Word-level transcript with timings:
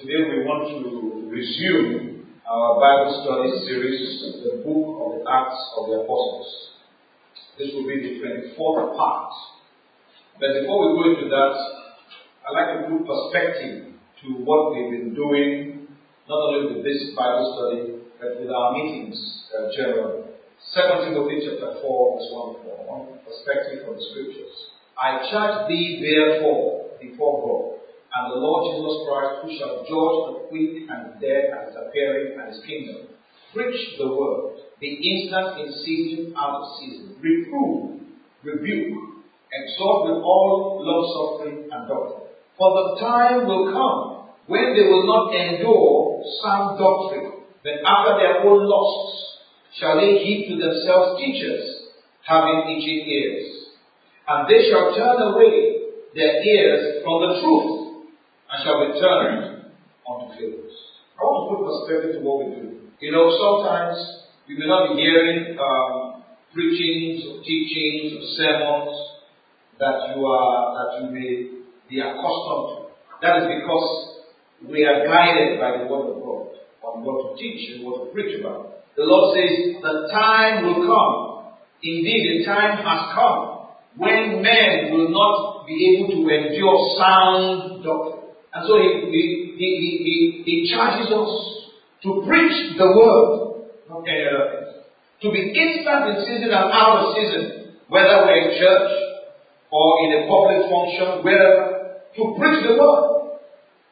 Today 0.00 0.32
we 0.32 0.48
want 0.48 0.64
to 0.64 1.28
resume 1.28 2.24
our 2.48 2.80
Bible 2.80 3.20
study 3.20 3.52
series, 3.68 4.00
the 4.48 4.64
book 4.64 4.96
of 4.96 5.20
the 5.20 5.22
Acts 5.28 5.60
of 5.76 5.92
the 5.92 6.00
Apostles. 6.00 6.48
This 7.60 7.68
will 7.76 7.84
be 7.84 8.00
the 8.00 8.12
24th 8.56 8.96
part. 8.96 9.28
But 10.40 10.56
before 10.56 10.80
we 10.80 10.88
go 10.96 11.04
into 11.12 11.28
that, 11.28 11.52
I'd 12.48 12.56
like 12.56 12.70
to 12.80 12.88
put 12.88 13.04
perspective 13.04 13.92
to 14.24 14.26
what 14.40 14.72
we've 14.72 14.88
been 14.88 15.12
doing, 15.12 15.92
not 16.24 16.48
only 16.48 16.72
with 16.72 16.80
this 16.80 17.12
Bible 17.12 17.44
study, 17.52 18.00
but 18.16 18.40
with 18.40 18.48
our 18.48 18.72
meetings 18.72 19.20
uh, 19.52 19.68
generally. 19.76 20.32
2 20.32 21.12
Timothy 21.12 21.44
chapter 21.44 21.76
4, 21.76 21.76
verse 21.76 22.28
1 22.32 22.56
to 22.56 22.60
4, 22.72 22.88
one 22.88 23.20
perspective 23.20 23.84
from 23.84 24.00
the 24.00 24.04
scriptures. 24.16 24.72
I 24.96 25.28
charge 25.28 25.68
thee 25.68 26.00
therefore 26.00 26.96
before 26.96 27.36
God 27.44 27.69
and 28.10 28.32
the 28.32 28.38
Lord 28.42 28.74
Jesus 28.74 28.96
Christ, 29.06 29.34
who 29.42 29.50
shall 29.54 29.74
judge 29.86 30.18
the 30.26 30.34
quick 30.50 30.72
and 30.90 31.00
the 31.06 31.14
dead 31.22 31.54
and 31.54 31.62
his 31.70 31.76
appearing 31.78 32.34
and 32.34 32.50
his 32.50 32.58
kingdom. 32.66 33.14
Preach 33.54 33.98
the 33.98 34.10
word. 34.10 34.58
Be 34.82 34.98
instant 34.98 35.62
in 35.62 35.70
season 35.84 36.34
out 36.34 36.58
of 36.58 36.64
season. 36.82 37.14
Reprove, 37.22 38.02
rebuke, 38.42 39.22
exhort 39.54 40.10
with 40.10 40.22
all 40.22 40.82
long 40.82 41.04
suffering 41.14 41.70
and 41.70 41.82
doctrine. 41.86 42.34
For 42.58 42.70
the 42.74 42.86
time 42.98 43.46
will 43.46 43.70
come 43.70 44.34
when 44.46 44.74
they 44.74 44.86
will 44.90 45.06
not 45.06 45.30
endure 45.30 46.22
sound 46.42 46.78
doctrine, 46.78 47.46
but 47.62 47.78
after 47.86 48.18
their 48.18 48.42
own 48.42 48.66
lusts 48.66 49.38
shall 49.78 49.96
they 49.96 50.18
heap 50.18 50.50
to 50.50 50.56
themselves 50.58 51.20
teachers, 51.22 51.94
having 52.26 52.74
itching 52.74 53.06
ears. 53.06 53.70
And 54.26 54.48
they 54.50 54.66
shall 54.70 54.94
turn 54.98 55.18
away 55.30 55.94
their 56.14 56.42
ears 56.42 57.02
from 57.04 57.16
the 57.22 57.40
truth 57.40 57.79
shall 58.64 58.80
be 58.86 59.00
turned 59.00 59.72
unto 60.08 60.26
fables. 60.38 60.74
I 61.16 61.24
want 61.24 61.40
to 61.40 61.46
put 61.52 61.60
perspective 61.68 62.12
to 62.16 62.20
what 62.24 62.36
we 62.44 62.46
do. 62.56 62.66
You 63.00 63.12
know, 63.12 63.28
sometimes 63.32 63.96
you 64.46 64.58
may 64.58 64.66
not 64.66 64.92
be 64.92 65.02
hearing 65.02 65.56
um, 65.56 66.22
preachings 66.52 67.24
or 67.28 67.42
teachings 67.44 68.16
or 68.16 68.24
sermons 68.36 68.96
that 69.78 70.12
you 70.12 70.24
are 70.26 70.56
that 70.76 70.90
you 71.00 71.06
may 71.12 71.32
be 71.88 72.00
accustomed 72.00 72.66
to. 72.68 72.76
That 73.22 73.42
is 73.42 73.46
because 73.60 73.88
we 74.68 74.84
are 74.84 75.06
guided 75.06 75.60
by 75.60 75.78
the 75.78 75.84
word 75.88 76.12
of 76.12 76.20
God 76.20 76.60
on 76.84 77.04
what 77.04 77.36
to 77.36 77.42
teach 77.42 77.76
and 77.76 77.84
what 77.84 78.04
to 78.04 78.12
preach 78.12 78.40
about. 78.40 78.84
The 78.96 79.04
Lord 79.04 79.36
says, 79.36 79.80
the 79.80 80.08
time 80.12 80.64
will 80.66 80.84
come. 80.84 81.56
Indeed, 81.82 82.40
the 82.40 82.44
time 82.44 82.76
has 82.84 83.14
come 83.14 83.72
when 83.96 84.42
men 84.42 84.92
will 84.92 85.08
not 85.08 85.66
be 85.66 85.96
able 85.96 86.12
to 86.12 86.28
endure 86.28 86.78
sound 86.98 87.84
doctrine. 87.84 88.19
And 88.52 88.66
so 88.66 88.74
he, 88.78 88.88
he, 89.10 89.22
he, 89.54 89.70
he, 90.02 90.16
he 90.44 90.54
charges 90.74 91.06
us 91.06 91.32
to 92.02 92.24
preach 92.26 92.74
the 92.78 92.88
word, 92.88 93.70
not 93.88 94.02
any 94.08 94.26
other 94.26 94.46
thing. 94.50 94.66
To 95.22 95.26
be 95.30 95.54
instant 95.54 96.10
in 96.10 96.16
season 96.24 96.50
and 96.50 96.72
out 96.72 96.98
of 96.98 97.14
season, 97.14 97.76
whether 97.88 98.26
we're 98.26 98.50
in 98.50 98.58
church 98.58 98.90
or 99.70 99.88
in 100.02 100.10
a 100.18 100.20
public 100.26 100.66
function, 100.66 101.22
wherever, 101.22 102.02
to 102.16 102.22
preach 102.40 102.60
the 102.66 102.74
word, 102.74 103.38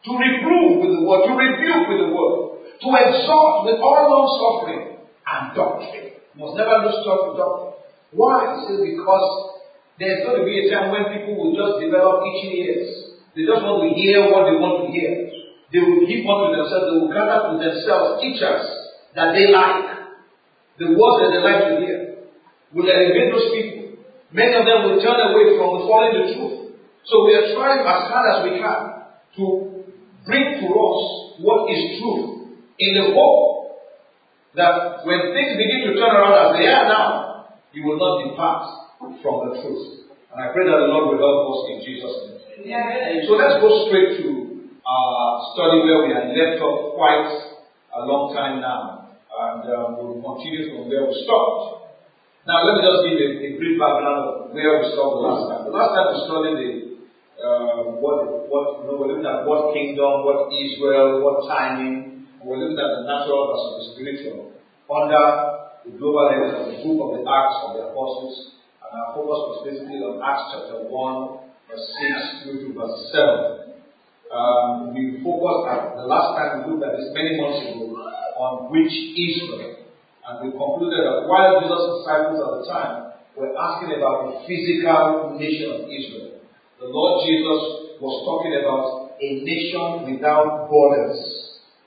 to 0.05 0.11
reprove 0.17 0.83
with 0.83 0.93
the 0.99 1.05
word, 1.07 1.23
to 1.29 1.33
rebuke 1.39 1.85
with 1.87 2.01
the 2.03 2.11
word, 2.11 2.65
to 2.83 2.89
exhort 2.99 3.67
with 3.67 3.79
all 3.79 4.03
long 4.11 4.27
suffering 4.39 4.99
and 5.05 5.55
doctrine. 5.55 6.19
You 6.35 6.39
must 6.39 6.57
never 6.57 6.83
lose 6.83 6.99
touch 7.07 7.23
with 7.31 7.37
doctrine. 7.39 7.75
Why? 8.11 8.57
He 8.57 8.59
says 8.67 8.81
because 8.83 9.27
there's 9.99 10.25
going 10.25 10.41
to 10.41 10.47
be 10.47 10.67
a 10.67 10.71
time 10.73 10.91
when 10.91 11.13
people 11.13 11.37
will 11.37 11.55
just 11.55 11.85
develop 11.85 12.25
itchy 12.25 12.65
ears. 12.65 13.08
They 13.37 13.45
just 13.45 13.61
want 13.61 13.85
to 13.85 13.91
hear 13.97 14.29
what 14.31 14.49
they 14.49 14.57
want 14.57 14.87
to 14.87 14.87
hear. 14.93 15.29
They 15.69 15.81
will 15.85 16.05
keep 16.09 16.25
on 16.25 16.49
to 16.49 16.57
themselves, 16.57 16.85
they 16.89 16.97
will 16.97 17.13
gather 17.13 17.39
to 17.49 17.53
themselves 17.61 18.25
teachers 18.25 18.65
that 19.15 19.37
they 19.37 19.53
like. 19.53 19.99
The 20.79 20.95
words 20.95 21.17
that 21.21 21.31
they 21.35 21.43
like 21.43 21.63
to 21.69 21.75
hear 21.83 21.99
will 22.73 22.87
elevate 22.87 23.29
those 23.35 23.49
people. 23.51 23.79
Many 24.31 24.55
of 24.55 24.65
them 24.65 24.79
will 24.87 24.99
turn 25.03 25.19
away 25.19 25.59
from 25.59 25.89
following 25.89 26.15
the 26.15 26.25
truth. 26.37 26.59
So 27.05 27.25
we 27.25 27.35
are 27.35 27.51
trying 27.57 27.83
as 27.83 28.03
hard 28.13 28.27
as 28.31 28.39
we 28.45 28.53
can 28.61 28.81
to 29.41 29.45
bring 30.29 30.61
to 30.61 30.67
us 30.69 31.01
what 31.41 31.73
is 31.73 31.99
true 31.99 32.57
in 32.79 32.91
the 32.95 33.07
hope 33.17 33.59
that 34.55 35.05
when 35.05 35.33
things 35.33 35.57
begin 35.57 35.89
to 35.89 35.93
turn 35.97 36.13
around 36.13 36.37
as 36.37 36.51
they 36.61 36.69
are 36.69 36.87
now, 36.89 37.09
you 37.73 37.85
will 37.85 37.99
not 37.99 38.29
depart 38.29 38.63
from 38.99 39.37
the 39.49 39.63
truth. 39.63 40.09
And 40.33 40.39
I 40.43 40.53
pray 40.53 40.65
that 40.67 40.79
the 40.79 40.91
Lord 40.93 41.15
will 41.15 41.21
help 41.21 41.49
us 41.49 41.61
in 41.73 41.77
Jesus' 41.85 42.17
name. 42.29 42.38
So 42.59 43.39
let's 43.39 43.63
go 43.63 43.87
straight 43.87 44.19
to 44.19 44.27
our 44.83 45.31
study 45.55 45.79
where 45.87 46.03
we 46.03 46.11
had 46.11 46.35
left 46.35 46.59
off 46.59 46.99
quite 46.99 47.31
a 47.95 48.03
long 48.03 48.35
time 48.35 48.59
now. 48.59 49.15
And 49.31 49.63
um, 49.71 49.95
we'll 49.95 50.19
continue 50.19 50.75
from 50.75 50.91
where 50.91 51.07
we 51.07 51.15
stopped. 51.23 51.95
Now 52.51 52.67
let 52.67 52.75
me 52.75 52.83
just 52.83 53.07
give 53.07 53.15
a, 53.15 53.29
a 53.47 53.49
brief 53.63 53.79
background 53.79 54.23
of 54.27 54.35
where 54.51 54.75
we 54.75 54.91
stopped 54.91 55.15
the 55.15 55.23
last 55.23 55.43
time. 55.47 55.63
The 55.71 55.75
last 55.79 55.91
time 55.95 56.07
we 56.11 56.17
studied 56.27 56.57
the 56.59 56.71
uh, 57.39 58.03
what 58.03 58.51
what 58.51 58.83
you 58.83 58.91
know, 58.91 58.95
we're 58.99 59.15
looking 59.15 59.31
at 59.31 59.47
what 59.47 59.71
kingdom, 59.71 60.27
what 60.27 60.51
Israel, 60.51 61.23
what 61.23 61.47
timing. 61.47 62.27
We're 62.43 62.59
looking 62.59 62.83
at 62.83 62.91
the 62.91 63.03
natural 63.07 63.55
versus 63.55 63.71
the 63.71 63.83
spiritual 63.95 64.59
under 64.91 65.27
the 65.87 65.95
global 65.95 66.27
level 66.27 66.51
of 66.59 66.75
the 66.75 66.83
book 66.83 66.99
of 67.07 67.11
the 67.15 67.23
Acts 67.23 67.59
of 67.63 67.71
the 67.79 67.83
Apostles. 67.95 68.59
And 68.83 68.91
our 68.99 69.15
focus 69.15 69.39
was 69.47 69.59
basically 69.63 70.03
on 70.03 70.19
Acts 70.19 70.59
chapter 70.59 70.83
1 70.83 71.48
verse 71.69 71.85
6 71.85 72.43
through 72.43 72.59
to 72.65 72.69
verse 72.73 72.99
7. 73.13 73.77
Um, 74.33 74.93
we 74.93 75.21
focused 75.21 75.69
at 75.69 75.97
the 75.97 76.05
last 76.09 76.37
time 76.37 76.65
we 76.65 76.73
looked 76.73 76.85
at 76.85 76.97
this 76.97 77.13
many 77.13 77.37
months 77.41 77.65
ago 77.65 77.89
on 78.41 78.73
which 78.73 78.93
Israel. 79.17 79.89
And 80.25 80.35
we 80.45 80.49
concluded 80.53 81.01
that 81.01 81.25
while 81.29 81.61
Jesus' 81.61 82.05
disciples 82.05 82.41
at 82.41 82.53
the 82.61 82.65
time 82.69 82.93
were 83.37 83.53
asking 83.57 83.97
about 83.97 84.29
the 84.29 84.35
physical 84.45 85.37
nation 85.41 85.69
of 85.73 85.81
Israel, 85.89 86.45
the 86.81 86.89
Lord 86.89 87.25
Jesus 87.25 87.97
was 88.01 88.15
talking 88.29 88.55
about 88.61 89.17
a 89.19 89.29
nation 89.43 90.07
without 90.07 90.69
borders, 90.71 91.19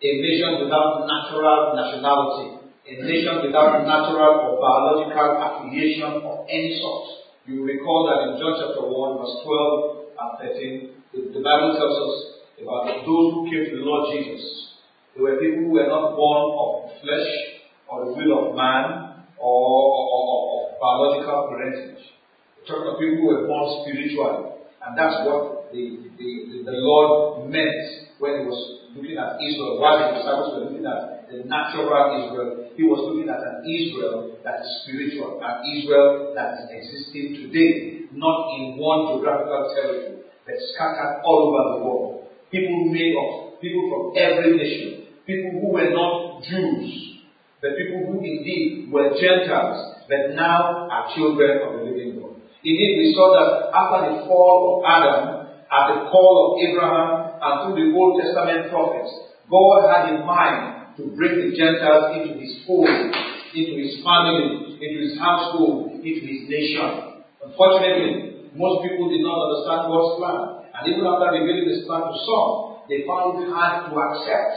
a 0.02 0.10
nation 0.20 0.66
without 0.66 1.06
natural 1.08 1.78
nationality, 1.78 2.74
a 2.90 2.94
nation 3.06 3.46
without 3.46 3.86
natural 3.86 4.50
or 4.50 4.60
biological 4.60 5.30
affiliation 5.40 6.26
of 6.26 6.44
any 6.50 6.76
sort. 6.82 7.21
You 7.50 7.66
recall 7.66 8.06
that 8.06 8.20
in 8.30 8.32
John 8.38 8.54
chapter 8.54 8.86
1, 8.86 9.18
verse 9.18 9.36
12 9.42 10.14
and 10.14 10.32
13, 10.46 11.02
the, 11.10 11.20
the 11.34 11.42
Bible 11.42 11.74
tells 11.74 11.98
us 11.98 12.14
about 12.62 13.02
those 13.02 13.28
who 13.34 13.50
came 13.50 13.66
to 13.66 13.82
the 13.82 13.86
Lord 13.86 14.14
Jesus. 14.14 14.78
They 15.18 15.26
were 15.26 15.42
people 15.42 15.66
who 15.66 15.74
were 15.74 15.90
not 15.90 16.14
born 16.14 16.42
of 16.54 17.02
flesh 17.02 17.30
or 17.90 18.06
the 18.06 18.12
will 18.14 18.32
of 18.38 18.46
man 18.54 19.26
or, 19.42 19.58
or, 19.58 20.04
or, 20.06 20.38
or 20.54 20.60
biological 20.78 21.50
parentage. 21.50 22.14
We're 22.70 22.86
about 22.86 23.02
people 23.02 23.18
who 23.18 23.28
were 23.34 23.48
born 23.50 23.66
spiritually. 23.82 24.62
And 24.86 24.94
that's 24.94 25.26
what 25.26 25.74
the, 25.74 26.14
the, 26.22 26.30
the, 26.46 26.58
the 26.70 26.78
Lord 26.78 27.50
meant 27.50 28.14
when 28.22 28.38
he 28.38 28.44
was 28.46 28.86
looking 28.94 29.18
at 29.18 29.42
Israel. 29.42 29.82
While 29.82 29.98
the 29.98 30.22
disciples 30.22 30.50
were 30.54 30.64
looking 30.70 30.86
at 30.86 31.21
the 31.32 31.48
natural 31.48 31.88
Israel. 31.88 32.76
He 32.76 32.84
was 32.84 33.00
looking 33.08 33.32
at 33.32 33.40
an 33.40 33.64
Israel 33.64 34.36
that 34.44 34.60
is 34.60 34.68
spiritual, 34.84 35.40
an 35.40 35.64
Israel 35.64 36.36
that 36.36 36.60
is 36.60 36.68
existing 36.68 37.48
today, 37.48 38.06
not 38.12 38.52
in 38.60 38.76
one 38.76 39.16
geographical 39.16 39.72
territory, 39.72 40.28
but 40.44 40.56
scattered 40.76 41.24
all 41.24 41.48
over 41.48 41.64
the 41.72 41.78
world. 41.88 42.28
People 42.52 42.92
made 42.92 43.16
of, 43.16 43.64
people 43.64 43.88
from 43.88 44.04
every 44.20 44.60
nation, 44.60 45.08
people 45.24 45.56
who 45.56 45.72
were 45.72 45.92
not 45.96 46.44
Jews, 46.44 47.24
but 47.64 47.80
people 47.80 48.12
who 48.12 48.20
indeed 48.20 48.92
were 48.92 49.16
Gentiles, 49.16 50.04
but 50.12 50.36
now 50.36 50.92
are 50.92 51.16
children 51.16 51.64
of 51.64 51.80
the 51.80 51.82
living 51.88 52.20
God. 52.20 52.36
Indeed, 52.60 52.94
we 53.00 53.16
saw 53.16 53.32
that 53.40 53.72
after 53.72 54.00
the 54.12 54.28
fall 54.28 54.60
of 54.76 54.76
Adam, 54.84 55.48
at 55.72 55.84
the 55.88 55.98
call 56.12 56.32
of 56.44 56.50
Abraham, 56.60 57.40
and 57.40 57.54
through 57.64 57.80
the 57.80 57.88
Old 57.96 58.20
Testament 58.20 58.68
prophets, 58.68 59.12
God 59.48 59.88
had 59.88 60.04
in 60.12 60.26
mind 60.28 60.81
to 61.02 61.10
bring 61.18 61.34
the 61.42 61.50
Gentiles 61.58 62.22
into 62.22 62.38
his 62.38 62.62
fold, 62.70 62.86
into 62.86 63.74
his 63.82 64.06
family, 64.06 64.78
into 64.78 64.98
his 65.02 65.18
household, 65.18 65.98
into 65.98 66.22
his 66.22 66.46
nation. 66.46 67.26
Unfortunately, 67.42 68.46
most 68.54 68.86
people 68.86 69.10
did 69.10 69.26
not 69.26 69.50
understand 69.50 69.90
God's 69.90 70.14
plan. 70.22 70.42
And 70.78 70.84
even 70.94 71.04
after 71.10 71.34
revealing 71.34 71.66
this 71.66 71.84
plan 71.90 72.06
to 72.06 72.18
some, 72.22 72.86
they 72.86 73.02
found 73.10 73.42
it 73.42 73.50
hard 73.50 73.90
to 73.90 73.92
accept 73.98 74.56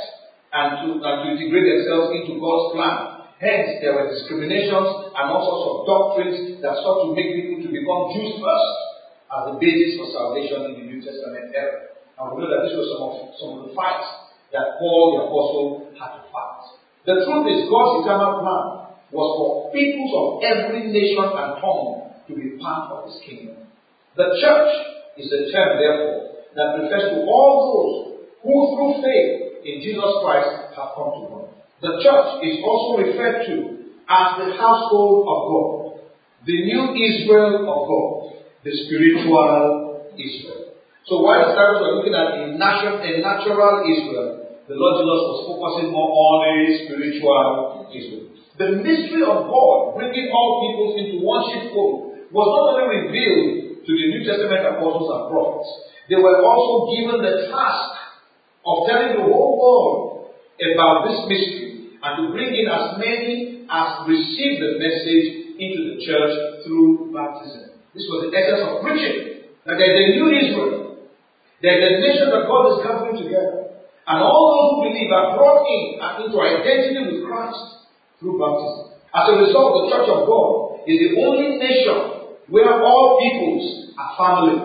and 0.52 0.68
to, 0.84 0.86
and 1.00 1.16
to 1.22 1.26
integrate 1.32 1.64
themselves 1.64 2.12
into 2.12 2.36
God's 2.36 2.76
plan. 2.76 2.96
Hence, 3.40 3.82
there 3.82 3.96
were 3.96 4.08
discriminations 4.08 5.10
and 5.16 5.24
all 5.26 5.42
sorts 5.42 5.64
of 5.66 5.76
doctrines 5.84 6.38
that 6.62 6.78
sought 6.80 7.08
to 7.08 7.18
make 7.18 7.34
people 7.34 7.60
to 7.66 7.70
become 7.72 8.02
Jews 8.14 8.38
first 8.38 8.72
as 9.34 9.42
the 9.50 9.54
basis 9.58 9.98
for 9.98 10.06
salvation 10.14 10.70
in 10.70 10.72
the 10.78 10.84
New 10.86 11.00
Testament 11.02 11.50
era. 11.50 11.92
And 12.14 12.24
we 12.30 12.40
know 12.40 12.48
that 12.48 12.62
this 12.70 12.78
was 12.78 12.88
some 12.94 13.02
of, 13.02 13.14
some 13.34 13.50
of 13.58 13.60
the 13.68 13.72
fights 13.74 14.06
that 14.54 14.78
Paul 14.78 15.18
the 15.18 15.20
Apostle 15.26 15.83
The 17.04 17.16
truth 17.24 17.46
is, 17.52 17.68
God's 17.68 18.04
eternal 18.04 18.40
plan 18.40 18.64
was 19.12 19.28
for 19.38 19.50
peoples 19.70 20.12
of 20.16 20.26
every 20.42 20.90
nation 20.90 21.22
and 21.22 21.60
tongue 21.60 22.16
to 22.26 22.32
be 22.34 22.56
part 22.58 22.90
of 22.90 23.12
His 23.12 23.20
kingdom. 23.22 23.68
The 24.16 24.28
church 24.40 24.72
is 25.20 25.28
a 25.30 25.52
term, 25.52 25.78
therefore, 25.78 26.46
that 26.56 26.80
refers 26.80 27.12
to 27.12 27.18
all 27.28 27.52
those 27.68 27.94
who, 28.42 28.54
through 28.74 28.94
faith 29.02 29.64
in 29.64 29.82
Jesus 29.82 30.12
Christ 30.24 30.74
have 30.76 30.96
come 30.96 31.10
to 31.18 31.22
God. 31.28 31.46
The 31.82 32.00
church 32.00 32.28
is 32.46 32.56
also 32.64 33.02
referred 33.02 33.44
to 33.46 33.56
as 34.08 34.28
the 34.40 34.48
household 34.56 35.28
of 35.28 35.38
God, 35.48 35.74
the 36.46 36.58
new 36.64 36.92
Israel 36.92 37.64
of 37.64 37.78
God, 37.88 38.40
the 38.64 38.72
spiritual 38.84 40.12
Israel. 40.16 40.76
So 41.06 41.20
while 41.20 41.44
the 41.44 41.52
disciples 41.52 42.00
looking 42.00 42.16
at 42.16 42.28
a 42.40 42.56
natural, 42.56 43.00
a 43.00 43.12
natural 43.20 43.84
Israel, 43.84 44.43
the 44.64 44.76
Lord 44.80 44.96
Jesus 44.96 45.20
was 45.28 45.40
focusing 45.44 45.92
more 45.92 46.08
on 46.08 46.36
a 46.48 46.56
spiritual 46.88 47.84
Israel. 47.92 48.32
The 48.56 48.80
mystery 48.80 49.20
of 49.20 49.44
God 49.44 49.98
bringing 49.98 50.32
all 50.32 50.50
peoples 50.64 50.94
into 51.04 51.16
one 51.20 51.42
sheepfold 51.52 52.32
was 52.32 52.48
not 52.48 52.64
only 52.72 53.04
revealed 53.04 53.84
to 53.84 53.92
the 53.92 54.06
New 54.08 54.22
Testament 54.24 54.64
apostles 54.64 55.04
and 55.04 55.22
prophets, 55.28 55.68
they 56.08 56.16
were 56.16 56.38
also 56.40 56.74
given 56.96 57.20
the 57.20 57.52
task 57.52 57.92
of 58.64 58.76
telling 58.88 59.20
the 59.20 59.24
whole 59.28 59.52
world 59.60 60.32
about 60.56 61.12
this 61.12 61.20
mystery 61.28 62.00
and 62.00 62.12
to 62.20 62.24
bring 62.32 62.56
in 62.56 62.64
as 62.64 62.96
many 62.96 63.68
as 63.68 63.88
received 64.08 64.58
the 64.64 64.80
message 64.80 65.56
into 65.60 65.80
the 65.92 65.96
church 66.04 66.32
through 66.64 67.12
baptism. 67.12 67.80
This 67.92 68.04
was 68.08 68.28
the 68.28 68.30
essence 68.32 68.64
of 68.64 68.80
preaching. 68.80 69.52
That 69.68 69.76
there's 69.76 69.92
a 69.92 70.06
new 70.16 70.28
Israel. 70.28 71.04
There's 71.60 71.84
a 71.84 71.92
nation 72.00 72.28
that 72.32 72.44
God 72.44 72.64
is 72.72 72.78
gathering 72.84 73.16
together. 73.24 73.63
And 74.04 74.20
all 74.20 74.46
those 74.52 74.68
who 74.68 74.78
believe 74.92 75.08
are 75.08 75.32
brought 75.36 75.64
in 75.64 75.82
and 75.96 76.12
into 76.28 76.36
identity 76.36 77.00
with 77.08 77.24
Christ 77.24 77.88
through 78.20 78.36
baptism. 78.36 79.00
As 79.16 79.24
a 79.32 79.34
result, 79.40 79.68
the 79.80 79.84
church 79.94 80.08
of 80.12 80.28
God 80.28 80.84
is 80.84 80.98
the 81.00 81.10
only 81.24 81.56
nation 81.56 82.36
where 82.52 82.68
all 82.84 83.16
peoples 83.16 83.94
are 83.96 84.12
family, 84.20 84.56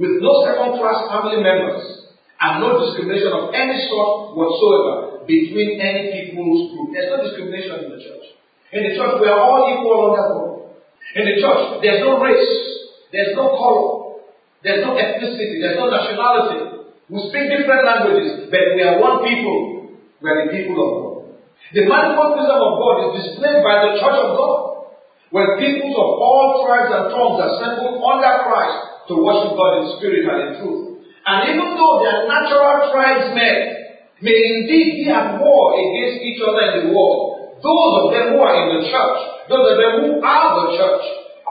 with 0.00 0.22
no 0.24 0.32
second 0.48 0.80
class 0.80 1.04
family 1.12 1.44
members, 1.44 2.08
and 2.40 2.62
no 2.62 2.78
discrimination 2.80 3.34
of 3.34 3.52
any 3.52 3.76
sort 3.90 4.38
whatsoever 4.38 5.26
between 5.26 5.76
any 5.82 6.08
people's 6.14 6.72
group. 6.72 6.94
There's 6.94 7.10
no 7.12 7.18
discrimination 7.26 7.84
in 7.84 7.90
the 7.92 8.00
church. 8.00 8.26
In 8.72 8.80
the 8.88 8.92
church, 8.96 9.20
we 9.20 9.26
are 9.28 9.36
all 9.42 9.68
equal 9.68 10.14
under 10.14 10.24
God. 10.32 10.48
In 11.18 11.24
the 11.28 11.36
church, 11.42 11.82
there's 11.82 12.00
no 12.00 12.22
race, 12.22 12.54
there's 13.12 13.34
no 13.34 13.52
color, 13.58 14.22
there's 14.62 14.80
no 14.84 14.94
ethnicity, 14.94 15.60
there's 15.60 15.76
no 15.76 15.90
nationality. 15.90 16.77
We 17.08 17.24
speak 17.32 17.48
different 17.48 17.88
languages, 17.88 18.52
but 18.52 18.64
we 18.76 18.84
are 18.84 19.00
one 19.00 19.24
people. 19.24 19.96
We 20.20 20.26
are 20.28 20.44
the 20.44 20.52
people 20.52 20.76
of 20.76 20.90
God. 20.92 21.08
The 21.72 21.88
manifold 21.88 22.36
wisdom 22.36 22.60
of 22.60 22.72
God 22.76 22.96
is 23.08 23.12
displayed 23.24 23.64
by 23.64 23.76
the 23.80 23.90
church 23.96 24.18
of 24.28 24.36
God, 24.36 24.56
where 25.32 25.56
peoples 25.56 25.96
of 25.96 26.10
all 26.20 26.68
tribes 26.68 26.92
and 26.92 27.04
tongues 27.08 27.40
assemble 27.40 28.04
under 28.04 28.32
Christ 28.44 28.78
to 29.08 29.24
worship 29.24 29.56
God 29.56 29.72
in 29.80 29.84
spirit 29.96 30.24
and 30.28 30.38
in 30.40 30.50
truth. 30.60 30.84
And 31.24 31.38
even 31.48 31.76
though 31.76 31.96
their 32.04 32.28
natural 32.28 32.92
tribesmen 32.92 33.56
may 34.20 34.36
indeed 34.36 35.04
be 35.04 35.06
at 35.08 35.40
war 35.40 35.80
against 35.80 36.24
each 36.24 36.40
other 36.44 36.64
in 36.72 36.72
the 36.84 36.86
world, 36.92 37.56
those 37.64 37.92
of 38.00 38.06
them 38.12 38.36
who 38.36 38.40
are 38.44 38.56
in 38.64 38.68
the 38.76 38.82
church, 38.88 39.18
those 39.48 39.64
of 39.64 39.76
them 39.80 39.92
who 40.04 40.10
are 40.20 40.48
the 40.60 40.66
church, 40.76 41.04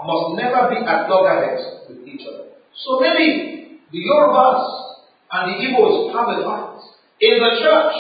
must 0.08 0.40
never 0.40 0.72
be 0.72 0.80
at 0.88 1.10
loggerheads 1.12 1.84
with 1.92 2.08
each 2.08 2.24
other. 2.24 2.56
So 2.74 3.04
maybe 3.04 3.82
the 3.92 4.00
Yorubas 4.00 4.87
and 5.32 5.44
the 5.52 5.56
Igbos 5.60 6.16
have 6.16 6.30
a 6.32 6.38
fight. 6.44 6.80
In 7.20 7.36
the 7.42 7.52
church, 7.60 7.94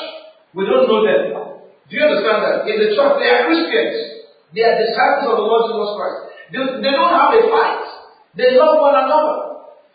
we 0.56 0.63
don't 0.65 0.88
know 0.88 1.01
them. 1.03 1.38
Do 1.88 1.91
you 1.95 2.03
understand 2.03 2.39
that? 2.44 2.56
In 2.68 2.77
the 2.83 2.89
church, 2.95 3.13
they 3.19 3.29
are 3.31 3.47
Christians. 3.47 3.95
They 4.56 4.63
are 4.63 4.75
disciples 4.79 5.27
of 5.31 5.35
the 5.39 5.47
Lord 5.47 5.63
Jesus 5.71 5.91
Christ. 5.95 6.19
They, 6.51 6.62
they 6.83 6.94
don't 6.95 7.12
have 7.12 7.31
a 7.35 7.41
fight. 7.51 7.83
They 8.39 8.56
love 8.56 8.79
one 8.79 8.95
another. 8.95 9.47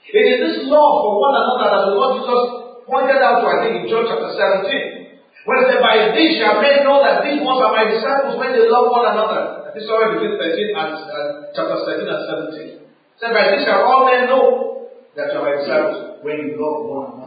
It 0.03 0.25
is 0.29 0.39
this 0.43 0.57
love 0.69 0.93
for 1.07 1.13
one 1.23 1.37
another 1.39 1.69
that 1.73 1.83
the 1.89 1.95
Lord 1.97 2.13
Jesus 2.21 2.43
pointed 2.85 3.21
out 3.23 3.41
to, 3.41 3.47
I 3.49 3.57
think, 3.65 3.73
in 3.81 3.85
John 3.89 4.05
chapter 4.05 4.29
17. 4.35 5.47
When 5.47 5.57
he 5.59 5.65
said, 5.71 5.81
By 5.81 6.11
this 6.13 6.39
shall 6.43 6.59
men 6.59 6.83
know 6.85 7.01
that 7.03 7.23
these 7.23 7.39
ones 7.41 7.63
are 7.63 7.73
my 7.73 7.87
disciples 7.87 8.37
when 8.37 8.53
they 8.53 8.67
love 8.67 8.91
one 8.91 9.07
another. 9.09 9.73
This 9.73 9.85
is 9.85 9.89
somewhere 9.89 10.15
between 10.19 10.37
13 10.37 10.75
and 10.75 10.91
uh, 11.01 11.55
chapter 11.57 11.77
13 11.87 12.07
and 12.07 12.23
17. 12.51 12.83
He 12.83 13.19
said, 13.19 13.33
By 13.33 13.57
this 13.57 13.63
shall 13.65 13.83
all 13.87 14.05
men 14.11 14.27
know 14.27 14.45
that 15.17 15.31
you 15.33 15.39
are 15.39 15.47
my 15.47 15.55
disciples 15.59 16.21
when 16.27 16.37
you 16.45 16.59
love 16.59 16.79
one 16.87 17.07
another. 17.15 17.22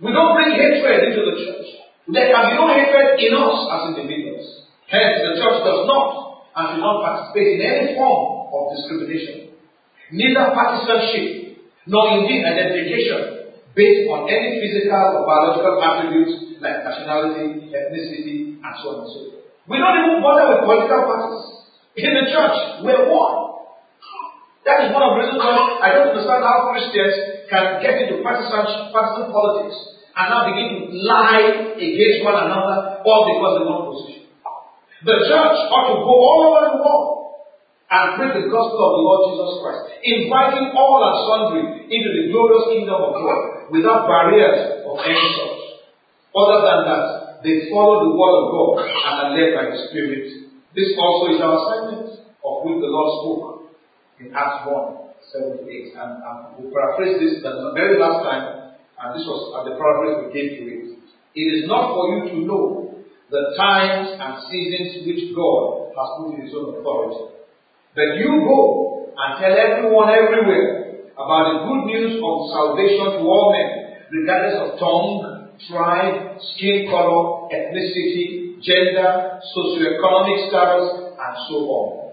We 0.00 0.12
don't 0.12 0.36
bring 0.36 0.52
hatred 0.52 1.08
into 1.08 1.22
the 1.24 1.34
church. 1.40 1.68
There 2.12 2.28
can 2.28 2.42
be 2.50 2.54
no 2.60 2.68
hatred 2.68 3.16
in 3.16 3.32
us 3.32 3.58
as 3.72 3.80
individuals. 3.96 4.68
Hence, 4.86 5.24
the 5.24 5.32
church 5.40 5.58
does 5.64 5.82
not 5.88 6.08
and 6.56 6.64
should 6.72 6.84
not 6.84 7.02
participate 7.02 7.58
in 7.58 7.60
any 7.64 7.86
form 7.96 8.48
of 8.52 8.76
discrimination. 8.76 9.56
Neither 10.12 10.52
partisanship 10.54 11.58
nor 11.88 12.20
indeed 12.20 12.44
identification 12.44 13.56
based 13.74 14.08
on 14.08 14.28
any 14.30 14.60
physical 14.60 15.20
or 15.20 15.22
biological 15.28 15.80
attributes 15.82 16.60
like 16.60 16.80
nationality, 16.80 17.68
ethnicity, 17.72 18.56
and 18.60 18.74
so 18.80 18.86
on 18.92 18.96
and 19.04 19.10
so 19.12 19.18
forth. 19.32 19.44
We 19.68 19.76
don't 19.76 19.96
even 20.00 20.24
bother 20.24 20.46
with 20.56 20.60
political 20.64 21.00
parties. 21.04 21.44
In 22.00 22.12
the 22.12 22.24
church, 22.32 22.56
we're 22.84 23.08
one. 23.08 23.66
That 24.64 24.86
is 24.86 24.88
one 24.92 25.04
of 25.04 25.10
the 25.14 25.18
reasons 25.24 25.40
why 25.40 25.78
I 25.82 25.88
don't 25.92 26.10
understand 26.14 26.42
how 26.42 26.72
Christians 26.72 27.35
can 27.50 27.82
get 27.82 28.06
into 28.06 28.22
partisan, 28.22 28.90
partisan 28.90 29.32
politics 29.32 29.78
and 30.16 30.26
now 30.32 30.48
begin 30.48 30.68
to 30.80 30.96
lie 31.04 31.76
against 31.76 32.24
one 32.24 32.38
another 32.40 33.04
all 33.04 33.22
because 33.28 33.54
of 33.60 33.64
one 33.68 33.82
position. 33.92 34.26
The 35.04 35.16
church 35.28 35.56
ought 35.70 35.86
to 35.92 35.96
go 36.00 36.14
all 36.16 36.40
over 36.48 36.60
the 36.72 36.76
world 36.80 37.16
and 37.86 38.18
preach 38.18 38.34
the 38.34 38.48
gospel 38.50 38.80
of 38.82 38.92
the 38.96 39.02
Lord 39.04 39.20
Jesus 39.30 39.50
Christ, 39.62 39.82
inviting 40.02 40.74
all 40.74 40.98
and 41.04 41.16
sundry 41.28 41.62
into 41.86 42.10
the 42.16 42.24
glorious 42.32 42.64
kingdom 42.72 42.98
of 42.98 43.12
God 43.14 43.40
without 43.70 44.08
barriers 44.08 44.82
of 44.82 44.96
any 45.04 45.26
sort. 45.36 45.86
Other 46.34 46.58
than 46.64 46.80
that, 46.90 47.04
they 47.44 47.70
follow 47.70 48.08
the 48.08 48.12
word 48.16 48.34
of 48.40 48.46
God 48.50 48.72
and 48.82 49.14
are 49.20 49.30
led 49.36 49.50
by 49.54 49.64
the 49.70 49.78
Spirit. 49.92 50.48
This 50.74 50.96
also 50.98 51.30
is 51.30 51.40
our 51.44 51.54
assignment 51.54 52.26
of 52.42 52.54
which 52.66 52.78
the 52.82 52.90
Lord 52.90 53.10
spoke 53.20 53.44
in 54.18 54.34
Acts 54.34 54.66
1, 54.66 55.05
7 55.32 55.58
to 55.58 55.64
8. 55.64 55.94
And, 55.96 56.12
and 56.22 56.36
we'll 56.58 56.72
paraphrase 56.74 57.18
this 57.18 57.42
the 57.42 57.72
very 57.74 57.98
last 57.98 58.22
time 58.22 58.66
and 58.96 59.12
this 59.12 59.28
was 59.28 59.52
at 59.60 59.68
the 59.68 59.76
paraphrase 59.76 60.24
we 60.24 60.28
gave 60.32 60.50
to 60.56 60.64
it. 60.72 60.84
It 61.36 61.48
is 61.60 61.62
not 61.68 61.92
for 61.92 62.04
you 62.16 62.20
to 62.32 62.36
know 62.48 62.64
the 63.28 63.52
times 63.60 64.16
and 64.16 64.32
seasons 64.48 65.04
which 65.04 65.36
God 65.36 65.92
has 65.92 66.08
put 66.16 66.40
in 66.40 66.48
His 66.48 66.54
own 66.56 66.80
authority. 66.80 67.36
But 67.92 68.16
you 68.16 68.40
go 68.40 69.12
and 69.12 69.30
tell 69.36 69.52
everyone 69.52 70.08
everywhere 70.08 71.04
about 71.12 71.44
the 71.44 71.56
good 71.68 71.82
news 71.92 72.12
of 72.24 72.34
salvation 72.56 73.20
to 73.20 73.22
all 73.28 73.52
men, 73.52 74.00
regardless 74.08 74.56
of 74.64 74.68
tongue, 74.80 75.52
tribe, 75.68 76.40
skin 76.56 76.88
color, 76.88 77.52
ethnicity, 77.52 78.56
gender, 78.64 79.40
socioeconomic 79.52 80.48
status, 80.48 81.12
and 81.20 81.34
so 81.52 81.56
on. 81.68 82.05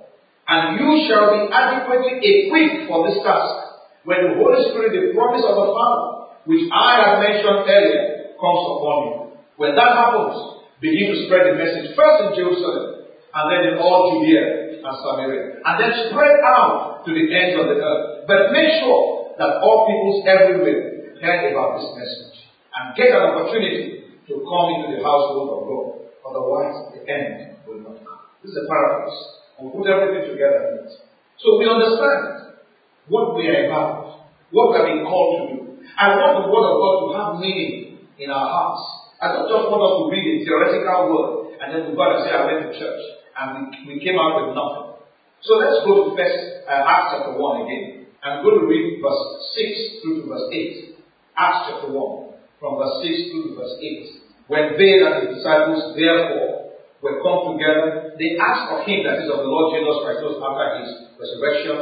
And 0.48 0.80
you 0.80 1.08
shall 1.08 1.32
be 1.32 1.48
adequately 1.52 2.20
equipped 2.20 2.92
for 2.92 3.08
this 3.08 3.24
task 3.24 3.80
when 4.04 4.20
the 4.28 4.34
Holy 4.36 4.60
Spirit, 4.72 4.92
the 4.92 5.16
promise 5.16 5.44
of 5.48 5.56
the 5.56 5.70
Father, 5.72 6.04
which 6.44 6.68
I 6.68 6.90
have 7.00 7.24
mentioned 7.24 7.64
earlier, 7.64 8.36
comes 8.36 8.64
upon 8.76 8.98
you. 9.08 9.16
When 9.56 9.80
that 9.80 9.96
happens, 9.96 10.68
begin 10.84 11.16
to 11.16 11.18
spread 11.26 11.48
the 11.48 11.56
message 11.56 11.96
first 11.96 12.18
in 12.28 12.30
Jerusalem, 12.36 13.08
and 13.08 13.46
then 13.48 13.62
in 13.72 13.76
all 13.80 14.20
Judea 14.20 14.84
and 14.84 14.96
Samaria, 15.00 15.64
and 15.64 15.76
then 15.80 15.92
spread 16.12 16.36
out 16.44 17.08
to 17.08 17.10
the 17.16 17.26
ends 17.32 17.56
of 17.56 17.72
the 17.72 17.80
earth. 17.80 18.28
But 18.28 18.52
make 18.52 18.84
sure 18.84 19.32
that 19.40 19.64
all 19.64 19.88
peoples 19.88 20.28
everywhere 20.28 21.16
hear 21.24 21.56
about 21.56 21.80
this 21.80 21.88
message 21.96 22.52
and 22.76 22.92
get 23.00 23.16
an 23.16 23.24
opportunity 23.32 24.20
to 24.28 24.34
come 24.44 24.68
into 24.76 24.98
the 24.98 25.00
household 25.00 25.48
of 25.56 25.60
God. 25.72 25.88
Otherwise, 26.28 26.76
the 26.96 27.02
end 27.08 27.56
will 27.64 27.80
not 27.80 27.96
come. 28.04 28.28
This 28.44 28.52
is 28.52 28.60
a 28.60 28.68
paraphrase. 28.68 29.43
We'll 29.60 29.72
put 29.72 29.86
everything 29.86 30.34
together 30.34 30.62
in 30.74 30.88
it. 30.88 30.92
So 31.38 31.58
we 31.60 31.70
understand 31.70 32.58
what 33.08 33.36
we 33.36 33.48
are 33.50 33.70
about, 33.70 34.30
what 34.50 34.72
we 34.72 34.76
are 34.82 34.88
being 34.90 35.06
called 35.06 35.32
to 35.38 35.42
do. 35.54 35.60
I 35.98 36.16
want 36.18 36.42
the 36.42 36.50
word 36.50 36.66
of 36.66 36.76
God 36.80 36.96
to 37.02 37.08
have 37.18 37.32
meaning 37.38 38.10
in 38.18 38.30
our 38.30 38.48
hearts. 38.48 38.84
I 39.22 39.32
don't 39.32 39.48
just 39.48 39.70
want 39.70 39.82
us 39.84 39.94
to 40.00 40.04
read 40.10 40.26
a 40.26 40.36
theoretical 40.44 41.00
word 41.12 41.34
and 41.64 41.68
then 41.72 41.82
we 41.88 41.96
go 41.96 42.04
and 42.04 42.28
say, 42.28 42.32
I 42.36 42.44
went 42.44 42.60
to 42.68 42.72
church 42.76 43.04
and 43.40 43.48
we, 43.88 43.96
we 43.96 43.96
came 44.04 44.20
out 44.20 44.36
with 44.42 44.58
nothing. 44.58 45.00
So 45.44 45.60
let's 45.60 45.80
go 45.88 46.08
to 46.08 46.16
first 46.16 46.68
uh, 46.68 46.84
Acts 46.88 47.20
chapter 47.20 47.36
1 47.40 47.64
again. 47.68 48.08
I'm 48.24 48.44
going 48.44 48.60
to 48.60 48.68
read 48.68 49.00
verse 49.00 49.24
6 49.56 50.04
through 50.04 50.24
to 50.24 50.28
verse 50.28 50.48
8. 50.52 50.96
Acts 51.36 51.72
chapter 51.72 51.92
1, 51.92 52.36
from 52.60 52.80
verse 52.80 53.00
6 53.04 53.32
through 53.32 53.44
to 53.48 53.52
verse 53.60 53.76
8. 53.80 54.24
When 54.48 54.76
they 54.76 55.04
and 55.04 55.16
the 55.24 55.36
disciples 55.36 55.96
therefore 55.96 56.80
were 57.00 57.24
come 57.24 57.56
together, 57.56 58.03
they 58.18 58.38
asked 58.38 58.70
of 58.72 58.86
him, 58.86 59.04
that 59.06 59.24
is 59.24 59.30
of 59.30 59.42
the 59.42 59.50
Lord 59.50 59.74
Jesus 59.74 59.98
Christ, 60.06 60.22
after 60.22 60.68
his 60.82 60.90
resurrection, 61.18 61.78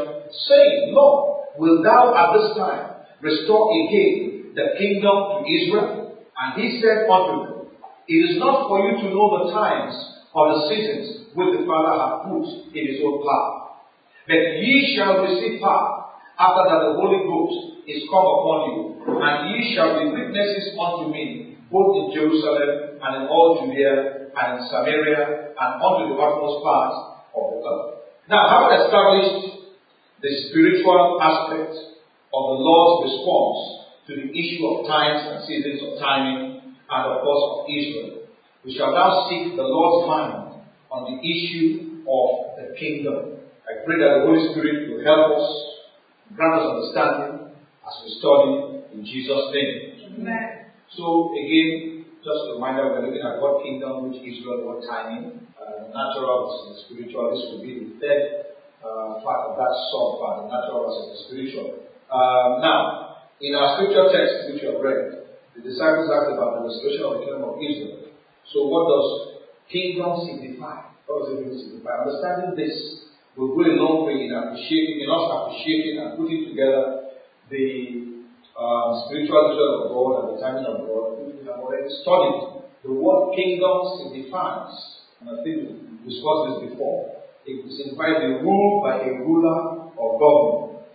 saying, 0.47 0.95
Lord, 0.95 1.51
will 1.57 1.83
thou 1.83 2.15
at 2.15 2.27
this 2.37 2.57
time 2.57 2.83
restore 3.19 3.71
again 3.75 4.53
the 4.55 4.75
kingdom 4.79 5.15
to 5.15 5.37
Israel? 5.47 6.15
And 6.37 6.49
he 6.57 6.81
said 6.81 7.07
unto 7.07 7.33
them, 7.43 7.71
It 8.07 8.19
is 8.31 8.33
not 8.39 8.67
for 8.67 8.79
you 8.87 9.03
to 9.03 9.07
know 9.13 9.27
the 9.45 9.53
times 9.53 9.93
or 10.33 10.55
the 10.55 10.59
seasons 10.69 11.31
which 11.35 11.51
the 11.59 11.63
Father 11.67 11.93
hath 11.99 12.15
put 12.27 12.47
in 12.75 12.83
his 12.87 12.99
own 13.03 13.23
power. 13.23 13.79
But 14.27 14.63
ye 14.63 14.95
shall 14.95 15.21
receive 15.23 15.59
power 15.59 16.15
after 16.39 16.63
that 16.65 16.79
the 16.87 16.93
Holy 16.97 17.21
Ghost 17.27 17.83
is 17.87 18.07
come 18.09 18.25
upon 18.25 18.57
you, 18.71 18.75
and 19.05 19.37
ye 19.51 19.75
shall 19.75 19.99
be 19.99 20.11
witnesses 20.11 20.77
unto 20.79 21.11
me 21.11 21.57
both 21.71 21.95
in 21.95 22.05
Jerusalem 22.13 22.99
and 23.01 23.11
in 23.15 23.23
all 23.31 23.63
Judea 23.63 24.20
and 24.35 24.67
Samaria 24.69 25.53
and 25.55 25.71
unto 25.81 26.13
the 26.13 26.17
utmost 26.19 26.63
part 26.63 26.93
of 27.35 27.43
the 27.51 27.59
earth. 27.61 27.91
Now, 28.29 28.47
having 28.47 28.71
established 28.85 29.61
the 30.21 30.31
spiritual 30.49 31.19
aspect 31.21 31.73
of 32.31 32.43
the 32.53 32.57
Lord's 32.63 33.11
response 33.11 33.59
to 34.07 34.11
the 34.15 34.27
issue 34.31 34.61
of 34.67 34.87
times 34.87 35.19
and 35.27 35.37
seasons 35.45 35.81
of 35.83 35.99
timing 35.99 36.77
and 36.89 37.01
of 37.11 37.21
course 37.23 37.43
of 37.51 37.65
Israel, 37.67 38.27
we 38.63 38.77
shall 38.77 38.93
now 38.93 39.27
seek 39.29 39.55
the 39.55 39.63
Lord's 39.65 40.07
mind 40.07 40.63
on 40.91 41.11
the 41.11 41.17
issue 41.19 42.03
of 42.05 42.55
the 42.55 42.75
kingdom. 42.77 43.41
I 43.65 43.83
pray 43.85 43.97
that 43.97 44.21
the 44.21 44.25
Holy 44.27 44.51
Spirit 44.51 44.91
will 44.91 45.03
help 45.03 45.39
us, 45.39 45.47
grant 46.35 46.61
us 46.61 46.67
understanding 46.69 47.55
as 47.81 47.95
we 48.05 48.09
study 48.19 48.71
in 48.93 49.05
Jesus' 49.05 49.49
name. 49.53 50.13
Amen. 50.19 50.71
So 50.95 51.31
again, 51.33 52.00
just 52.21 52.53
a 52.53 52.61
reminder, 52.61 52.93
we're 52.93 53.09
looking 53.09 53.25
at 53.25 53.41
what 53.41 53.65
kingdom, 53.65 54.09
which 54.09 54.21
Israel, 54.21 54.61
what 54.69 54.85
timing, 54.85 55.41
uh, 55.57 55.89
natural 55.89 56.45
versus 56.45 56.85
spiritual. 56.85 57.33
This 57.33 57.49
will 57.49 57.65
be 57.65 57.81
the 57.81 57.89
third 57.97 58.21
uh, 58.85 59.21
part 59.25 59.49
of 59.49 59.57
that 59.57 59.73
sub 59.89 60.21
part, 60.21 60.45
the 60.45 60.53
natural 60.53 60.85
versus 60.85 61.25
spiritual. 61.25 61.89
Um, 62.13 62.61
now, 62.61 62.77
in 63.41 63.57
our 63.57 63.73
scripture 63.73 64.05
text, 64.13 64.53
which 64.53 64.61
we 64.61 64.69
have 64.69 64.81
read, 64.85 65.33
the 65.57 65.61
disciples 65.65 66.13
asked 66.13 66.37
about 66.37 66.61
the 66.61 66.69
restoration 66.69 67.03
of 67.09 67.11
the 67.17 67.21
kingdom 67.25 67.43
of 67.43 67.57
Israel. 67.57 68.13
So 68.53 68.69
what 68.69 68.85
does 68.85 69.07
kingdom 69.65 70.21
signify? 70.21 70.93
What 71.09 71.25
does 71.25 71.41
it 71.41 71.57
signify? 71.57 72.05
Understanding 72.05 72.53
this 72.53 73.09
will 73.33 73.57
go 73.57 73.65
a 73.65 73.73
long 73.81 74.05
way 74.05 74.29
in 74.29 74.31
appreciating, 74.31 75.01
in 75.01 75.09
us 75.09 75.25
appreciating 75.25 75.95
and 76.05 76.09
putting 76.21 76.53
together 76.53 77.17
the 77.49 78.00
um, 78.57 79.07
spiritual 79.07 79.51
vision 79.51 79.69
of 79.79 79.83
God 79.91 80.11
and 80.19 80.27
the 80.33 80.37
timing 80.41 80.67
of 80.67 80.83
God. 80.83 81.21
We 81.23 81.45
have 81.47 81.59
already 81.59 81.89
studied 82.03 82.61
the 82.83 82.91
word 82.91 83.35
kingdom 83.37 83.77
signifies, 84.01 84.73
and 85.21 85.29
I 85.29 85.43
think 85.45 85.69
we 86.01 86.09
discussed 86.09 86.43
this 86.49 86.73
before. 86.73 87.21
It 87.45 87.61
signifies 87.69 88.25
the 88.25 88.41
rule 88.41 88.81
by 88.81 89.05
a 89.05 89.21
ruler 89.21 89.93
of 89.93 90.09
government, 90.17 90.85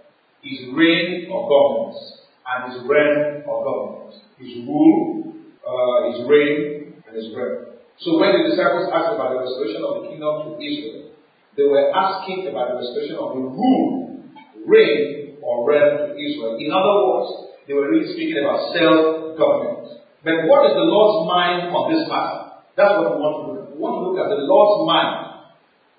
his 0.43 0.67
reign 0.75 1.31
of 1.31 1.47
government, 1.47 1.95
and 2.43 2.59
his 2.73 2.83
reign 2.87 3.47
of 3.47 3.57
government. 3.63 4.19
His 4.39 4.67
rule, 4.67 5.33
uh, 5.63 6.11
his 6.11 6.29
reign, 6.29 7.03
and 7.07 7.15
his 7.15 7.31
reign. 7.35 7.79
So 7.99 8.19
when 8.19 8.35
the 8.35 8.51
disciples 8.51 8.91
asked 8.93 9.15
about 9.15 9.33
the 9.33 9.41
restoration 9.47 9.81
of 9.81 10.03
the 10.03 10.09
kingdom 10.11 10.35
to 10.45 10.51
Israel, 10.61 11.15
they 11.57 11.65
were 11.65 11.89
asking 11.95 12.47
about 12.51 12.77
the 12.77 12.85
restoration 12.85 13.17
of 13.17 13.33
the 13.33 13.43
rule, 13.47 14.21
reign, 14.67 15.25
or 15.47 15.62
realm 15.62 16.11
to 16.11 16.12
Israel. 16.19 16.59
In 16.59 16.75
other 16.75 16.97
words, 17.07 17.55
they 17.71 17.75
were 17.79 17.87
really 17.87 18.11
speaking 18.11 18.43
about 18.43 18.75
self-government. 18.75 20.03
But 20.26 20.43
what 20.50 20.67
is 20.67 20.75
the 20.75 20.83
Lord's 20.91 21.31
mind 21.31 21.71
on 21.71 21.87
this 21.95 22.03
matter? 22.11 22.67
That's 22.75 22.99
what 22.99 23.15
we 23.15 23.23
want 23.23 23.35
to 23.38 23.43
look 23.47 23.59
at. 23.62 23.67
We 23.71 23.79
want 23.79 23.95
to 23.95 24.03
look 24.11 24.19
at 24.19 24.31
the 24.35 24.43
Lord's 24.43 24.83
mind 24.91 25.11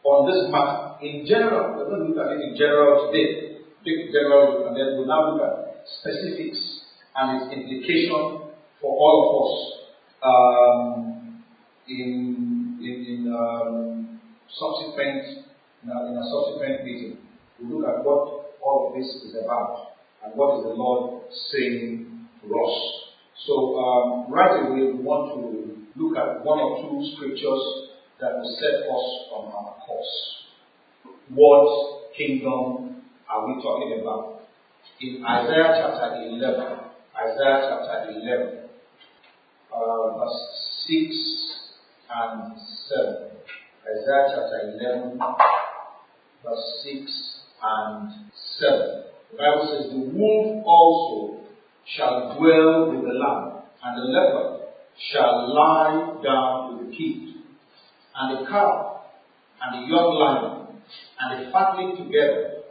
on 0.04 0.20
this 0.27 0.51
matter. 0.51 1.00
In 1.00 1.24
general, 1.24 1.80
we're 1.80 1.88
going 1.88 2.04
to 2.04 2.08
look 2.12 2.20
at 2.20 2.36
it 2.36 2.44
in 2.44 2.60
general 2.60 3.08
today. 3.08 3.63
Take 3.88 4.12
general 4.12 4.68
and 4.68 4.75
then 4.75 5.00
we'll 5.00 5.08
now 5.08 5.32
look 5.32 5.39
at 5.48 5.88
specifics 5.88 6.60
and 7.16 7.39
its 7.39 7.48
implication 7.56 8.51
for 8.84 8.92
all 8.92 9.16
of 9.24 9.32
us 9.48 9.54
um, 10.27 11.44
in, 11.88 12.75
in, 12.84 12.96
in 13.08 13.20
um, 13.32 14.20
subsequent 14.51 15.48
in 15.84 15.89
a, 15.89 15.98
in 16.12 16.18
a 16.20 16.25
subsequent 16.27 16.84
meeting. 16.84 17.18
We'll 17.60 17.80
look 17.80 17.88
at 17.88 18.04
what 18.04 18.47
all 18.62 18.94
this 18.96 19.08
is 19.24 19.36
about 19.44 19.98
and 20.24 20.34
what 20.36 20.60
is 20.60 20.64
the 20.64 20.74
Lord 20.74 21.24
saying 21.52 22.28
to 22.42 22.48
us. 22.48 22.76
So 23.46 23.80
um, 23.80 24.32
right 24.32 24.66
away 24.66 24.92
we 24.92 25.00
want 25.00 25.34
to 25.36 25.78
look 25.96 26.18
at 26.18 26.44
one 26.44 26.60
or 26.60 26.82
two 26.82 27.16
scriptures 27.16 27.90
that 28.20 28.34
will 28.34 28.58
set 28.60 28.90
us 28.90 29.08
on 29.34 29.46
our 29.54 29.76
course. 29.86 30.38
What 31.30 32.14
kingdom 32.18 33.04
are 33.30 33.48
we 33.48 33.62
talking 33.62 34.02
about? 34.02 34.42
In 35.00 35.24
Isaiah 35.24 35.78
chapter 35.82 36.16
11, 36.26 36.88
Isaiah 37.14 37.70
chapter 37.70 38.12
11, 38.12 38.70
uh, 39.74 40.18
verse 40.18 40.86
6 40.88 41.68
and 42.10 42.58
7. 42.90 43.38
Isaiah 43.86 44.26
chapter 44.34 44.60
11, 44.82 45.20
verse 46.44 46.84
6 46.84 47.38
and 47.62 48.12
7. 48.60 49.04
The 49.32 49.38
Bible 49.38 49.68
says, 49.72 49.92
The 49.92 50.18
wolf 50.18 50.64
also 50.66 51.46
shall 51.86 52.38
dwell 52.38 52.92
with 52.92 53.02
the 53.02 53.14
lamb, 53.14 53.64
and 53.84 53.98
the 53.98 54.06
leopard 54.12 54.70
shall 55.12 55.54
lie 55.54 56.22
down 56.24 56.78
with 56.78 56.90
the 56.90 56.96
kid, 56.96 57.36
and 58.16 58.38
the 58.38 58.50
cow, 58.50 59.02
and 59.62 59.84
the 59.84 59.88
young 59.88 60.14
lion, 60.16 60.82
and 61.20 61.46
the 61.46 61.52
fatling 61.52 61.98
together, 61.98 62.64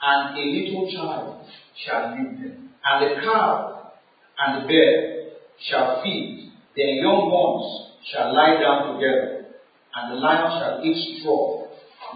and 0.00 0.38
a 0.38 0.40
little 0.40 0.90
child 0.90 1.46
shall 1.84 2.10
lead 2.12 2.38
them. 2.38 2.70
And 2.84 3.04
the 3.04 3.20
cow 3.22 3.92
and 4.38 4.62
the 4.62 4.68
bear 4.68 5.30
shall 5.58 6.02
feed, 6.02 6.52
their 6.76 6.94
young 7.02 7.30
ones 7.30 7.98
shall 8.10 8.34
lie 8.34 8.60
down 8.60 8.94
together, 8.94 9.46
and 9.94 10.12
the 10.12 10.20
lion 10.20 10.60
shall 10.60 10.84
eat 10.84 11.20
straw 11.20 11.66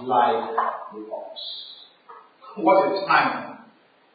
like 0.01 0.55
the 0.93 1.01
ox. 1.13 1.72
What 2.57 2.85
a 2.85 3.07
time 3.07 3.65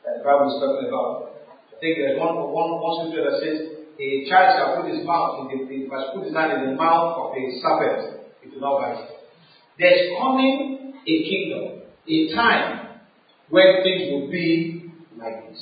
that 0.06 0.20
the 0.20 0.24
Bible 0.24 0.46
is 0.54 0.62
talking 0.62 0.88
about. 0.94 1.42
I 1.50 1.80
think 1.82 1.98
there's 1.98 2.20
one, 2.22 2.38
one, 2.38 2.78
one 2.78 3.10
scripture 3.10 3.26
that 3.26 3.42
says, 3.42 3.58
a 3.98 4.30
child 4.30 4.48
shall 4.54 4.70
put 4.78 4.94
his 4.94 5.02
mouth 5.02 5.42
in 5.42 5.58
the, 5.58 5.74
he 5.74 5.90
must 5.90 6.14
put 6.14 6.26
his 6.26 6.38
hand 6.38 6.54
in 6.54 6.70
the 6.70 6.76
mouth 6.78 7.18
of 7.18 7.34
a 7.34 7.44
serpent, 7.58 8.30
it 8.46 8.54
will 8.54 8.62
not 8.62 8.78
bite 8.78 9.10
There's 9.80 10.14
coming 10.22 10.94
a 11.02 11.16
kingdom, 11.26 11.82
a 12.06 12.36
time 12.36 13.02
when 13.50 13.82
things 13.82 14.12
will 14.12 14.30
be 14.30 14.92
like 15.18 15.50
this. 15.50 15.62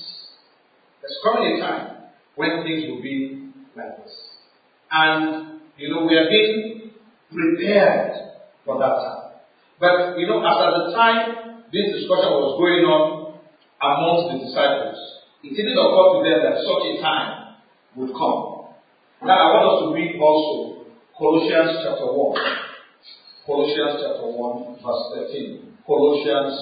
There's 0.99 1.19
coming 1.23 1.55
a 1.55 1.59
time 1.63 2.11
when 2.35 2.63
things 2.63 2.91
will 2.91 3.01
be 3.01 3.51
like 3.77 4.03
this. 4.03 4.13
And, 4.91 5.61
you 5.77 5.95
know, 5.95 6.05
we 6.05 6.17
are 6.17 6.27
being 6.27 6.91
prepared 7.31 8.11
for 8.65 8.79
that 8.79 8.95
time. 8.99 9.31
But, 9.79 10.19
you 10.19 10.27
know, 10.27 10.43
as 10.43 10.59
at 10.59 10.71
the 10.75 10.93
time 10.93 11.54
this 11.75 11.99
discussion 11.99 12.31
was 12.39 12.55
going 12.55 12.87
on 12.87 13.35
amongst 13.83 14.31
the 14.31 14.37
disciples, 14.47 14.95
it 15.43 15.51
didn't 15.51 15.75
occur 15.75 16.07
to 16.15 16.19
them 16.23 16.39
that 16.47 16.55
such 16.63 16.83
a 16.87 16.93
time 17.03 17.59
would 17.99 18.15
come. 18.15 18.71
Now, 19.27 19.35
I 19.35 19.47
want 19.51 19.65
us 19.67 19.77
to 19.83 19.87
read 19.91 20.15
also 20.15 20.87
Colossians 21.19 21.83
chapter 21.83 22.07
1. 22.07 23.43
Colossians 23.43 23.93
chapter 23.99 24.23
1, 24.23 24.79
verse 24.79 25.03
13. 25.35 25.75
Colossians 25.83 26.55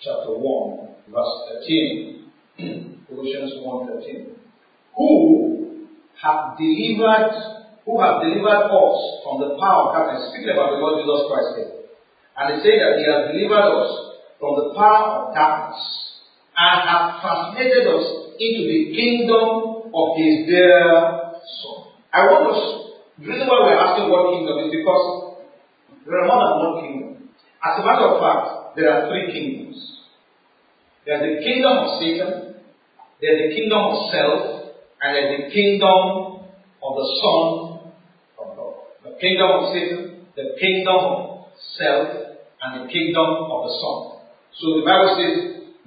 chapter 0.00 0.32
1, 0.32 1.12
verse 1.12 1.34
13. 1.68 3.04
Colossians 3.12 3.52
1 3.60 4.00
13. 4.00 4.32
Who 4.96 5.10
have 6.24 6.56
delivered, 6.56 7.36
who 7.84 8.00
have 8.00 8.24
delivered 8.24 8.64
us 8.64 8.96
from 9.28 9.44
the 9.44 9.60
power 9.60 9.88
of 9.88 9.88
darkness. 9.92 10.32
Speaking 10.32 10.56
about 10.56 10.72
the 10.72 10.80
Lord 10.80 11.04
Jesus 11.04 11.20
Christ 11.28 11.50
here. 11.60 11.72
And 12.32 12.44
they 12.48 12.58
say 12.64 12.80
that 12.80 12.96
He 12.96 13.04
has 13.04 13.28
delivered 13.28 13.68
us 13.76 14.11
from 14.42 14.58
the 14.58 14.74
power 14.74 15.30
of 15.30 15.34
darkness 15.38 15.78
and 16.58 16.76
have 16.82 17.22
translated 17.22 17.86
us 17.86 18.34
into 18.42 18.62
the 18.66 18.90
kingdom 18.90 19.86
of 19.94 20.06
His 20.18 20.50
dear 20.50 21.30
Son. 21.62 21.94
I 22.10 22.26
want 22.26 22.50
us, 22.50 22.62
the 23.22 23.30
reason 23.30 23.46
why 23.46 23.70
we're 23.70 23.78
asking 23.78 24.10
what 24.10 24.34
kingdom 24.34 24.66
is 24.66 24.74
because 24.74 25.06
there 26.02 26.18
are 26.18 26.26
more 26.26 26.42
than 26.42 26.54
one 26.58 26.74
kingdom. 26.82 27.10
As 27.62 27.78
a 27.78 27.86
matter 27.86 28.06
of 28.10 28.18
fact, 28.18 28.74
there 28.74 28.90
are 28.90 29.06
three 29.06 29.30
kingdoms. 29.30 29.78
There's 31.06 31.22
the 31.22 31.38
kingdom 31.46 31.78
of 31.78 32.02
Satan, 32.02 32.58
there's 33.22 33.40
the 33.46 33.50
kingdom 33.54 33.78
of 33.78 34.10
self, 34.10 34.74
and 35.06 35.08
there's 35.14 35.32
the 35.38 35.54
kingdom 35.54 36.50
of 36.82 36.92
the 36.98 37.08
Son 37.22 37.46
of 38.42 38.46
God. 38.58 38.74
The 39.06 39.14
kingdom 39.22 39.48
of 39.54 39.62
Satan, 39.70 40.26
the 40.34 40.58
kingdom 40.58 40.98
of 40.98 41.46
self, 41.78 42.10
and 42.58 42.70
the 42.82 42.92
kingdom 42.92 43.28
of 43.46 43.70
the 43.70 43.74
Son. 43.78 44.11
So 44.60 44.80
the 44.80 44.84
Bible 44.84 45.16
says, 45.16 45.34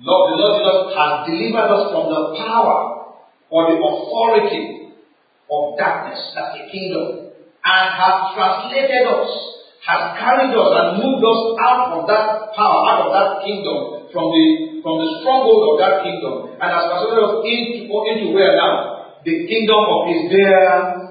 Lord, 0.02 0.24
the 0.34 0.38
Lord 0.42 0.54
Jesus 0.60 0.80
has 0.98 1.14
delivered 1.30 1.70
us 1.70 1.84
from 1.94 2.06
the 2.10 2.22
power 2.42 2.78
or 3.54 3.62
the 3.70 3.78
authority 3.78 4.96
of 5.46 5.78
darkness, 5.78 6.20
that's 6.34 6.58
the 6.58 6.66
kingdom, 6.74 7.32
and 7.62 7.86
has 7.94 8.16
translated 8.34 9.06
us, 9.06 9.32
has 9.86 10.02
carried 10.18 10.52
us 10.52 10.70
and 10.74 10.88
moved 10.98 11.22
us 11.22 11.42
out 11.62 11.94
of 11.94 12.02
that 12.10 12.52
power, 12.58 12.80
out 12.90 13.02
of 13.06 13.12
that 13.14 13.30
kingdom, 13.46 14.10
from 14.10 14.34
the 14.34 14.46
from 14.82 15.02
the 15.02 15.10
stronghold 15.22 15.62
of 15.70 15.76
that 15.82 15.96
kingdom, 16.02 16.58
and 16.58 16.68
has 16.70 16.84
translated 16.90 17.22
us 17.22 17.34
into, 17.46 17.80
into 17.86 18.26
where 18.34 18.54
now? 18.58 18.74
The 19.22 19.46
kingdom 19.46 19.82
of 19.82 20.02
his 20.10 20.22
dear 20.30 21.06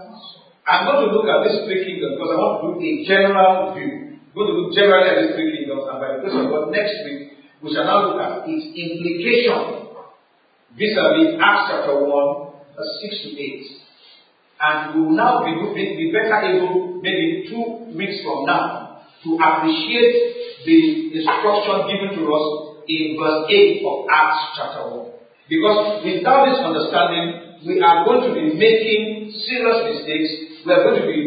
I'm 0.64 0.88
going 0.88 1.04
to 1.04 1.12
look 1.12 1.28
at 1.28 1.44
these 1.44 1.60
three 1.68 1.84
kingdoms 1.84 2.16
because 2.16 2.30
I 2.32 2.36
want 2.40 2.54
to 2.64 2.68
do 2.72 2.88
a 2.88 2.94
general 3.04 3.76
view. 3.76 4.16
I'm 4.16 4.32
going 4.32 4.48
to 4.48 4.54
look 4.64 4.70
generally 4.72 5.08
at 5.12 5.16
these 5.20 5.32
three 5.36 5.50
kingdoms, 5.60 5.84
and 5.86 6.00
by 6.00 6.08
the 6.08 6.18
grace 6.24 6.34
of 6.40 6.48
God, 6.48 6.72
next 6.72 6.96
week 7.04 7.33
we 7.64 7.72
shall 7.72 7.88
now 7.88 8.12
look 8.12 8.20
at 8.20 8.44
its 8.44 8.76
implication 8.76 9.88
vis-a-vis 10.76 11.40
Acts 11.40 11.72
chapter 11.72 11.96
1, 11.96 12.12
verse 12.76 12.92
6 13.08 13.24
to 13.24 13.28
8. 13.40 13.64
And 14.60 14.76
we 14.92 15.00
will 15.00 15.16
now 15.16 15.40
be, 15.40 15.56
be, 15.72 15.96
be 15.96 16.12
better 16.12 16.44
able, 16.44 17.00
maybe 17.00 17.48
two 17.48 17.88
weeks 17.96 18.20
from 18.20 18.44
now, 18.44 19.00
to 19.24 19.30
appreciate 19.40 20.68
the 20.68 20.80
instruction 21.16 21.88
given 21.88 22.20
to 22.20 22.22
us 22.28 22.46
in 22.84 23.16
verse 23.16 23.48
8 23.48 23.80
of 23.80 23.96
Acts 24.12 24.40
chapter 24.60 24.84
1. 25.00 25.48
Because 25.48 26.04
without 26.04 26.44
this 26.44 26.60
understanding, 26.60 27.64
we 27.64 27.80
are 27.80 28.04
going 28.04 28.28
to 28.28 28.32
be 28.36 28.52
making 28.60 29.32
serious 29.48 29.88
mistakes. 29.88 30.60
We 30.66 30.72
are 30.72 30.84
going 30.84 31.00
to 31.00 31.06
be, 31.08 31.20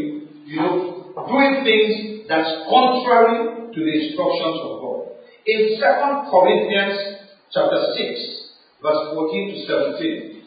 you 0.54 0.58
know, 0.62 1.18
doing 1.18 1.66
things 1.66 2.30
that's 2.30 2.62
contrary 2.70 3.74
to 3.74 3.80
the 3.82 3.94
instructions 4.06 4.58
of 4.62 4.74
God. 4.86 4.97
In 5.48 5.80
2 5.80 6.30
Corinthians 6.30 7.24
chapter 7.54 7.80
6, 7.96 8.04
verse 8.84 9.16
14 9.16 9.56
to 9.56 9.58
17, 9.96 10.44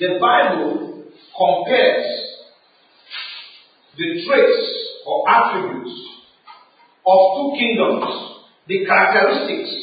the 0.00 0.16
Bible 0.18 1.04
compares 1.36 2.08
the 3.98 4.24
traits 4.24 4.64
or 5.04 5.28
attributes 5.28 5.92
of 7.04 7.18
two 7.36 7.52
kingdoms, 7.60 8.48
the 8.66 8.86
characteristics 8.86 9.76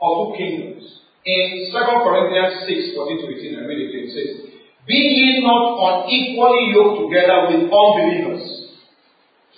of 0.00 0.08
two 0.08 0.38
kingdoms. 0.38 0.96
In 1.26 1.68
2 1.68 1.84
Corinthians 2.00 2.64
6, 2.64 2.96
14 2.96 3.18
to 3.20 3.26
18, 3.44 3.60
I 3.60 3.66
read 3.68 3.76
it 3.76 3.92
It 3.92 4.08
says, 4.08 4.56
Be 4.88 4.96
ye 4.96 5.44
not 5.44 5.76
unequally 5.76 6.72
yoked 6.72 7.12
together 7.12 7.52
with 7.52 7.68
unbelievers. 7.68 8.72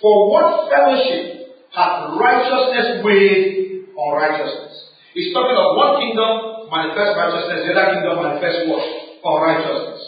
For 0.01 0.29
what 0.29 0.67
fellowship 0.67 1.55
hath 1.71 2.19
righteousness 2.19 2.99
with 2.99 3.62
unrighteousness? 3.93 4.73
He's 5.13 5.29
talking 5.29 5.53
of 5.53 5.77
one 5.77 6.01
kingdom 6.01 6.65
manifest 6.73 7.13
righteousness, 7.13 7.69
the 7.69 7.71
other 7.77 7.87
kingdom 7.93 8.17
manifest 8.17 8.65
what? 8.65 8.81
Unrighteousness. 9.21 10.01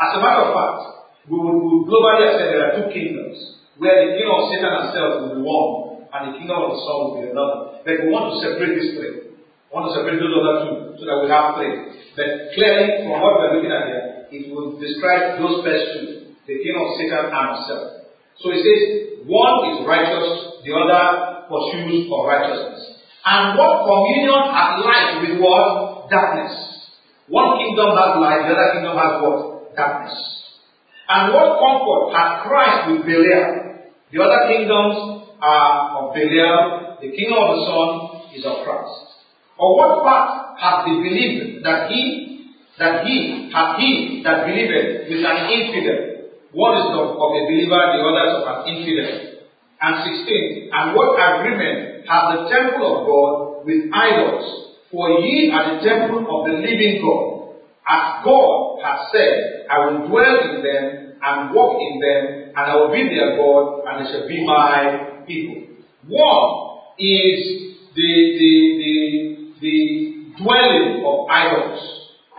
As 0.00 0.10
a 0.16 0.20
matter 0.24 0.48
of 0.48 0.56
fact, 0.56 0.80
we 1.28 1.36
would, 1.36 1.60
we 1.60 1.84
globally 1.84 2.40
said 2.40 2.48
there 2.56 2.64
are 2.72 2.74
two 2.80 2.88
kingdoms, 2.88 3.36
where 3.76 4.00
the 4.00 4.16
kingdom 4.16 4.32
of 4.32 4.48
Satan 4.48 4.72
and 4.72 4.86
self 4.96 5.10
will 5.20 5.32
be 5.36 5.42
one, 5.44 6.08
and 6.08 6.20
the 6.32 6.34
kingdom 6.40 6.56
of 6.56 6.72
the 6.72 6.80
Son 6.80 6.96
will 7.04 7.14
be 7.20 7.28
another. 7.28 7.84
But 7.84 7.94
we 8.00 8.08
want 8.08 8.32
to 8.32 8.36
separate 8.40 8.80
these 8.80 8.96
three. 8.96 9.36
We 9.36 9.70
want 9.70 9.92
to 9.92 10.00
separate 10.00 10.18
those 10.18 10.32
other 10.32 10.56
two, 10.64 10.74
so 10.96 11.02
that 11.04 11.18
we 11.20 11.28
have 11.28 11.46
three. 11.60 11.74
But 12.16 12.28
clearly, 12.56 13.04
from 13.04 13.20
what 13.20 13.44
we're 13.44 13.60
looking 13.60 13.70
at 13.70 13.84
here, 13.92 14.04
it 14.32 14.42
will 14.48 14.80
describe 14.80 15.36
those 15.36 15.60
first 15.60 15.84
two, 15.94 16.32
the 16.48 16.54
kingdom 16.64 16.80
of 16.80 16.96
Satan 16.96 17.24
and 17.28 17.50
self. 17.68 17.84
So 18.40 18.56
it 18.56 18.64
says, 18.64 18.82
one 19.28 19.56
is 19.68 19.84
righteous, 19.84 20.64
the 20.64 20.72
other 20.72 21.29
pursues 21.50 22.06
of 22.06 22.20
righteousness. 22.24 23.02
And 23.26 23.58
what 23.58 23.84
communion 23.84 24.54
has 24.54 24.70
light 24.86 25.26
with 25.26 25.42
what? 25.42 26.08
Darkness. 26.08 26.54
One 27.26 27.58
kingdom 27.58 27.92
has 27.98 28.16
light, 28.16 28.46
the 28.46 28.54
other 28.54 28.70
kingdom 28.78 28.94
has 28.96 29.12
what? 29.20 29.60
darkness. 29.76 30.16
And 31.08 31.34
what 31.34 31.58
comfort 31.58 32.14
had 32.14 32.42
Christ 32.46 32.78
with 32.90 33.02
Belial? 33.06 33.80
The 34.12 34.18
other 34.22 34.42
kingdoms 34.46 35.26
are 35.40 35.74
of 35.98 36.14
Belial, 36.14 36.98
the 37.00 37.10
kingdom 37.10 37.38
of 37.38 37.48
the 37.56 37.60
Son 37.66 37.88
is 38.34 38.44
of 38.44 38.62
Christ. 38.64 38.94
Or 39.58 39.76
what 39.76 40.02
part 40.02 40.58
hath 40.60 40.86
the 40.86 40.94
believer 40.98 41.60
that 41.64 41.90
he 41.90 42.36
that 42.78 43.04
he 43.04 43.50
hath 43.52 43.76
he 43.78 44.22
that 44.24 44.46
believeth 44.46 45.10
with 45.10 45.22
an 45.24 45.38
infidel? 45.50 46.00
One 46.52 46.78
is 46.78 46.86
of 46.90 47.14
a 47.14 47.40
believer, 47.46 47.82
the 47.94 48.00
other 48.02 48.24
is 48.26 48.36
of 48.40 48.46
an 48.50 48.58
infidel. 48.74 49.29
And 49.80 50.04
16, 50.04 50.70
and 50.72 50.94
what 50.94 51.16
agreement 51.16 52.04
hath 52.06 52.36
the 52.36 52.48
temple 52.52 52.84
of 52.84 52.98
God 53.08 53.64
with 53.64 53.88
idols? 53.92 54.76
For 54.90 55.20
ye 55.20 55.50
are 55.52 55.76
the 55.76 55.88
temple 55.88 56.26
of 56.28 56.50
the 56.50 56.58
living 56.60 57.00
God. 57.00 57.56
As 57.88 58.24
God 58.24 58.80
has 58.84 58.98
said, 59.12 59.66
I 59.70 59.78
will 59.78 60.08
dwell 60.08 60.36
in 60.44 60.62
them 60.62 61.16
and 61.22 61.54
walk 61.54 61.80
in 61.80 62.00
them, 62.00 62.52
and 62.56 62.64
I 62.70 62.74
will 62.76 62.92
be 62.92 63.08
their 63.08 63.36
God, 63.36 63.84
and 63.86 64.04
they 64.04 64.10
shall 64.10 64.28
be 64.28 64.44
my 64.44 65.24
people. 65.26 65.64
One 66.08 66.80
is 66.98 67.76
the, 67.94 68.12
the, 68.36 68.52
the, 68.80 68.96
the 69.60 69.76
dwelling 70.42 71.04
of 71.06 71.28
idols, 71.30 71.80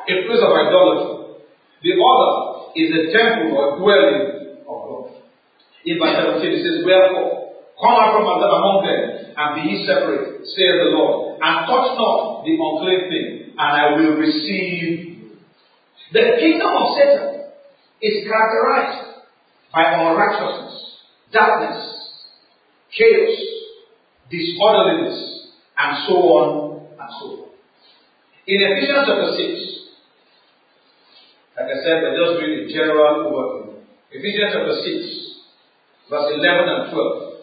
a 0.08 0.14
place 0.28 0.42
of 0.42 0.52
idolatry. 0.52 1.42
The 1.84 1.94
other 1.98 2.72
is 2.76 2.90
the 2.94 3.04
temple 3.18 3.58
or 3.58 3.80
dwelling. 3.80 4.41
In 5.86 5.98
verse 5.98 6.14
17 6.14 6.46
it 6.46 6.62
says, 6.62 6.86
Wherefore, 6.86 7.58
come 7.82 7.96
out 7.98 8.14
from 8.14 8.30
among 8.30 8.86
them, 8.86 9.02
and 9.38 9.50
be 9.58 9.62
ye 9.74 9.86
separate, 9.86 10.46
saith 10.46 10.78
the 10.86 10.94
Lord, 10.94 11.42
and 11.42 11.56
touch 11.66 11.98
not 11.98 12.46
the 12.46 12.54
unclean 12.54 13.02
thing, 13.10 13.28
and 13.58 13.72
I 13.74 13.98
will 13.98 14.18
receive 14.18 15.12
the 16.12 16.36
kingdom 16.40 16.68
of 16.68 16.88
Satan 16.98 17.32
is 18.02 18.28
characterized 18.28 19.24
by 19.74 19.84
unrighteousness, 19.96 21.00
darkness, 21.32 21.80
chaos, 22.92 23.40
disorderliness, 24.30 25.48
and 25.78 26.08
so 26.08 26.16
on 26.16 26.82
and 27.00 27.10
so 27.20 27.26
on. 27.26 27.50
In 28.46 28.60
Ephesians 28.60 29.08
chapter 29.08 29.32
6, 29.40 29.82
like 31.56 31.70
I 31.72 31.78
said, 31.84 32.04
we're 32.04 32.18
just 32.20 32.40
doing 32.42 32.60
a 32.60 32.74
general 32.74 33.32
overview. 33.32 33.80
Ephesians 34.12 34.52
chapter 34.52 34.76
6, 34.84 35.31
verse 36.12 36.28
11 36.36 36.68
and 36.68 36.92
12, 36.92 37.40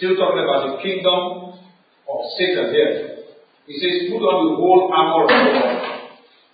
still 0.00 0.16
talking 0.16 0.40
about 0.40 0.72
the 0.72 0.76
kingdom 0.80 1.60
of 2.08 2.20
Satan 2.40 2.72
here. 2.72 3.28
He 3.68 3.76
says, 3.76 4.08
Put 4.08 4.24
on 4.24 4.48
the 4.48 4.56
whole 4.56 4.88
armor 4.88 5.28
of 5.28 5.28
God 5.28 5.98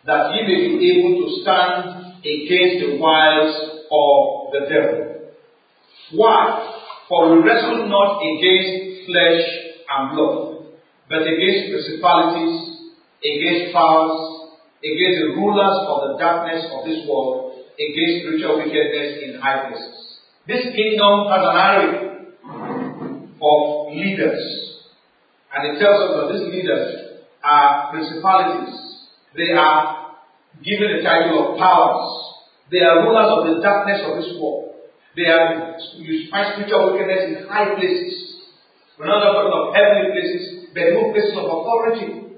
that 0.05 0.35
ye 0.35 0.43
may 0.43 0.67
be 0.75 0.99
able 0.99 1.15
to 1.23 1.27
stand 1.47 2.19
against 2.27 2.77
the 2.83 2.99
wiles 2.99 3.55
of 3.87 4.19
the 4.51 4.63
devil. 4.67 5.31
Why? 6.19 6.43
For 7.09 7.39
we 7.39 7.47
wrestle 7.47 7.87
not 7.87 8.19
against 8.19 9.07
flesh 9.07 9.47
and 9.95 10.03
blood, 10.11 10.75
but 11.09 11.23
against 11.23 11.71
principalities, 11.71 12.91
against 13.23 13.73
powers, 13.73 14.59
against 14.83 15.17
the 15.23 15.31
rulers 15.39 15.79
of 15.87 15.99
the 16.03 16.13
darkness 16.19 16.67
of 16.67 16.85
this 16.85 17.07
world, 17.07 17.63
against 17.79 18.27
spiritual 18.27 18.59
wickedness 18.59 19.23
in 19.23 19.39
high 19.41 19.71
places. 19.71 20.04
This 20.47 20.65
kingdom 20.75 21.29
has 21.31 21.43
an 21.43 21.57
array 21.57 21.89
of 23.41 23.93
leaders. 23.97 24.43
And 25.55 25.77
it 25.77 25.81
tells 25.81 26.01
us 26.03 26.11
that 26.17 26.33
these 26.33 26.53
leaders 26.53 27.21
are 27.43 27.93
principalities 27.93 28.85
they 29.37 29.51
are 29.51 30.15
given 30.63 30.97
the 30.97 31.03
title 31.03 31.43
of 31.43 31.59
powers. 31.59 32.07
They 32.71 32.79
are 32.79 33.03
rulers 33.03 33.31
of 33.35 33.41
the 33.51 33.63
darkness 33.63 34.01
of 34.07 34.23
this 34.23 34.31
world. 34.39 34.79
They 35.17 35.27
are, 35.27 35.75
you 35.99 36.31
find 36.31 36.55
spiritual 36.55 36.95
wickedness 36.95 37.43
in 37.43 37.49
high 37.49 37.75
places. 37.75 38.47
We're 38.99 39.07
not 39.07 39.27
talking 39.27 39.51
of 39.51 39.75
heavenly 39.75 40.15
places, 40.15 40.71
but 40.73 40.87
even 40.87 41.13
places 41.13 41.35
of 41.35 41.47
authority. 41.51 42.31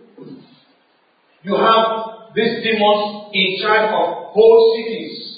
You 1.45 1.55
have 1.57 2.33
these 2.35 2.65
demons 2.65 3.29
in 3.33 3.61
charge 3.61 3.93
of 3.93 4.33
whole 4.33 4.61
cities, 4.77 5.36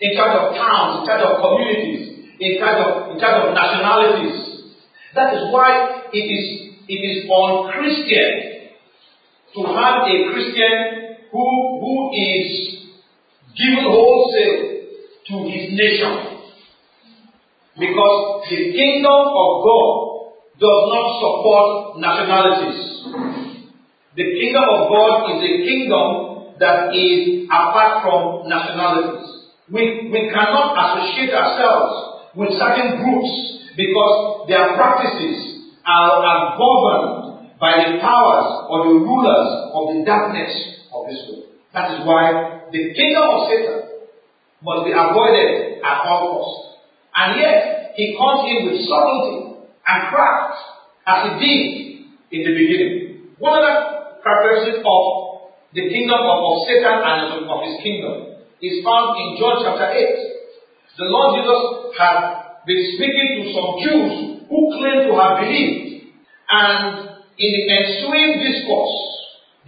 in 0.00 0.16
charge 0.16 0.34
of 0.38 0.54
towns, 0.56 1.00
in 1.00 1.06
charge 1.06 1.22
of 1.22 1.38
communities, 1.38 2.34
in 2.40 2.58
charge 2.58 2.80
of, 2.82 3.14
in 3.14 3.20
charge 3.20 3.46
of 3.46 3.54
nationalities. 3.54 4.72
That 5.14 5.34
is 5.34 5.52
why 5.52 6.10
it 6.12 6.26
is, 6.26 6.46
it 6.88 7.00
is 7.00 7.30
unchristian 7.30 8.54
to 9.54 9.60
have 9.70 10.02
a 10.02 10.16
Christian 10.32 11.16
who, 11.30 11.46
who 11.80 12.10
is 12.12 12.74
given 13.56 13.84
wholesale 13.86 14.74
to 15.28 15.34
his 15.48 15.70
nation. 15.70 16.34
Because 17.78 18.46
the 18.50 18.72
kingdom 18.72 19.22
of 19.34 19.50
God 19.62 19.88
does 20.58 20.82
not 20.90 21.06
support 21.18 21.98
nationalities. 21.98 22.94
The 24.16 24.22
kingdom 24.22 24.62
of 24.62 24.88
God 24.90 25.34
is 25.34 25.42
a 25.42 25.54
kingdom 25.66 26.54
that 26.60 26.94
is 26.94 27.46
apart 27.50 28.02
from 28.02 28.48
nationalities. 28.48 29.33
We, 29.72 30.10
we 30.12 30.28
cannot 30.28 30.76
associate 30.76 31.32
ourselves 31.32 32.28
with 32.36 32.50
certain 32.60 33.00
groups 33.00 33.32
because 33.76 34.44
their 34.48 34.76
practices 34.76 35.72
are, 35.86 36.20
are 36.20 36.58
governed 36.60 37.48
by 37.58 37.72
the 37.80 37.98
powers 38.00 38.68
or 38.68 38.84
the 38.84 38.94
rulers 39.00 39.48
of 39.72 39.82
the 39.96 40.04
darkness 40.04 40.52
of 40.92 41.08
this 41.08 41.20
world. 41.28 41.48
That 41.72 41.96
is 41.96 42.06
why 42.06 42.60
the 42.70 42.92
kingdom 42.92 43.24
of 43.24 43.48
Satan 43.48 43.80
must 44.60 44.84
be 44.84 44.92
avoided 44.92 45.80
at 45.80 45.96
all 46.04 46.20
costs. 46.28 46.84
And 47.16 47.40
yet, 47.40 47.94
he 47.96 48.16
comes 48.18 48.44
in 48.44 48.68
with 48.68 48.84
subtlety 48.84 49.64
and 49.86 49.98
craft 50.12 50.60
as 51.06 51.18
he 51.24 51.30
did 51.40 51.60
in 52.36 52.40
the 52.44 52.52
beginning. 52.52 53.32
One 53.38 53.64
other 53.64 54.20
characteristic 54.22 54.84
of 54.84 55.02
the 55.72 55.88
kingdom 55.88 56.20
of, 56.20 56.38
of 56.42 56.54
Satan 56.68 57.00
and 57.00 57.48
of 57.48 57.60
his 57.64 57.80
kingdom 57.82 58.33
is 58.64 58.80
found 58.80 59.12
in 59.20 59.36
John 59.36 59.60
chapter 59.60 59.92
8. 59.92 60.96
The 60.96 61.08
Lord 61.12 61.36
Jesus 61.36 61.60
had 62.00 62.16
been 62.64 62.82
speaking 62.96 63.28
to 63.36 63.44
some 63.52 63.70
Jews 63.84 64.12
who 64.48 64.58
claimed 64.80 65.04
to 65.04 65.14
have 65.20 65.44
believed. 65.44 66.16
And 66.48 67.12
in 67.36 67.50
the 67.52 67.62
ensuing 67.68 68.40
discourse, 68.40 68.96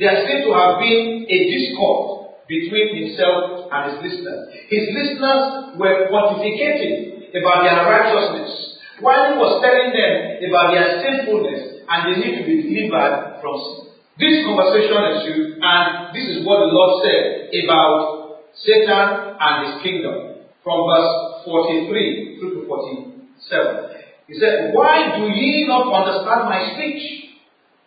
there 0.00 0.16
seems 0.24 0.48
to 0.48 0.52
have 0.56 0.80
been 0.80 1.28
a 1.28 1.38
discord 1.44 2.40
between 2.48 3.04
himself 3.04 3.68
and 3.68 3.80
his 3.90 3.96
listeners. 4.00 4.42
His 4.72 4.85
listeners 4.96 5.76
were 5.76 6.09
pontificating 6.09 7.37
about 7.37 7.68
their 7.68 7.85
righteousness 7.85 8.80
while 9.04 9.28
he 9.28 9.37
was 9.37 9.61
telling 9.61 9.92
them 9.92 10.40
about 10.40 10.72
their 10.72 11.04
sinfulness 11.04 11.85
and 11.85 11.98
they 12.09 12.16
need 12.16 12.35
to 12.40 12.44
be 12.48 12.64
delivered 12.64 13.44
from 13.44 13.54
sin. 13.61 13.87
This 14.16 14.40
conversation 14.48 14.96
ensued, 14.96 15.61
and 15.61 16.16
this 16.16 16.24
is 16.32 16.38
what 16.48 16.64
the 16.64 16.72
Lord 16.72 17.04
said 17.04 17.52
about 17.52 18.25
Satan 18.64 19.37
and 19.40 19.55
his 19.66 19.83
kingdom 19.83 20.47
from 20.64 20.88
verse 20.88 21.45
43 21.45 22.40
through 22.40 22.61
to 22.61 22.66
47. 22.66 23.97
He 24.29 24.35
said, 24.40 24.73
Why 24.75 25.19
do 25.19 25.29
ye 25.31 25.66
not 25.69 25.87
understand 25.92 26.49
my 26.51 26.75
speech? 26.75 27.27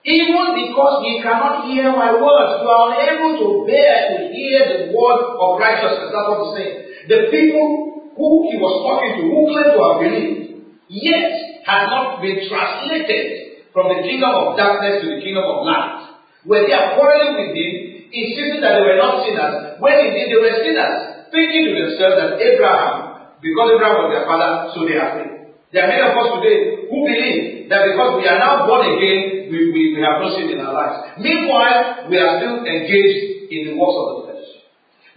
Even 0.06 0.56
because 0.56 1.04
ye 1.04 1.22
cannot 1.22 1.68
hear 1.68 1.92
my 1.92 2.16
words, 2.16 2.64
you 2.64 2.70
are 2.72 2.96
unable 2.96 3.36
to 3.36 3.48
bear 3.68 4.16
to 4.16 4.32
hear 4.32 4.60
the 4.64 4.80
word 4.96 5.22
of 5.36 5.60
righteousness. 5.60 6.16
That's 6.16 6.28
what 6.32 6.40
he's 6.40 6.56
saying. 6.56 6.78
The 7.12 7.20
people 7.28 7.68
who 8.16 8.30
he 8.48 8.56
was 8.56 8.76
talking 8.88 9.20
to, 9.20 9.24
who 9.28 9.42
claimed 9.52 9.76
to 9.76 9.82
have 9.84 10.00
believed, 10.00 10.40
yet 10.88 11.60
had 11.68 11.92
not 11.92 12.24
been 12.24 12.48
translated 12.48 13.60
from 13.76 13.92
the 13.92 14.00
kingdom 14.08 14.32
of 14.32 14.56
darkness 14.56 15.04
to 15.04 15.08
the 15.14 15.22
kingdom 15.22 15.44
of 15.44 15.68
light. 15.68 16.16
Were 16.48 16.64
they 16.64 16.74
are 16.74 16.96
quarreling 16.96 17.36
with 17.36 17.52
him, 17.60 17.89
insisting 18.12 18.62
that 18.62 18.78
they 18.78 18.84
were 18.86 19.00
not 19.00 19.26
sinners, 19.26 19.80
when 19.82 19.96
indeed 19.98 20.28
they 20.34 20.40
were 20.42 20.56
sinners, 20.62 20.98
thinking 21.30 21.64
to 21.70 21.74
themselves 21.78 22.16
that 22.18 22.32
Abraham, 22.42 23.38
because 23.40 23.68
Abraham 23.78 23.96
was 24.04 24.10
their 24.12 24.26
father, 24.26 24.52
so 24.74 24.78
they 24.86 24.98
are 24.98 25.12
free. 25.16 25.40
There 25.70 25.86
are 25.86 25.92
many 25.94 26.02
of 26.02 26.18
us 26.18 26.30
today 26.42 26.90
who 26.90 26.98
believe 27.06 27.70
that 27.70 27.86
because 27.94 28.18
we 28.18 28.26
are 28.26 28.42
now 28.42 28.66
born 28.66 28.90
again, 28.90 29.54
we, 29.54 29.70
we, 29.70 29.82
we 29.94 30.02
have 30.02 30.18
no 30.18 30.34
sin 30.34 30.50
in 30.50 30.58
our 30.66 30.74
lives. 30.74 31.22
Meanwhile, 31.22 32.10
we 32.10 32.18
are 32.18 32.42
still 32.42 32.66
engaged 32.66 33.54
in 33.54 33.62
the 33.70 33.74
works 33.78 33.98
of 34.02 34.06
the 34.10 34.18
flesh. 34.26 34.50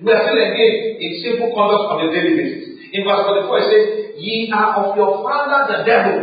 We 0.04 0.12
are 0.12 0.22
still 0.28 0.36
engaged 0.36 1.00
in 1.00 1.10
simple 1.24 1.56
conduct 1.56 1.88
on 1.88 1.98
a 2.04 2.08
daily 2.12 2.36
basis. 2.36 2.72
In 2.92 3.08
verse 3.08 3.24
44, 3.24 3.64
it 3.64 3.68
says, 3.72 3.84
Ye 4.20 4.52
are 4.52 4.84
of 4.84 4.96
your 5.00 5.24
father 5.24 5.72
the 5.72 5.78
devil, 5.88 6.18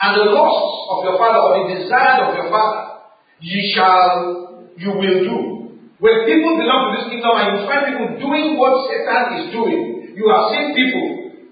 and 0.00 0.10
the 0.16 0.26
lusts 0.32 0.76
of 0.88 0.98
your 1.04 1.16
father, 1.20 1.36
or 1.36 1.50
the 1.68 1.84
desires 1.84 2.24
of 2.24 2.30
your 2.40 2.48
father, 2.48 3.04
ye 3.44 3.74
shall, 3.76 4.64
you 4.80 4.96
will 4.96 5.18
do. 5.28 5.57
When 5.98 6.14
people 6.30 6.54
belong 6.54 6.80
to 6.86 6.90
this 6.94 7.06
kingdom 7.10 7.34
and 7.34 7.46
you 7.58 7.60
find 7.66 7.82
people 7.90 8.08
doing 8.22 8.54
what 8.54 8.86
Satan 8.86 9.22
is 9.42 9.46
doing, 9.50 10.14
you 10.14 10.30
have 10.30 10.54
seen 10.54 10.70
people 10.70 11.06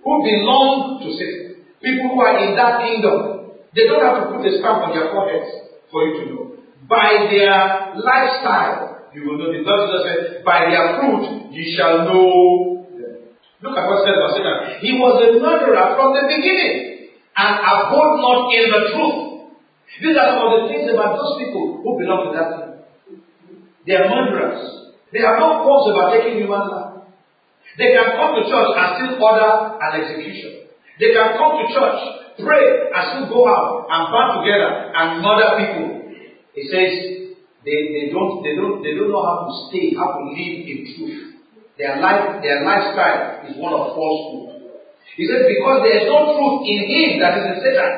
who 0.06 0.12
belong 0.22 1.02
to 1.02 1.08
Satan. 1.18 1.66
People 1.82 2.14
who 2.14 2.18
are 2.22 2.38
in 2.38 2.54
that 2.54 2.78
kingdom. 2.78 3.58
They 3.74 3.90
don't 3.90 4.06
have 4.06 4.22
to 4.22 4.26
put 4.30 4.46
a 4.46 4.52
stamp 4.62 4.86
on 4.86 4.94
their 4.94 5.10
foreheads 5.10 5.50
for 5.90 6.06
you 6.06 6.12
to 6.18 6.24
know. 6.30 6.44
By 6.86 7.26
their 7.26 7.98
lifestyle, 7.98 9.10
you 9.10 9.26
will 9.26 9.36
know. 9.42 9.50
The 9.50 9.66
Lord 9.66 9.82
Jesus 9.90 10.02
said, 10.06 10.20
By 10.46 10.70
their 10.70 10.94
fruit, 10.94 11.50
you 11.50 11.64
shall 11.74 12.06
know 12.06 12.86
them. 12.94 13.34
Look 13.66 13.74
at 13.74 13.84
what 13.90 14.06
says 14.06 14.14
Satan. 14.38 14.78
He 14.78 14.94
was 14.94 15.26
a 15.26 15.42
murderer 15.42 15.98
from 15.98 16.14
the 16.14 16.30
beginning 16.30 17.10
and 17.34 17.52
abode 17.66 18.22
not 18.22 18.46
in 18.54 18.64
the 18.70 18.82
truth. 18.94 19.18
These 20.00 20.14
are 20.14 20.38
some 20.38 20.46
of 20.46 20.52
the 20.54 20.62
things 20.70 20.86
about 20.94 21.18
those 21.18 21.34
people 21.42 21.82
who 21.82 21.90
belong 21.98 22.30
to 22.30 22.32
that 22.38 22.48
thing. 22.54 22.75
They 23.86 23.94
are 23.94 24.10
murderers. 24.10 24.92
They 25.12 25.20
have 25.22 25.38
no 25.38 25.62
about 25.62 26.12
taking 26.12 26.42
human 26.42 26.66
life. 26.66 27.06
They 27.78 27.94
can 27.94 28.18
come 28.18 28.34
to 28.34 28.42
church 28.50 28.70
and 28.74 28.88
still 28.98 29.22
order 29.22 29.78
an 29.78 29.92
execution. 30.02 30.66
They 30.98 31.12
can 31.14 31.38
come 31.38 31.62
to 31.62 31.64
church 31.70 32.00
pray 32.40 32.92
and 32.92 33.02
still 33.12 33.28
go 33.32 33.48
out 33.48 33.88
and 33.88 34.00
band 34.12 34.30
together 34.40 34.70
and 34.92 35.06
murder 35.24 35.50
people. 35.56 35.88
He 36.52 36.68
says 36.68 36.92
they, 37.64 37.78
they 37.92 38.04
don't 38.12 38.44
they 38.44 38.56
don't 38.56 38.80
they 38.84 38.92
don't 38.96 39.12
know 39.12 39.24
how 39.24 39.48
to 39.48 39.52
stay, 39.68 39.92
how 39.96 40.20
to 40.20 40.22
live 40.32 40.56
in 40.64 40.78
truth. 40.96 41.36
Their 41.76 42.00
life, 42.00 42.40
their 42.40 42.64
lifestyle 42.64 43.44
is 43.48 43.56
one 43.60 43.72
of 43.72 43.92
falsehood. 43.92 44.56
He 45.16 45.28
says, 45.28 45.44
because 45.44 45.84
there 45.84 45.96
is 46.00 46.06
no 46.08 46.32
truth 46.36 46.64
in 46.64 46.80
him 46.88 47.20
that 47.20 47.36
is 47.36 47.44
in 47.52 47.56
Satan, 47.60 47.92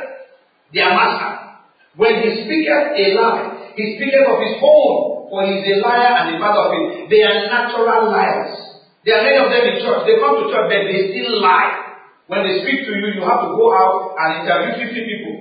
their 0.74 0.90
master. 0.90 1.62
When 1.94 2.22
he 2.22 2.42
speaketh 2.42 2.94
a 2.94 3.04
lie, 3.14 3.74
he 3.74 3.98
speaketh 3.98 4.26
of 4.26 4.38
his 4.42 4.58
own, 4.62 5.17
for 5.28 5.44
he 5.44 5.60
is 5.60 5.64
a 5.68 5.76
liar 5.84 6.12
and 6.24 6.36
a 6.36 6.40
father 6.40 6.62
of 6.68 6.72
it. 6.72 7.12
They 7.12 7.22
are 7.22 7.48
natural 7.48 8.08
liars. 8.08 8.68
There 9.04 9.16
are 9.16 9.24
many 9.24 9.38
of 9.40 9.48
them 9.52 9.64
in 9.72 9.76
church. 9.84 10.04
They 10.08 10.16
come 10.20 10.40
to 10.40 10.44
church, 10.48 10.66
but 10.68 10.82
they 10.88 11.12
still 11.12 11.40
lie. 11.40 11.88
When 12.28 12.44
they 12.44 12.60
speak 12.60 12.84
to 12.84 12.92
you, 12.92 13.16
you 13.16 13.24
have 13.24 13.40
to 13.44 13.50
go 13.56 13.66
out 13.72 14.12
and 14.20 14.44
interview 14.44 14.84
50 14.84 15.08
people. 15.08 15.34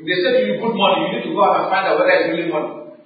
If 0.00 0.04
they 0.08 0.18
say 0.24 0.30
to 0.36 0.40
you 0.48 0.54
good 0.56 0.72
money, 0.72 1.04
you 1.04 1.10
need 1.20 1.24
to 1.28 1.32
go 1.36 1.44
out 1.44 1.64
and 1.64 1.66
find 1.68 1.84
out 1.84 2.00
whether 2.00 2.16
it's 2.16 2.32
really 2.32 2.48
money. 2.48 2.96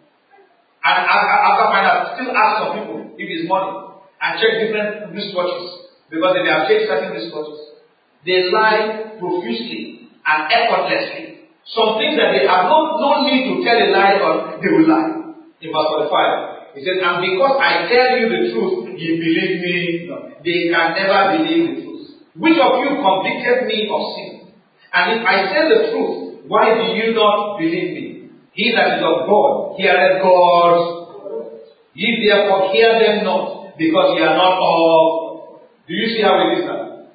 And 0.86 0.96
after 1.02 1.66
find 1.66 1.84
out, 1.84 2.14
still 2.14 2.30
ask 2.30 2.52
some 2.62 2.72
people 2.78 2.98
if 3.18 3.26
it's 3.26 3.50
money. 3.50 3.74
And 4.22 4.30
check 4.38 4.62
different 4.62 5.14
wristwatches. 5.14 5.90
Because 6.10 6.32
if 6.38 6.42
they 6.46 6.52
have 6.54 6.66
changed 6.70 6.86
certain 6.86 7.10
wristwatches. 7.14 7.68
They 8.22 8.50
lie 8.54 9.18
profusely 9.18 10.10
and 10.26 10.40
effortlessly. 10.50 11.50
Some 11.74 11.98
things 11.98 12.16
that 12.16 12.32
they 12.32 12.46
have 12.46 12.70
no, 12.70 13.02
no 13.02 13.26
need 13.26 13.50
to 13.50 13.66
tell 13.66 13.76
a 13.76 13.88
lie 13.92 14.16
on, 14.22 14.62
they 14.62 14.70
will 14.72 14.88
lie. 14.88 15.17
In 15.60 15.74
verse 15.74 15.90
45, 16.06 16.78
he 16.78 16.80
says, 16.86 17.02
And 17.02 17.18
because 17.18 17.54
I 17.58 17.90
tell 17.90 18.10
you 18.18 18.26
the 18.30 18.42
truth, 18.54 18.94
you 18.94 19.18
believe 19.18 19.54
me. 19.58 20.06
No. 20.06 20.30
They 20.44 20.70
can 20.70 20.88
never 20.94 21.38
believe 21.38 21.64
the 21.66 21.74
truth. 21.82 22.04
Which 22.38 22.58
of 22.58 22.78
you 22.82 23.02
convicted 23.02 23.66
me 23.66 23.90
of 23.90 24.02
sin? 24.14 24.54
And 24.94 25.18
if 25.18 25.22
I 25.26 25.50
say 25.50 25.62
the 25.66 25.80
truth, 25.90 26.46
why 26.46 26.78
do 26.78 26.94
you 26.94 27.14
not 27.14 27.58
believe 27.58 27.90
me? 27.98 28.06
He 28.52 28.72
that 28.74 28.98
is 28.98 29.04
of 29.04 29.26
God 29.26 29.76
heareth 29.76 30.22
God's 30.22 30.98
Ye 31.98 32.30
therefore 32.30 32.70
hear 32.70 32.94
them 32.94 33.24
not, 33.24 33.74
because 33.76 34.14
ye 34.14 34.22
are 34.22 34.38
not 34.38 34.54
of. 34.62 35.66
Do 35.88 35.94
you 35.94 36.14
see 36.14 36.22
how 36.22 36.38
it 36.46 36.62
is 36.62 36.64
now? 36.64 37.10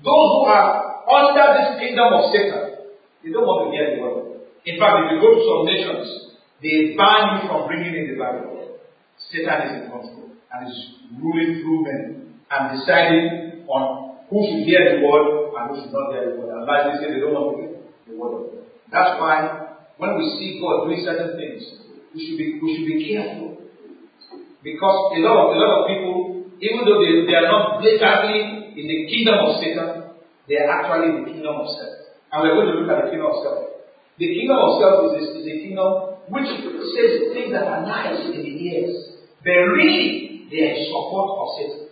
Those 0.00 0.30
who 0.32 0.42
are 0.48 1.04
under 1.04 1.46
this 1.60 1.76
kingdom 1.76 2.08
of 2.16 2.32
Satan, 2.32 2.96
they 3.20 3.28
don't 3.28 3.44
want 3.44 3.68
to 3.68 3.76
hear 3.76 3.92
the 3.92 4.00
word. 4.00 4.40
In 4.64 4.80
fact, 4.80 5.04
if 5.04 5.06
you 5.12 5.18
go 5.20 5.36
to 5.36 5.42
some 5.44 5.62
nations, 5.68 6.31
they 6.62 6.94
ban 6.94 7.42
you 7.42 7.48
from 7.50 7.66
bringing 7.66 7.94
in 7.94 8.14
the 8.14 8.16
Bible. 8.16 8.78
Satan 9.30 9.58
is 9.66 9.72
in 9.82 9.90
control 9.90 10.30
and 10.30 10.60
is 10.70 10.78
ruling 11.18 11.58
through 11.58 11.82
men 11.82 12.38
and 12.50 12.62
deciding 12.78 13.66
on 13.66 14.22
who 14.30 14.38
should 14.46 14.62
hear 14.64 14.80
the 14.94 14.98
word 15.02 15.52
and 15.58 15.62
who 15.70 15.74
should 15.82 15.92
not 15.92 16.14
hear 16.14 16.30
the 16.30 16.40
word. 16.40 16.54
And 16.54 16.66
like 16.66 16.82
they 16.86 16.96
say, 17.02 17.08
they 17.12 17.20
don't 17.20 17.34
want 17.34 17.50
to 17.50 17.56
hear 17.60 17.72
the 18.06 18.14
word 18.14 18.32
of 18.38 18.42
God. 18.54 18.64
That's 18.94 19.12
why 19.18 19.36
when 19.98 20.18
we 20.18 20.24
see 20.38 20.62
God 20.62 20.86
doing 20.86 21.02
certain 21.02 21.34
things, 21.34 21.62
we 22.14 22.18
should 22.22 22.38
be 22.38 22.58
we 22.62 22.68
should 22.76 22.88
be 22.88 22.98
careful. 23.10 23.58
Because 24.62 24.98
a 25.16 25.20
lot 25.26 25.36
of 25.42 25.46
a 25.54 25.58
lot 25.58 25.72
of 25.78 25.82
people, 25.90 26.46
even 26.62 26.86
though 26.86 27.02
they, 27.02 27.26
they 27.26 27.34
are 27.34 27.50
not 27.50 27.82
blatantly 27.82 28.78
in 28.78 28.84
the 28.86 28.98
kingdom 29.10 29.36
of 29.42 29.58
Satan, 29.58 30.14
they 30.46 30.62
are 30.62 30.70
actually 30.70 31.10
in 31.10 31.16
the 31.22 31.26
kingdom 31.26 31.54
of 31.58 31.66
self. 31.74 32.14
And 32.30 32.38
we're 32.42 32.54
going 32.54 32.70
to 32.70 32.76
look 32.82 32.90
at 32.90 33.04
the 33.04 33.10
kingdom 33.10 33.28
of 33.30 33.38
self. 33.42 33.58
The 34.18 34.28
kingdom 34.28 34.58
of 34.60 34.70
self 34.78 34.94
is 35.08 35.12
a, 35.18 35.22
is 35.40 35.46
a 35.48 35.56
kingdom 35.66 36.11
which 36.28 36.46
says 36.46 37.10
things 37.34 37.50
that 37.52 37.66
are 37.66 37.82
nice 37.86 38.20
in 38.26 38.32
the 38.32 38.54
ears, 38.68 38.94
but 39.42 39.58
really 39.74 40.46
they 40.50 40.60
are 40.62 40.74
in 40.76 40.86
support 40.86 41.26
of 41.40 41.48
Satan. 41.58 41.82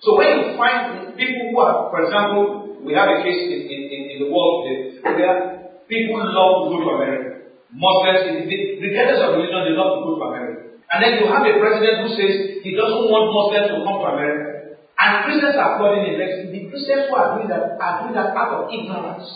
So 0.00 0.18
when 0.18 0.28
you 0.36 0.56
find 0.56 1.16
people 1.16 1.42
who 1.52 1.58
are, 1.60 1.90
for 1.90 2.04
example, 2.04 2.80
we 2.84 2.92
have 2.92 3.08
a 3.08 3.22
case 3.24 3.48
in, 3.48 3.64
in, 3.64 4.02
in 4.12 4.16
the 4.20 4.28
world 4.28 4.68
today 4.68 5.00
where 5.00 5.64
people 5.88 6.20
love 6.20 6.68
to 6.68 6.76
go 6.76 6.78
to 6.84 6.90
America. 7.00 7.30
Muslims, 7.72 8.46
regardless 8.78 9.20
of 9.24 9.40
religion, 9.40 9.60
they 9.64 9.74
love 9.74 9.98
to 9.98 10.00
go 10.04 10.12
to 10.20 10.24
America. 10.28 10.64
And 10.92 10.98
then 11.00 11.12
you 11.18 11.26
have 11.26 11.42
a 11.42 11.54
president 11.58 12.06
who 12.06 12.10
says 12.14 12.60
he 12.62 12.76
doesn't 12.76 13.08
want 13.08 13.32
Muslims 13.32 13.66
to 13.72 13.76
come 13.82 13.98
to 13.98 14.08
America. 14.12 14.54
And 14.94 15.10
Christians 15.26 15.56
are 15.58 15.80
calling 15.80 16.06
him. 16.06 16.20
The 16.20 16.60
Christians 16.70 17.10
who 17.10 17.14
are 17.16 17.34
doing 17.34 17.48
that 17.50 17.74
are 17.80 17.94
doing 18.04 18.14
that 18.14 18.30
out 18.36 18.52
of 18.54 18.70
ignorance. 18.70 19.26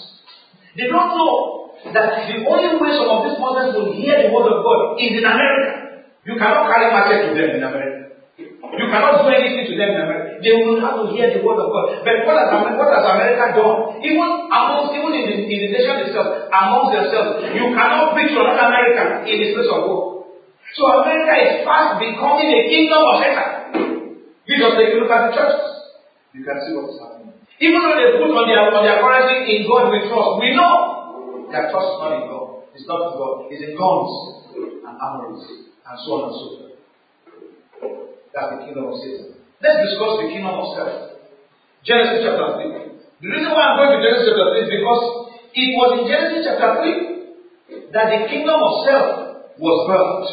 They 0.77 0.87
don't 0.87 1.19
know 1.19 1.58
that 1.95 2.27
the 2.27 2.37
only 2.43 2.71
way 2.83 2.91
some 2.99 3.07
of 3.07 3.23
these 3.23 3.39
Muslims 3.39 3.71
will 3.79 3.93
hear 3.95 4.19
the 4.19 4.35
word 4.35 4.51
of 4.51 4.67
God 4.67 4.99
is 4.99 5.15
in 5.15 5.25
America. 5.25 6.03
You 6.27 6.35
cannot 6.35 6.67
carry 6.67 6.91
market 6.91 7.31
to 7.31 7.33
them 7.39 7.51
in 7.55 7.63
America. 7.63 7.99
You 8.39 8.87
cannot 8.91 9.23
do 9.23 9.31
anything 9.31 9.67
to 9.71 9.75
them 9.79 9.91
in 9.95 10.01
America. 10.03 10.43
They 10.43 10.55
will 10.55 10.79
have 10.83 11.03
to 11.03 11.05
hear 11.15 11.31
the 11.35 11.43
word 11.43 11.59
of 11.59 11.71
God. 11.71 12.03
But 12.03 12.27
what 12.27 12.37
has, 12.39 12.51
what 12.53 12.91
has 12.95 13.05
America 13.07 13.45
done? 13.59 14.03
Even 14.03 14.29
amongst, 14.51 14.95
even 14.95 15.11
in 15.15 15.25
the, 15.27 15.37
in 15.47 15.59
the 15.67 15.69
nation 15.75 15.95
itself, 16.07 16.47
amongst 16.51 16.91
themselves, 16.95 17.47
you 17.55 17.75
cannot 17.75 18.15
preach 18.15 18.31
to 18.35 18.43
another 18.43 18.71
American 18.71 19.27
in 19.27 19.37
the 19.39 19.49
place 19.55 19.71
of 19.71 19.81
God. 19.87 20.03
So 20.79 20.83
America 21.03 21.35
is 21.43 21.53
fast 21.67 21.99
becoming 21.99 22.51
a 22.55 22.63
kingdom 22.71 23.03
of 23.03 23.15
Satan. 23.19 23.49
You 24.47 24.55
just 24.63 24.75
take 24.79 24.95
a 24.95 24.97
look 25.03 25.11
at 25.11 25.23
the 25.27 25.33
churches. 25.35 25.65
You 26.35 26.43
can 26.47 26.57
see 26.63 26.73
what 26.79 26.87
is 26.93 26.99
happening. 27.03 27.35
Even 27.59 27.83
though 27.83 27.99
they 27.99 28.15
put 28.23 28.31
on 28.31 28.47
their, 28.47 28.63
on 28.71 28.83
their 28.87 29.03
currency 29.03 29.59
in 29.59 29.67
God 29.67 29.91
we 29.91 30.07
trust, 30.07 30.39
we 30.39 30.55
know 30.55 30.88
their 31.53 31.73
trust 31.73 31.89
is 31.89 31.99
not 32.01 32.13
in 32.17 32.25
God. 32.29 32.47
It's 32.77 32.87
not 32.89 33.01
in 33.09 33.13
God. 33.17 33.35
It's 33.49 33.63
in 33.65 33.73
guns 33.77 34.13
and 34.85 34.95
armories 35.01 35.69
and 35.89 35.97
so 36.05 36.11
on 36.17 36.21
and 36.29 36.35
so 36.37 36.47
forth. 36.53 36.69
That's 38.33 38.51
the 38.55 38.61
kingdom 38.69 38.93
of 38.93 38.95
Satan. 39.01 39.41
Let's 39.59 39.79
discuss 39.89 40.13
the 40.21 40.29
kingdom 40.31 40.55
of 40.55 40.67
self. 40.77 40.95
Genesis 41.83 42.23
chapter 42.23 42.49
3. 42.61 43.25
The 43.25 43.29
reason 43.33 43.51
why 43.51 43.65
I'm 43.73 43.77
going 43.81 43.93
to 43.97 44.01
Genesis 44.05 44.31
chapter 44.31 44.47
3 44.55 44.63
is 44.63 44.73
because 44.79 45.03
it 45.57 45.69
was 45.75 45.89
in 45.99 46.03
Genesis 46.07 46.43
chapter 46.45 46.71
3 46.85 47.91
that 47.97 48.07
the 48.13 48.21
kingdom 48.29 48.59
of 48.61 48.73
self 48.85 49.07
was 49.57 49.77
birthed. 49.89 50.29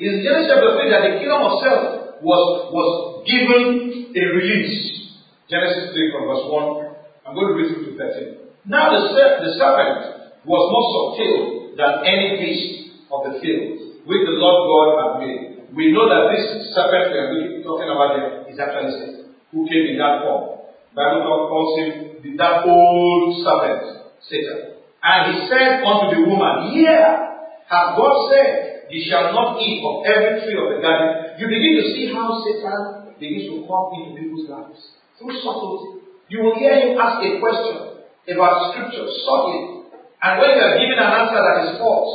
It 0.00 0.04
is 0.06 0.14
in 0.16 0.24
Genesis 0.24 0.48
chapter 0.54 0.70
3 0.80 0.94
that 0.94 1.02
the 1.04 1.14
kingdom 1.18 1.40
of 1.44 1.52
self 1.60 1.82
was, 2.22 2.42
was 2.70 2.90
given 3.26 4.14
a 4.14 4.22
release. 4.38 5.18
Genesis 5.50 5.92
3 5.92 6.14
from 6.14 6.22
verse 6.30 6.46
1. 6.46 7.26
I'm 7.26 7.34
going 7.34 7.48
to 7.50 7.54
read 7.58 7.68
through 7.74 7.84
to 7.90 7.98
13. 7.98 8.70
Now 8.70 8.94
the, 8.94 9.00
the 9.10 9.50
serpent 9.58 10.19
was 10.44 10.62
more 10.72 10.86
subtle 10.92 11.76
than 11.76 11.92
any 12.08 12.40
beast 12.40 13.04
of 13.12 13.28
the 13.28 13.32
field, 13.40 14.00
which 14.08 14.22
the 14.24 14.36
Lord 14.40 14.58
God 14.64 14.88
had 14.96 15.12
made. 15.20 15.50
We 15.76 15.92
know 15.92 16.08
that 16.08 16.32
this 16.34 16.74
serpent 16.74 17.12
we 17.12 17.60
are 17.60 17.62
talking 17.62 17.90
about 17.90 18.10
here 18.16 18.30
is 18.48 18.58
actually 18.58 18.90
Satan, 18.96 19.24
who 19.52 19.68
came 19.68 19.94
in 19.94 19.96
that 20.00 20.24
form. 20.24 20.66
Bible 20.96 21.46
calls 21.46 21.70
him 21.78 21.90
that 22.36 22.66
old 22.66 23.38
serpent, 23.44 24.10
Satan. 24.26 24.80
And 25.02 25.20
he 25.32 25.48
said 25.48 25.84
unto 25.84 26.16
the 26.16 26.22
woman, 26.26 26.74
Yeah, 26.74 27.30
hath 27.68 27.96
God 27.96 28.32
said, 28.32 28.90
Ye 28.90 29.06
shall 29.06 29.30
not 29.32 29.60
eat 29.62 29.78
of 29.86 30.02
every 30.02 30.42
tree 30.42 30.58
of 30.58 30.74
the 30.74 30.82
garden. 30.82 31.38
You 31.38 31.46
begin 31.46 31.78
to 31.78 31.86
see 31.94 32.10
how 32.10 32.26
Satan 32.42 33.14
begins 33.20 33.46
to 33.46 33.62
come 33.70 33.86
into 33.94 34.18
people's 34.18 34.50
lives 34.50 34.82
through 35.14 35.38
subtlety. 35.38 36.02
You 36.26 36.42
will 36.42 36.58
hear 36.58 36.74
him 36.74 36.98
ask 36.98 37.22
a 37.22 37.38
question 37.38 38.02
about 38.34 38.74
scripture 38.74 39.06
subtly. 39.22 39.79
And 40.20 40.32
when 40.36 40.52
you 40.52 40.60
are 40.60 40.76
given 40.76 41.00
an 41.00 41.10
answer 41.24 41.40
that 41.40 41.56
is 41.64 41.70
false, 41.80 42.12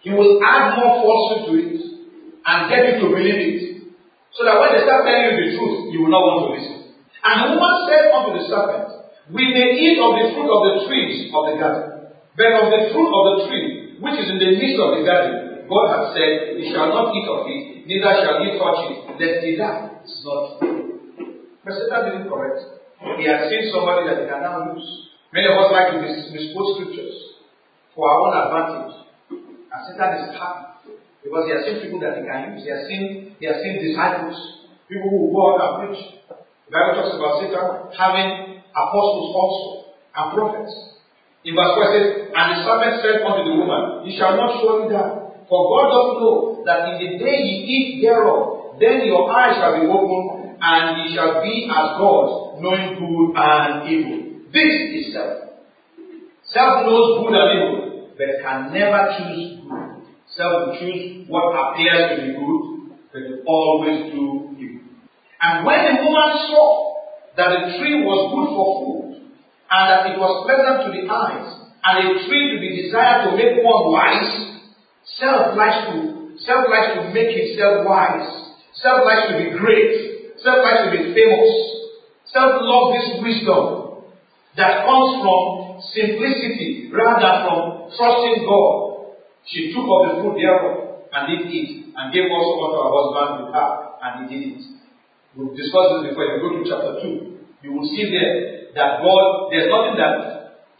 he 0.00 0.10
will 0.10 0.40
add 0.40 0.80
more 0.80 1.04
falsehood 1.04 1.42
to 1.46 1.52
it 1.60 1.76
and 2.42 2.58
get 2.72 2.80
you 2.88 2.94
to 3.04 3.06
believe 3.12 3.38
it. 3.38 3.60
So 4.32 4.48
that 4.48 4.56
when 4.56 4.72
they 4.72 4.82
start 4.88 5.04
telling 5.04 5.28
you 5.28 5.34
the 5.36 5.48
truth, 5.60 5.92
you 5.92 6.00
will 6.02 6.14
not 6.16 6.24
want 6.24 6.38
to 6.48 6.48
listen. 6.56 6.96
And 7.22 7.34
the 7.44 7.48
woman 7.54 7.74
said 7.86 8.08
unto 8.08 8.30
the 8.40 8.44
serpent, 8.48 8.88
We 9.30 9.52
may 9.52 9.68
eat 9.78 10.00
of 10.00 10.16
the 10.16 10.26
fruit 10.32 10.48
of 10.48 10.60
the 10.64 10.74
trees 10.88 11.28
of 11.28 11.42
the 11.52 11.54
garden, 11.60 12.16
but 12.34 12.50
of 12.56 12.66
the 12.72 12.82
fruit 12.90 13.10
of 13.12 13.24
the 13.28 13.36
tree 13.46 13.66
which 14.02 14.18
is 14.18 14.34
in 14.34 14.42
the 14.42 14.58
midst 14.58 14.80
of 14.82 14.98
the 14.98 15.06
garden, 15.06 15.68
God 15.70 15.86
has 15.94 16.04
said, 16.18 16.58
You 16.58 16.74
shall 16.74 16.90
not 16.90 17.14
eat 17.14 17.28
of 17.28 17.46
it, 17.46 17.86
neither 17.86 18.12
shall 18.18 18.42
ye 18.42 18.58
touch 18.58 18.80
it, 18.90 18.98
lest 19.14 19.38
ye 19.46 19.54
die. 19.54 20.02
It's 20.02 20.18
not 20.26 20.58
But 21.62 21.72
Satan 21.78 22.00
didn't 22.10 22.26
correct. 22.26 22.58
He 23.20 23.28
had 23.30 23.46
seen 23.46 23.70
somebody 23.70 24.10
that 24.10 24.18
he 24.18 24.26
can 24.26 24.42
now 24.42 24.74
use. 24.74 25.12
Many 25.30 25.46
of 25.46 25.54
us 25.54 25.70
like 25.70 25.94
to 25.94 26.02
misquote 26.02 26.68
scriptures 26.82 27.31
for 27.94 28.08
our 28.08 28.18
own 28.24 28.32
advantage. 28.36 28.94
And 29.30 29.80
Satan 29.88 30.10
is 30.20 30.36
happy 30.36 30.96
because 31.22 31.44
he 31.46 31.52
has 31.56 31.62
seen 31.64 31.76
people 31.84 32.00
that 32.00 32.18
he 32.18 32.26
can 32.26 32.56
use. 32.56 32.64
He 32.64 32.70
has 32.70 32.82
seen, 32.88 33.36
he 33.40 33.46
has 33.46 33.62
seen 33.62 33.80
disciples, 33.80 34.36
people 34.88 35.08
who 35.08 35.32
go 35.32 35.40
out 35.52 35.60
and 35.60 35.72
preach. 35.88 36.00
The 36.28 36.72
Bible 36.72 36.94
talks 36.98 37.16
about 37.16 37.34
Satan 37.40 37.64
having 37.96 38.60
apostles 38.72 39.28
also 39.32 39.92
and 40.16 40.26
prophets. 40.32 40.74
In 41.44 41.56
verse 41.58 41.74
4 41.74 41.92
says, 41.92 42.06
And 42.32 42.46
the 42.54 42.58
serpent 42.62 42.94
said 43.02 43.16
unto 43.26 43.42
the 43.44 43.54
woman, 43.58 44.06
You 44.06 44.14
shall 44.16 44.36
not 44.36 44.62
surely 44.62 44.92
die. 44.92 45.22
For 45.50 45.60
God 45.68 45.84
doth 45.90 46.10
know 46.22 46.36
that 46.64 46.94
in 46.94 46.94
the 47.02 47.10
day 47.18 47.36
ye 47.44 47.54
eat 47.66 47.88
thereof, 48.00 48.78
then 48.78 49.04
your 49.04 49.28
eyes 49.28 49.58
shall 49.58 49.74
be 49.76 49.84
opened, 49.84 50.56
and 50.62 51.02
ye 51.02 51.14
shall 51.14 51.42
be 51.42 51.68
as 51.68 51.98
gods, 51.98 52.62
knowing 52.62 52.94
good 52.96 53.34
and 53.36 53.90
evil. 53.90 54.18
This 54.54 54.72
is 54.96 55.12
self. 55.12 55.51
Self 56.52 56.84
knows 56.84 57.24
good 57.24 57.32
and 57.32 57.48
evil, 57.56 58.12
but 58.12 58.28
can 58.44 58.72
never 58.76 59.16
choose 59.16 59.64
good. 59.64 60.04
Self 60.36 60.52
will 60.52 60.76
choose 60.76 61.24
what 61.28 61.48
appears 61.56 62.12
to 62.12 62.16
be 62.20 62.36
good, 62.36 62.92
but 63.08 63.22
will 63.24 63.42
always 63.48 64.12
do 64.12 64.52
evil. 64.60 64.84
And 65.40 65.64
when 65.64 65.80
the 65.80 66.04
woman 66.04 66.30
saw 66.52 66.92
that 67.40 67.48
the 67.48 67.78
tree 67.80 68.04
was 68.04 68.20
good 68.36 68.48
for 68.52 68.68
food, 68.84 69.32
and 69.72 69.84
that 69.88 70.12
it 70.12 70.20
was 70.20 70.44
pleasant 70.44 70.84
to 70.84 70.88
the 70.92 71.08
eyes, 71.08 71.48
and 71.88 71.94
a 72.04 72.28
tree 72.28 72.52
to 72.52 72.60
be 72.60 72.84
desired 72.84 73.32
to 73.32 73.36
make 73.36 73.56
one 73.64 73.88
wise, 73.88 74.68
self 75.16 75.56
likes 75.56 75.88
to 75.88 76.36
self 76.44 76.68
likes 76.68 77.00
to 77.00 77.16
make 77.16 77.32
himself 77.32 77.88
wise, 77.88 78.28
self 78.76 79.08
likes 79.08 79.32
to 79.32 79.40
be 79.40 79.56
great, 79.56 80.36
self 80.44 80.60
likes 80.60 80.84
to 80.84 80.90
be 80.92 81.16
famous, 81.16 81.48
self 82.28 82.60
loves 82.60 82.92
this 82.92 83.24
wisdom 83.24 84.04
that 84.60 84.84
comes 84.84 85.24
from 85.24 85.71
simplicity 85.90 86.90
rather 86.94 87.32
from 87.42 87.90
trusting 87.90 88.46
God. 88.46 89.18
She 89.46 89.74
took 89.74 89.82
of 89.82 90.00
the 90.06 90.12
fruit 90.22 90.38
thereof 90.38 90.92
and 91.12 91.22
did 91.28 91.50
eat, 91.50 91.92
and 91.92 92.14
gave 92.14 92.30
also 92.30 92.52
unto 92.64 92.78
her 92.78 92.90
husband 92.94 93.28
with 93.42 93.50
her, 93.52 93.70
and 94.00 94.12
he 94.22 94.24
did 94.32 94.42
it. 94.54 94.62
We've 95.36 95.52
discussed 95.56 96.00
this 96.00 96.12
before. 96.12 96.24
You 96.24 96.38
go 96.40 96.48
to 96.56 96.62
chapter 96.64 96.92
2, 97.04 97.66
you 97.66 97.70
will 97.72 97.88
see 97.88 98.08
there 98.08 98.72
that 98.72 99.04
God, 99.04 99.52
there's 99.52 99.68
nothing 99.68 99.96
that 100.00 100.14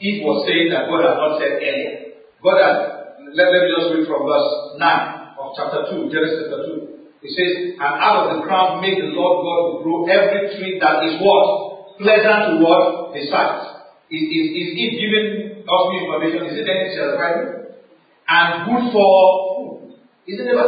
Eve 0.00 0.24
was 0.24 0.48
saying 0.48 0.72
that 0.72 0.88
God 0.88 1.04
has 1.04 1.16
not 1.20 1.32
said 1.36 1.60
earlier. 1.60 2.16
God 2.40 2.56
has, 2.58 2.76
let, 3.36 3.46
let 3.52 3.60
me 3.64 3.68
just 3.70 3.88
read 3.92 4.06
from 4.08 4.24
verse 4.24 4.50
9 4.80 5.38
of 5.38 5.46
chapter 5.52 5.80
2, 5.94 6.08
Genesis 6.08 6.48
chapter 6.48 6.68
2. 6.80 7.22
It 7.22 7.30
says, 7.38 7.52
And 7.78 7.92
out 8.02 8.26
of 8.26 8.26
the 8.34 8.38
ground 8.42 8.82
made 8.82 8.98
the 8.98 9.14
Lord 9.14 9.46
God 9.46 9.60
to 9.62 9.72
grow 9.86 9.98
every 10.10 10.52
tree 10.58 10.80
that 10.82 11.06
is 11.06 11.22
what? 11.22 11.96
Pleasant 12.02 12.40
to 12.50 12.52
what? 12.64 13.14
The 13.14 13.22
sight. 13.30 13.71
Is, 14.12 14.24
is, 14.28 14.46
is 14.52 14.68
Eve 14.76 14.94
giving 15.00 15.26
us 15.64 15.82
new 15.88 16.00
information? 16.04 16.44
Is 16.52 16.60
it 16.60 16.68
right? 17.16 17.72
And 18.28 18.48
good 18.68 18.92
for 18.92 19.08
food. 19.56 19.96
Isn't 20.28 20.52
it? 20.52 20.58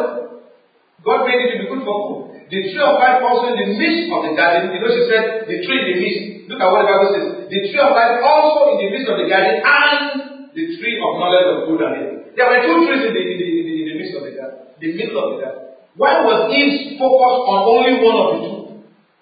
God 1.05 1.29
made 1.29 1.41
it 1.45 1.49
to 1.53 1.57
be 1.61 1.67
good 1.69 1.85
for 1.85 1.97
food. 2.09 2.25
The 2.49 2.61
tree 2.73 2.81
of 2.81 2.97
life 2.97 3.21
also 3.21 3.53
in 3.53 3.61
the 3.61 3.69
midst 3.77 4.09
of 4.09 4.25
the 4.25 4.33
garden. 4.33 4.73
You 4.73 4.81
know, 4.81 4.89
she 4.89 5.05
said, 5.13 5.45
the 5.45 5.61
tree 5.61 5.77
in 5.77 5.87
the 5.93 5.97
midst. 6.01 6.25
Look 6.49 6.61
at 6.61 6.69
what 6.73 6.85
the 6.85 6.89
Bible 6.89 7.11
says. 7.13 7.27
The 7.53 7.61
tree 7.69 7.83
of 7.85 7.93
life 7.93 8.17
also 8.25 8.61
in 8.73 8.77
the 8.81 8.89
midst 8.97 9.09
of 9.13 9.17
the 9.21 9.29
garden 9.29 9.55
and 9.61 10.01
the 10.57 10.65
tree 10.81 10.97
of 10.97 11.11
knowledge 11.21 11.49
of 11.53 11.59
good 11.69 11.81
and 11.85 11.95
evil. 12.01 12.17
There 12.33 12.49
were 12.49 12.61
two 12.65 12.77
trees 12.89 13.03
in 13.05 13.13
the, 13.13 13.23
in 13.29 13.37
the, 13.37 13.49
in 13.49 13.65
the, 13.69 13.75
in 13.77 13.87
the 13.93 13.97
midst 14.01 14.15
of 14.17 14.23
the 14.25 14.33
garden. 14.33 14.57
The 14.81 14.89
middle 14.97 15.21
of 15.21 15.29
the 15.37 15.39
garden. 15.45 15.63
Why 16.01 16.25
was 16.25 16.49
Eve 16.49 16.97
focused 16.97 17.43
on 17.45 17.59
only 17.69 17.93
one 18.01 18.17
of 18.17 18.29
the 18.33 18.39
two? 18.41 18.59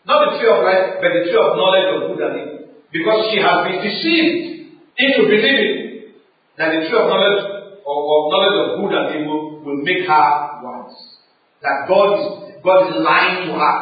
Not 0.07 0.19
the 0.31 0.31
tree 0.39 0.51
of 0.51 0.63
life, 0.63 1.03
but 1.03 1.11
the 1.11 1.23
tree 1.27 1.39
of 1.43 1.59
knowledge 1.59 1.89
of 1.91 1.99
good 2.07 2.23
and 2.23 2.35
evil. 2.39 2.52
Because 2.93 3.33
she 3.33 3.41
has 3.41 3.65
been 3.65 3.81
deceived 3.81 4.77
into 5.01 5.21
believing 5.25 6.13
that 6.61 6.77
the 6.77 6.89
tree 6.89 6.99
of 7.01 7.09
knowledge 7.09 7.41
of, 7.83 7.99
knowledge 8.29 8.57
of 8.61 8.69
good 8.79 8.93
and 8.93 9.07
evil 9.17 9.65
will 9.65 9.81
make 9.81 10.05
her 10.05 10.29
wise. 10.61 10.93
That 11.65 11.89
God 11.89 12.21
is 12.21 12.43
God 12.63 12.93
is 12.93 13.03
lying 13.03 13.49
to 13.49 13.53
her. 13.59 13.77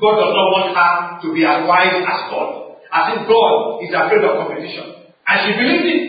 God 0.00 0.14
does 0.16 0.32
not 0.32 0.48
want 0.54 0.70
her 0.72 0.92
to 1.22 1.26
be 1.34 1.44
as 1.44 1.66
wise 1.68 2.02
as 2.02 2.20
God. 2.32 2.80
As 2.88 3.04
if 3.14 3.28
God 3.28 3.84
is 3.84 3.92
afraid 3.92 4.24
of 4.24 4.38
competition. 4.40 5.12
And 5.26 5.36
she 5.44 5.50
believed 5.58 5.86
it 5.90 6.02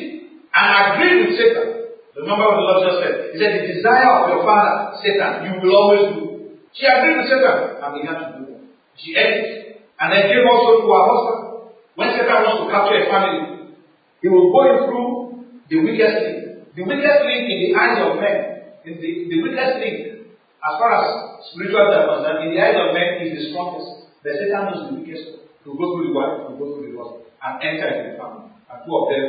and 0.53 0.67
agreed 0.95 1.17
with 1.27 1.33
Satan. 1.35 1.67
Remember 2.15 2.45
what 2.47 2.55
the 2.55 2.63
Lord 2.63 2.79
just 2.87 2.97
said? 3.03 3.15
He 3.33 3.37
said, 3.41 3.51
The 3.59 3.63
desire 3.75 4.07
of 4.07 4.23
your 4.31 4.41
father, 4.47 4.95
Satan, 5.03 5.31
you 5.43 5.53
will 5.59 5.75
always 5.75 6.03
do. 6.15 6.23
She 6.71 6.87
agreed 6.87 7.19
with 7.19 7.27
Satan 7.27 7.83
and 7.83 7.89
began 7.99 8.15
to 8.15 8.27
do 8.39 8.43
it. 8.55 8.61
She 8.95 9.11
ate 9.17 9.35
it. 9.43 9.51
And 9.99 10.11
then 10.11 10.31
gave 10.31 10.47
also 10.47 10.83
to 10.83 10.87
her 10.87 11.03
husband. 11.03 11.44
When 11.95 12.11
Satan 12.11 12.43
wants 12.43 12.59
to 12.63 12.67
capture 12.71 12.99
a 12.99 13.07
family, 13.07 13.75
he 14.19 14.27
will 14.27 14.51
go 14.51 14.61
through 14.83 15.09
the 15.71 15.77
weakest 15.79 16.15
link. 16.19 16.39
The 16.75 16.83
weakest 16.83 17.19
link 17.23 17.43
in 17.47 17.59
the 17.63 17.71
eyes 17.79 17.97
of 18.03 18.19
men, 18.19 18.37
in 18.83 18.99
the, 18.99 19.09
the 19.31 19.37
weakest 19.39 19.79
link 19.79 20.15
as 20.65 20.73
far 20.81 20.91
as 20.97 21.07
spiritual 21.53 21.93
are 21.93 22.09
concerned, 22.09 22.49
in 22.49 22.57
the 22.57 22.59
eyes 22.59 22.73
of 22.73 22.89
men, 22.91 23.21
is 23.21 23.37
the 23.37 23.41
strongest. 23.53 24.11
But 24.25 24.33
Satan 24.33 24.61
knows 24.65 24.81
the 24.89 24.93
weakest 24.97 25.45
to 25.61 25.69
go 25.77 25.85
through 25.93 26.09
the 26.09 26.15
wife, 26.17 26.49
to 26.49 26.57
go 26.57 26.65
through 26.73 26.89
the 26.89 26.97
husband, 26.97 27.29
and 27.37 27.53
enter 27.61 27.87
into 27.93 28.03
the 28.11 28.15
family. 28.17 28.49
And 28.65 28.77
two 28.81 28.93
of 28.97 29.05
them 29.13 29.25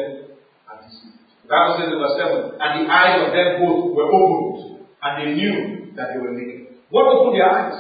are 0.65 0.79
deceived. 0.81 1.21
The 1.45 1.49
Bible 1.53 1.75
says 1.77 1.93
in 1.93 1.99
verse 2.01 2.17
7, 2.19 2.57
and 2.57 2.71
the 2.81 2.85
eyes 2.89 3.17
of 3.21 3.31
them 3.37 3.49
both 3.61 3.93
were 3.93 4.09
opened, 4.09 4.89
and 5.05 5.13
they 5.21 5.31
knew 5.37 5.93
that 5.93 6.17
they 6.17 6.21
were 6.25 6.33
naked. 6.33 6.81
What 6.89 7.05
opened 7.05 7.37
their 7.37 7.47
eyes? 7.53 7.79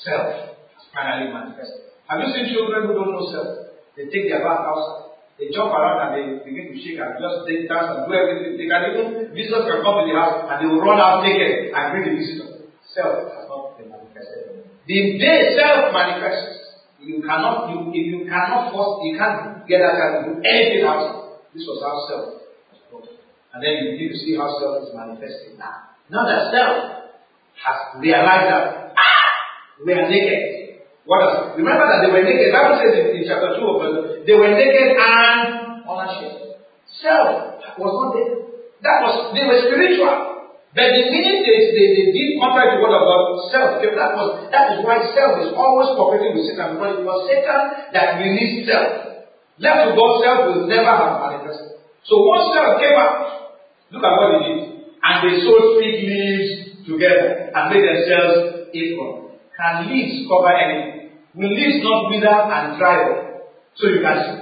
Self 0.00 0.56
has 0.72 0.84
finally 0.96 1.32
manifested. 1.36 1.92
Have 2.08 2.24
you 2.24 2.32
seen 2.32 2.48
children 2.48 2.88
who 2.88 2.96
don't 2.96 3.12
know 3.12 3.28
self? 3.28 3.65
They 3.96 4.12
take 4.12 4.28
their 4.28 4.44
bath 4.44 4.62
outside. 4.68 5.16
They 5.40 5.52
jump 5.52 5.72
around 5.72 6.00
and 6.04 6.10
they 6.16 6.24
begin 6.44 6.72
to 6.72 6.76
shake 6.80 7.00
and 7.00 7.16
just 7.20 7.44
take 7.44 7.68
dance 7.68 7.92
and 7.92 8.08
do 8.08 8.12
everything. 8.12 8.56
They 8.56 8.68
can 8.68 8.80
even, 8.92 9.06
visitors 9.36 9.68
can 9.68 9.80
come 9.84 10.00
to 10.00 10.04
the 10.08 10.16
house 10.16 10.48
and 10.48 10.56
they 10.60 10.68
will 10.68 10.80
run 10.80 10.96
out 10.96 11.20
naked 11.24 11.72
and 11.76 11.84
greet 11.92 12.08
the 12.08 12.14
visitor 12.16 12.56
self 12.96 13.28
has 13.36 13.44
not 13.44 13.76
been 13.76 13.92
manifested. 13.92 14.64
The 14.88 14.98
day 15.20 15.52
self 15.60 15.92
manifests, 15.92 16.88
you 17.04 17.20
cannot, 17.20 17.68
you, 17.68 17.92
if 17.92 18.06
you 18.08 18.20
cannot 18.24 18.72
force, 18.72 19.04
you 19.04 19.20
can't 19.20 19.68
get 19.68 19.84
that 19.84 20.24
to 20.24 20.32
do 20.32 20.32
anything 20.40 20.88
else. 20.88 21.36
This 21.52 21.68
was 21.68 21.78
how 21.84 21.94
self 22.08 22.24
was 22.72 22.80
brought. 22.88 23.08
And 23.52 23.60
then 23.60 23.84
you 23.84 23.92
begin 23.92 24.08
to 24.16 24.18
see 24.18 24.32
how 24.40 24.48
self 24.56 24.88
is 24.88 24.96
manifesting 24.96 25.60
now. 25.60 25.92
Now 26.08 26.24
that 26.24 26.48
self 26.48 27.12
has 27.60 27.78
realized 28.00 28.48
that, 28.48 28.96
ah, 28.96 29.28
we 29.84 29.92
are 29.92 30.08
naked. 30.08 30.55
What 31.06 31.22
else? 31.22 31.54
Remember 31.54 31.86
that 31.86 32.02
they 32.02 32.10
were 32.10 32.26
naked. 32.26 32.50
Bible 32.50 32.82
says 32.82 32.92
in, 32.98 33.06
in 33.14 33.22
chapter 33.30 33.54
2 33.54 33.62
of 33.62 33.76
verse, 33.78 33.98
they 34.26 34.34
were 34.34 34.50
naked 34.50 34.98
and 34.98 35.86
unashamed. 35.86 36.58
Self 36.98 37.62
was 37.78 37.92
not 37.94 38.10
there. 38.18 38.46
That 38.82 39.06
was, 39.06 39.30
they 39.30 39.46
were 39.46 39.58
spiritual. 39.70 40.36
But 40.76 40.92
the 40.92 41.08
minute 41.08 41.40
they, 41.46 41.58
they, 41.72 41.86
they 41.96 42.06
did 42.12 42.36
contrary 42.36 42.76
to 42.76 42.84
what 42.84 42.92
about 42.92 43.48
self, 43.48 43.80
that 43.80 44.12
was 44.12 44.28
that 44.52 44.76
is 44.76 44.84
why 44.84 45.00
self 45.16 45.40
is 45.40 45.56
always 45.56 45.96
cooperating 45.96 46.36
with 46.36 46.52
Satan 46.52 46.76
because 46.76 47.00
it 47.00 47.04
was 47.08 47.18
Satan 47.24 47.60
that 47.96 48.20
released 48.20 48.68
self. 48.68 49.24
Left 49.56 49.88
to 49.88 49.90
God, 49.96 50.12
self 50.20 50.38
will 50.52 50.68
never 50.68 50.92
have 50.92 51.16
manifested. 51.16 51.80
So 52.04 52.20
once 52.28 52.52
self 52.52 52.76
came 52.76 52.92
out, 52.92 53.56
look 53.88 54.04
at 54.04 54.14
what 54.20 54.28
he 54.36 54.40
did. 54.44 54.60
And 55.00 55.16
they 55.24 55.40
sewed 55.40 55.80
fig 55.80 55.96
leaves 55.96 56.50
together 56.84 57.56
and 57.56 57.64
made 57.72 57.80
themselves 57.80 58.68
equal. 58.76 59.32
Can 59.56 59.88
leaves 59.88 60.28
cover 60.28 60.52
anything? 60.52 60.95
Will 61.36 61.52
leaves 61.52 61.84
not 61.84 62.08
wither 62.08 62.32
and 62.32 62.80
dry 62.80 62.96
up? 63.12 63.52
So 63.76 63.92
you 63.92 64.00
can 64.00 64.16
see. 64.24 64.40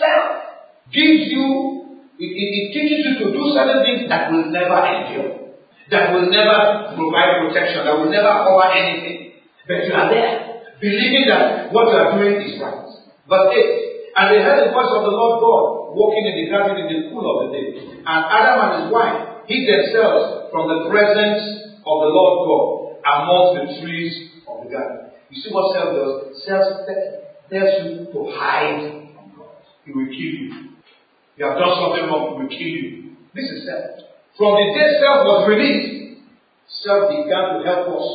Self 0.00 0.48
gives 0.88 1.28
you, 1.28 2.08
it, 2.16 2.30
it, 2.32 2.48
it 2.56 2.66
teaches 2.72 3.00
you 3.04 3.12
to 3.20 3.26
do 3.36 3.52
certain 3.52 3.84
things 3.84 4.08
that 4.08 4.32
will 4.32 4.48
never 4.48 4.80
endure, 4.80 5.52
that 5.92 6.16
will 6.16 6.32
never 6.32 6.96
provide 6.96 7.44
protection, 7.44 7.84
that 7.84 8.00
will 8.00 8.08
never 8.08 8.32
cover 8.48 8.64
anything. 8.72 9.44
But 9.68 9.84
you 9.84 9.92
are 9.92 10.08
there, 10.08 10.72
believing 10.80 11.28
that 11.28 11.68
what 11.68 11.92
you 11.92 12.00
are 12.00 12.16
doing 12.16 12.40
is 12.48 12.56
right. 12.64 12.80
Verse 13.28 13.52
8. 13.52 14.16
And 14.16 14.24
they 14.32 14.40
heard 14.40 14.68
the 14.68 14.72
voice 14.72 14.88
of 14.88 15.04
the 15.04 15.12
Lord 15.12 15.36
God 15.40 15.62
walking 15.92 16.24
in 16.32 16.34
the 16.40 16.46
garden 16.48 16.80
in 16.80 16.88
the 16.88 16.98
cool 17.12 17.28
of 17.28 17.36
the 17.44 17.48
day. 17.52 17.92
And 18.08 18.20
Adam 18.32 18.56
and 18.56 18.72
his 18.80 18.88
wife 18.88 19.44
hid 19.44 19.68
themselves 19.68 20.48
from 20.48 20.68
the 20.68 20.88
presence 20.88 21.76
of 21.84 21.96
the 22.00 22.10
Lord 22.12 22.34
God 22.48 22.64
amongst 23.04 23.52
the 23.52 23.64
trees 23.84 24.32
of 24.48 24.64
the 24.64 24.72
garden. 24.72 25.11
You 25.32 25.40
see 25.40 25.48
what 25.48 25.72
self 25.72 25.96
does? 25.96 26.44
Self 26.44 26.84
tells 27.48 27.72
you 27.80 28.04
to 28.12 28.18
hide 28.36 29.16
from 29.16 29.32
God. 29.32 29.64
He 29.88 29.92
will 29.96 30.12
kill 30.12 30.32
you. 30.44 30.76
You 31.40 31.48
have 31.48 31.56
done 31.56 31.72
something 31.80 32.04
wrong, 32.04 32.36
he 32.36 32.44
will 32.44 32.52
kill 32.52 32.72
you. 32.76 33.16
This 33.32 33.48
is 33.48 33.64
self. 33.64 34.12
From 34.36 34.60
the 34.60 34.66
day 34.76 35.00
self 35.00 35.24
was 35.24 35.48
released, 35.48 36.20
self 36.84 37.08
began 37.08 37.56
to 37.56 37.58
help 37.64 37.96
us 37.96 38.06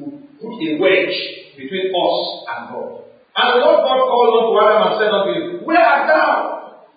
to 0.00 0.16
put 0.40 0.56
a 0.64 0.80
wedge 0.80 1.16
between 1.60 1.92
us 1.92 2.16
and 2.48 2.60
God. 2.72 3.04
And 3.36 3.46
the 3.52 3.58
Lord 3.60 3.84
God 3.84 4.00
called 4.08 4.32
unto 4.32 4.52
Adam 4.64 4.80
and 4.88 4.94
said 4.96 5.12
unto 5.12 5.30
him, 5.36 5.44
Where 5.68 5.76
art 5.76 6.08
thou? 6.08 6.32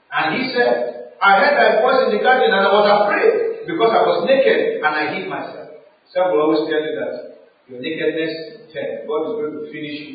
And 0.08 0.40
he 0.40 0.56
said, 0.56 1.20
I 1.20 1.44
heard 1.44 1.56
thy 1.60 1.84
voice 1.84 2.08
in 2.08 2.16
the 2.16 2.24
garden 2.24 2.48
and 2.48 2.64
I 2.64 2.72
was 2.72 2.88
afraid 2.88 3.68
because 3.68 3.92
I 3.92 4.04
was 4.08 4.24
naked 4.24 4.80
and 4.80 4.94
I 4.96 5.04
hid 5.20 5.28
myself. 5.28 5.84
Self 6.16 6.32
will 6.32 6.48
always 6.48 6.64
tell 6.72 6.80
you 6.80 6.96
that 6.96 7.44
your 7.68 7.84
nakedness 7.84 8.55
ten, 8.76 9.08
God 9.08 9.22
is 9.32 9.34
going 9.40 9.56
to 9.56 9.64
finish 9.72 9.98
you. 10.04 10.14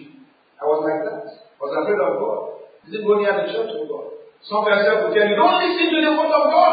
I 0.61 0.69
was 0.69 0.85
like 0.85 1.01
that. 1.09 1.25
I 1.25 1.61
was 1.65 1.73
afraid 1.73 1.97
of 1.97 2.13
God. 2.21 2.39
Didn't 2.85 3.09
go 3.09 3.17
near 3.17 3.33
the 3.33 3.49
church 3.49 3.73
of 3.73 3.85
God. 3.89 4.21
Some 4.45 4.65
person 4.69 5.09
will 5.09 5.13
tell 5.17 5.25
you, 5.25 5.37
don't 5.37 5.57
listen 5.65 5.89
to 5.89 5.99
the 6.05 6.13
word 6.17 6.33
of 6.33 6.45
God. 6.53 6.73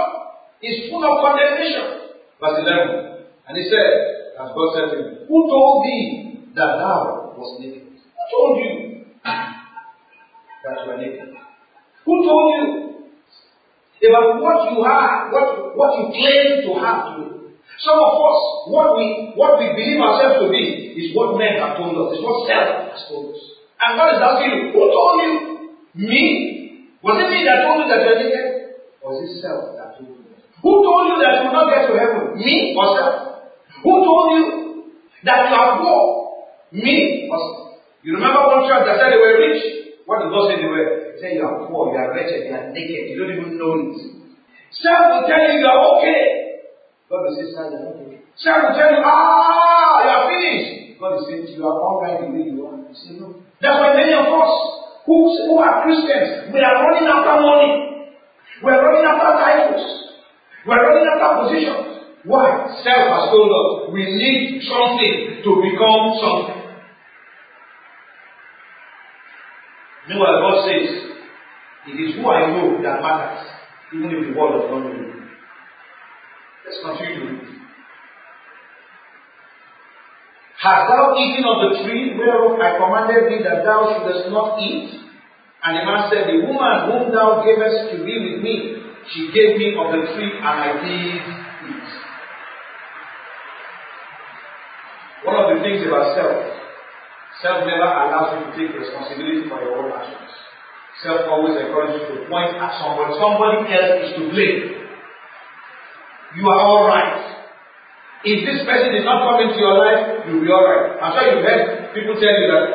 It's 0.59 0.91
full 0.91 1.03
of 1.03 1.23
condemnation. 1.23 2.19
Verse 2.39 2.59
11. 2.67 3.47
And 3.47 3.53
he 3.55 3.63
said, 3.71 3.87
as 4.35 4.51
God 4.51 4.67
said 4.75 4.87
to 4.91 4.95
him, 4.99 5.07
Who 5.27 5.37
told 5.47 5.87
thee 5.87 6.51
that 6.55 6.83
thou 6.83 7.31
was 7.39 7.59
naked? 7.63 7.87
Who 7.95 8.23
told 8.27 8.53
you? 8.59 8.71
that 9.23 10.85
you 10.85 10.91
are 10.91 10.97
naked. 10.97 11.29
Who 12.05 12.13
told 12.23 12.47
you 12.55 12.67
about 14.07 14.41
what 14.41 14.71
you 14.71 14.83
have, 14.83 15.31
what, 15.31 15.75
what 15.75 15.91
you 15.99 16.05
claim 16.13 16.67
to 16.67 16.71
have 16.79 17.17
today? 17.17 17.36
Some 17.87 18.03
of 18.03 18.13
us, 18.19 18.39
what 18.67 18.99
we 18.99 19.31
what 19.39 19.55
we 19.63 19.71
believe 19.71 20.03
ourselves 20.03 20.43
to 20.43 20.51
be 20.51 20.91
is 20.99 21.15
what 21.15 21.39
men 21.39 21.55
have 21.55 21.79
told 21.79 21.95
us, 21.95 22.19
is 22.19 22.19
what 22.19 22.43
self 22.43 22.91
has 22.91 22.99
told 23.07 23.31
us. 23.31 23.39
And 23.79 23.95
God 23.95 24.11
is 24.11 24.19
asking 24.19 24.51
you, 24.51 24.61
who 24.75 24.83
told 24.91 25.15
you? 25.23 25.31
Me? 25.95 26.23
Was 26.99 27.15
it 27.23 27.31
me 27.31 27.47
that 27.47 27.63
told 27.63 27.79
you 27.79 27.87
that 27.87 28.03
you 28.03 28.11
are 28.11 28.19
naked? 28.19 28.47
Or 28.99 29.15
was 29.15 29.23
it 29.23 29.39
self 29.39 29.71
that 29.79 29.95
told 29.95 30.19
you? 30.19 30.35
Who 30.67 30.71
told 30.83 31.15
you 31.15 31.17
that 31.23 31.31
you 31.39 31.41
will 31.47 31.55
not 31.55 31.71
get 31.71 31.87
to 31.87 31.95
heaven? 31.95 32.35
Me 32.35 32.75
or 32.75 32.87
self? 32.91 33.15
Who 33.79 33.93
told 34.03 34.27
you 34.35 34.43
that 35.23 35.47
you 35.47 35.55
are 35.55 35.71
poor? 35.79 36.03
Me 36.75 37.31
or 37.31 37.39
self? 37.39 37.87
You 38.03 38.19
remember 38.19 38.51
one 38.51 38.67
church 38.67 38.83
that 38.83 38.99
said 38.99 39.15
they 39.15 39.21
were 39.23 39.39
rich? 39.47 39.63
What 40.03 40.27
does 40.27 40.35
God 40.35 40.51
say 40.51 40.59
to 40.59 40.67
you? 40.67 41.23
Say 41.23 41.39
you 41.39 41.47
are 41.47 41.63
poor, 41.71 41.95
you 41.95 41.99
are 42.03 42.11
wretched, 42.11 42.51
you 42.51 42.51
are 42.51 42.67
naked, 42.75 43.03
you 43.09 43.15
don't 43.15 43.31
even 43.31 43.55
know 43.55 43.79
it. 43.79 43.95
Self 44.75 45.07
will 45.07 45.23
tell 45.23 45.39
you 45.47 45.63
you 45.63 45.67
are 45.71 45.81
okay. 46.03 46.46
God 47.09 47.23
will 47.23 47.35
say, 47.39 47.47
okay. 47.55 48.19
Self 48.35 48.57
will 48.67 48.75
tell 48.75 48.91
you, 48.91 49.01
ah, 49.03 50.03
you 50.03 50.09
are 50.11 50.23
finished. 50.27 50.99
God 50.99 51.11
will 51.15 51.25
say, 51.25 51.55
you 51.55 51.63
are 51.63 51.79
all 51.79 52.01
right 52.03 52.19
the 52.19 52.27
way 52.27 52.51
you 52.51 52.67
are. 52.67 52.75
You 52.75 52.95
say, 52.95 53.15
no. 53.15 53.39
That's 53.61 53.79
why 53.79 53.95
many 53.95 54.11
of 54.13 54.27
us 54.27 54.53
who, 55.07 55.15
who 55.47 55.57
are 55.57 55.83
Christians, 55.83 56.51
we 56.51 56.59
are 56.59 56.75
running 56.83 57.07
after 57.07 57.39
money. 57.39 58.11
We 58.61 58.71
are 58.71 58.83
running 58.83 59.07
after 59.07 59.31
titles. 59.39 59.87
We 60.67 60.73
are 60.73 60.83
running 60.83 61.07
after 61.07 61.29
positions. 61.47 61.97
Why? 62.27 62.75
Self 62.83 63.03
has 63.07 63.31
told 63.31 63.47
us 63.55 63.93
we 63.93 64.03
need 64.03 64.61
something 64.67 65.47
to 65.47 65.51
become 65.63 66.05
something. 66.19 66.57
Meanwhile, 70.09 70.39
God 70.43 70.67
says, 70.67 71.07
It 71.87 71.95
is 72.03 72.15
who 72.15 72.27
I 72.27 72.51
know 72.51 72.83
that 72.83 73.01
matters, 73.01 73.47
even 73.95 74.11
if 74.11 74.27
the 74.27 74.39
world 74.39 74.61
does 74.61 74.71
not 74.71 74.83
know 74.83 74.91
you. 74.91 75.07
Let's 76.65 76.79
continue 76.83 77.19
to 77.19 77.31
read. 77.31 77.47
Hast 80.67 80.91
thou 80.91 81.15
eaten 81.15 81.47
of 81.47 81.57
the 81.63 81.71
tree 81.79 82.11
whereof 82.19 82.59
I 82.59 82.75
commanded 82.75 83.31
thee 83.31 83.39
that 83.47 83.63
thou 83.63 83.87
shouldest 83.87 84.27
not 84.35 84.59
eat? 84.59 84.99
And 85.63 85.79
the 85.79 85.83
man 85.87 86.11
said, 86.11 86.27
The 86.27 86.43
woman 86.43 86.91
whom 86.91 87.15
thou 87.15 87.39
gavest 87.39 87.95
to 87.95 88.03
be 88.03 88.15
with 88.19 88.43
me, 88.43 88.83
she 89.15 89.31
gave 89.31 89.55
me 89.55 89.79
of 89.79 89.95
the 89.95 90.11
tree, 90.11 90.27
and 90.35 90.55
I 90.59 90.75
did 90.83 91.23
eat. 91.71 91.87
One 95.23 95.39
of 95.39 95.55
the 95.55 95.63
things 95.63 95.87
about 95.87 96.19
self 96.19 96.35
Self 97.41 97.63
never 97.63 97.87
allows 97.87 98.35
you 98.35 98.39
to 98.43 98.51
take 98.59 98.75
responsibility 98.75 99.47
for 99.47 99.61
your 99.63 99.79
own 99.79 99.93
actions. 99.95 100.35
Self 101.03 101.31
always 101.31 101.55
encourages 101.55 102.01
you 102.11 102.15
to 102.17 102.29
point 102.29 102.59
at 102.59 102.75
somebody. 102.81 103.15
Somebody 103.15 103.71
else 103.71 103.93
is 104.03 104.11
to 104.19 104.23
blame. 104.35 104.83
You 106.35 106.43
are 106.49 106.59
alright. 106.59 107.36
If 108.27 108.43
this 108.43 108.59
person 108.67 108.91
is 108.91 109.07
not 109.07 109.23
coming 109.23 109.55
to 109.55 109.59
your 109.59 109.79
life, 109.79 110.27
you'll 110.27 110.43
be 110.43 110.51
alright. 110.51 110.99
I'm 110.99 111.15
sure 111.15 111.31
you've 111.31 111.47
heard 111.47 111.95
people 111.95 112.19
tell 112.19 112.35
you 112.35 112.47
that 112.51 112.65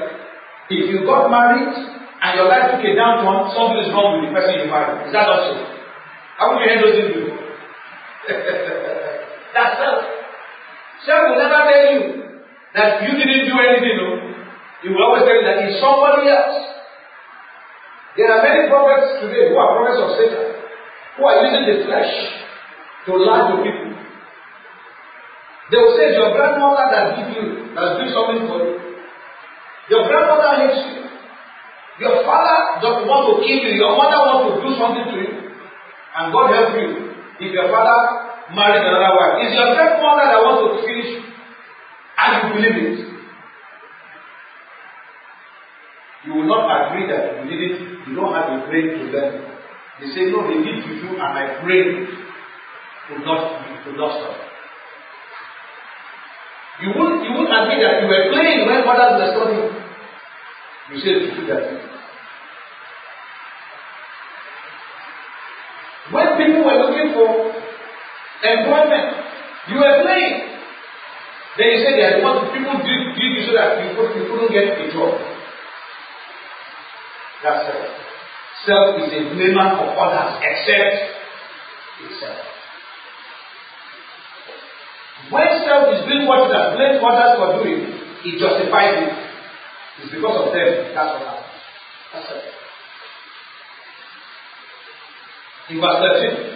if 0.72 0.88
you 0.88 1.04
got 1.04 1.28
married 1.28 1.68
and 1.68 2.30
your 2.40 2.48
life 2.48 2.72
took 2.72 2.80
a 2.80 2.92
downturn, 2.96 3.52
something 3.52 3.84
is 3.84 3.92
wrong 3.92 4.16
with 4.16 4.32
the 4.32 4.32
person 4.32 4.64
you 4.64 4.72
married. 4.72 5.04
Is 5.04 5.12
that 5.12 5.28
not 5.28 5.44
so? 5.44 5.60
How 6.40 6.56
would 6.56 6.64
you 6.64 6.68
handle 6.72 6.88
those 6.88 7.04
things? 7.04 7.36
That's 9.52 9.76
self. 9.76 10.00
Self 11.04 11.20
will 11.28 11.36
never 11.44 11.60
tell 11.68 11.84
you 11.84 12.00
that 12.72 13.04
you 13.04 13.12
didn't 13.12 13.52
do 13.52 13.56
anything. 13.60 13.96
No? 14.00 14.08
He 14.80 14.88
will 14.88 15.04
always 15.04 15.28
tell 15.28 15.36
you 15.36 15.44
that 15.44 15.68
it's 15.68 15.76
somebody 15.84 16.32
else. 16.32 16.64
There 18.16 18.24
are 18.32 18.40
many 18.40 18.72
prophets 18.72 19.20
today 19.20 19.52
who 19.52 19.60
are 19.60 19.68
prophets 19.76 20.00
of 20.00 20.08
Satan, 20.16 20.44
who 21.20 21.28
are 21.28 21.44
using 21.44 21.64
the 21.68 21.76
flesh 21.84 22.12
to 23.04 23.20
lie 23.20 23.52
to 23.52 23.56
people. 23.60 23.81
They 25.72 25.80
will 25.80 25.96
say, 25.96 26.12
Your 26.12 26.36
grandmother 26.36 26.84
that 26.92 27.16
give 27.16 27.32
you, 27.32 27.72
that 27.72 27.96
do 27.96 28.04
something 28.12 28.44
for 28.44 28.60
you. 28.60 28.76
Your 29.88 30.04
grandmother 30.04 30.52
hates 30.60 30.84
you. 30.84 31.00
Your 32.04 32.20
father 32.28 32.76
doesn't 32.84 33.08
want 33.08 33.24
to 33.32 33.34
kill 33.40 33.56
you. 33.56 33.80
Your 33.80 33.96
mother 33.96 34.20
wants 34.20 34.44
to 34.52 34.54
do 34.60 34.70
something 34.76 35.06
to 35.08 35.16
you. 35.16 35.32
And 36.12 36.28
God 36.28 36.52
help 36.52 36.76
you. 36.76 37.16
If 37.40 37.56
your 37.56 37.72
father 37.72 37.98
married 38.52 38.84
another 38.84 39.16
wife, 39.16 39.40
it's 39.48 39.56
your 39.56 39.72
grandmother 39.72 40.24
that 40.28 40.40
wants 40.44 40.60
to 40.60 40.70
finish 40.84 41.08
you. 41.08 41.22
And 42.20 42.28
you 42.36 42.44
believe 42.52 42.76
it. 42.76 42.98
You 46.28 46.32
will 46.36 46.48
not 46.52 46.68
agree 46.68 47.08
that 47.08 47.40
you 47.40 47.44
did 47.48 47.60
it. 47.64 47.76
you 48.06 48.14
don't 48.14 48.36
have 48.36 48.52
a 48.60 48.68
brain 48.68 48.92
to 49.00 49.04
them. 49.08 49.40
They 50.04 50.08
say, 50.12 50.28
no, 50.28 50.44
they 50.44 50.60
did 50.60 50.84
to 50.84 50.92
you 51.00 51.16
and 51.16 51.32
my 51.32 51.64
brain 51.64 52.12
could 53.08 53.24
not, 53.24 53.56
could 53.88 53.96
not 53.96 54.12
stop. 54.20 54.51
You 56.80 56.88
won't, 56.96 57.22
you 57.24 57.32
won't 57.36 57.52
admit 57.52 57.84
that 57.84 58.00
you 58.00 58.08
were 58.08 58.32
playing 58.32 58.66
when 58.66 58.80
others 58.88 59.20
were 59.20 59.30
studying. 59.36 59.70
You 60.90 60.98
say 60.98 61.12
to 61.20 61.34
do 61.36 61.46
that. 61.52 61.92
When 66.10 66.28
people 66.40 66.64
were 66.64 66.78
looking 66.80 67.12
for 67.14 67.28
employment, 68.42 69.08
you 69.68 69.76
were 69.76 70.02
playing. 70.02 70.52
Then 71.58 71.66
you 71.68 71.78
say 71.84 71.94
that 72.00 72.24
what 72.24 72.52
people 72.52 72.80
did, 72.80 73.16
did 73.20 73.30
you 73.36 73.44
so 73.46 73.52
that 73.52 73.84
you, 73.84 73.92
you 73.92 74.24
couldn't 74.26 74.52
get 74.52 74.80
a 74.80 74.92
job. 74.92 75.20
That's 77.44 77.66
self. 77.68 77.86
Self 78.64 78.88
is 79.04 79.12
a 79.12 79.22
blamer 79.36 79.76
of 79.76 79.92
others 79.98 80.40
except 80.40 80.96
itself. 82.00 82.61
When 85.30 85.48
self 85.68 85.92
is 85.94 86.02
doing 86.08 86.26
what 86.26 86.50
it 86.50 86.54
has 86.56 86.74
blamed 86.74 86.98
others 87.04 87.38
for 87.38 87.48
doing, 87.62 87.86
it 88.26 88.34
justifies 88.40 88.96
it. 88.98 89.12
It's 90.02 90.10
because 90.10 90.36
of 90.40 90.50
them. 90.50 90.70
That's 90.96 91.10
what 91.14 91.22
happens. 91.22 91.62
That's 92.12 92.28
it. 92.32 92.52
In 95.70 95.78
verse 95.78 96.02
13, 96.02 96.52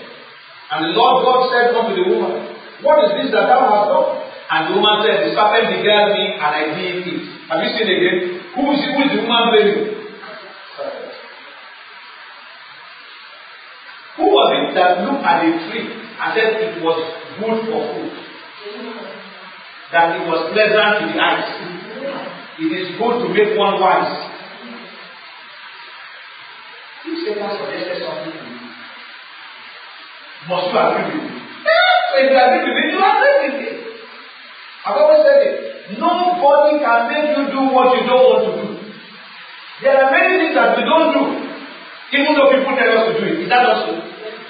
and 0.66 0.80
the 0.82 0.92
Lord 0.98 1.22
God 1.22 1.38
said 1.54 1.70
unto 1.78 1.94
the 1.94 2.04
woman, 2.10 2.58
What 2.82 3.06
is 3.06 3.10
this 3.14 3.30
that 3.30 3.46
thou 3.46 3.70
hast 3.70 3.86
done? 3.86 4.26
And 4.50 4.60
the 4.66 4.72
woman 4.74 5.06
said, 5.06 5.22
The 5.22 5.30
serpent 5.30 5.70
beguiled 5.78 6.10
me, 6.18 6.24
and 6.34 6.52
I 6.52 6.62
did 6.74 7.06
it. 7.06 7.22
Have 7.46 7.62
you 7.62 7.70
seen 7.78 7.86
again? 7.86 8.18
Who 8.58 8.62
is, 8.74 8.82
who 8.82 8.98
is 9.06 9.10
the 9.14 9.22
woman 9.22 9.46
blaming? 9.54 9.96
Who 14.16 14.24
was 14.32 14.48
it 14.58 14.74
that 14.74 15.04
looked 15.04 15.22
at 15.22 15.44
the 15.44 15.50
tree 15.68 15.86
and 15.92 16.28
said 16.32 16.56
it 16.56 16.82
was 16.82 16.98
good 17.36 17.68
for 17.68 17.80
food? 17.94 18.05
That 19.93 20.18
it 20.18 20.26
was 20.26 20.51
pleasant 20.51 20.93
to 20.99 21.05
the 21.14 21.18
eyes? 21.22 21.76
it 22.59 22.72
is 22.72 22.89
good 22.99 23.14
to 23.22 23.28
make 23.30 23.53
one 23.59 23.78
wise. 23.78 24.11
If 27.07 27.14
Satan 27.22 27.51
suggested 27.55 28.03
something 28.03 28.32
to 28.32 28.43
you, 28.51 28.66
must 30.49 30.72
you 30.72 30.78
agree 30.80 31.07
with 31.07 31.30
it? 31.30 31.47
If 32.16 32.26
you 32.32 32.39
agree 32.41 32.64
with 32.66 32.80
it, 32.80 32.89
you 32.91 32.99
agree 32.99 33.39
with 33.47 33.61
it. 33.62 33.76
I've 34.87 34.97
always 34.97 35.22
said 35.22 35.39
it. 35.45 35.55
Nobody 36.01 36.82
can 36.82 37.01
make 37.12 37.30
you 37.37 37.45
do 37.53 37.62
what 37.70 37.95
you 37.95 38.03
don't 38.11 38.26
want 38.26 38.43
to 38.43 38.53
do. 38.59 38.66
There 39.82 39.95
are 39.95 40.11
many 40.11 40.49
things 40.49 40.55
that 40.57 40.74
we 40.74 40.82
don't 40.82 41.12
do, 41.12 41.22
even 42.16 42.32
though 42.34 42.51
people 42.51 42.74
tell 42.74 42.91
us 42.97 43.03
to 43.07 43.12
do 43.20 43.24
it. 43.28 43.45
Is 43.45 43.49
that 43.53 43.62
not 43.62 43.84
so? 43.84 43.93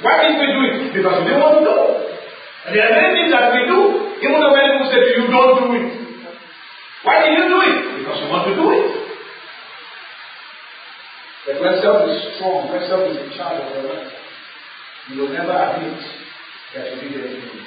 Why 0.01 0.23
didn't 0.23 0.41
we 0.41 0.49
do 0.49 0.61
it? 0.65 0.77
Because 0.95 1.27
we 1.27 1.35
don't 1.35 1.43
want 1.43 1.59
to 1.61 1.65
do 1.67 1.75
it. 1.75 2.73
There 2.73 2.85
are 2.87 2.95
many 2.95 3.11
things 3.19 3.33
that 3.35 3.51
we 3.53 3.61
do, 3.67 4.06
even 4.27 4.39
though 4.43 4.55
many 4.55 4.69
people 4.75 4.91
say 4.91 5.01
to 5.01 5.13
you, 5.15 5.25
don't 5.31 5.55
do 5.63 5.67
it. 5.79 5.89
Why 7.07 7.23
did 7.23 7.39
you 7.39 7.47
do 7.47 7.59
it? 7.63 7.79
Because 8.03 8.19
you 8.19 8.29
want 8.29 8.51
to 8.51 8.55
do 8.59 8.67
it. 8.75 9.07
But 11.47 11.63
when 11.63 11.79
self 11.79 12.03
is 12.11 12.19
strong, 12.35 12.67
when 12.75 12.83
self 12.91 13.07
is 13.07 13.23
in 13.23 13.31
charge 13.39 13.63
of 13.63 13.71
your 13.71 13.87
life, 13.95 14.11
you 15.15 15.23
will 15.23 15.31
never 15.31 15.55
admit 15.55 16.03
that 16.75 16.91
you 16.91 17.09
did 17.09 17.23
anything. 17.23 17.63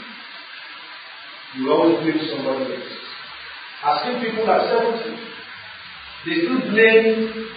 You 1.55 1.63
will 1.63 1.79
always 1.79 2.03
blame 2.03 2.19
somebody 2.27 2.75
else. 2.75 2.91
I've 3.83 4.03
seen 4.03 4.19
people 4.19 4.43
at 4.51 4.67
70, 4.67 5.15
they 6.27 6.43
still 6.43 6.59
blame 6.67 7.47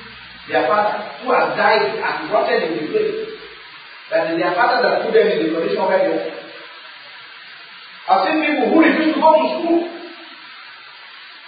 their 0.48 0.66
father 0.70 1.02
who 1.18 1.34
has 1.34 1.58
died 1.58 1.98
and 1.98 2.30
rotted 2.30 2.62
in 2.62 2.78
the 2.78 2.86
grave. 2.92 3.26
That 4.10 4.30
is 4.30 4.38
their 4.38 4.54
father 4.54 4.86
that 4.86 5.02
put 5.02 5.14
them 5.14 5.26
in 5.26 5.38
the 5.42 5.58
condition 5.58 5.82
where 5.82 5.98
they 5.98 6.14
are. 6.14 6.41
I've 8.08 8.26
seen 8.26 8.42
people 8.42 8.66
who 8.74 8.82
refuse 8.82 9.14
to 9.14 9.20
go 9.20 9.30
to 9.30 9.46
school 9.62 9.80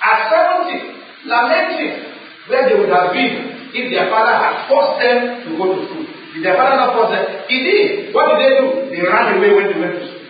at 0.04 0.18
70, 0.30 1.26
lamenting 1.26 2.14
where 2.46 2.68
they 2.68 2.76
would 2.78 2.90
have 2.90 3.12
been 3.12 3.72
if 3.74 3.90
their 3.90 4.10
father 4.10 4.36
had 4.36 4.68
forced 4.68 5.02
them 5.02 5.18
to 5.44 5.50
go 5.58 5.64
to 5.74 5.80
school. 5.88 6.06
Did 6.34 6.44
their 6.44 6.56
father 6.56 6.76
not 6.76 6.94
force 6.94 7.10
them? 7.14 7.24
He 7.48 7.62
did. 7.62 8.14
What 8.14 8.34
did 8.34 8.38
they 8.42 8.52
do? 8.58 8.66
They 8.90 9.02
ran 9.02 9.38
away 9.38 9.50
when 9.54 9.66
they 9.72 9.78
went 9.80 9.98
to 9.98 10.06
school. 10.06 10.20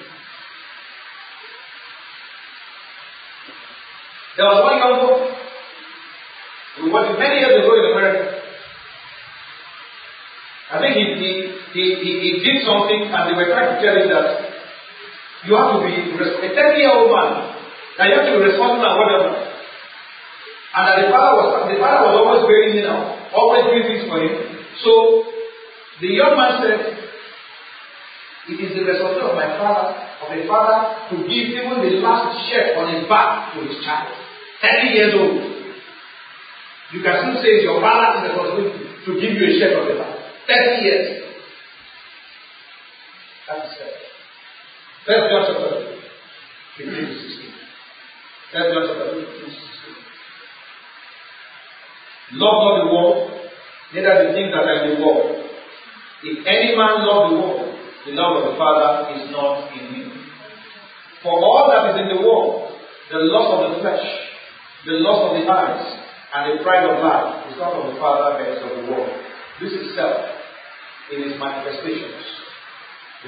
There 4.36 4.46
was 4.46 4.58
one 4.64 4.80
boy 4.80 5.34
who 6.80 6.90
was 6.90 7.18
many 7.18 7.38
years 7.38 7.62
ago 7.62 7.72
in 7.78 7.84
America. 7.92 8.40
I 10.72 10.78
think 10.80 10.96
he, 10.96 11.04
he, 11.20 11.30
he, 11.72 11.84
he, 12.02 12.10
he 12.20 12.30
did 12.42 12.66
something 12.66 13.12
and 13.12 13.22
they 13.30 13.36
were 13.36 13.46
trying 13.52 13.76
to 13.76 13.78
tell 13.78 13.94
him 13.94 14.08
that 14.10 14.53
you 15.44 15.52
have 15.56 15.76
to 15.76 15.80
be 15.84 15.92
a 15.92 16.50
30 16.56 16.80
year 16.80 16.92
old 16.92 17.12
man, 17.12 17.52
that 17.98 18.08
you 18.08 18.14
have 18.16 18.26
to 18.26 18.34
be 18.40 18.48
responsible 18.48 18.88
and 18.88 18.96
whatever. 18.96 19.30
And 20.74 20.84
the 20.98 21.06
father 21.12 21.32
was 21.38 21.48
the 21.70 21.78
father 21.78 22.00
was 22.10 22.14
always 22.18 22.42
very 22.50 22.80
you 22.80 22.82
know, 22.82 23.14
always 23.30 23.62
doing 23.70 23.86
things 23.86 24.10
for 24.10 24.18
him. 24.18 24.34
So 24.82 24.90
the 26.02 26.10
young 26.10 26.34
man 26.34 26.58
said, 26.64 26.80
It 28.50 28.58
is 28.58 28.74
the 28.74 28.82
responsibility 28.82 29.30
of 29.30 29.38
my 29.38 29.54
father, 29.54 29.94
of 29.94 30.28
a 30.34 30.40
father, 30.50 30.78
to 31.14 31.16
give 31.30 31.46
even 31.54 31.78
the 31.78 32.02
last 32.02 32.34
shirt 32.50 32.74
on 32.74 32.90
his 32.90 33.06
back 33.06 33.54
to 33.54 33.62
his 33.62 33.78
child. 33.86 34.10
30 34.60 34.98
years 34.98 35.14
old. 35.14 35.38
You 36.90 37.00
can 37.06 37.14
still 37.22 37.38
say 37.38 37.62
it's 37.62 37.64
your 37.64 37.78
father's 37.78 38.26
responsibility 38.26 38.82
to 39.06 39.10
give 39.20 39.32
you 39.38 39.44
a 39.46 39.52
shirt 39.60 39.78
on 39.78 39.86
the 39.86 39.94
back. 39.94 40.14
30 40.50 40.82
years. 40.82 41.06
That 43.46 43.62
is 43.62 43.72
fair. 43.78 43.93
First 45.04 45.28
John 45.28 45.44
chapter 45.44 46.00
15 46.80 46.96
to 46.96 47.12
16. 47.12 47.52
First 48.56 48.72
John 48.72 48.88
chapter 48.88 49.20
15 49.20 49.20
to 49.20 49.52
16. 49.52 52.40
Love 52.40 52.56
not 52.64 52.80
the 52.80 52.88
world, 52.88 53.28
neither 53.92 54.24
the 54.24 54.32
things 54.32 54.48
that 54.56 54.64
are 54.64 54.80
in 54.80 54.96
the 54.96 55.04
world. 55.04 55.44
If 56.24 56.40
any 56.48 56.72
man 56.72 57.04
love 57.04 57.28
the 57.28 57.36
world, 57.36 57.68
the 58.08 58.16
love 58.16 58.32
of 58.32 58.48
the 58.48 58.56
Father 58.56 59.12
is 59.12 59.28
not 59.28 59.68
in 59.76 59.84
him. 59.92 60.08
For 61.20 61.36
all 61.36 61.68
that 61.68 61.92
is 61.92 62.00
in 62.00 62.08
the 62.16 62.24
world, 62.24 62.72
the 63.12 63.20
lust 63.28 63.60
of 63.60 63.76
the 63.76 63.84
flesh, 63.84 64.08
the 64.88 65.04
lust 65.04 65.20
of 65.20 65.36
the 65.36 65.44
eyes, 65.52 65.84
and 66.32 66.48
the 66.48 66.64
pride 66.64 66.88
of 66.88 67.04
life 67.04 67.44
is 67.52 67.60
not 67.60 67.76
of 67.76 67.92
the 67.92 68.00
Father, 68.00 68.40
but 68.40 68.56
of 68.56 68.72
the 68.72 68.88
world. 68.90 69.12
This 69.60 69.68
is 69.68 69.92
self 69.94 70.16
in 71.12 71.28
its 71.28 71.36
manifestations. 71.36 72.24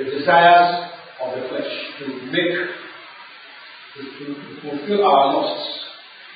The 0.01 0.05
desires 0.05 0.96
of 1.23 1.29
the 1.35 1.49
flesh 1.49 1.73
to 1.99 2.07
make, 2.29 2.57
to, 3.97 4.01
to 4.03 4.61
fulfill 4.61 5.05
our 5.05 5.33
lusts. 5.33 5.87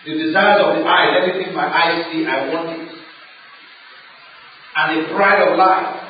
The 0.06 0.14
desires 0.16 0.64
of 0.64 0.80
the 0.80 0.88
eyes, 0.88 1.12
everything 1.20 1.54
my 1.54 1.68
eyes 1.68 2.08
see, 2.10 2.24
I 2.24 2.48
want 2.48 2.72
it. 2.72 2.88
And 4.76 5.04
the 5.04 5.14
pride 5.14 5.44
of 5.44 5.58
life. 5.58 6.00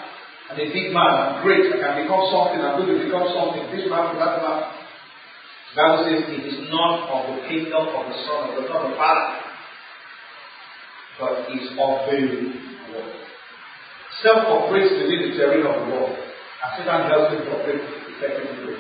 And 0.51 0.59
a 0.59 0.67
big 0.73 0.93
man, 0.93 1.11
I'm 1.15 1.43
great, 1.43 1.71
I 1.71 1.79
can 1.79 2.03
become 2.03 2.27
something, 2.31 2.59
I'm 2.59 2.79
going 2.79 2.91
to 2.91 3.05
become 3.07 3.27
something. 3.35 3.71
This 3.71 3.87
man, 3.91 4.19
that 4.19 4.43
man. 4.43 4.81
The 5.71 5.75
Bible 5.79 6.03
says 6.03 6.27
it 6.27 6.43
is 6.51 6.59
not 6.71 7.07
of 7.07 7.31
the 7.31 7.47
kingdom 7.47 7.87
of 7.87 8.03
the 8.11 8.19
Son, 8.27 8.51
of 8.51 8.55
the 8.59 8.67
Son 8.67 8.79
of 8.83 8.91
the 8.91 8.99
Father, 8.99 9.27
but 11.23 11.47
is 11.55 11.71
of 11.79 11.95
the 12.11 12.19
world. 12.91 13.15
Self 14.23 14.43
operates 14.51 14.91
within 14.99 15.31
the 15.31 15.39
terrain 15.39 15.63
of 15.63 15.87
the 15.87 15.95
world, 15.95 16.19
and 16.19 16.71
Satan 16.75 17.07
helps 17.07 17.31
him 17.39 17.47
to 17.47 17.51
operate 17.55 18.10
effectively. 18.21 18.77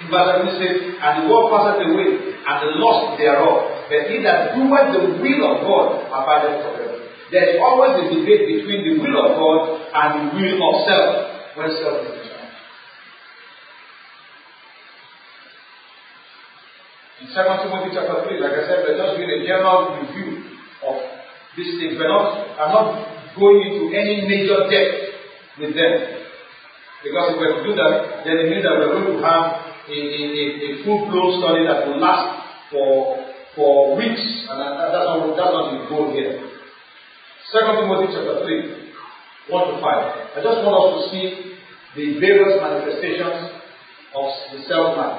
In 0.00 0.06
verse 0.10 0.38
7 0.38 0.62
says, 0.62 0.76
And 1.02 1.12
the 1.22 1.24
world 1.26 1.50
passeth 1.50 1.82
away, 1.82 2.34
and 2.46 2.56
the 2.62 2.70
lust 2.78 3.18
thereof, 3.18 3.74
but 3.90 4.00
he 4.06 4.22
that 4.22 4.54
doeth 4.54 4.88
the 4.94 5.02
will 5.18 5.42
of 5.50 5.56
God 5.66 5.86
abideth 6.08 6.62
forever. 6.62 6.98
There 7.30 7.46
is 7.50 7.56
always 7.58 7.98
a 7.98 8.04
debate 8.14 8.46
between 8.46 8.80
the 8.86 8.94
will 9.02 9.16
of 9.18 9.30
God 9.34 9.60
and 9.90 10.08
the 10.14 10.24
will 10.38 10.58
of 10.60 10.74
self 10.86 11.10
when 11.56 11.68
self 11.82 11.96
is 12.04 12.14
concerned. 12.20 12.52
In 17.22 17.26
2 17.30 17.34
Timothy 17.34 17.90
chapter 17.96 18.28
3, 18.28 18.38
like 18.38 18.54
I 18.54 18.62
said, 18.68 18.78
we're 18.84 18.98
just 18.98 19.16
doing 19.16 19.30
a 19.30 19.40
general 19.46 19.98
review 19.98 20.58
of 20.84 20.96
these 21.56 21.80
things. 21.80 21.96
We're 21.96 22.10
not, 22.10 22.54
I'm 22.60 22.70
not 22.70 22.86
going 23.38 23.62
into 23.66 23.94
any 23.96 24.26
major 24.28 24.68
depth 24.68 25.14
with 25.58 25.72
them. 25.74 26.23
Because 27.04 27.36
if 27.36 27.38
to 27.38 27.60
do 27.68 27.72
that, 27.76 28.24
then 28.24 28.40
it 28.40 28.48
means 28.48 28.64
that 28.64 28.80
we're 28.80 28.96
going 28.96 29.12
to 29.12 29.20
have 29.20 29.76
a, 29.84 29.92
a, 29.92 30.20
a, 30.24 30.44
a 30.64 30.70
full-blown 30.88 31.36
study 31.44 31.68
that 31.68 31.84
will 31.84 32.00
last 32.00 32.72
for 32.72 33.20
for 33.54 33.94
weeks, 33.96 34.24
and 34.50 34.58
that, 34.58 34.90
that's 34.90 35.06
not 35.06 35.36
that's 35.36 35.52
not 35.54 35.66
the 35.70 35.86
goal 35.86 36.10
here. 36.10 36.42
Second 37.52 37.86
Timothy 37.86 38.10
chapter 38.10 38.42
3, 38.42 39.52
1 39.52 39.68
to 39.68 39.74
5. 39.78 39.84
I 39.84 40.38
just 40.42 40.58
want 40.66 40.74
us 40.74 40.90
to 40.90 41.00
see 41.12 41.54
the 41.94 42.18
various 42.18 42.58
manifestations 42.58 43.62
of 44.16 44.26
the 44.50 44.58
self 44.66 44.98
man. 44.98 45.14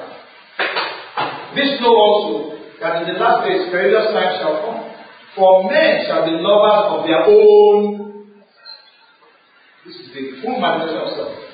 This 1.56 1.80
know 1.80 1.96
also 1.96 2.60
that 2.82 3.04
in 3.04 3.14
the 3.14 3.20
last 3.20 3.48
days 3.48 3.72
perilous 3.72 4.12
times 4.12 4.36
shall 4.44 4.58
come. 4.68 4.82
For 5.36 5.72
men 5.72 6.04
shall 6.08 6.26
be 6.28 6.36
lovers 6.36 6.84
of 6.92 7.00
their 7.08 7.24
own. 7.24 8.34
This 9.86 9.96
is 9.96 10.10
the 10.12 10.42
full 10.42 10.60
manifestation 10.60 11.08
of 11.08 11.16
self. 11.16 11.45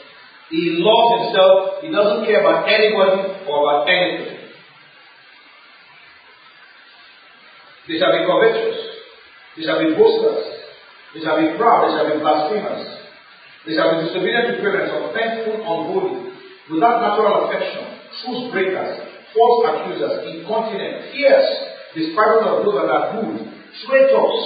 He 0.52 0.76
loves 0.84 1.32
himself, 1.32 1.80
he 1.80 1.88
doesn't 1.88 2.28
care 2.28 2.44
about 2.44 2.68
anybody 2.68 3.48
or 3.48 3.56
about 3.64 3.88
anything. 3.88 4.36
They 7.88 7.96
shall 7.98 8.12
be 8.12 8.28
covetous, 8.28 8.78
they 9.56 9.64
shall 9.64 9.80
be 9.80 9.96
boasters, 9.96 10.44
they 11.16 11.24
shall 11.24 11.40
be 11.40 11.56
proud, 11.56 11.88
they 11.88 11.92
shall 11.96 12.08
be 12.12 12.20
blasphemers, 12.20 12.84
they 13.66 13.80
shall 13.80 13.96
be 13.96 14.12
disobedient 14.12 14.52
to 14.52 14.56
parents, 14.60 14.92
offensive, 14.92 15.56
unholy, 15.56 16.36
without 16.68 17.00
natural 17.00 17.48
affection, 17.48 17.88
truth 18.20 18.52
breakers, 18.52 19.08
false 19.32 19.60
accusers, 19.72 20.36
incontinent, 20.36 21.16
fierce, 21.16 21.48
despisers 21.96 22.44
of 22.44 22.68
those 22.68 22.76
that 22.76 22.92
are 22.92 23.06
good, 23.16 23.40
traitors, 23.88 24.40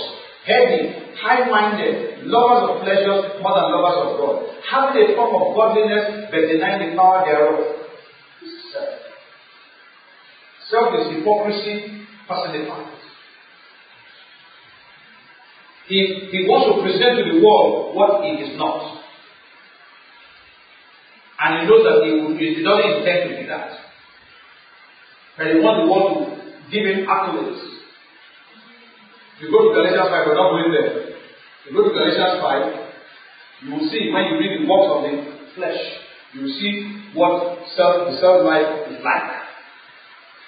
heavy, 0.46 1.05
high-minded, 1.18 2.28
lovers 2.28 2.70
of 2.70 2.84
pleasures 2.84 3.42
more 3.42 3.56
than 3.56 3.72
lovers 3.72 3.98
of 4.04 4.10
God, 4.20 4.36
having 4.70 5.02
a 5.02 5.16
form 5.16 5.34
of 5.36 5.56
godliness 5.56 6.28
but 6.32 6.42
denying 6.48 6.92
the 6.92 6.98
power 6.98 7.24
thereof. 7.26 7.76
Self. 10.70 10.98
Is 11.00 11.18
hypocrisy 11.18 12.08
personified. 12.28 12.96
He, 15.88 16.28
he 16.32 16.48
wants 16.50 16.74
to 16.74 16.82
present 16.82 17.22
to 17.22 17.24
the 17.32 17.46
world 17.46 17.96
what 17.96 18.24
he 18.26 18.32
is 18.42 18.58
not. 18.58 19.04
And 21.40 21.62
he 21.62 21.68
knows 21.70 21.86
that 21.86 22.02
he, 22.04 22.12
will, 22.18 22.34
he 22.38 22.64
doesn't 22.64 22.92
intend 22.98 23.30
to 23.30 23.42
be 23.42 23.48
that. 23.48 23.70
But 25.38 25.48
he 25.48 25.60
wants 25.60 25.86
the 25.86 25.92
world 25.92 26.34
to 26.34 26.72
give 26.72 26.88
him 26.90 27.06
accolades. 27.06 27.75
If 29.36 29.42
you 29.44 29.52
go 29.52 29.68
to 29.68 29.76
Galatians 29.76 30.08
5, 30.08 30.28
we're 30.28 30.40
not 30.40 30.52
going 30.56 30.72
there. 30.72 31.12
You 31.68 31.76
go 31.76 31.84
to 31.84 31.92
Galatians 31.92 32.40
5, 32.40 33.68
you 33.68 33.72
will 33.76 33.88
see 33.92 34.08
when 34.16 34.32
you 34.32 34.40
read 34.40 34.64
the 34.64 34.68
works 34.70 34.88
of 34.96 35.00
the 35.04 35.14
flesh, 35.56 35.82
you 36.32 36.42
will 36.48 36.56
see 36.56 37.12
what 37.12 37.68
self, 37.76 38.08
the 38.08 38.16
self 38.20 38.48
life 38.48 38.88
is 38.96 39.04
like. 39.04 39.32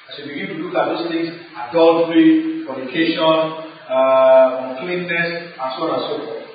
As 0.08 0.20
you 0.20 0.32
begin 0.32 0.56
to 0.56 0.64
look 0.64 0.76
at 0.76 0.88
those 0.88 1.12
things, 1.12 1.36
adultery, 1.68 2.64
fornication, 2.64 3.68
uh, 3.92 4.72
uncleanness, 4.72 5.52
and 5.52 5.70
so 5.76 5.84
on 5.84 5.92
and 5.92 6.04
so 6.08 6.16
forth. 6.24 6.48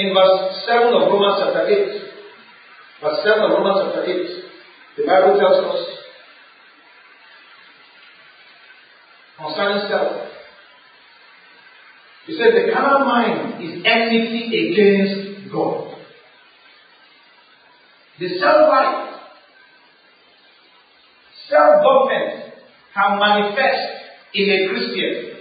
In 0.00 0.16
verse 0.16 0.64
7 0.64 0.96
of 0.96 1.12
Romans 1.12 1.36
chapter 1.44 1.68
8, 1.68 3.04
verse 3.04 3.18
7 3.20 3.36
of 3.44 3.50
Romans 3.52 3.84
chapter 3.84 4.04
8, 4.08 4.96
the 4.96 5.04
Bible 5.04 5.36
tells 5.36 5.60
us 5.60 6.01
concerning 9.42 9.88
self. 9.88 10.28
He 12.26 12.38
said 12.38 12.54
the 12.54 12.72
carnal 12.72 13.04
mind 13.06 13.62
is 13.62 13.82
enmity 13.84 14.46
against 14.70 15.52
God. 15.52 15.94
The 18.20 18.28
self-life, 18.38 19.18
self-government 21.48 22.54
can 22.94 23.18
manifest 23.18 23.82
in 24.34 24.50
a 24.50 24.68
Christian. 24.68 25.32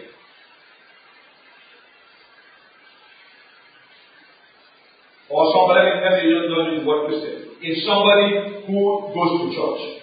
Or 5.29 5.53
somebody, 5.53 6.01
let 6.01 6.23
me 6.23 6.29
just 6.29 6.49
don't 6.49 6.73
use 6.73 6.81
the 6.81 6.87
word 6.87 7.07
Christian. 7.07 7.37
In 7.61 7.75
somebody 7.85 8.65
who 8.65 9.13
goes 9.13 9.31
to 9.39 9.47
church. 9.55 10.01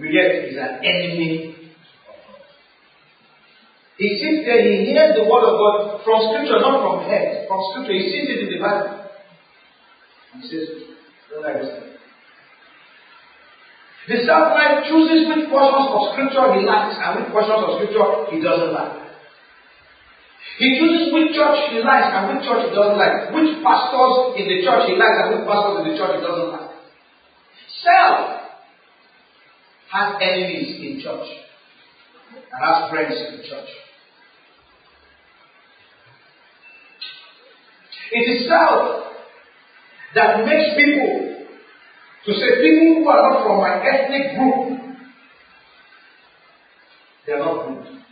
Yet 0.00 0.50
is 0.50 0.56
an 0.56 0.84
enemy 0.84 1.61
he 4.02 4.18
sits 4.18 4.42
there, 4.42 4.58
he 4.66 4.90
hears 4.90 5.14
the 5.14 5.22
word 5.22 5.46
of 5.46 5.54
God 5.62 6.02
from 6.02 6.18
scripture, 6.34 6.58
not 6.58 6.82
from 6.82 7.06
head, 7.06 7.46
from 7.46 7.62
scripture. 7.70 7.94
He 7.94 8.10
sees 8.10 8.26
it 8.34 8.38
in 8.42 8.50
the 8.50 8.58
Bible. 8.58 8.98
He 10.34 10.50
says, 10.50 10.66
Don't 11.30 11.46
like 11.46 11.62
this 11.62 11.70
The 14.10 14.18
self-life 14.26 14.90
chooses 14.90 15.30
which 15.30 15.46
portions 15.46 15.86
of 15.94 16.18
scripture 16.18 16.50
he 16.58 16.66
likes 16.66 16.98
and 16.98 17.22
which 17.22 17.30
portions 17.30 17.62
of 17.62 17.70
scripture 17.78 18.34
he 18.34 18.42
doesn't 18.42 18.74
like. 18.74 19.06
He 20.58 20.82
chooses 20.82 21.14
which 21.14 21.38
church 21.38 21.70
he 21.70 21.78
likes 21.86 22.10
and 22.10 22.34
which 22.34 22.42
church 22.42 22.66
he 22.66 22.74
doesn't 22.74 22.98
like. 22.98 23.30
Which 23.30 23.54
pastors 23.62 24.34
in 24.34 24.50
the 24.50 24.58
church 24.66 24.90
he 24.90 24.98
likes 24.98 25.18
and 25.22 25.28
which 25.38 25.46
pastors 25.46 25.74
in 25.78 25.84
the 25.86 25.94
church 25.94 26.18
he 26.18 26.22
doesn't 26.26 26.50
like. 26.50 26.74
Self 27.86 28.50
has 29.94 30.08
enemies 30.18 30.82
in 30.82 30.98
church 30.98 31.28
and 32.34 32.58
has 32.58 32.90
friends 32.90 33.14
in 33.14 33.46
church. 33.46 33.70
It 38.12 38.24
is 38.28 38.48
self 38.48 39.08
that 40.14 40.44
makes 40.44 40.76
people 40.76 41.46
to 42.26 42.30
say 42.32 42.60
people 42.60 43.02
who 43.02 43.08
are 43.08 43.22
not 43.30 43.42
from 43.42 43.56
my 43.58 43.80
ethnic 43.80 44.36
group, 44.36 44.78
they 47.26 47.32
are 47.32 47.38
not 47.38 47.66
good. 47.66 48.02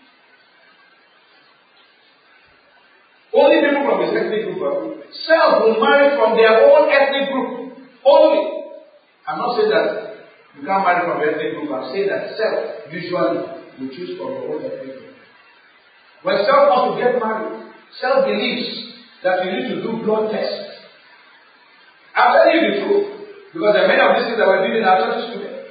Only 3.32 3.61
people 3.61 3.84
from 3.84 4.01
his 4.03 4.16
ethnic 4.16 4.42
group 4.48 4.62
are 4.64 4.80
good. 4.80 5.05
Self 5.28 5.62
will 5.62 5.78
marry 5.84 6.16
from 6.16 6.34
their 6.34 6.64
own 6.64 6.88
ethnic 6.88 7.30
group. 7.30 7.76
Only. 8.05 8.72
I'm 9.28 9.38
not 9.38 9.57
saying 9.57 9.70
that 9.70 10.16
you 10.57 10.66
can't 10.66 10.82
marry 10.82 11.07
from 11.07 11.20
your 11.20 11.30
ethnic 11.30 11.61
group. 11.61 11.70
I'm 11.70 11.92
saying 11.92 12.09
that 12.09 12.34
self 12.40 12.90
usually 12.90 13.38
will 13.78 13.92
choose 13.94 14.16
from 14.16 14.32
your 14.32 14.48
own 14.48 14.64
ethnic 14.64 14.96
group. 14.96 15.14
When 16.22 16.36
self 16.42 16.72
wants 16.72 16.96
to 16.96 17.05
get 17.05 17.20
married, 17.20 17.70
self 18.01 18.24
believes 18.24 18.89
that 19.24 19.44
you 19.44 19.50
need 19.52 19.68
to 19.74 19.82
do 19.82 20.02
blood 20.04 20.32
tests. 20.32 20.80
I'm 22.16 22.32
telling 22.34 22.56
you 22.56 22.62
the 22.66 22.76
truth. 22.84 23.06
Because 23.52 23.74
there 23.74 23.84
are 23.84 23.90
many 23.90 24.00
of 24.00 24.14
these 24.16 24.26
things 24.30 24.38
that 24.38 24.46
we're 24.46 24.62
doing 24.62 24.80
in 24.80 24.86
our 24.86 24.98
churches 25.02 25.34
today. 25.34 25.66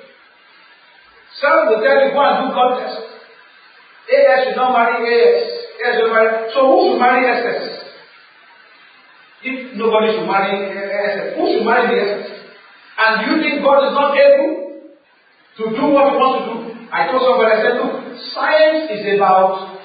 Some 1.40 1.72
will 1.72 1.80
tell 1.80 1.98
you, 2.04 2.12
go 2.12 2.20
and 2.20 2.36
do 2.44 2.48
blood 2.52 2.74
tests. 2.84 3.10
AS 4.10 4.40
should 4.46 4.58
not 4.60 4.76
marry 4.76 5.00
AS. 5.06 5.48
AS 5.80 5.94
should 5.96 6.12
marry. 6.12 6.52
So 6.52 6.60
who 6.68 6.78
should 6.92 7.00
marry 7.00 7.24
SS? 7.24 7.80
If 9.42 9.78
nobody 9.80 10.12
should 10.12 10.28
marry 10.28 10.52
SS, 10.52 11.40
who 11.40 11.44
should 11.48 11.64
marry 11.64 11.88
the 11.88 11.98
SS? 12.04 12.40
And 13.00 13.12
do 13.24 13.24
you 13.32 13.38
think 13.40 13.64
God 13.64 13.88
is 13.88 13.96
not 13.96 14.12
able 14.12 14.84
to 15.56 15.64
do 15.72 15.84
what 15.96 16.12
he 16.12 16.16
wants 16.20 16.40
to 16.44 16.52
do? 16.52 16.60
I 16.92 17.08
told 17.08 17.24
somebody, 17.24 17.56
I 17.56 17.60
said, 17.64 17.76
look, 17.80 17.96
science 18.36 18.92
is 18.92 19.16
about 19.16 19.80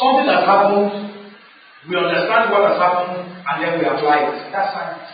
something 0.00 0.24
that 0.24 0.48
happened, 0.48 1.07
we 1.88 1.96
understand 1.96 2.52
what 2.52 2.68
has 2.68 2.76
happened, 2.76 3.32
and 3.32 3.56
then 3.64 3.80
we 3.80 3.84
apply 3.88 4.28
it. 4.28 4.52
That's 4.52 4.76
science. 4.76 5.08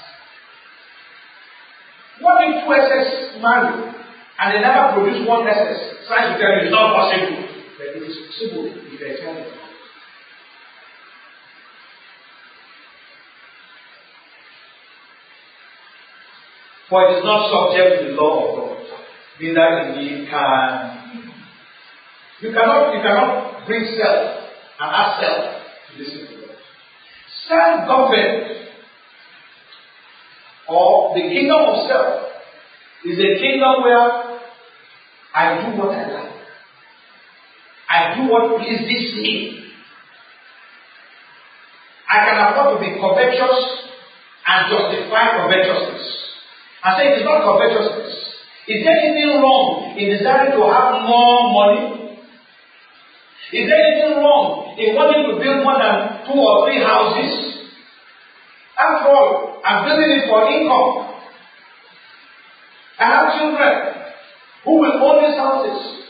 What 2.21 2.43
if 2.43 2.67
two 2.67 2.73
SS 2.75 3.39
marry 3.43 3.95
and 4.39 4.47
they 4.51 4.61
never 4.61 4.99
produce 4.99 5.27
one 5.27 5.47
SS? 5.47 6.07
Science 6.09 6.35
will 6.35 6.41
tell 6.43 6.51
you 6.59 6.67
it's 6.67 6.75
not 6.75 6.95
possible. 6.95 7.47
But 7.79 7.87
it 7.95 8.03
is 8.03 8.17
possible 8.27 8.67
if 8.91 8.99
they 8.99 9.23
tell 9.23 9.35
you. 9.35 9.51
For 16.91 17.11
it 17.11 17.19
is 17.19 17.25
not 17.25 17.51
subject 17.51 18.03
to 18.03 18.11
the 18.11 18.17
law 18.21 18.35
of 18.39 18.59
God, 18.59 18.87
neither 19.41 19.95
indeed 19.95 20.29
can. 20.29 21.23
You 22.41 22.53
cannot, 22.53 22.95
you 22.95 23.01
cannot 23.01 23.67
bring 23.67 23.97
self 23.97 24.51
and 24.81 24.91
ask 24.91 25.23
self 25.23 25.63
to 25.91 26.03
listen 26.03 26.27
to 26.29 26.44
God. 27.49 27.87
Self 27.87 27.89
government 27.89 28.55
or 30.69 31.15
the 31.15 31.21
kingdom 31.21 31.61
of 31.61 31.89
self 31.89 32.25
is 33.05 33.19
a 33.19 33.39
kingdom 33.41 33.83
where 33.83 34.41
I 35.35 35.61
do 35.61 35.79
what 35.79 35.91
I 35.91 36.13
like. 36.13 36.33
I 37.89 38.15
do 38.17 38.31
what 38.31 38.61
pleases 38.63 39.15
me. 39.17 39.61
I 42.11 42.25
can 42.25 42.39
afford 42.39 42.79
to 42.79 42.81
be 42.81 42.99
covetous 43.01 43.91
and 44.47 44.71
justify 44.71 45.37
covetousness. 45.37 46.05
I 46.83 46.97
say 46.99 47.09
it 47.13 47.19
is 47.19 47.25
not 47.25 47.45
covetousness. 47.45 48.13
Is 48.69 48.85
there 48.85 48.97
anything 48.97 49.43
wrong 49.43 49.95
in 49.99 50.17
desiring 50.17 50.53
to 50.53 50.65
have 50.73 51.03
more 51.05 51.53
money? 51.53 52.04
Is 53.55 53.71
there 53.71 53.83
anything 53.87 54.19
wrong 54.19 54.75
in 54.75 54.97
wanting 54.99 55.31
to 55.31 55.39
build 55.39 55.63
more 55.63 55.79
than 55.79 56.27
two 56.27 56.35
or 56.35 56.67
three 56.67 56.83
houses? 56.83 57.71
After 58.75 59.15
all, 59.15 59.63
I'm 59.63 59.87
building 59.87 60.11
it 60.11 60.27
for 60.27 60.43
income. 60.51 61.15
I 62.99 63.05
have 63.15 63.39
children 63.39 63.75
who 64.65 64.73
will 64.83 64.99
own 64.99 65.23
these 65.23 65.39
houses. 65.39 66.05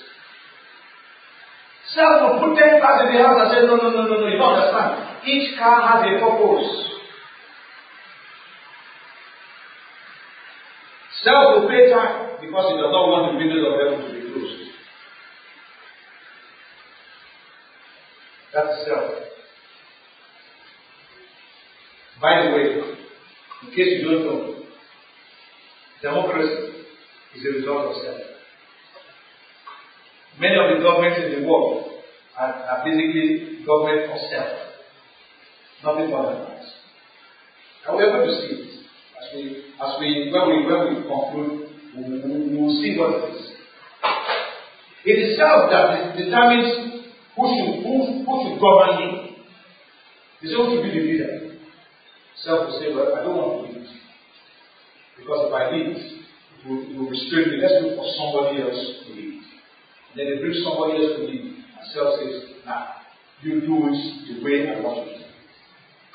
Self 1.92 2.16
will 2.24 2.40
put 2.40 2.56
10 2.56 2.80
cars 2.80 3.12
in 3.12 3.12
the 3.12 3.20
house 3.20 3.36
and 3.36 3.50
say, 3.52 3.60
no, 3.68 3.76
no, 3.76 3.92
no, 3.92 4.02
no, 4.08 4.24
no, 4.24 4.26
you 4.26 4.40
don't 4.40 4.56
understand. 4.56 5.28
Each 5.28 5.58
car 5.58 5.84
has 5.84 6.00
a 6.00 6.16
purpose. 6.24 6.94
Self 11.22 11.60
will 11.60 11.68
pay 11.68 11.92
time 11.92 12.40
because 12.40 12.72
he 12.72 12.76
does 12.80 12.88
not 12.88 13.04
want 13.12 13.32
the 13.32 13.38
windows 13.38 13.68
of 13.68 13.74
heaven 13.76 14.00
be 14.16 14.32
closed. 14.32 14.64
That's 18.54 18.86
self. 18.86 19.10
By 22.22 22.42
the 22.42 22.50
way, 22.54 22.64
in 23.62 23.70
case 23.74 23.98
you 23.98 24.08
don't 24.08 24.24
know, 24.24 24.62
democracy 26.00 26.86
is 27.34 27.44
a 27.44 27.58
result 27.58 27.86
of 27.90 28.02
self. 28.04 28.20
Many 30.38 30.54
of 30.54 30.76
the 30.76 30.84
governments 30.84 31.20
in 31.24 31.42
the 31.42 31.48
world 31.48 31.90
are, 32.38 32.54
are 32.54 32.84
basically 32.84 33.64
government 33.66 34.12
of 34.12 34.18
self. 34.30 34.64
Nothing 35.82 36.10
more 36.10 36.32
than 36.32 36.44
that. 36.44 36.62
And 37.88 37.98
going 37.98 38.28
to 38.28 38.34
see 38.40 38.54
it. 38.54 38.70
As 39.18 39.34
we, 39.34 39.64
as 39.82 39.92
we, 39.98 40.30
when 40.32 40.48
we, 40.48 40.56
when 40.66 40.94
we 40.94 41.02
conclude, 41.02 41.70
we, 41.96 42.02
we, 42.04 42.50
we 42.50 42.56
will 42.56 42.80
see 42.80 42.96
what 42.98 43.14
it 43.14 43.34
is. 43.34 43.50
It 45.04 45.18
is 45.18 45.36
self 45.36 45.70
that 45.70 46.16
determines 46.16 46.93
who 47.36 47.44
should, 47.50 47.82
who, 47.82 48.24
who 48.24 48.34
should 48.42 48.60
govern 48.62 48.92
me. 48.98 49.08
It's 50.42 50.54
who 50.54 50.62
should 50.70 50.82
be 50.82 50.90
the 50.94 51.02
leader. 51.04 51.58
Self 52.42 52.68
will 52.68 52.78
say, 52.78 52.94
well, 52.94 53.14
I 53.14 53.24
don't 53.24 53.36
want 53.36 53.66
to 53.66 53.72
lead. 53.72 53.88
Because 55.18 55.48
if 55.48 55.52
I 55.54 55.70
lead, 55.70 55.96
it 55.96 56.68
will, 56.68 56.82
it 56.84 56.94
will 56.98 57.10
restrain 57.10 57.50
me. 57.50 57.56
Let's 57.62 57.82
look 57.82 57.96
for 57.96 58.08
somebody 58.18 58.62
else 58.62 58.76
to 58.76 59.14
lead. 59.14 59.40
And 59.40 60.14
then 60.14 60.26
they 60.30 60.38
bring 60.42 60.58
somebody 60.62 61.00
else 61.00 61.18
to 61.18 61.22
lead. 61.26 61.64
And 61.64 61.84
self 61.90 62.20
says, 62.20 62.62
nah, 62.66 63.02
you 63.42 63.60
do 63.62 63.88
it 63.88 63.98
the 64.30 64.44
way 64.44 64.68
I 64.68 64.80
want 64.84 65.08
to 65.08 65.14
do 65.14 65.24
it. 65.24 65.32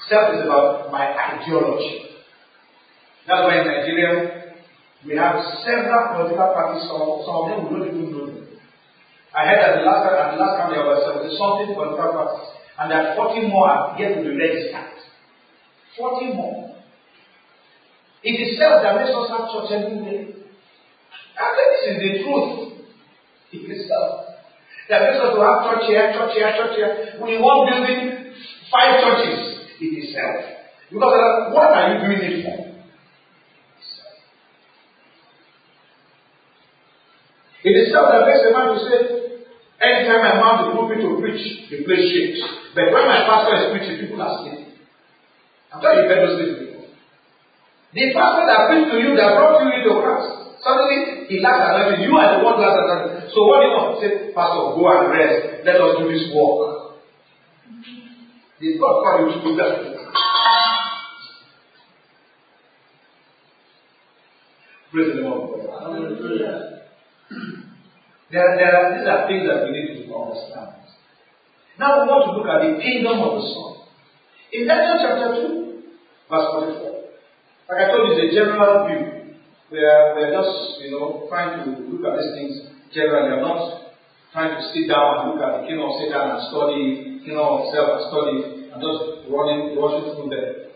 Self 0.08 0.36
is 0.36 0.46
about 0.46 0.92
my 0.92 1.10
ideology. 1.10 2.10
That's 3.28 3.44
why 3.44 3.62
in 3.62 3.68
Nigeria, 3.68 4.56
we 5.06 5.16
have 5.16 5.36
several 5.66 6.16
political 6.16 6.50
parties, 6.54 6.84
some, 6.90 7.24
some 7.26 7.36
of 7.36 7.46
them 7.50 7.60
we 7.66 7.70
don't 7.72 7.88
even 7.88 8.12
know. 8.12 8.29
I 9.30 9.46
heard 9.46 9.62
that 9.62 9.74
the 9.78 9.86
last 9.86 10.10
at 10.10 10.34
the 10.34 10.42
last 10.42 10.54
time 10.58 10.70
there 10.74 10.82
were 10.82 10.98
70 11.06 11.38
something 11.38 11.78
political 11.78 12.10
parties, 12.18 12.50
and 12.82 12.90
that 12.90 13.14
40 13.14 13.48
more 13.48 13.70
are 13.70 13.94
yet 14.00 14.18
to 14.18 14.26
be 14.26 14.34
registered. 14.34 14.98
40 15.98 16.34
more. 16.34 16.70
It 18.24 18.36
is 18.36 18.58
self 18.58 18.84
that 18.84 18.98
makes 18.98 19.14
us 19.14 19.30
have 19.30 19.48
church 19.54 19.70
every 19.70 20.02
day. 20.02 20.22
Think 21.40 21.70
this 21.72 21.84
is 21.88 21.98
the 22.04 22.12
truth. 22.26 22.84
It 23.54 23.64
is 23.70 23.88
self. 23.88 24.30
That 24.90 25.06
makes 25.06 25.22
us 25.22 25.38
to 25.38 25.40
have 25.46 25.62
church 25.70 25.86
here, 25.86 26.10
church 26.12 26.34
here, 26.34 26.52
church 26.58 26.76
here. 26.76 26.94
We 27.22 27.38
want 27.38 27.70
building 27.70 28.34
five 28.74 28.98
churches. 29.06 29.70
It 29.78 29.92
is 29.94 30.12
self. 30.12 30.60
Because 30.90 31.14
uh, 31.14 31.54
what 31.54 31.70
are 31.70 31.94
you 31.94 31.98
doing 32.02 32.22
it 32.26 32.36
for? 32.42 32.49
It 37.64 37.76
is 37.76 37.92
self 37.92 38.08
that 38.08 38.24
makes 38.24 38.48
a 38.48 38.52
man 38.56 38.72
to 38.72 38.80
say, 38.88 39.00
anytime 39.84 40.24
I 40.24 40.40
mount 40.40 40.58
the 40.64 40.68
pulpit 40.80 41.04
to 41.04 41.20
preach, 41.20 41.44
the 41.68 41.84
place 41.84 42.08
shakes. 42.08 42.40
But 42.72 42.96
when 42.96 43.04
my 43.04 43.28
pastor 43.28 43.56
is 43.60 43.66
preaching, 43.76 44.00
people 44.08 44.22
are 44.24 44.40
sleeping. 44.40 44.80
I'm 45.74 45.84
telling 45.84 46.08
you, 46.08 46.16
those 46.16 46.40
things 46.40 46.56
before. 46.56 46.88
The 47.92 48.04
pastor 48.16 48.46
that 48.48 48.62
preached 48.72 48.92
to 48.94 48.98
you, 49.04 49.12
that 49.20 49.36
brought 49.36 49.60
you 49.60 49.76
into 49.76 49.92
Christ, 49.92 50.56
suddenly 50.64 51.28
he 51.28 51.44
lacks 51.44 51.68
anointing. 51.68 52.08
You 52.08 52.16
are 52.16 52.38
the 52.38 52.48
one 52.48 52.64
that 52.64 52.72
has 52.72 52.88
anointing. 52.96 53.28
So 53.36 53.40
what 53.44 53.60
do 53.60 53.66
you 53.68 53.74
want? 53.76 54.00
Say, 54.00 54.12
Pastor, 54.32 54.78
go 54.80 54.84
and 54.88 55.12
rest. 55.12 55.68
Let 55.68 55.84
us 55.84 56.00
do 56.00 56.06
this 56.08 56.32
work. 56.32 56.96
The 58.60 58.80
God 58.80 58.96
called 59.04 59.20
you 59.20 59.36
to 59.36 59.44
do 59.44 59.52
that. 59.60 59.74
Praise 64.92 65.16
the 65.16 65.22
Lord. 65.22 65.70
Hallelujah. 65.70 66.79
There, 67.30 68.58
there 68.58 68.74
are, 68.74 68.98
these 68.98 69.06
are 69.06 69.26
things 69.30 69.46
that 69.46 69.66
we 69.66 69.74
need 69.74 70.06
to 70.06 70.14
understand. 70.14 70.82
Now 71.78 72.02
we 72.02 72.10
want 72.10 72.30
to 72.30 72.32
look 72.38 72.50
at 72.50 72.62
the 72.66 72.82
kingdom 72.82 73.22
of 73.22 73.38
the 73.38 73.46
Son. 73.46 73.74
In 74.54 74.66
Daniel 74.66 74.98
chapter 74.98 75.30
2, 75.46 76.30
verse 76.30 76.48
44, 76.82 77.00
like 77.70 77.80
I 77.82 77.88
told 77.94 78.10
you, 78.10 78.18
it's 78.18 78.34
a 78.34 78.38
general 78.38 78.90
view. 78.90 79.38
We 79.70 79.86
are, 79.86 80.18
we 80.18 80.26
are 80.26 80.34
just, 80.34 80.82
you 80.82 80.98
know, 80.98 81.30
trying 81.30 81.62
to 81.62 81.86
look 81.86 82.02
at 82.02 82.18
these 82.18 82.34
things 82.34 82.54
generally. 82.90 83.38
I'm 83.38 83.46
not 83.46 83.94
trying 84.34 84.58
to 84.58 84.62
sit 84.74 84.90
down 84.90 85.22
and 85.22 85.26
look 85.38 85.42
at 85.46 85.62
the 85.62 85.64
kingdom 85.70 85.86
of 85.86 86.02
Satan 86.02 86.26
and 86.34 86.42
study, 86.50 86.82
kingdom 87.22 87.46
of 87.46 87.70
self 87.70 87.88
and 87.94 88.04
study, 88.10 88.38
and 88.74 88.78
just 88.82 89.30
running, 89.30 89.78
rushing 89.78 90.18
through 90.18 90.34
them. 90.34 90.74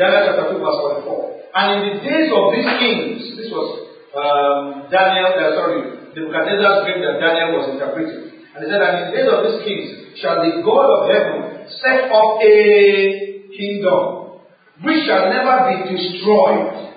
Daniel 0.00 0.24
chapter 0.24 0.56
2, 0.56 0.64
verse 0.64 1.04
44. 1.04 1.52
And 1.52 1.68
in 1.76 1.80
the 1.84 1.94
days 2.00 2.28
of 2.32 2.44
these 2.56 2.70
kings, 2.80 3.20
this 3.36 3.52
was 3.52 3.89
um, 4.10 4.90
Daniel, 4.90 5.30
uh, 5.30 5.54
sorry, 5.54 5.80
Nebuchadnezzar's 6.14 6.82
dream 6.82 6.98
that 7.06 7.22
Daniel 7.22 7.62
was 7.62 7.70
interpreting. 7.74 8.42
And 8.54 8.64
he 8.64 8.66
said, 8.66 8.82
And 8.82 8.94
in 8.98 9.02
the 9.06 9.12
days 9.14 9.28
of 9.30 9.38
these 9.46 9.60
kings 9.62 10.18
shall 10.18 10.42
the 10.42 10.62
God 10.66 10.86
of 10.90 11.00
heaven 11.06 11.70
set 11.78 12.10
up 12.10 12.42
a 12.42 12.54
kingdom 13.54 14.42
which 14.82 15.06
shall 15.06 15.30
never 15.30 15.70
be 15.70 15.94
destroyed. 15.94 16.90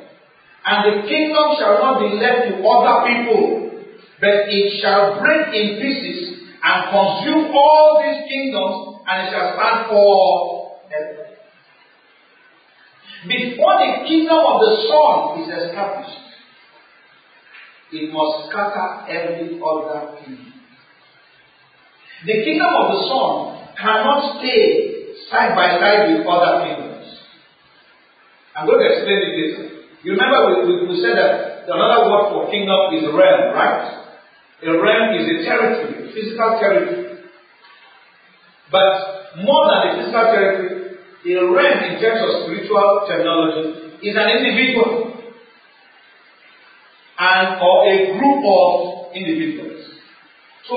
And 0.66 0.80
the 0.89 0.95
kingdom 1.07 1.53
shall 1.59 1.78
not 1.78 2.01
be 2.01 2.18
left 2.18 2.49
to 2.49 2.64
other 2.66 2.97
people, 3.05 3.78
but 4.18 4.49
it 4.49 4.82
shall 4.82 5.20
break 5.20 5.53
in 5.53 5.78
pieces 5.78 6.49
and 6.64 6.89
consume 6.89 7.51
all 7.53 8.01
these 8.01 8.24
kingdoms, 8.26 9.03
and 9.05 9.28
it 9.28 9.32
shall 9.32 9.53
stand 9.53 9.91
for 9.91 10.80
ever. 10.88 11.28
Before 13.28 13.76
the 13.84 14.07
kingdom 14.07 14.39
of 14.39 14.57
the 14.64 14.74
Son 14.88 15.43
is 15.43 15.49
established, 15.51 16.22
it 17.93 18.09
must 18.11 18.49
scatter 18.49 19.05
every 19.05 19.61
other 19.61 20.17
kingdom. 20.17 20.53
The 22.25 22.33
kingdom 22.41 22.71
of 22.73 22.85
the 22.89 22.99
Son 23.05 23.31
cannot 23.77 24.39
stay 24.39 25.13
side 25.29 25.53
by 25.53 25.77
side 25.77 26.09
with 26.09 26.25
other 26.25 26.65
kingdoms. 26.65 27.05
I'm 28.55 28.65
going 28.65 28.81
to 28.81 28.89
explain 28.89 29.19
it 29.21 29.33
later. 29.37 29.65
You 30.03 30.17
remember 30.17 30.39
we, 30.49 30.53
we, 30.65 30.73
we 30.89 30.95
said 31.01 31.15
that 31.15 31.69
another 31.69 32.09
word 32.09 32.25
for 32.33 32.51
kingdom 32.51 32.97
is 32.97 33.05
realm, 33.13 33.53
right? 33.53 34.03
A 34.63 34.71
realm 34.71 35.15
is 35.19 35.25
a 35.27 35.37
territory, 35.43 36.09
a 36.09 36.13
physical 36.13 36.49
territory. 36.59 37.23
But 38.71 39.37
more 39.43 39.63
than 39.69 39.79
a 39.83 39.89
physical 39.99 40.25
territory, 40.33 40.83
a 41.23 41.45
realm 41.45 41.79
in 41.91 41.95
terms 42.01 42.19
of 42.23 42.29
spiritual 42.47 43.05
terminology 43.07 43.99
is 44.03 44.15
an 44.15 44.27
individual 44.27 45.12
and 47.24 47.61
or 47.61 47.88
a 47.88 47.97
group 48.17 48.41
of 48.43 49.15
individuals. 49.15 49.80
So 50.67 50.76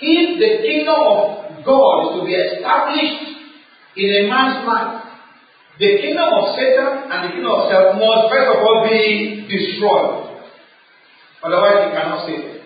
if 0.00 0.38
the 0.42 0.50
kingdom 0.66 0.98
of 0.98 1.64
God 1.64 1.94
is 2.02 2.10
to 2.18 2.20
be 2.26 2.34
established 2.34 3.22
in 3.96 4.08
a 4.10 4.22
man's 4.30 4.66
life, 4.66 5.08
the 5.78 5.90
kingdom 6.02 6.28
of 6.34 6.56
Satan 6.58 7.10
and 7.10 7.18
the 7.26 7.30
kingdom 7.34 7.52
of 7.54 7.70
self 7.70 7.94
must 7.94 8.30
first 8.30 8.50
of 8.50 8.58
all 8.62 8.86
be 8.88 9.46
destroyed. 9.46 10.42
Otherwise, 11.42 11.86
he 11.86 11.88
cannot 11.94 12.26
save. 12.26 12.58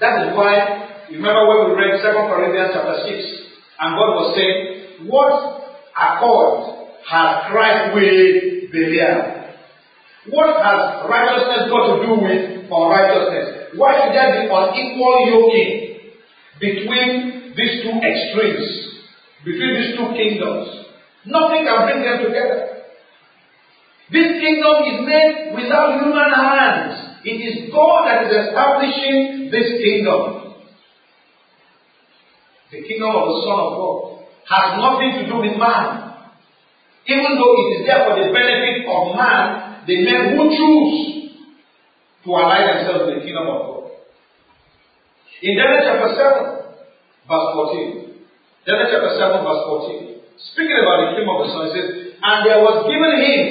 That 0.00 0.26
is 0.26 0.36
why, 0.36 1.06
remember 1.10 1.46
when 1.46 1.58
we 1.70 1.82
read 1.82 2.02
2 2.02 2.02
Corinthians 2.02 2.70
chapter 2.74 2.98
6, 3.06 3.38
and 3.78 3.94
God 3.94 4.10
was 4.18 4.34
saying, 4.34 5.06
What 5.06 5.78
accord 5.94 6.98
has 7.06 7.50
Christ 7.50 7.94
with 7.94 8.72
Belial? 8.72 9.37
What 10.30 10.60
has 10.60 11.08
righteousness 11.08 11.72
got 11.72 11.82
to 11.88 11.96
do 12.04 12.12
with 12.20 12.68
unrighteousness? 12.68 13.76
Why 13.76 13.96
should 14.00 14.12
there 14.12 14.32
be 14.36 14.42
unequal 14.50 15.16
yoking 15.28 15.88
between 16.60 17.38
these 17.58 17.82
two 17.82 17.94
extremes, 17.98 18.66
between 19.44 19.72
these 19.78 19.92
two 19.98 20.08
kingdoms. 20.14 20.86
Nothing 21.26 21.66
can 21.66 21.78
bring 21.86 22.02
them 22.02 22.18
together. 22.22 22.86
This 24.10 24.40
kingdom 24.40 24.76
is 24.88 24.98
made 25.04 25.52
without 25.54 26.00
human 26.00 26.30
hands. 26.32 27.18
It 27.24 27.38
is 27.42 27.74
God 27.74 28.06
that 28.06 28.24
is 28.26 28.32
establishing 28.32 29.50
this 29.50 29.68
kingdom. 29.82 30.54
The 32.70 32.80
kingdom 32.86 33.10
of 33.10 33.24
the 33.26 33.38
Son 33.42 33.58
of 33.58 33.70
God 33.76 33.98
has 34.48 34.66
nothing 34.80 35.10
to 35.18 35.22
do 35.28 35.36
with 35.42 35.58
man. 35.58 36.14
Even 37.08 37.36
though 37.36 37.54
it 37.58 37.68
is 37.80 37.82
there 37.88 38.04
for 38.06 38.16
the 38.16 38.32
benefit 38.32 38.84
of 38.86 39.16
man, 39.16 39.67
the 39.88 40.04
men 40.04 40.36
who 40.36 40.52
choose 40.52 40.96
to 42.24 42.28
ally 42.36 42.60
themselves 42.60 43.08
with 43.08 43.14
the 43.16 43.24
kingdom 43.24 43.48
of 43.48 43.58
God. 43.64 43.84
In 45.40 45.56
Daniel 45.56 45.80
chapter 45.80 46.12
7, 46.12 47.24
verse 47.24 47.48
14. 47.56 48.68
Daniel 48.68 48.88
chapter 48.92 49.12
7, 49.16 49.48
verse 49.48 49.62
14. 49.64 50.52
Speaking 50.52 50.76
about 50.84 50.98
the 51.00 51.08
kingdom 51.16 51.32
of 51.32 51.40
the 51.40 51.48
Son, 51.56 51.62
it 51.64 51.72
says, 51.72 51.88
And 52.20 52.36
there 52.44 52.60
was 52.60 52.84
given 52.84 53.14
him, 53.16 53.44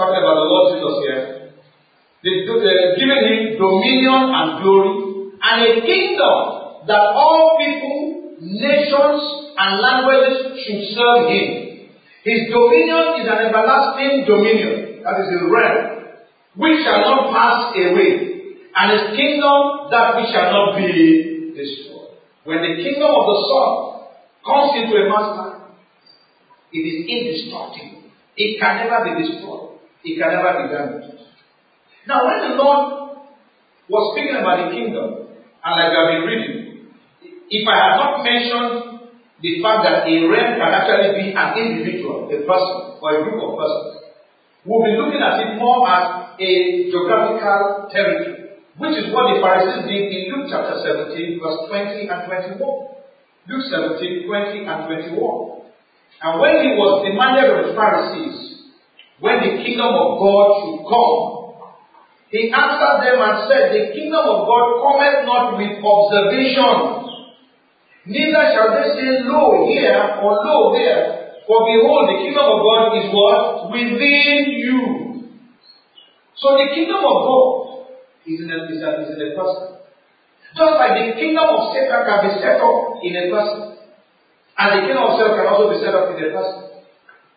talking 0.00 0.16
about 0.16 0.36
the 0.40 0.48
Lord 0.48 0.66
Jesus 0.72 0.96
here, 1.04 1.24
they, 2.24 2.48
the, 2.48 2.74
given 2.96 3.20
him 3.20 3.40
dominion 3.60 4.32
and 4.32 4.48
glory, 4.64 4.92
and 5.44 5.58
a 5.60 5.72
kingdom 5.84 6.36
that 6.88 7.04
all 7.12 7.60
people, 7.60 8.40
nations, 8.40 9.20
and 9.60 9.70
languages 9.76 10.56
should 10.64 10.82
serve 10.96 11.28
him. 11.28 11.48
His 12.24 12.48
dominion 12.48 13.20
is 13.20 13.28
an 13.28 13.52
everlasting 13.52 14.24
dominion, 14.24 14.89
that 15.04 15.16
is 15.20 15.28
his 15.32 15.44
realm, 15.48 15.78
which 16.56 16.84
shall 16.84 17.00
not 17.00 17.32
pass 17.32 17.76
away 17.76 18.30
and 18.74 18.86
his 18.94 19.16
kingdom 19.18 19.90
that 19.90 20.16
which 20.16 20.30
shall 20.30 20.50
not 20.52 20.78
be 20.78 21.52
destroyed. 21.56 22.14
When 22.44 22.62
the 22.62 22.78
kingdom 22.78 23.10
of 23.10 23.24
the 23.26 23.38
Son 23.50 23.70
comes 24.46 24.70
into 24.78 24.94
a 24.94 25.04
man's 25.10 25.30
life, 25.36 25.60
it 26.72 26.82
is 26.86 26.98
indestructible. 27.04 28.08
It 28.36 28.60
can 28.60 28.86
never 28.86 29.04
be 29.04 29.26
destroyed. 29.26 29.82
It 30.04 30.22
can 30.22 30.30
never 30.38 30.52
be 30.62 30.64
damaged. 30.70 31.18
Now, 32.06 32.24
when 32.24 32.38
the 32.46 32.54
Lord 32.56 33.26
was 33.90 34.04
speaking 34.14 34.38
about 34.38 34.64
the 34.64 34.68
kingdom, 34.70 35.34
and 35.60 35.72
like 35.76 35.90
we 35.90 35.96
have 35.98 36.10
been 36.14 36.24
reading, 36.24 36.56
if 37.50 37.62
I 37.66 37.76
had 37.76 37.94
not 37.98 38.22
mentioned 38.22 39.10
the 39.42 39.52
fact 39.60 39.82
that 39.82 40.06
a 40.06 40.14
realm 40.30 40.56
can 40.56 40.70
actually 40.72 41.10
be 41.20 41.24
an 41.34 41.48
individual, 41.58 42.30
a 42.30 42.38
person, 42.46 42.78
or 43.02 43.08
a 43.12 43.22
group 43.26 43.42
of 43.42 43.58
persons, 43.58 43.99
we'll 44.64 44.84
be 44.84 44.96
looking 44.96 45.22
at 45.22 45.40
it 45.40 45.58
more 45.58 45.86
as 45.88 46.36
a 46.38 46.50
geographical 46.90 47.88
territory. 47.92 48.40
Which 48.80 48.96
is 48.96 49.12
what 49.12 49.28
the 49.28 49.44
Pharisees 49.44 49.84
did 49.92 50.08
in 50.08 50.22
Luke 50.32 50.48
chapter 50.48 50.80
17, 50.80 51.36
verse 51.36 51.68
20 51.68 52.08
and 52.08 52.20
21. 52.24 52.56
Luke 52.60 53.66
17, 53.68 54.24
20 54.24 54.64
and 54.64 54.80
21. 54.88 55.60
And 56.22 56.32
when 56.40 56.54
he 56.64 56.70
was 56.80 57.04
demanded 57.04 57.48
of 57.52 57.58
the 57.68 57.74
Pharisees, 57.76 58.72
when 59.20 59.36
the 59.44 59.60
kingdom 59.60 59.92
of 59.92 60.16
God 60.16 60.46
should 60.64 60.80
come, 60.88 61.40
he 62.32 62.48
answered 62.48 63.04
them 63.04 63.18
and 63.20 63.36
said, 63.52 63.64
The 63.74 63.92
kingdom 63.92 64.24
of 64.24 64.48
God 64.48 64.64
cometh 64.80 65.28
not 65.28 65.60
with 65.60 65.76
observation. 65.82 67.10
Neither 68.08 68.44
shall 68.56 68.70
they 68.80 68.86
say, 68.96 69.08
Lo 69.28 69.68
here 69.68 70.24
or 70.24 70.40
Lo 70.40 70.72
there. 70.72 71.19
For 71.50 71.66
behold, 71.66 72.06
the 72.06 72.22
kingdom 72.22 72.46
of 72.46 72.62
God 72.62 72.94
is 72.94 73.10
what? 73.10 73.74
Within 73.74 74.54
you. 74.54 74.78
So 76.38 76.54
the 76.54 76.70
kingdom 76.70 77.02
of 77.02 77.16
God 77.26 77.90
is 78.22 78.38
in 78.38 78.54
a, 78.54 78.70
is 78.70 78.78
a, 78.78 78.90
is 79.02 79.18
in 79.18 79.18
a 79.18 79.30
person. 79.34 79.82
Just 80.54 80.74
like 80.78 80.94
the 80.94 81.18
kingdom 81.18 81.42
of 81.50 81.74
Satan 81.74 82.06
can 82.06 82.18
be 82.22 82.30
set 82.38 82.62
up 82.62 83.02
in 83.02 83.18
a 83.18 83.24
person, 83.34 83.82
and 84.62 84.68
the 84.78 84.80
kingdom 84.86 85.02
of 85.02 85.18
self 85.18 85.34
can 85.34 85.46
also 85.50 85.74
be 85.74 85.82
set 85.82 85.90
up 85.90 86.14
in 86.14 86.22
a 86.22 86.30
person. 86.30 86.86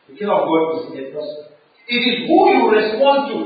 The 0.05 0.13
kingdom 0.13 0.37
of 0.37 0.45
God 0.45 0.61
is 0.77 0.83
in 0.93 0.97
a 1.01 1.05
person. 1.09 1.49
It 1.89 2.01
is 2.05 2.17
who 2.29 2.37
you 2.53 2.69
respond 2.69 3.17
to 3.33 3.37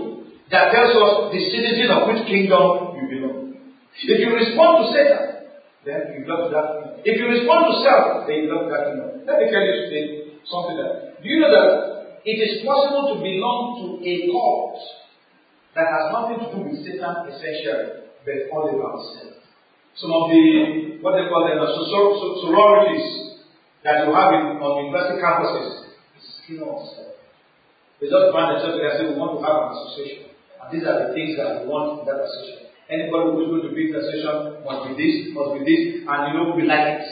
that 0.51 0.75
tells 0.75 0.91
us 0.99 1.31
the 1.31 1.41
citizen 1.47 1.95
of 1.95 2.11
which 2.11 2.27
kingdom 2.27 2.91
you 2.99 3.07
belong. 3.07 3.55
If 4.03 4.19
you 4.19 4.35
respond 4.35 4.83
to 4.83 4.85
Satan, 4.91 5.47
then 5.87 6.11
you 6.11 6.27
belong 6.27 6.51
to 6.51 6.59
that 6.59 6.67
kingdom. 6.75 7.07
If 7.07 7.15
you 7.23 7.27
respond 7.39 7.71
to 7.71 7.73
self, 7.87 8.27
then 8.27 8.35
you 8.35 8.51
belong 8.51 8.67
to 8.67 8.71
that 8.75 8.83
kingdom. 8.91 9.09
Let 9.23 9.39
me 9.39 9.47
tell 9.47 9.63
you 9.63 10.26
something 10.51 10.77
that. 10.79 11.23
Do 11.23 11.27
you 11.27 11.39
know 11.39 11.51
that 11.51 12.21
it 12.23 12.37
is 12.37 12.65
possible 12.65 13.15
to 13.15 13.15
belong 13.23 13.59
to 13.83 13.85
a 14.03 14.13
cult 14.31 14.79
that 15.75 15.87
has 15.87 16.03
nothing 16.11 16.37
to 16.43 16.47
do 16.51 16.59
with 16.67 16.81
Satan 16.83 17.27
essentially, 17.29 18.09
but 18.23 18.37
all 18.51 18.71
about 18.71 18.97
self? 19.15 19.37
Some 19.97 20.13
of 20.13 20.29
the, 20.29 21.01
what 21.01 21.17
they 21.17 21.25
call 21.25 21.49
them, 21.49 21.57
the 21.57 21.69
sororities 21.73 23.37
that 23.81 24.05
you 24.05 24.13
have 24.13 24.29
in, 24.33 24.61
on 24.61 24.85
university 24.85 25.17
campuses 25.21 25.87
kingdom 26.47 26.71
of 26.71 26.87
self. 26.95 27.19
They 27.99 28.07
just 28.07 28.31
band 28.31 28.55
themselves 28.55 28.79
and 28.79 28.93
say, 28.95 29.05
we 29.11 29.19
want 29.19 29.35
to 29.35 29.43
have 29.43 29.57
an 29.67 29.69
association. 29.75 30.31
And 30.63 30.67
these 30.71 30.87
are 30.87 30.95
the 31.03 31.09
things 31.11 31.35
that 31.35 31.59
we 31.59 31.61
want 31.67 32.01
in 32.01 32.03
that 32.07 32.23
association. 32.23 32.71
Anybody 32.87 33.35
who 33.35 33.39
is 33.43 33.49
going 33.51 33.65
to 33.67 33.73
be 33.75 33.91
in 33.91 33.91
the 33.91 33.99
association 33.99 34.63
must 34.63 34.81
be 34.87 34.91
this, 34.95 35.15
must 35.35 35.51
be 35.59 35.61
this, 35.67 35.81
and 36.07 36.19
you 36.31 36.33
know, 36.39 36.55
we 36.55 36.63
like 36.63 37.03
it. 37.03 37.07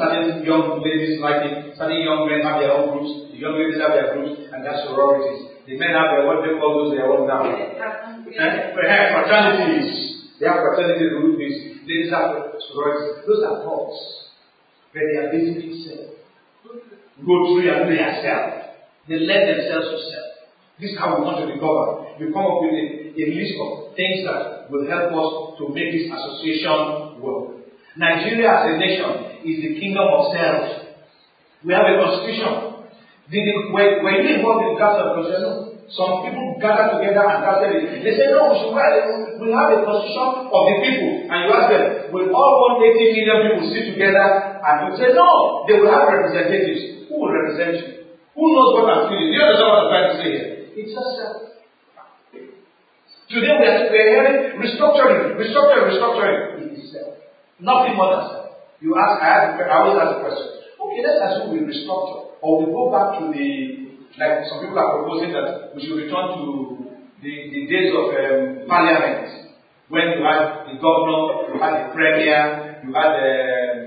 Certain 0.00 0.40
young 0.48 0.80
ladies 0.80 1.20
like 1.20 1.44
it, 1.44 1.76
certain 1.76 2.00
young 2.00 2.24
men 2.24 2.40
have 2.40 2.56
their 2.56 2.72
own 2.72 2.88
groups, 2.96 3.28
the 3.28 3.36
young 3.36 3.52
ladies 3.52 3.76
have 3.84 3.92
their 3.92 4.16
groups, 4.16 4.48
and 4.48 4.64
their 4.64 4.80
sororities. 4.88 5.60
The 5.68 5.76
men 5.76 5.92
have 5.92 6.16
their 6.16 6.24
what 6.24 6.40
they 6.40 6.56
call 6.56 6.72
those 6.80 6.96
their 6.96 7.04
own 7.04 7.28
now. 7.28 7.44
And 7.44 8.24
eh? 8.24 8.72
fraternities. 8.72 10.32
They 10.40 10.48
have 10.48 10.64
fraternity 10.64 11.04
groups. 11.12 11.84
Ladies 11.84 12.08
have 12.16 12.32
sororities. 12.72 13.28
Those 13.28 13.44
are 13.44 13.60
cults. 13.60 14.00
But 14.96 15.04
they 15.04 15.16
are 15.20 15.28
basically 15.28 15.84
self. 15.84 16.16
Go 17.20 17.34
through 17.52 17.68
and 17.68 17.84
do 17.84 17.92
yourself. 17.92 18.72
They 19.04 19.20
let 19.20 19.52
themselves 19.52 19.84
to 19.84 19.98
self. 20.00 20.30
This 20.80 20.92
is 20.92 20.98
how 20.98 21.12
we 21.12 21.28
want 21.28 21.44
to 21.44 21.46
be 21.52 21.60
governed. 21.60 22.16
We 22.16 22.32
come 22.32 22.48
up 22.48 22.64
with 22.64 22.72
a, 22.72 23.12
a 23.20 23.24
list 23.36 23.52
of 23.60 23.92
things 24.00 24.24
that 24.24 24.72
will 24.72 24.88
help 24.88 25.12
us 25.12 25.60
to 25.60 25.68
make 25.76 25.92
this 25.92 26.08
association 26.08 27.20
work. 27.20 27.60
Nigeria 28.00 28.48
as 28.48 28.64
a 28.72 28.74
nation 28.80 29.29
is 29.44 29.56
the 29.62 29.72
kingdom 29.80 30.06
of 30.06 30.32
self. 30.32 30.90
We 31.64 31.72
have 31.72 31.84
a 31.84 31.94
constitution. 32.00 32.88
Did 33.30 33.46
it, 33.46 33.58
when, 33.70 34.02
when 34.02 34.26
you 34.26 34.40
involved 34.40 34.66
in 34.66 34.74
Gaza 34.80 35.14
constitution, 35.14 35.70
some 35.90 36.22
people 36.22 36.54
gather 36.62 36.98
together 36.98 37.26
and 37.26 37.42
drafted 37.42 37.82
it. 37.82 38.02
They 38.06 38.14
say, 38.14 38.30
no, 38.30 38.54
we 38.54 38.62
should 38.62 38.74
write, 38.74 39.10
we 39.42 39.50
have 39.50 39.74
a 39.74 39.82
constitution 39.82 40.50
of 40.50 40.62
the 40.70 40.76
people. 40.86 41.10
And 41.26 41.38
you 41.46 41.50
ask 41.50 41.66
them, 41.66 41.84
will 42.14 42.30
all 42.30 42.78
180 42.78 43.18
million 43.18 43.38
people 43.50 43.66
sit 43.74 43.84
together? 43.94 44.26
And 44.62 44.76
you 44.86 44.92
say, 45.02 45.10
no, 45.14 45.66
they 45.66 45.78
will 45.78 45.90
have 45.90 46.06
representatives. 46.06 47.10
Who 47.10 47.14
will 47.18 47.34
represent 47.34 47.74
you? 47.74 47.86
Who 48.38 48.44
knows 48.54 48.70
what 48.78 48.86
I'm 48.86 49.02
feeling? 49.10 49.30
Do 49.30 49.34
you 49.34 49.42
understand 49.42 49.66
what 49.66 49.78
I'm 49.82 49.90
trying 49.90 50.08
to 50.10 50.16
say 50.22 50.30
here? 50.30 50.48
It's 50.78 50.90
just 50.94 51.10
self. 51.18 51.50
Today 53.30 53.54
we 53.58 53.66
are, 53.66 53.78
we 53.90 53.98
are 53.98 54.10
hearing 54.10 54.38
restructuring, 54.58 55.38
restructuring, 55.38 55.84
restructuring. 55.90 56.38
It 56.66 56.78
is 56.78 56.90
self. 56.90 57.14
Nothing 57.58 57.94
more 57.94 58.10
than 58.14 58.22
self. 58.26 58.39
You 58.80 58.96
ask, 58.96 59.20
I, 59.22 59.60
I 59.60 59.76
always 59.80 60.00
ask 60.00 60.10
the 60.16 60.20
question. 60.24 60.48
Okay, 60.80 61.00
let's 61.04 61.20
assume 61.20 61.52
we 61.52 61.68
restructure. 61.68 62.40
Or 62.40 62.64
we 62.64 62.72
go 62.72 62.88
back 62.88 63.20
to 63.20 63.28
the 63.28 63.80
like 64.18 64.42
some 64.50 64.60
people 64.60 64.78
are 64.78 64.98
proposing 64.98 65.30
that 65.32 65.70
we 65.76 65.86
should 65.86 65.96
return 65.96 66.34
to 66.34 66.44
the, 67.22 67.32
the 67.52 67.60
days 67.68 67.92
of 67.94 68.10
um, 68.10 68.66
parliament, 68.66 69.52
when 69.88 70.16
you 70.16 70.24
had 70.24 70.66
the 70.66 70.74
governor, 70.80 71.52
you 71.52 71.60
had 71.60 71.72
the 71.78 71.94
premier, 71.94 72.80
you 72.82 72.90
had 72.94 73.10
the, 73.12 73.28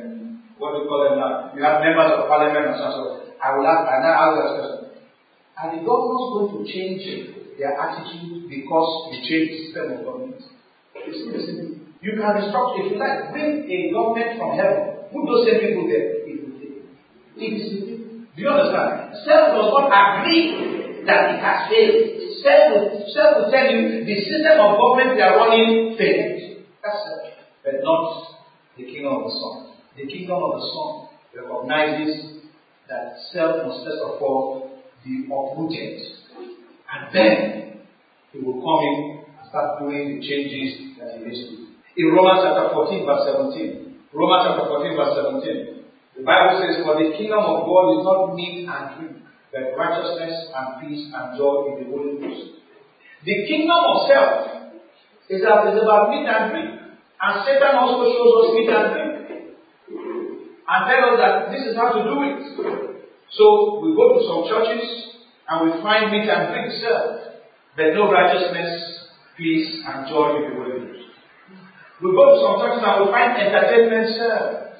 um, 0.05 0.43
what 0.57 0.77
do 0.77 0.83
you 0.83 0.87
call 0.87 1.01
them 1.09 1.19
now? 1.19 1.51
You 1.55 1.63
had 1.63 1.81
members 1.81 2.13
of 2.13 2.27
parliament 2.29 2.71
and 2.71 2.77
so 2.77 2.83
on. 2.85 2.93
So 2.93 3.33
I 3.41 3.57
will 3.57 3.65
ask, 3.65 3.83
and 3.89 4.03
now 4.05 4.13
ask 4.15 4.31
this 4.37 4.51
question. 4.53 4.79
Are 5.53 5.69
the 5.69 5.81
governors 5.85 6.25
going 6.33 6.49
to 6.53 6.59
change 6.65 7.03
their 7.57 7.73
attitude 7.77 8.49
because 8.49 8.89
you 9.11 9.17
change 9.21 9.47
the 9.49 9.57
system 9.69 9.97
of 9.97 10.05
government? 10.05 10.41
You 10.93 11.82
can 12.11 12.35
restructure, 12.35 12.83
if 12.83 12.91
you 12.91 12.99
like, 12.99 13.31
bring 13.31 13.63
a 13.63 13.91
government 13.93 14.37
from 14.37 14.57
heaven. 14.59 15.07
Put 15.07 15.23
those 15.25 15.47
same 15.47 15.59
people 15.63 15.87
there. 15.87 16.27
It 16.27 17.53
is 17.53 17.83
do 18.35 18.41
you 18.41 18.49
understand? 18.49 19.13
Self 19.25 19.53
does 19.53 19.69
not 19.69 19.93
agree 19.93 21.05
that 21.05 21.37
it 21.37 21.39
has 21.39 21.69
failed. 21.69 22.01
Self 22.41 22.63
will, 22.73 23.05
self 23.13 23.31
will 23.37 23.51
tell 23.51 23.69
you 23.69 24.03
the 24.05 24.15
system 24.25 24.57
of 24.57 24.81
government 24.81 25.15
we 25.15 25.21
are 25.21 25.37
running 25.37 25.95
failed. 25.97 26.65
That's 26.81 26.97
self. 27.05 27.29
But 27.63 27.85
not 27.85 28.41
the 28.75 28.85
kingdom 28.85 29.13
of 29.13 29.23
the 29.29 29.33
Son. 29.37 29.55
The 29.97 30.07
kingdom 30.09 30.41
of 30.41 30.51
the 30.57 30.65
Son 30.65 30.91
recognizes 31.37 32.41
that 32.89 33.21
self 33.31 33.67
must 33.67 33.85
first 33.85 34.01
of 34.01 34.21
all 34.21 34.81
be 35.05 35.29
uprooted. 35.29 36.01
And 36.89 37.13
then 37.13 37.81
he 38.31 38.39
will 38.39 38.61
come 38.65 38.81
in 38.81 39.25
and 39.37 39.49
start 39.49 39.77
doing 39.79 40.17
the 40.17 40.27
changes 40.27 40.97
that 40.97 41.19
he 41.19 41.25
needs 41.25 41.49
to 41.49 41.55
do. 41.57 41.62
In 41.95 42.09
Romans 42.09 42.41
chapter 42.41 42.73
14, 42.73 43.05
verse 43.05 43.23
17. 43.53 44.09
Romans 44.13 44.41
chapter 44.49 44.65
14, 44.65 44.97
verse 44.97 45.13
17. 45.45 46.17
The 46.17 46.23
Bible 46.25 46.57
says, 46.57 46.81
For 46.81 46.97
the 46.97 47.13
kingdom 47.13 47.45
of 47.45 47.69
God 47.69 47.85
is 47.97 48.01
not 48.01 48.33
meat 48.33 48.65
and 48.65 48.83
drink, 48.97 49.15
but 49.53 49.77
righteousness 49.77 50.33
and 50.57 50.67
peace 50.81 51.13
and 51.13 51.37
joy 51.37 51.69
in 51.69 51.85
the 51.85 51.87
Holy 51.93 52.17
Ghost. 52.17 52.65
The 53.25 53.35
kingdom 53.45 53.77
of 53.77 54.09
self 54.09 54.33
is, 55.29 55.45
about 55.45 56.09
meat 56.09 56.25
and 56.25 56.49
drink. 56.49 56.69
And 57.21 57.33
Satan 57.45 57.77
also 57.77 58.09
shows 58.09 58.31
us 58.41 58.47
meat 58.57 58.69
and 58.73 58.87
drink. 58.89 59.13
And 60.65 60.81
tell 60.89 61.03
us 61.13 61.17
that 61.21 61.53
this 61.53 61.61
is 61.69 61.77
how 61.77 61.93
to 61.93 62.01
do 62.09 62.15
it. 62.25 62.41
So 63.37 63.85
we 63.85 63.93
go 63.93 64.17
to 64.17 64.21
some 64.25 64.41
churches 64.49 65.13
and 65.45 65.69
we 65.69 65.81
find 65.85 66.09
meat 66.09 66.25
and 66.25 66.53
drink 66.53 66.81
served, 66.81 67.45
but 67.77 67.93
no 67.93 68.09
righteousness, 68.09 69.09
peace, 69.37 69.81
and 69.85 70.09
joy 70.09 70.41
in 70.41 70.49
the 70.49 70.53
Holy 70.57 70.79
Ghost. 70.89 71.02
We 72.03 72.11
go 72.11 72.35
to 72.35 72.37
some 72.43 72.59
churches 72.59 72.83
and 72.83 72.95
we 72.99 73.11
find 73.15 73.31
entertainment 73.39 74.11
served. 74.19 74.75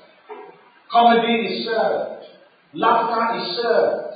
Comedy 0.92 1.56
is 1.56 1.64
served. 1.64 2.28
Laughter 2.76 3.40
is 3.40 3.48
served. 3.64 4.16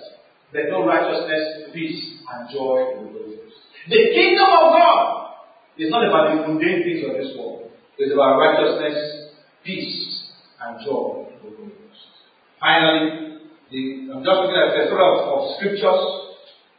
But 0.51 0.67
no 0.67 0.85
righteousness, 0.85 1.71
peace, 1.73 2.19
and 2.27 2.51
joy 2.51 2.99
in 2.99 3.07
the 3.07 3.11
Holy 3.15 3.39
The 3.87 4.01
kingdom 4.11 4.51
of 4.51 4.75
God 4.75 5.39
is 5.77 5.89
not 5.89 6.03
about 6.03 6.35
the 6.35 6.51
mundane 6.51 6.83
things 6.83 7.07
of 7.07 7.15
this 7.15 7.31
world. 7.39 7.71
It's 7.97 8.11
about 8.11 8.39
righteousness, 8.43 9.31
peace, 9.63 10.31
and 10.59 10.83
joy 10.83 11.31
in 11.31 11.47
the 11.47 11.55
Holy 11.55 11.71
Ghost. 11.71 12.11
Finally, 12.59 13.39
the, 13.71 14.11
I'm 14.11 14.23
just 14.23 14.35
looking 14.35 14.59
at 14.59 14.75
the 14.75 14.83
sort 14.91 14.99
of, 14.99 15.15
of 15.31 15.39
scriptures, 15.55 16.03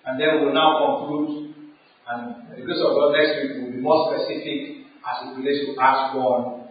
and 0.04 0.20
then 0.20 0.44
we'll 0.44 0.52
now 0.52 0.76
conclude. 0.76 1.56
And 2.04 2.52
the 2.52 2.64
grace 2.64 2.84
of 2.84 2.92
God 2.92 3.16
next 3.16 3.32
week 3.40 3.64
will 3.64 3.72
be 3.72 3.80
more 3.80 4.12
specific 4.12 4.77
as 5.08 5.24
it 5.24 5.40
relates 5.40 5.64
to 5.64 5.80
Acts 5.80 6.14
1 6.14 6.68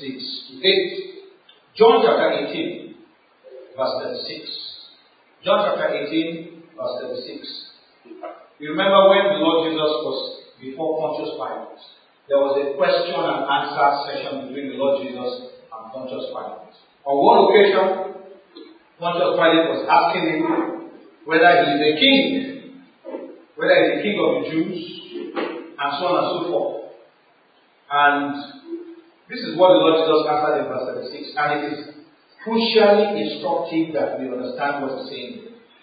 6 0.00 0.50
to 0.50 0.52
8. 0.64 1.18
John 1.76 2.02
chapter 2.02 2.48
18, 2.48 2.94
verse 3.76 3.94
36. 4.24 5.44
John 5.44 5.68
chapter 5.68 5.94
18, 5.94 6.62
verse 6.74 6.94
36. 7.04 7.68
You 8.58 8.70
remember 8.70 9.08
when 9.10 9.24
the 9.30 9.38
Lord 9.38 9.70
Jesus 9.70 9.92
was 10.02 10.18
before 10.60 10.98
Pontius 10.98 11.38
Pilate? 11.38 11.78
There 12.26 12.42
was 12.42 12.58
a 12.58 12.74
question 12.74 13.14
and 13.14 13.46
answer 13.46 13.88
session 14.10 14.48
between 14.48 14.74
the 14.74 14.78
Lord 14.82 15.06
Jesus 15.06 15.54
and 15.70 15.82
Pontius 15.94 16.26
Pilate. 16.34 16.74
On 17.06 17.14
one 17.14 17.38
occasion, 17.46 17.86
Pontius 18.98 19.38
Pilate 19.38 19.66
was 19.70 19.82
asking 19.86 20.24
him 20.26 20.42
whether 21.22 21.50
he 21.62 21.66
is 21.70 21.80
a 21.86 21.92
king, 22.00 22.24
whether 23.54 23.76
he 23.78 23.82
is 23.84 23.90
the 23.94 24.02
king 24.02 24.16
of 24.18 24.30
the 24.34 24.42
Jews, 24.50 24.78
and 25.78 25.90
so 26.00 26.04
on 26.10 26.14
and 26.18 26.28
so 26.34 26.38
forth. 26.50 26.87
And 27.90 28.36
this 29.28 29.40
is 29.40 29.56
what 29.56 29.72
the 29.72 29.80
Lord 29.80 29.96
Jesus 30.04 30.24
answered 30.28 30.56
in 30.60 30.66
verse 30.68 30.86
36, 31.08 31.36
and 31.36 31.48
it 31.56 31.62
is 31.72 31.80
crucially 32.44 33.16
instructive 33.16 33.96
that 33.96 34.20
we 34.20 34.28
understand 34.28 34.84
what 34.84 35.00
he's 35.00 35.08
saying. 35.08 35.32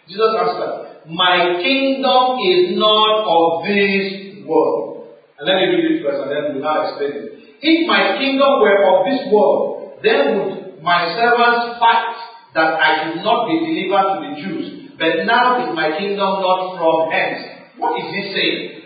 Jesus 0.10 0.32
answered, 0.38 1.06
My 1.10 1.62
kingdom 1.62 2.38
is 2.46 2.78
not 2.78 3.26
of 3.26 3.66
this 3.66 4.46
world. 4.46 5.14
And 5.38 5.50
let 5.50 5.58
me 5.62 5.66
read 5.74 5.98
this 5.98 6.02
verse 6.06 6.22
and 6.22 6.32
then 6.32 6.44
we'll 6.54 6.64
now 6.64 6.88
explain 6.88 7.12
it. 7.12 7.26
If 7.60 7.78
my 7.90 8.16
kingdom 8.22 8.62
were 8.62 8.82
of 8.88 9.06
this 9.10 9.26
world, 9.34 10.00
then 10.02 10.22
would 10.38 10.84
my 10.86 11.10
servants 11.18 11.82
fight 11.82 12.14
that 12.54 12.78
I 12.80 12.90
should 13.04 13.26
not 13.26 13.50
be 13.50 13.58
delivered 13.66 14.06
to 14.06 14.18
the 14.22 14.32
Jews. 14.40 14.66
But 14.98 15.26
now 15.26 15.60
is 15.60 15.76
my 15.76 15.98
kingdom 15.98 16.40
not 16.40 16.78
from 16.78 17.12
hence. 17.12 17.42
What 17.78 18.00
is 18.00 18.08
he 18.14 18.22
saying? 18.32 18.85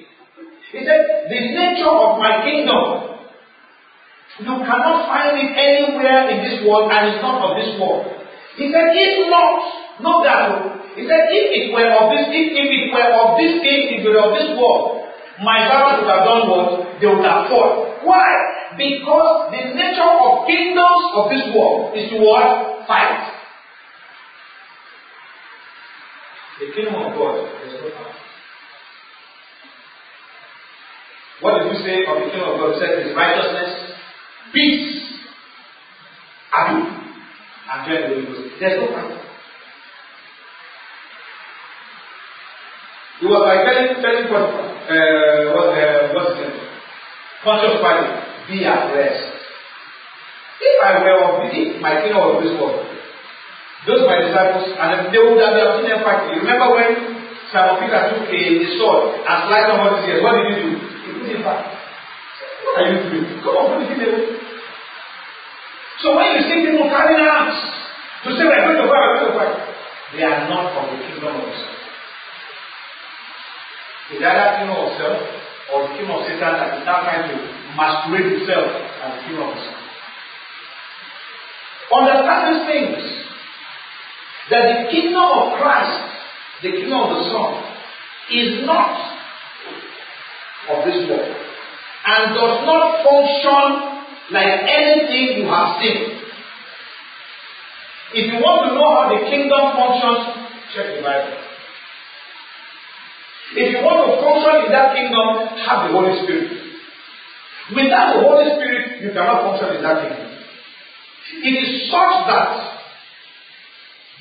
He 0.72 0.86
said, 0.86 1.30
The 1.30 1.40
nature 1.54 1.90
of 1.90 2.20
my 2.20 2.46
kingdom 2.46 3.10
you 4.40 4.56
cannot 4.64 5.12
find 5.12 5.36
it 5.36 5.52
anywhere 5.52 6.32
in 6.32 6.40
this 6.48 6.64
world 6.64 6.88
and 6.88 7.12
it's 7.12 7.20
not 7.20 7.44
of 7.44 7.60
this 7.60 7.76
world. 7.76 8.08
He 8.56 8.72
said, 8.72 8.96
if 8.96 9.28
not, 9.28 10.00
no 10.00 10.24
doubt. 10.24 10.96
He 10.96 11.04
said, 11.04 11.28
if 11.28 11.46
it 11.60 11.66
were 11.76 11.92
of 11.92 12.08
this, 12.16 12.32
if, 12.32 12.48
if 12.56 12.68
it 12.72 12.88
were 12.88 13.12
of 13.20 13.36
this 13.36 13.60
king, 13.60 14.00
if 14.00 14.00
it 14.00 14.08
were 14.08 14.24
of 14.24 14.32
this 14.40 14.56
world, 14.56 15.12
my 15.44 15.68
servants 15.68 16.08
would 16.08 16.12
have 16.12 16.24
done 16.24 16.44
what? 16.48 16.68
They 17.04 17.08
would 17.08 17.24
have 17.28 17.52
fought. 17.52 18.00
Why? 18.08 18.32
Because 18.80 19.52
the 19.52 19.76
nature 19.76 20.08
of 20.08 20.48
kingdoms 20.48 21.04
of 21.20 21.24
this 21.28 21.44
world 21.52 21.92
is 22.00 22.08
to 22.12 22.18
what? 22.24 22.88
Fight. 22.88 23.36
The 26.64 26.68
kingdom 26.72 26.96
of 26.96 27.12
God 27.12 27.44
is 27.68 27.76
no 27.76 27.92
fight. 27.92 28.29
What 31.42 31.64
did 31.64 31.72
you 31.72 31.80
say 31.88 32.04
of 32.04 32.20
the 32.20 32.32
kingdom 32.32 32.52
of 32.52 32.60
God? 32.60 32.74
He 32.76 32.80
said, 32.84 33.00
His 33.08 33.16
righteousness, 33.16 33.72
peace, 34.52 35.08
happy, 36.52 36.84
and 36.84 37.80
joy 37.88 37.96
the 37.96 38.08
Holy 38.12 38.26
Ghost. 38.28 38.60
There's 38.60 38.80
no 38.84 38.92
fight. 38.92 39.16
It 43.20 43.28
was 43.28 43.44
like 43.48 43.68
telling, 43.68 44.00
telling 44.04 44.28
what, 44.32 44.48
uh, 44.48 45.40
what, 45.56 45.68
uh, 45.76 46.12
what's 46.16 46.40
it? 46.40 46.56
Conscious 47.44 47.80
party, 47.84 48.08
be 48.52 48.64
at 48.68 48.92
rest. 48.96 49.24
If 50.60 50.76
I 50.84 51.04
were 51.04 51.24
of 51.24 51.48
if 51.48 51.80
my 51.80 52.04
kingdom 52.04 52.20
of 52.20 52.44
this 52.44 52.52
world, 52.60 52.84
those 53.88 54.04
my 54.04 54.20
disciples, 54.28 54.76
and 54.76 55.08
they 55.08 55.20
would 55.24 55.40
have 55.40 55.56
been 55.56 55.72
seen 55.80 55.88
them 55.88 56.04
fighting. 56.04 56.44
Remember 56.44 56.76
when 56.76 56.92
Simon 57.48 57.80
Peter 57.80 58.12
took 58.12 58.28
a, 58.28 58.40
a 58.60 58.68
sword 58.76 59.24
and 59.24 59.38
sliced 59.48 59.68
somebody's 59.72 60.04
ear? 60.12 60.20
What 60.20 60.36
did 60.36 60.52
he 60.52 60.56
do? 60.68 60.89
It 61.30 61.46
back. 61.46 61.62
What 62.66 62.82
are 62.82 62.90
you 62.90 62.98
doing? 63.06 63.42
Come 63.46 63.54
on, 63.54 63.86
put 63.86 63.94
it 63.94 64.02
away. 64.02 64.40
So 66.02 66.16
when 66.16 66.32
you 66.34 66.42
see 66.48 66.66
people 66.66 66.90
carrying 66.90 67.28
arms 67.28 67.60
to 68.24 68.30
say 68.34 68.48
we're 68.48 68.66
going 68.66 68.82
to 68.82 68.88
fight, 68.88 69.04
we're 69.04 69.20
going 69.20 69.32
to 69.32 69.38
fight, 69.38 69.56
they 70.16 70.24
are 70.24 70.50
not 70.50 70.74
from 70.74 70.96
the 70.96 71.06
kingdom 71.06 71.28
of 71.28 71.44
world. 71.44 71.54
It's 74.10 74.24
either 74.26 74.48
kingdom 74.58 74.80
of 74.80 74.90
self 74.98 75.22
or 75.70 75.78
the 75.86 75.94
kingdom 75.94 76.18
of 76.18 76.26
Satan 76.26 76.54
that 76.56 76.82
is 76.82 76.86
now 76.88 77.06
trying 77.06 77.30
to 77.30 77.36
masquerade 77.78 78.42
himself 78.42 78.74
as 79.06 79.10
the 79.20 79.22
kingdom 79.28 79.50
of 79.50 79.56
the 79.56 79.80
Understand 81.90 82.42
these 82.54 82.66
things. 82.70 83.02
That 84.50 84.64
the 84.66 84.92
kingdom 84.92 85.22
of 85.22 85.60
Christ, 85.62 86.00
the 86.64 86.72
kingdom 86.72 87.00
of 87.02 87.10
the 87.18 87.24
Son, 87.30 87.52
is 88.34 88.66
not 88.66 89.19
of 90.68 90.86
this 90.86 91.08
world 91.08 91.36
and 92.06 92.36
does 92.36 92.58
not 92.68 93.06
function 93.06 94.00
like 94.32 94.52
anything 94.68 95.42
you 95.42 95.46
have 95.48 95.80
seen. 95.82 96.20
If 98.14 98.34
you 98.34 98.40
want 98.42 98.70
to 98.70 98.76
know 98.76 98.90
how 98.90 99.06
the 99.14 99.22
kingdom 99.30 99.64
functions, 99.78 100.50
check 100.74 100.98
the 100.98 101.02
Bible. 101.06 101.38
If 103.54 103.68
you 103.74 103.82
want 103.86 104.10
to 104.10 104.22
function 104.22 104.66
in 104.66 104.72
that 104.74 104.94
kingdom, 104.94 105.58
have 105.66 105.90
the 105.90 105.94
Holy 105.94 106.14
Spirit. 106.26 106.50
Without 107.74 108.18
the 108.18 108.22
Holy 108.26 108.50
Spirit, 108.58 109.02
you 109.02 109.10
cannot 109.14 109.46
function 109.46 109.78
in 109.78 109.82
that 109.86 109.98
kingdom. 110.02 110.30
It 111.46 111.54
is 111.54 111.90
such 111.90 112.16
that 112.30 112.50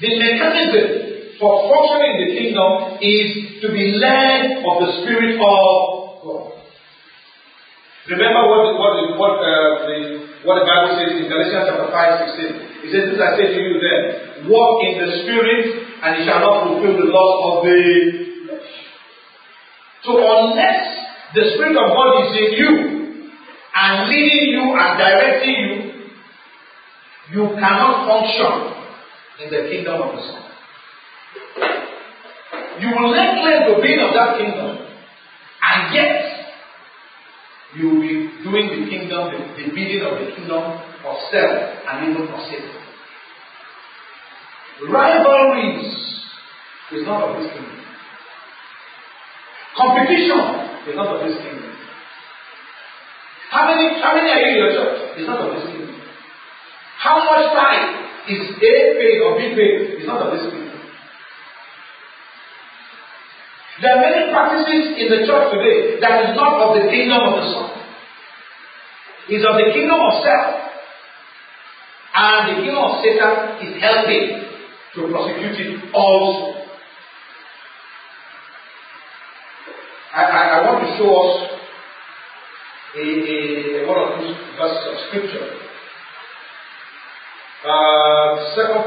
the 0.01 0.11
mechanism 0.21 1.37
for 1.41 1.69
functioning 1.69 2.13
in 2.13 2.21
the 2.25 2.31
kingdom 2.37 2.71
is 3.01 3.29
to 3.65 3.69
be 3.73 3.97
led 3.97 4.65
of 4.69 4.75
the 4.85 4.91
Spirit 5.01 5.41
of 5.41 5.98
God. 6.25 6.59
Remember 8.09 8.41
what 8.49 8.79
what 8.81 8.95
what, 9.21 9.37
uh, 9.45 9.85
the, 9.85 9.99
what 10.45 10.57
the 10.61 10.67
Bible 10.67 10.97
says 10.97 11.13
in 11.21 11.29
Galatians 11.29 11.69
chapter 11.69 11.93
5 11.93 12.41
16. 12.41 12.69
It 12.85 12.91
says, 12.95 13.05
This 13.13 13.21
I 13.21 13.37
say 13.37 13.53
to 13.53 13.61
you 13.61 13.77
then, 13.77 14.49
walk 14.49 14.81
in 14.89 14.97
the 14.97 15.09
Spirit, 15.23 15.65
and 16.01 16.11
you 16.17 16.25
shall 16.25 16.41
not 16.41 16.65
fulfill 16.65 16.97
the 16.97 17.09
lust 17.13 17.37
of 17.45 17.55
the 17.69 17.81
flesh. 18.49 18.73
so 20.09 20.13
unless 20.17 20.81
the 21.37 21.45
Spirit 21.53 21.77
of 21.77 21.93
God 21.93 22.11
is 22.25 22.31
in 22.33 22.51
you 22.57 22.73
and 23.77 24.09
leading 24.09 24.57
you 24.57 24.65
and 24.73 24.91
directing 24.97 25.61
you, 25.69 25.79
you 27.29 27.43
cannot 27.61 28.09
function 28.09 28.73
in 29.45 29.53
the 29.53 29.69
kingdom 29.69 30.01
of 30.01 30.17
the 30.17 30.23
Son. 30.25 30.49
You 32.81 32.89
will 32.89 33.13
neglect 33.13 33.69
the 33.69 33.83
being 33.83 34.01
of 34.01 34.15
that 34.15 34.39
kingdom, 34.39 34.88
and 35.63 35.95
yet 35.95 36.39
you 37.77 37.89
will 37.91 38.01
be 38.01 38.31
doing 38.43 38.67
the 38.73 38.91
kingdom, 38.91 39.31
the, 39.33 39.63
the 39.63 39.71
bidding 39.75 40.03
of 40.03 40.19
the 40.19 40.35
kingdom 40.35 40.63
of 41.05 41.17
self 41.31 41.53
and 41.89 42.11
even 42.11 42.29
of 42.29 42.41
Satan. 42.49 42.79
Rivalries 44.89 45.95
is 46.93 47.05
not 47.05 47.29
of 47.29 47.43
this 47.43 47.53
kingdom. 47.53 47.85
Competition 49.77 50.41
is 50.89 50.97
not 50.97 51.07
of 51.17 51.29
this 51.29 51.37
kingdom. 51.37 51.75
How 53.51 53.67
many, 53.75 54.01
how 54.03 54.15
many 54.15 54.31
are 54.31 54.41
you 54.41 54.49
in 54.49 54.57
your 54.59 54.73
church? 54.73 55.19
It's 55.19 55.27
not 55.27 55.41
of 55.41 55.57
this 55.57 55.67
kingdom. 55.73 56.01
How 56.99 57.25
much 57.25 57.53
time 57.55 58.05
is 58.29 58.43
A 58.55 58.75
paid 58.99 59.21
or 59.25 59.39
B 59.39 59.55
paid? 59.55 59.99
It's 59.99 60.07
not 60.07 60.23
of 60.23 60.33
this 60.35 60.51
kingdom. 60.51 60.68
There 63.81 63.95
are 63.95 64.03
many 64.03 64.33
practices 64.33 64.99
in 64.99 65.07
the 65.07 65.23
church 65.23 65.55
today 65.55 66.01
that 66.01 66.31
is 66.31 66.37
not 66.37 66.59
of 66.59 66.83
the 66.83 66.91
kingdom 66.91 67.23
of 67.23 67.33
the 67.39 67.47
Son. 67.47 67.79
It's 69.29 69.45
of 69.47 69.55
the 69.55 69.71
kingdom 69.71 70.01
of 70.03 70.25
self. 70.27 70.69
And 72.15 72.43
the 72.51 72.55
kingdom 72.65 72.83
of 72.83 72.99
Satan 73.05 73.63
is 73.63 73.81
helping 73.81 74.43
to 74.95 75.01
prosecute 75.15 75.61
it 75.63 75.95
also. 75.95 76.59
I, 80.11 80.23
I, 80.25 80.43
I 80.59 80.67
want 80.67 80.83
to 80.83 80.91
show 80.99 81.15
us 81.15 81.59
a, 82.97 83.05
a, 83.05 83.87
one 83.87 84.01
of 84.03 84.19
these 84.19 84.35
verses 84.59 84.85
of 84.91 84.97
scripture. 85.07 85.47
Uh, 87.63 88.19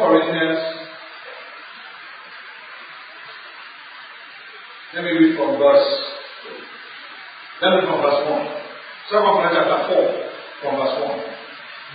Corinthians. 0.03 0.80
Let 4.93 5.05
me 5.07 5.11
read 5.11 5.39
from 5.39 5.55
verse. 5.55 5.87
Let 7.63 7.79
me 7.79 7.87
from 7.87 8.03
verse 8.03 8.27
one. 8.27 8.43
Second 9.07 9.23
Corinthians 9.39 9.55
chapter 9.55 9.79
four, 9.87 10.03
from 10.59 10.71
verse 10.83 10.95
one. 10.99 11.15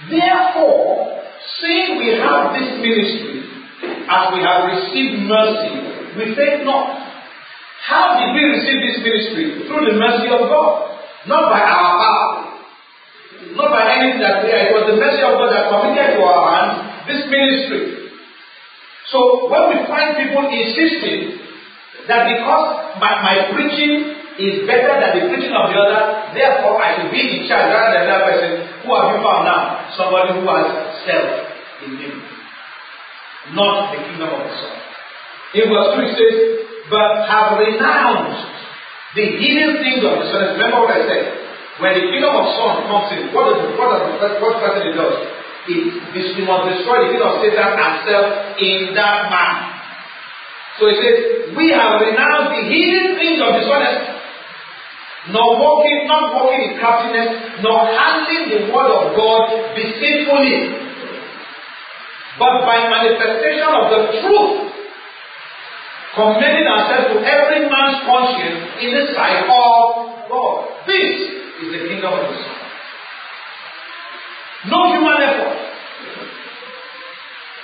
Therefore, 0.09 1.21
seeing 1.61 2.01
we 2.01 2.17
have 2.17 2.57
this 2.57 2.73
ministry, 2.81 3.45
as 3.85 4.25
we 4.33 4.41
have 4.41 4.73
received 4.73 5.29
mercy, 5.29 5.77
we 6.17 6.33
faint 6.41 6.65
not. 6.65 6.89
How 7.85 8.17
did 8.17 8.33
we 8.33 8.49
receive 8.49 8.81
this 8.81 8.99
ministry? 9.05 9.69
Through 9.69 9.93
the 9.93 10.01
mercy 10.01 10.33
of 10.33 10.49
God, 10.49 10.97
not 11.29 11.53
by 11.53 11.61
our 11.61 11.93
power, 12.01 12.33
not 13.61 13.77
by 13.77 13.93
anything 13.93 14.25
that 14.25 14.41
we 14.41 14.49
are. 14.57 14.63
It 14.63 14.73
was 14.73 14.89
the 14.89 14.97
mercy 14.97 15.21
of 15.21 15.37
God 15.37 15.53
that 15.53 15.69
committed 15.69 16.17
to 16.17 16.25
our 16.25 16.49
hands 16.49 16.75
this 17.13 17.29
ministry. 17.29 18.09
So 19.13 19.53
when 19.53 19.77
we 19.77 19.85
find 19.85 20.17
people 20.17 20.49
insisting 20.49 21.45
that 22.09 22.23
because 22.31 22.67
my, 23.03 23.23
my 23.23 23.37
preaching 23.55 24.15
is 24.39 24.69
better 24.69 25.01
than 25.01 25.11
the 25.17 25.23
preaching 25.33 25.55
of 25.57 25.73
the 25.73 25.79
other, 25.81 26.03
therefore 26.37 26.77
I 26.79 27.01
should 27.01 27.11
be 27.11 27.23
in 27.25 27.49
charge 27.49 27.73
rather 27.73 27.99
than 27.99 28.07
that 28.07 28.21
person, 28.29 28.51
who 28.85 28.89
have 28.93 29.09
you 29.17 29.19
found 29.25 29.43
now? 29.49 29.61
Somebody 29.97 30.37
who 30.37 30.45
has 30.45 30.69
self 31.09 31.29
in 31.83 31.97
him, 31.97 32.15
not 33.57 33.97
the 33.97 33.99
kingdom 34.05 34.29
of 34.29 34.43
the 34.45 34.55
Son. 34.55 34.77
In 35.57 35.65
verse 35.73 35.89
2 35.97 36.05
it 36.05 36.13
says, 36.15 36.37
but 36.93 37.27
have 37.27 37.57
renounced 37.59 38.55
the 39.17 39.25
hidden 39.41 39.81
things 39.81 40.05
of 40.05 40.21
the 40.21 40.27
Son. 40.29 40.61
Remember 40.61 40.85
what 40.85 40.93
I 40.93 41.03
said. 41.09 41.25
When 41.81 41.93
the 41.93 42.05
kingdom 42.13 42.33
of 42.37 42.47
Son 42.57 42.89
comes 42.89 43.09
in, 43.17 43.33
what 43.33 43.53
does 43.53 43.61
what 43.77 43.89
does 43.97 44.37
what 44.41 44.61
person 44.61 44.93
it 44.93 44.97
does? 44.97 45.17
It, 45.67 45.83
it 46.15 46.45
must 46.47 46.71
destroy 46.73 47.05
the 47.05 47.09
kingdom 47.17 47.29
of 47.37 47.43
Satan 47.43 47.73
and 47.73 47.95
self 48.05 48.27
in 48.61 48.95
that 48.95 49.29
man. 49.33 49.76
So 50.79 50.89
it 50.93 50.97
says, 51.01 51.57
we 51.57 51.73
have 51.73 52.01
renounced 52.05 52.53
the 52.53 52.63
hidden 52.69 53.17
things 53.17 53.41
of 53.41 53.57
dishonesty, 53.57 54.13
nor 55.33 55.57
walking, 55.57 56.05
not 56.05 56.37
walking 56.37 56.61
in 56.69 56.73
craftiness, 56.77 57.65
nor 57.65 57.89
handling 57.89 58.45
the 58.53 58.61
word 58.69 58.93
of 58.93 59.17
God 59.17 59.73
deceitfully, 59.73 60.77
but 62.39 62.55
by 62.69 62.93
manifestation 62.93 63.69
of 63.73 63.85
the 63.89 64.01
truth 64.21 64.67
commending 66.17 66.69
ourselves 66.69 67.13
to 67.13 67.19
every 67.25 67.61
man's 67.69 68.01
conscience 68.05 68.61
in 68.81 68.91
the 68.93 69.13
sight 69.17 69.45
of 69.49 70.29
God. 70.29 70.57
This 70.87 71.17
is 71.61 71.69
the 71.73 71.81
kingdom 71.89 72.13
of 72.13 72.21
the 72.21 72.37
Son. 72.37 72.57
No 74.69 74.93
human 74.93 75.21
effort. 75.25 75.57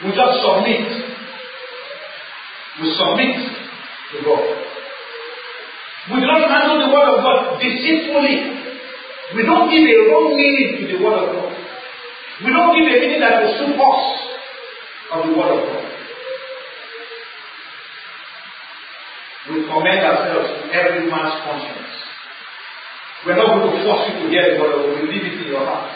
We 0.05 0.11
just 0.13 0.35
submit. 0.45 1.12
We 2.81 2.89
submit 2.97 3.37
to 4.13 4.17
God. 4.25 4.45
We 6.13 6.21
do 6.21 6.27
not 6.27 6.49
handle 6.49 6.79
the 6.81 6.91
word 6.95 7.09
of 7.13 7.19
God 7.21 7.61
deceitfully. 7.61 8.37
We 9.37 9.43
don't 9.45 9.69
give 9.69 9.85
a 9.85 9.99
wrong 10.09 10.37
meaning 10.37 10.81
to 10.81 10.85
the 10.97 11.05
word 11.05 11.19
of 11.21 11.29
God. 11.37 11.53
We 12.45 12.51
don't 12.53 12.73
give 12.73 12.89
a 12.89 12.97
meaning 13.01 13.21
that 13.21 13.43
will 13.43 13.55
suit 13.61 13.77
us 13.77 14.03
of 15.13 15.19
the 15.29 15.33
word 15.39 15.53
of 15.53 15.63
God. 15.69 15.93
we 19.51 19.67
commend 19.67 20.07
ourselves 20.07 20.49
to 20.55 20.71
every 20.71 21.11
man's 21.11 21.35
conscience. 21.43 21.93
We're 23.27 23.37
not 23.37 23.59
going 23.59 23.75
to 23.75 23.83
force 23.83 24.07
you 24.09 24.23
to 24.23 24.27
hear 24.31 24.55
the 24.55 24.63
word, 24.63 24.71
but 24.71 25.03
we 25.03 25.11
leave 25.11 25.27
it 25.27 25.43
in 25.43 25.49
your 25.51 25.67
heart. 25.67 25.91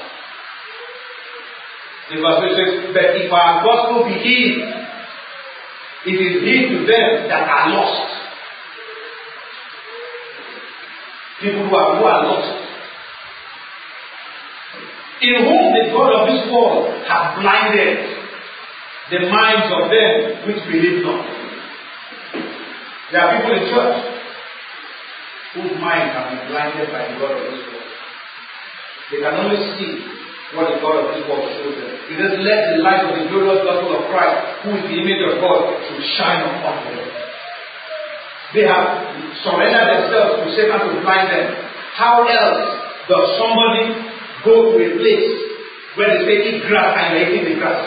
The 2.10 2.22
verse 2.22 2.42
says, 2.58 2.90
But 2.90 3.06
if 3.18 3.30
our 3.30 3.62
gospel 3.62 4.06
be 4.06 4.18
hid, 4.18 4.85
it 6.06 6.14
is 6.14 6.34
hid 6.38 6.70
to 6.70 6.78
them 6.86 7.28
that 7.28 7.48
are 7.50 7.70
lost. 7.74 8.14
People 11.40 11.68
who 11.68 11.74
are, 11.74 11.98
who 11.98 12.04
are 12.04 12.22
lost. 12.24 12.62
In 15.20 15.34
whom 15.42 15.74
the 15.74 15.90
God 15.90 16.12
of 16.14 16.22
this 16.30 16.46
world 16.52 16.94
hath 17.08 17.40
blinded 17.42 18.16
the 19.10 19.20
minds 19.26 19.66
of 19.74 19.90
them 19.90 20.46
which 20.46 20.62
believe 20.70 21.02
not. 21.02 21.26
There 23.10 23.20
are 23.20 23.38
people 23.38 23.54
in 23.58 23.64
church 23.74 23.98
whose 25.54 25.80
minds 25.80 26.14
have 26.14 26.30
been 26.30 26.48
blinded 26.48 26.86
by 26.92 27.02
the 27.10 27.18
God 27.18 27.34
of 27.34 27.42
this 27.50 27.66
world. 27.66 27.90
They 29.10 29.18
can 29.18 29.34
only 29.34 29.58
see 29.78 30.15
what 30.54 30.70
the 30.70 30.78
God 30.78 31.02
of 31.02 31.06
this 31.10 31.26
world 31.26 31.50
shows 31.58 31.74
them. 31.74 31.90
It 32.06 32.16
says, 32.22 32.34
Let 32.38 32.60
the 32.70 32.78
light 32.78 33.02
of 33.02 33.18
the 33.18 33.26
glorious 33.26 33.66
gospel 33.66 33.98
of 33.98 34.06
Christ, 34.14 34.38
who 34.62 34.78
is 34.78 34.84
the 34.86 34.96
image 35.02 35.22
of 35.26 35.42
God, 35.42 35.74
to 35.74 35.92
shine 36.14 36.46
upon 36.46 36.86
them. 36.86 37.02
They 38.54 38.62
have 38.62 38.86
surrendered 39.42 40.06
themselves 40.06 40.46
to 40.46 40.46
Satan 40.54 40.78
to 40.86 41.02
blind 41.02 41.34
them. 41.34 41.46
How 41.98 42.22
else 42.22 42.62
does 43.10 43.26
somebody 43.42 43.90
go 44.46 44.70
to 44.70 44.76
a 44.78 44.90
place 45.02 45.34
where 45.98 46.14
they 46.14 46.22
say 46.22 46.36
eat 46.54 46.62
grass 46.70 46.94
and 46.94 47.18
you're 47.18 47.26
eating 47.26 47.56
the 47.56 47.56
grass? 47.58 47.82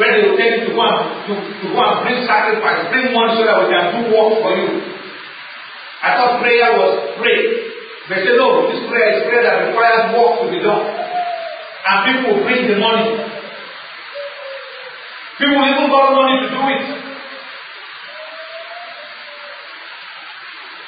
Where 0.00 0.08
they 0.08 0.22
will 0.24 0.40
tell 0.40 0.50
you 0.56 0.60
to 0.66 0.72
go 0.72 0.82
and 0.88 0.98
to, 1.28 1.32
to 1.36 1.66
go 1.68 1.78
and 1.84 1.96
bring 2.00 2.18
sacrifice, 2.24 2.88
bring 2.88 3.12
one 3.12 3.36
so 3.36 3.44
that 3.44 3.60
we 3.60 3.66
can 3.68 3.84
do 3.92 4.00
work 4.08 4.40
for 4.40 4.52
you. 4.56 4.72
I 6.00 6.16
thought 6.16 6.40
prayer 6.40 6.72
was 6.80 6.92
pray. 7.20 7.73
They 8.08 8.20
say, 8.20 8.36
no, 8.36 8.68
this 8.68 8.84
prayer 8.88 9.16
is 9.16 9.24
prayer 9.24 9.42
that 9.48 9.64
requires 9.72 10.12
work 10.12 10.44
to 10.44 10.46
be 10.52 10.60
done. 10.60 10.84
And 10.84 11.98
people 12.04 12.44
bring 12.44 12.68
the 12.68 12.76
money. 12.76 13.16
People 15.40 15.64
even 15.64 15.88
borrow 15.88 16.12
money 16.12 16.44
to 16.44 16.48
do 16.52 16.62
it. 16.68 16.84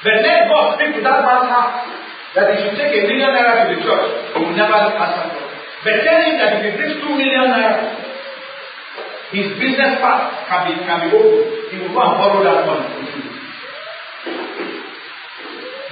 But 0.05 0.23
let 0.23 0.47
God 0.53 0.77
speak 0.77 0.93
to 0.97 1.03
that 1.03 1.25
man's 1.25 1.49
heart 1.51 1.73
that 2.37 2.53
he 2.53 2.57
should 2.63 2.77
take 2.77 2.93
a 2.95 3.03
million 3.09 3.33
naira 3.33 3.65
to 3.65 3.75
the 3.75 3.81
church. 3.81 4.07
He 4.37 4.39
will 4.45 4.53
never 4.53 4.77
answer 4.77 5.09
God. 5.09 5.33
But 5.83 6.05
tell 6.05 6.21
him 6.21 6.37
that 6.37 6.61
if 6.61 6.69
he 6.69 6.71
brings 6.77 7.01
two 7.01 7.17
million 7.17 7.49
naira, 7.49 7.97
his 9.33 9.57
business 9.57 9.99
path 10.05 10.47
can 10.47 10.61
be 10.69 10.73
can 10.85 10.99
be 11.01 11.09
open. 11.17 11.43
He 11.73 11.77
will 11.81 11.97
go 11.97 12.01
and 12.07 12.15
borrow 12.21 12.45
that 12.45 12.61
money. 12.69 13.16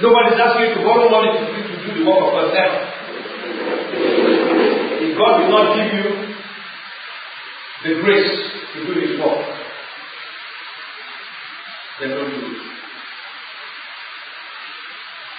Nobody's 0.01 0.35
asking 0.35 0.67
you 0.67 0.75
to 0.75 0.81
borrow 0.83 1.07
money 1.07 1.31
to, 1.31 1.45
to 1.55 1.93
do 1.93 2.03
the 2.03 2.09
work 2.09 2.19
of. 2.19 2.51
Never. 2.51 2.79
If 5.07 5.17
God 5.17 5.39
will 5.39 5.51
not 5.55 5.75
give 5.75 5.87
you 5.95 6.35
the 7.83 8.01
grace 8.01 8.35
to 8.73 8.79
do 8.87 8.99
His 8.99 9.19
work, 9.21 9.39
then 12.01 12.09
don't 12.09 12.29
do 12.29 12.35
it. 12.35 12.75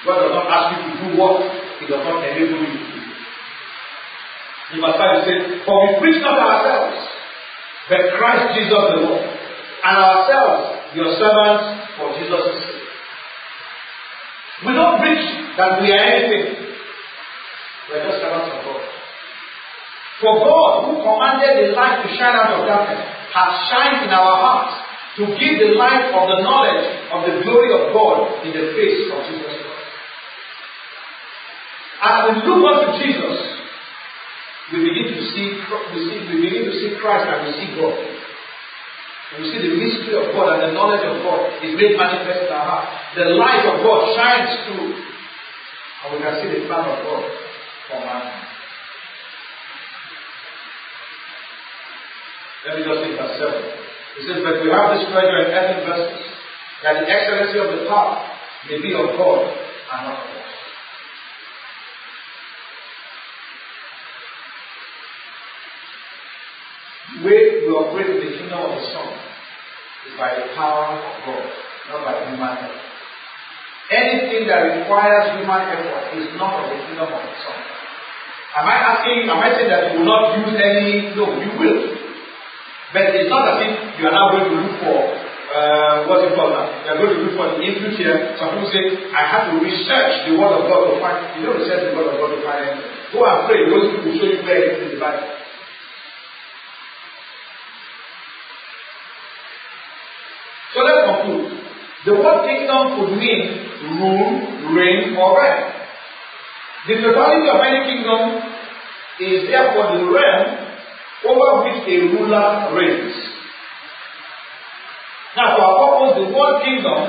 God 0.06 0.24
does 0.24 0.32
not 0.32 0.48
ask 0.48 0.66
you 0.72 0.88
to 0.88 0.92
do 1.04 1.20
what 1.20 1.36
He 1.80 1.86
does 1.86 2.00
not 2.00 2.24
enable 2.24 2.64
you 2.64 2.72
to 2.72 2.96
do. 2.96 3.06
5 4.72 4.88
it 4.88 5.24
says, 5.28 5.60
For 5.66 5.76
we 5.84 6.00
preach 6.00 6.22
not 6.22 6.40
ourselves, 6.40 6.96
but 7.90 8.00
Christ 8.16 8.56
Jesus 8.56 8.72
the 8.72 9.00
Lord, 9.04 9.20
and 9.20 9.96
ourselves 10.00 10.96
your 10.96 11.12
servants 11.20 11.92
for 12.00 12.16
Jesus' 12.16 12.75
We 14.64 14.72
don't 14.72 14.96
preach 15.04 15.24
that 15.60 15.82
we 15.84 15.92
are 15.92 16.00
anything. 16.00 16.64
We 17.88 18.00
are 18.00 18.04
just 18.08 18.24
servants 18.24 18.48
of 18.56 18.64
God. 18.64 18.82
For 20.16 20.32
God, 20.40 20.72
who 20.88 20.92
commanded 21.04 21.60
the 21.60 21.76
light 21.76 22.00
to 22.00 22.08
shine 22.16 22.32
out 22.32 22.56
of 22.56 22.64
darkness, 22.64 23.04
has 23.36 23.50
shined 23.68 24.08
in 24.08 24.10
our 24.16 24.32
hearts 24.40 24.80
to 25.20 25.28
give 25.36 25.60
the 25.60 25.76
light 25.76 26.08
of 26.08 26.24
the 26.24 26.40
knowledge 26.40 26.88
of 27.12 27.20
the 27.28 27.44
glory 27.44 27.68
of 27.76 27.92
God 27.92 28.44
in 28.48 28.56
the 28.56 28.72
face 28.72 29.12
of 29.12 29.20
Jesus 29.28 29.60
Christ. 29.60 29.76
As 32.00 32.32
we 32.32 32.48
look 32.48 32.64
unto 32.64 32.96
Jesus, 32.96 33.36
we 34.72 34.88
begin 34.88 35.20
to 35.20 35.22
see, 35.36 35.52
we, 35.92 35.98
see, 36.00 36.20
we 36.32 36.36
begin 36.48 36.64
to 36.64 36.72
see 36.80 36.96
Christ 36.96 37.28
and 37.28 37.44
we 37.44 37.52
see 37.60 37.76
God. 37.76 38.15
And 39.34 39.42
we 39.42 39.50
see 39.50 39.58
the 39.58 39.74
mystery 39.74 40.14
of 40.14 40.30
God 40.34 40.54
and 40.54 40.70
the 40.70 40.72
knowledge 40.72 41.02
of 41.02 41.18
God 41.26 41.58
is 41.58 41.74
made 41.74 41.98
manifest 41.98 42.46
in 42.46 42.52
our 42.54 42.62
heart. 42.62 42.86
The 43.18 43.34
light 43.34 43.66
of 43.66 43.82
God 43.82 44.14
shines 44.14 44.54
through. 44.66 44.94
And 44.94 46.08
we 46.14 46.18
can 46.22 46.34
see 46.38 46.50
the 46.54 46.66
plan 46.70 46.86
of 46.86 47.02
God 47.02 47.22
for 47.90 47.98
mankind. 48.06 48.46
Let 52.66 52.78
me 52.78 52.82
just 52.82 52.98
read 53.02 53.18
verse 53.18 53.38
7. 53.38 53.86
It 54.18 54.22
says, 54.26 54.38
But 54.42 54.62
we 54.62 54.70
have 54.70 54.94
this 54.94 55.06
treasure 55.10 55.38
in 55.42 55.54
earthen 55.54 55.86
vessels, 55.86 56.22
that 56.82 56.98
the 56.98 57.06
excellency 57.06 57.58
of 57.58 57.78
the 57.78 57.86
power 57.86 58.26
may 58.68 58.82
be 58.82 58.94
of 58.94 59.06
God 59.18 59.42
and 59.46 60.06
not 60.06 60.18
of 60.22 60.34
us. 60.34 60.52
The 67.14 67.24
way 67.26 67.38
we 67.62 67.70
operate 67.70 68.10
in 68.10 68.30
the 68.30 68.36
kingdom 68.36 68.58
of 68.58 68.70
the 68.70 68.82
Son 68.92 69.15
by 70.14 70.38
the 70.38 70.46
power 70.54 70.94
of 70.94 71.14
God, 71.26 71.46
not 71.90 72.00
by 72.06 72.14
human 72.30 72.54
effort. 72.62 72.86
Anything 73.90 74.46
that 74.50 74.66
requires 74.82 75.34
human 75.38 75.62
effort 75.70 76.14
is 76.18 76.30
not 76.38 76.62
of 76.62 76.70
the 76.70 76.78
kingdom 76.86 77.10
of 77.10 77.22
the 77.22 77.34
Son. 77.42 77.58
Am 78.56 78.66
I 78.66 78.76
asking, 78.80 79.28
am 79.28 79.36
I 79.36 79.52
saying 79.52 79.68
that 79.68 79.92
you 79.92 80.00
will 80.00 80.08
not 80.08 80.32
use 80.40 80.56
any? 80.56 81.12
No, 81.12 81.28
you 81.38 81.52
will. 81.60 81.80
But 82.96 83.12
it's 83.12 83.28
not 83.28 83.44
as 83.52 83.58
if 83.62 84.00
you 84.00 84.08
are 84.08 84.16
now 84.16 84.32
going 84.32 84.48
to 84.48 84.56
look 84.56 84.80
for, 84.80 84.96
uh, 85.52 86.08
what's 86.08 86.24
it 86.24 86.32
called 86.32 86.56
now? 86.56 86.64
You 86.82 86.88
are 86.88 86.98
going 86.98 87.12
to 87.14 87.20
look 87.28 87.34
for 87.36 87.46
the 87.52 87.60
input 87.60 87.92
here. 88.00 88.32
Some 88.40 88.56
people 88.56 88.72
say, 88.72 89.12
I 89.12 89.22
have 89.28 89.52
to 89.52 89.60
research 89.60 90.24
the 90.24 90.40
Word 90.40 90.56
of 90.56 90.72
God 90.72 90.88
to 90.88 90.96
find. 91.04 91.20
You 91.36 91.52
don't 91.52 91.60
research 91.60 91.92
the 91.92 91.94
Word 91.94 92.10
of 92.10 92.16
God 92.16 92.32
to 92.32 92.40
find 92.40 92.64
anything. 92.64 92.90
Go 93.12 93.28
and 93.28 93.44
pray. 93.44 93.60
Those 93.68 93.86
people 93.92 94.08
will 94.08 94.18
show 94.18 94.28
you 94.32 94.40
where 94.40 94.56
it 94.56 94.66
is 94.72 94.78
in 94.88 94.90
the 94.96 95.00
Bible. 95.04 95.30
So 100.72 100.78
let's 100.80 101.02
conclude. 101.12 101.66
The 102.06 102.14
word 102.14 102.46
kingdom 102.46 103.02
could 103.02 103.18
mean 103.18 103.66
rule, 103.98 104.30
reign, 104.78 105.18
or 105.18 105.42
reign. 105.42 105.76
The 106.86 107.02
totality 107.02 107.50
of 107.50 107.58
any 107.66 107.82
kingdom 107.82 108.22
is 109.18 109.50
therefore 109.50 109.98
the 109.98 110.06
realm 110.06 110.46
over 111.26 111.66
which 111.66 111.82
a 111.82 111.96
ruler 112.14 112.78
reigns. 112.78 113.10
Now, 115.34 115.58
for 115.58 115.66
our 115.66 115.74
purpose, 115.82 116.14
the 116.22 116.28
word 116.30 116.62
kingdom 116.62 117.00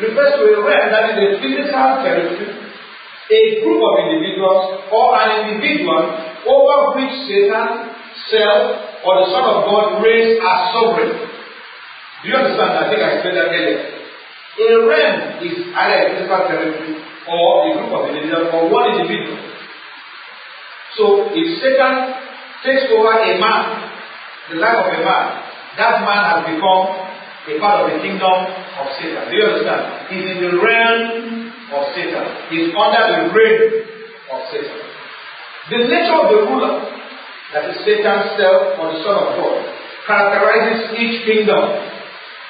refers 0.00 0.40
to 0.40 0.44
a 0.48 0.64
realm 0.64 0.86
that 0.96 1.12
is 1.12 1.20
a 1.20 1.28
physical 1.44 1.88
territory, 2.00 2.48
a 2.48 3.42
group 3.60 3.80
of 3.84 3.94
individuals, 4.08 4.80
or 4.88 5.12
an 5.28 5.44
individual 5.44 6.08
over 6.48 6.96
which 6.96 7.12
Satan, 7.28 7.92
self, 8.32 8.80
or 9.04 9.12
the 9.20 9.26
Son 9.28 9.44
of 9.44 9.68
God 9.68 10.00
reigns 10.00 10.40
as 10.40 10.58
sovereign. 10.72 11.12
Do 12.24 12.32
you 12.32 12.34
understand? 12.34 12.80
I 12.80 12.88
think 12.88 13.04
I 13.04 13.08
explained 13.20 13.36
that 13.36 13.52
earlier. 13.52 13.97
A 14.58 14.68
realm 14.90 15.38
is 15.46 15.70
either 15.70 15.98
a 16.02 16.06
physical 16.18 16.40
territory 16.50 16.98
or 17.30 17.46
a 17.62 17.78
group 17.78 17.92
of 17.94 18.02
individuals 18.10 18.50
or 18.50 18.66
one 18.66 18.90
individual. 18.98 19.38
So 20.98 21.30
if 21.30 21.46
Satan 21.62 21.94
takes 22.66 22.90
over 22.90 23.14
a 23.14 23.38
man, 23.38 23.62
the 24.50 24.58
life 24.58 24.82
of 24.82 24.98
a 24.98 25.02
man, 25.06 25.26
that 25.78 26.02
man 26.02 26.22
has 26.26 26.40
become 26.50 26.90
a 27.48 27.54
part 27.62 27.86
of 27.86 27.94
the 27.94 28.02
kingdom 28.02 28.38
of 28.82 28.86
Satan. 28.98 29.30
Do 29.30 29.34
you 29.38 29.46
understand? 29.46 30.10
He's 30.10 30.26
in 30.26 30.38
the 30.42 30.52
realm 30.58 31.54
of 31.70 31.82
Satan. 31.94 32.26
He's 32.50 32.74
under 32.74 33.04
the 33.14 33.30
reign 33.30 33.62
of 34.34 34.40
Satan. 34.50 34.80
The 35.70 35.86
nature 35.86 36.18
of 36.18 36.26
the 36.34 36.40
ruler, 36.50 36.82
that 37.54 37.70
is 37.70 37.76
Satan's 37.86 38.34
self 38.34 38.74
or 38.80 38.90
the 38.90 38.98
Son 39.06 39.16
of 39.22 39.28
God, 39.38 39.56
characterizes 40.08 40.98
each 40.98 41.22
kingdom. 41.28 41.62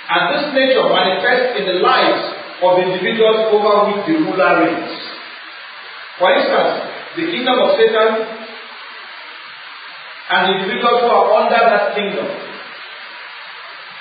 And 0.09 0.23
this 0.33 0.45
nature 0.57 0.89
manifests 0.89 1.61
in 1.61 1.65
the 1.69 1.79
lives 1.85 2.25
of 2.65 2.81
individuals 2.81 3.53
over 3.53 3.93
which 3.93 4.01
the 4.09 4.17
ruler 4.25 4.65
reigns. 4.65 4.95
For 6.19 6.33
instance, 6.33 6.89
the 7.17 7.25
kingdom 7.29 7.57
of 7.61 7.77
Satan 7.77 8.25
and 10.31 10.41
the 10.49 10.53
individuals 10.59 11.01
who 11.05 11.11
are 11.13 11.29
under 11.45 11.61
that 11.61 11.95
kingdom, 11.95 12.27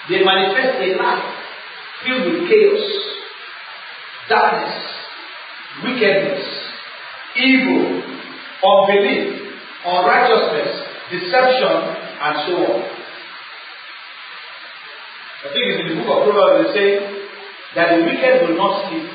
they 0.10 0.24
manifest 0.24 0.80
a 0.80 0.89
life 0.95 1.28
filled 2.03 2.26
with 2.32 2.49
chaos, 2.49 2.84
darkness, 4.30 4.80
wickedness, 5.84 6.43
evil, 7.36 8.01
unbelief, 8.64 9.53
unrighteousness, 9.86 10.72
deception, 11.12 11.78
and 12.20 12.36
so 12.47 12.53
on. 12.64 12.82
I 15.38 15.54
think 15.54 15.64
it's 15.70 15.80
in 15.86 15.88
the 15.94 15.96
book 16.02 16.10
of 16.10 16.34
Proverbs 16.34 16.74
they 16.74 16.74
say 16.74 16.90
that 17.78 17.94
the 17.94 18.02
wicked 18.10 18.50
will 18.50 18.58
not 18.58 18.90
sleep 18.90 19.06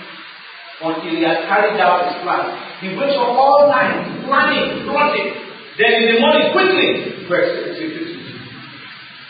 until 0.83 1.11
he 1.11 1.23
has 1.27 1.47
carried 1.51 1.79
out 1.83 2.07
his 2.07 2.23
plan. 2.23 2.47
He 2.79 2.95
wakes 2.95 3.19
up 3.19 3.35
all 3.35 3.67
night 3.67 4.07
planning, 4.27 4.87
plotting. 4.87 5.35
Then 5.79 5.91
in 5.99 6.15
the 6.15 6.21
morning, 6.21 6.53
quickly, 6.55 7.27
to 7.27 7.33
execute 7.33 8.07
it. 8.07 8.23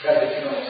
That's 0.04 0.20
the 0.20 0.28
kingdom 0.36 0.52
of. 0.52 0.64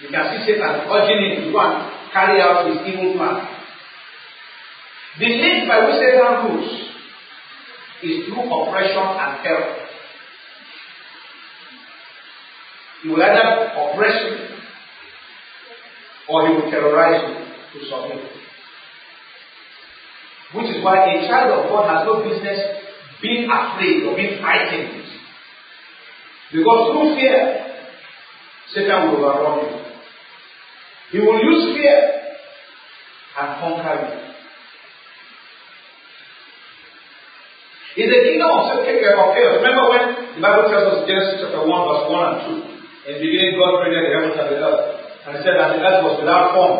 You 0.00 0.08
can 0.10 0.24
see 0.30 0.40
Satan 0.46 0.86
urging 0.92 1.20
him 1.24 1.44
to 1.46 1.52
go 1.52 1.64
carry 2.12 2.40
out 2.40 2.66
his 2.68 2.78
evil 2.86 3.14
plan. 3.16 3.48
The 5.18 5.26
means 5.26 5.68
by 5.68 5.84
which 5.86 5.98
Satan 5.98 6.32
rules 6.46 6.68
is 8.02 8.26
through 8.26 8.46
oppression 8.46 9.02
and 9.02 9.42
terror. 9.42 9.87
He 13.02 13.08
will 13.08 13.22
either 13.22 13.72
oppress 13.76 14.16
you 14.24 14.58
or 16.28 16.48
he 16.48 16.54
will 16.54 16.70
terrorize 16.70 17.22
you 17.28 17.80
to 17.80 17.86
submit. 17.88 18.24
Which 20.54 20.76
is 20.76 20.84
why 20.84 21.04
a 21.04 21.28
child 21.28 21.64
of 21.64 21.70
God 21.70 21.88
has 21.88 22.06
no 22.06 22.24
business 22.28 22.58
being 23.20 23.48
afraid 23.50 24.04
or 24.04 24.16
being 24.16 24.40
frightened. 24.40 25.04
Because 26.52 26.92
through 26.92 27.16
fear, 27.16 27.66
Satan 28.74 29.12
will 29.12 29.24
overrun 29.24 29.58
you. 29.64 29.78
He 31.12 31.18
will 31.20 31.40
use 31.42 31.76
fear 31.76 32.18
and 33.38 33.60
conquer 33.60 33.94
you. 34.04 34.28
In 38.04 38.10
the 38.10 38.20
kingdom 38.24 38.50
of 38.50 38.84
chaos, 38.86 39.58
remember 39.58 39.84
when 39.90 40.34
the 40.36 40.40
Bible 40.40 40.70
tells 40.70 41.02
us 41.02 41.08
Genesis 41.08 41.40
chapter 41.42 41.66
1, 41.66 41.66
verse 41.66 42.06
1 42.10 42.34
and 42.34 42.72
2. 42.72 42.77
In 43.08 43.14
the 43.14 43.24
beginning, 43.24 43.56
God 43.56 43.80
created 43.80 44.04
the 44.04 44.12
heavens 44.12 44.36
and 44.36 44.48
the 44.52 44.58
earth. 44.60 44.84
And 45.24 45.32
he 45.32 45.40
said 45.40 45.56
that 45.56 45.72
the 45.72 45.80
earth 45.80 46.04
was 46.04 46.20
without 46.20 46.52
form, 46.52 46.76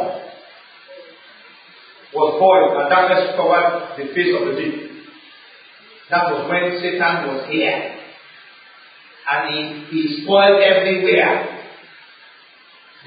was 2.12 2.30
void, 2.36 2.76
and 2.76 2.88
darkness 2.92 3.32
covered 3.32 3.96
the 3.96 4.12
face 4.12 4.36
of 4.36 4.44
the 4.44 4.54
deep. 4.60 4.76
That 6.12 6.28
was 6.28 6.44
when 6.52 6.76
Satan 6.84 7.32
was 7.32 7.48
here. 7.48 7.96
And 9.24 9.40
he, 9.48 9.60
he 9.88 10.00
spoiled 10.20 10.60
everywhere. 10.60 11.64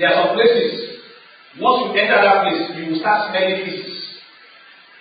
There 0.01 0.09
are 0.09 0.17
some 0.25 0.33
places, 0.33 1.05
once 1.61 1.93
you 1.93 2.01
enter 2.01 2.25
that 2.25 2.41
place, 2.49 2.73
you 2.73 2.89
will 2.89 2.99
start 3.05 3.29
smelling 3.29 3.69
feces. 3.69 4.17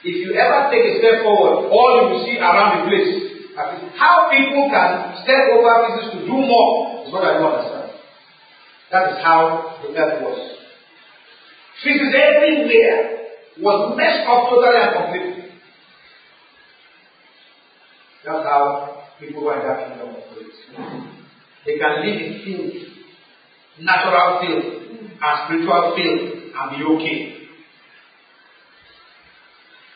If 0.04 0.28
you 0.28 0.36
ever 0.36 0.68
take 0.68 0.84
a 0.84 0.94
step 1.00 1.24
forward, 1.24 1.72
all 1.72 1.88
you 1.96 2.04
will 2.12 2.24
see 2.28 2.36
around 2.36 2.84
the 2.84 2.88
place 2.88 3.30
how 3.96 4.30
people 4.30 4.70
can 4.70 5.20
step 5.24 5.52
over 5.52 5.72
pieces 5.88 6.12
to 6.14 6.18
do 6.24 6.36
more 6.36 7.04
is 7.04 7.12
what 7.12 7.24
I 7.24 7.36
understand. 7.36 7.69
That 8.90 9.12
is 9.12 9.18
how 9.22 9.78
the 9.82 9.94
earth 9.96 10.22
was. 10.22 10.56
Physics 11.82 12.14
everywhere 12.14 13.20
was 13.60 13.96
messed 13.96 14.26
up 14.26 14.50
totally 14.50 14.76
and 14.76 14.92
completely. 14.96 15.40
That's 18.24 18.44
how 18.44 19.04
people 19.20 19.44
were 19.44 19.60
in 19.60 19.66
that 19.66 19.88
kingdom. 19.88 20.16
They 21.64 21.78
can 21.78 22.04
live 22.04 22.20
in 22.20 22.42
field, 22.44 22.72
natural 23.80 24.40
field, 24.40 24.64
and 25.22 25.34
spiritual 25.46 25.94
field, 25.96 26.20
and 26.52 26.66
be 26.76 26.84
okay. 26.96 27.36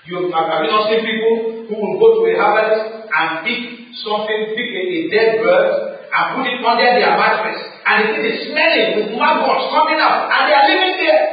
You 0.07 0.31
have, 0.31 0.47
have 0.49 0.65
you 0.65 0.71
not 0.71 0.89
seen 0.89 1.01
people 1.01 1.67
who 1.69 1.75
will 1.81 1.99
go 1.99 2.21
to 2.21 2.31
a 2.31 2.37
harvest 2.37 3.09
and 3.09 3.29
pick 3.45 3.61
something, 4.05 4.53
pick 4.53 4.71
a, 4.71 4.83
a 4.85 5.01
dead 5.11 5.41
bird 5.41 5.99
and 6.13 6.25
put 6.37 6.47
it 6.47 6.61
under 6.61 7.01
their 7.01 7.17
mattress, 7.17 7.74
and 7.87 7.97
the 8.01 8.13
thing 8.17 8.25
is 8.25 8.49
smelling 8.49 8.89
with 8.97 9.19
maggots 9.19 9.69
coming 9.69 10.01
out, 10.01 10.33
and 10.33 10.43
they 10.49 10.57
are 10.57 10.69
living 10.73 10.97
there. 11.05 11.25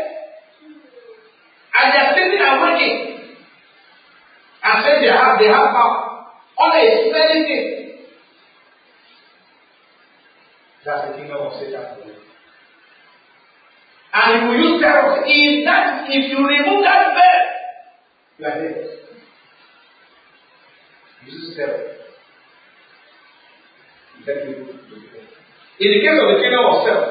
And 1.71 1.85
they 1.93 1.99
are 2.03 2.11
sitting 2.13 2.41
and 2.43 2.61
working. 2.61 2.95
And 4.63 4.83
saying 4.83 5.01
they 5.01 5.11
have 5.11 5.39
they 5.39 5.47
have 5.47 5.71
power. 5.71 6.27
All 6.57 6.71
a 6.75 7.09
smelling 7.09 7.45
thing. 7.47 7.67
That's 10.85 11.07
the 11.07 11.17
kingdom 11.17 11.37
of 11.37 11.53
Satan 11.53 12.03
you. 12.05 12.13
And 14.13 14.41
he 14.41 14.47
will 14.47 14.59
use 14.59 14.81
terror. 14.81 15.23
If 15.25 15.65
that 15.65 16.03
if 16.09 16.31
you 16.31 16.45
remove 16.45 16.83
that 16.83 17.15
bird, 17.15 17.45
you 18.39 18.45
are 18.45 18.59
dead. 18.59 18.75
Uses 21.25 21.55
terror. 21.55 22.01
In 25.81 25.89
the 25.89 25.99
case 25.99 26.19
of 26.21 26.27
the 26.29 26.37
kingdom 26.43 26.61
of 26.69 26.85
self, 26.85 27.05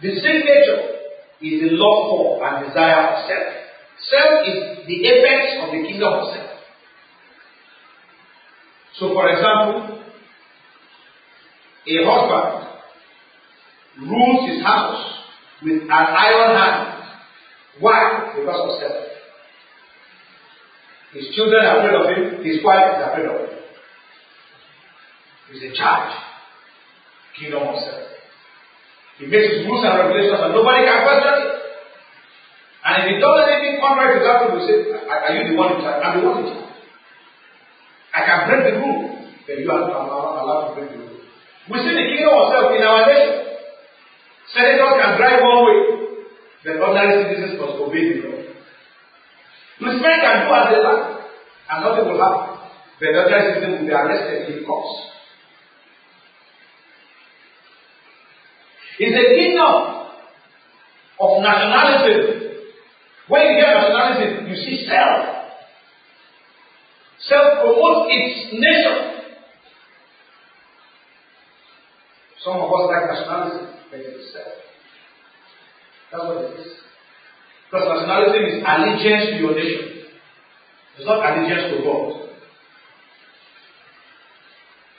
the 0.00 0.08
same 0.24 0.40
nature 0.48 0.96
is 1.44 1.60
the 1.60 1.76
love 1.76 2.08
for 2.08 2.40
and 2.40 2.66
desire 2.66 3.04
of 3.04 3.28
self. 3.28 3.52
Self 4.08 4.48
is 4.48 4.86
the 4.88 4.96
apex 5.04 5.60
of 5.60 5.72
the 5.76 5.82
kingdom 5.86 6.08
of 6.08 6.32
self. 6.32 6.50
So, 8.98 9.12
for 9.12 9.28
example, 9.28 10.00
a 11.86 11.96
husband 12.08 12.66
rules 14.08 14.50
his 14.50 14.64
house 14.64 15.20
with 15.62 15.82
an 15.82 15.90
iron 15.92 16.56
hand. 16.56 17.04
Why? 17.80 18.32
Because 18.38 18.56
of 18.56 18.80
self. 18.80 19.04
His 21.12 21.34
children 21.34 21.62
are 21.62 21.78
afraid 21.80 21.94
of 22.00 22.06
him, 22.08 22.44
his 22.44 22.64
wife 22.64 22.96
is 22.96 23.04
afraid 23.04 23.26
of 23.26 23.40
him. 23.40 23.58
He's 25.52 25.62
in 25.62 25.74
charge. 25.74 26.25
Kingdom 27.36 27.68
of 27.68 27.76
self. 27.84 28.16
He 29.20 29.26
makes 29.28 29.48
his 29.48 29.64
rules 29.64 29.84
and 29.84 29.96
regulations 29.96 30.40
and 30.40 30.52
nobody 30.52 30.84
can 30.84 31.00
question 31.04 31.34
it. 31.40 31.56
And 32.86 32.92
if 33.00 33.04
he 33.10 33.14
does 33.20 33.38
anything 33.48 33.80
contrary 33.80 34.20
to 34.20 34.22
that 34.24 34.36
rule, 34.46 34.60
he 34.60 34.68
say, 34.68 34.78
Are 35.08 35.32
you 35.34 35.42
the 35.50 35.56
one 35.56 35.76
in 35.76 35.80
charge? 35.80 36.00
I'm 36.04 36.20
the 36.20 36.28
one 36.28 36.38
in 36.44 36.46
charge. 36.52 36.66
I 38.14 38.20
can 38.24 38.38
break 38.48 38.62
the 38.68 38.74
rule, 38.80 39.00
but 39.44 39.56
you 39.58 39.68
are 39.68 39.84
not 39.88 40.40
allowed 40.40 40.62
to 40.68 40.72
break 40.78 40.88
the 40.92 40.98
rule. 41.02 41.20
We 41.68 41.76
see 41.82 41.92
the 41.92 42.06
kingdom 42.14 42.32
of 42.32 42.52
self 42.54 42.70
in 42.72 42.82
our 42.86 43.02
nation. 43.10 43.46
Senators 44.54 44.94
can 45.02 45.10
drive 45.18 45.42
one 45.42 45.60
way, 45.66 45.78
but 46.62 46.78
ordinary 46.78 47.26
citizens 47.26 47.58
must 47.58 47.76
obey 47.82 48.04
the 48.06 48.28
law. 48.30 48.40
Policemen 49.82 50.16
can 50.22 50.36
do 50.46 50.54
as 50.54 50.66
they 50.70 50.80
like, 50.80 51.04
and 51.68 51.78
nothing 51.82 52.06
will 52.06 52.22
happen. 52.22 52.54
The 53.00 53.06
ordinary 53.10 53.44
citizen 53.50 53.70
will 53.76 53.86
be 53.88 53.92
arrested 53.92 54.54
in 54.54 54.64
courts. 54.64 55.15
It's 58.98 59.12
a 59.12 59.26
kingdom 59.36 60.06
of 61.20 61.42
nationalism. 61.42 62.46
When 63.28 63.42
you 63.42 63.60
get 63.60 63.74
nationalism, 63.76 64.46
you 64.48 64.56
see 64.56 64.86
self. 64.86 65.36
Self 67.28 67.60
promotes 67.60 68.08
its 68.10 68.52
nation. 68.52 69.16
Some 72.44 72.56
of 72.56 72.70
us 72.70 72.88
like 72.88 73.10
nationalism, 73.10 73.74
but 73.90 74.00
it's 74.00 74.32
self. 74.32 74.54
That's 76.12 76.24
what 76.24 76.44
it 76.44 76.60
is. 76.60 76.72
Because 77.66 78.06
nationalism 78.06 78.44
is 78.46 78.62
allegiance 78.64 79.24
to 79.30 79.36
your 79.42 79.54
nation. 79.54 80.06
It's 80.96 81.06
not 81.06 81.20
allegiance 81.20 81.74
to 81.76 81.82
God. 81.84 82.25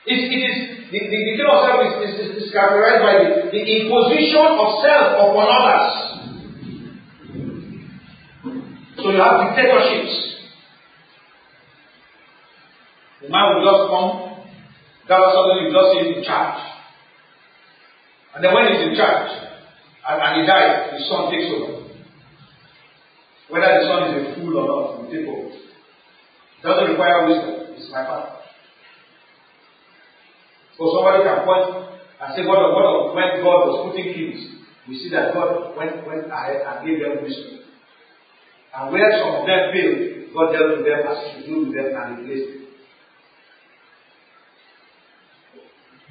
It, 0.08 0.20
it 0.32 0.40
is 0.40 0.78
the, 0.88 1.00
the, 1.00 1.18
the 1.20 1.36
kingdom 1.36 1.52
of 1.52 1.68
self 1.68 1.84
is, 1.84 2.16
is, 2.16 2.48
is 2.48 2.52
characterized 2.56 3.04
by 3.04 3.14
the, 3.20 3.52
the 3.52 3.60
imposition 3.60 4.40
of 4.40 4.80
self 4.80 5.20
upon 5.20 5.48
others. 5.52 6.08
So 8.96 9.12
you 9.12 9.20
have 9.20 9.52
dictatorships. 9.52 10.16
The 13.22 13.30
man 13.30 13.52
will 13.52 13.68
just 13.68 13.84
come, 13.92 14.08
was 15.12 15.32
suddenly 15.36 15.68
you 15.68 15.76
just 15.76 15.90
see 15.92 16.20
in 16.20 16.24
charge. 16.24 16.64
And 18.36 18.44
then 18.44 18.54
when 18.54 18.72
he's 18.72 18.88
in 18.88 18.96
charge, 18.96 19.28
and, 20.08 20.22
and 20.24 20.32
he 20.40 20.48
dies, 20.48 20.94
his 20.96 21.10
son 21.10 21.32
takes 21.32 21.52
over. 21.52 21.84
Whether 23.50 23.76
the 23.76 23.84
son 23.92 24.00
is 24.08 24.24
a 24.24 24.36
fool 24.40 24.56
or 24.56 24.68
not, 24.72 25.02
will 25.02 25.12
take 25.12 25.28
over. 25.28 25.52
It 25.52 26.64
doesn't 26.64 26.92
require 26.96 27.28
wisdom. 27.28 27.76
It's 27.76 27.92
my 27.92 28.06
father. 28.08 28.37
So 30.78 30.94
somebody 30.94 31.26
can 31.26 31.42
point 31.42 31.98
and 32.22 32.30
say, 32.38 32.46
what, 32.46 32.62
what, 32.74 33.18
when 33.18 33.42
God 33.42 33.60
was 33.66 33.90
putting 33.90 34.14
kings, 34.14 34.58
we 34.88 34.98
see 35.02 35.10
that 35.10 35.34
God 35.34 35.76
went, 35.76 36.06
went 36.06 36.30
ahead 36.30 36.62
and 36.62 36.86
gave 36.86 37.02
them 37.02 37.26
wisdom. 37.26 37.66
And 38.78 38.94
where 38.94 39.10
some 39.18 39.42
of 39.42 39.50
them 39.50 39.74
failed, 39.74 40.30
God 40.34 40.54
dealt 40.54 40.78
with 40.78 40.86
them 40.86 41.02
as 41.02 41.18
He 41.34 41.50
should 41.50 41.68
with 41.68 41.74
them 41.74 41.98
and 41.98 42.08
replaced 42.22 42.46
them. 42.46 42.64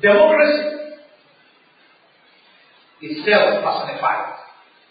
Democracy 0.02 0.76
is 3.02 3.24
self 3.24 3.62
personified. 3.64 4.34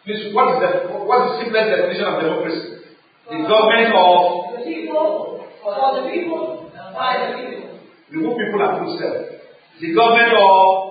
Please, 0.05 0.33
what 0.33 0.55
is 0.55 0.57
the 0.63 0.69
what 1.03 1.19
is 1.19 1.27
the 1.29 1.37
simplest 1.43 1.67
definition 1.67 2.05
of 2.09 2.21
democracy? 2.21 2.95
The 3.29 3.37
government 3.43 3.91
of 3.93 4.55
the 4.55 4.61
people, 4.65 5.45
for 5.61 5.73
the 5.99 6.09
people, 6.09 6.71
by 6.93 7.21
the 7.21 7.37
people. 7.37 7.79
Remove 8.09 8.37
people 8.37 8.61
and 8.61 8.85
put 8.85 8.99
self. 9.01 9.34
The 9.81 9.93
government 9.93 10.33
of 10.33 10.85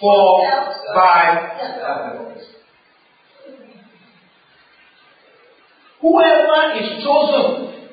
for 0.00 0.42
by. 0.94 1.56
Whoever 6.00 6.78
is 6.78 7.02
chosen 7.02 7.88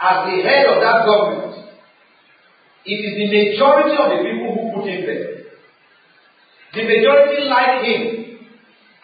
as 0.00 0.16
the 0.26 0.42
head 0.42 0.66
of 0.66 0.80
that 0.80 1.04
government, 1.04 1.66
it 2.86 2.92
is 2.92 3.14
the 3.18 3.26
majority 3.26 3.96
of 3.98 4.08
the 4.14 4.18
people 4.24 4.54
who 4.54 4.80
put 4.80 4.88
him 4.88 5.04
there. 5.04 5.38
The 6.74 6.82
majority 6.84 7.44
like 7.48 7.84
him. 7.84 8.38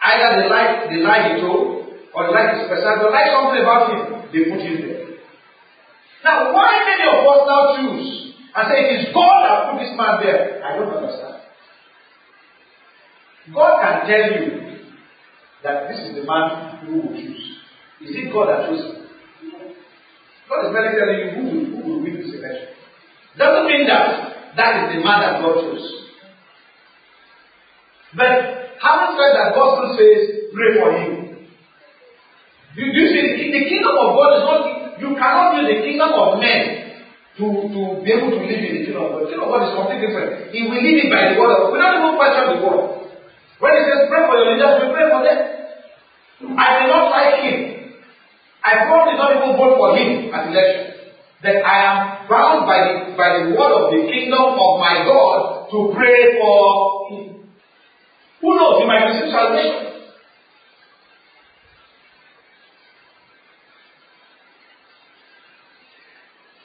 Either 0.01 0.41
they 0.41 0.49
like 0.49 0.89
the 0.89 0.97
lie 1.01 1.33
he 1.33 1.41
told, 1.41 1.89
or 2.13 2.27
they 2.27 2.33
like 2.33 2.57
his 2.57 2.69
personality, 2.69 3.05
they 3.05 3.11
like 3.11 3.31
something 3.33 3.61
about 3.61 3.89
him, 3.89 4.01
they 4.31 4.43
put 4.49 4.61
him 4.61 4.75
there. 4.87 5.05
Now, 6.23 6.53
why 6.53 6.85
many 6.85 7.09
of 7.09 7.25
us 7.25 7.41
now 7.49 7.75
choose 7.75 8.24
and 8.55 8.63
say, 8.71 8.79
It 8.87 8.99
is 8.99 9.13
God 9.13 9.43
that 9.43 9.71
put 9.71 9.83
this 9.83 9.93
man 9.97 10.23
there. 10.23 10.63
I 10.63 10.77
don't 10.79 10.93
understand. 10.95 11.43
God 13.53 13.81
can 13.83 14.07
tell 14.07 14.25
you 14.41 14.85
that 15.63 15.89
this 15.89 15.99
is 15.99 16.15
the 16.15 16.23
man 16.23 16.85
who 16.85 17.01
will 17.01 17.13
choose. 17.13 17.59
Is 18.01 18.15
it 18.15 18.33
God 18.33 18.49
that 18.49 18.69
chose 18.69 18.85
him? 18.85 19.05
God 20.49 20.65
is 20.65 20.71
merely 20.73 20.93
telling 20.97 21.19
you 21.19 21.29
who 21.35 21.43
will, 21.45 21.65
who 21.65 21.89
will 21.89 22.01
win 22.01 22.15
this 22.15 22.33
election. 22.33 22.69
Doesn't 23.37 23.67
mean 23.67 23.87
that 23.87 24.55
that 24.55 24.71
is 24.87 24.95
the 24.95 25.03
man 25.03 25.19
that 25.21 25.41
God 25.41 25.61
chose. 25.61 26.05
But 28.15 28.79
having 28.79 29.19
said 29.19 29.31
that, 29.35 29.51
God 29.53 29.67
still 29.75 29.97
says, 29.99 30.47
pray 30.55 30.69
for 30.79 30.89
him. 30.95 31.11
Do 32.75 32.81
you 32.81 33.07
see, 33.11 33.51
the 33.51 33.63
kingdom 33.67 33.95
of 33.99 34.15
God 34.15 34.29
is 34.35 34.43
not, 34.47 34.61
you 34.99 35.15
cannot 35.15 35.59
use 35.59 35.67
the 35.67 35.83
kingdom 35.83 36.11
of 36.15 36.39
men 36.39 36.84
to, 37.35 37.45
to 37.67 37.81
be 37.99 38.09
able 38.15 38.31
to 38.31 38.39
live 38.39 38.63
in 38.63 38.73
the 38.79 38.81
kingdom 38.87 39.03
of 39.03 39.11
God. 39.11 39.19
The 39.23 39.29
kingdom 39.35 39.47
of 39.47 39.51
God 39.51 39.63
is 39.67 39.71
completely 39.75 40.07
different. 40.07 40.31
He 40.55 40.59
will 40.71 40.79
live 40.79 40.97
it 41.03 41.09
by 41.11 41.21
the 41.27 41.35
word 41.35 41.51
of 41.51 41.57
God. 41.59 41.69
We 41.75 41.79
don't 41.83 41.95
even 41.99 42.15
question 42.15 42.43
the 42.47 42.57
word. 42.63 42.83
When 43.59 43.71
he 43.75 43.81
says 43.83 44.07
pray 44.07 44.21
for 44.23 44.35
your 44.39 44.47
leaders, 44.55 44.75
we 44.79 44.85
pray 44.95 45.07
for 45.11 45.21
them. 45.23 45.39
I 46.55 46.67
may 46.79 46.87
not 46.87 47.05
like 47.11 47.35
him. 47.43 47.57
I 48.63 48.71
probably 48.87 49.15
not 49.19 49.31
even 49.35 49.51
vote 49.59 49.75
for 49.75 49.89
him 49.99 50.31
at 50.31 50.47
election. 50.47 50.95
That 51.43 51.59
I 51.61 51.77
am 51.85 51.95
bound 52.31 52.65
by 52.65 52.79
the, 52.81 52.93
by 53.19 53.27
the 53.37 53.43
word 53.51 53.71
of 53.77 53.85
the 53.91 54.01
kingdom 54.07 54.55
of 54.55 54.71
my 54.79 55.03
God 55.03 55.67
to 55.71 55.91
pray 55.91 56.39
for 56.39 56.55
him. 57.11 57.51
Who 58.41 58.49
knows? 58.55 58.79
He 58.79 58.87
might 58.87 59.05
receive 59.11 59.31
salvation. 59.31 59.94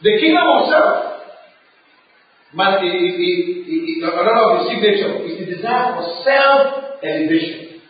The 0.03 0.17
kingdom 0.17 0.49
of 0.49 0.65
self, 0.73 1.21
man, 2.55 2.81
another 2.81 4.33
of 4.49 4.65
the 4.65 4.73
signature 4.73 5.21
is 5.29 5.45
the 5.45 5.57
desire 5.57 5.93
for 5.93 6.25
self 6.25 7.05
elevation, 7.05 7.83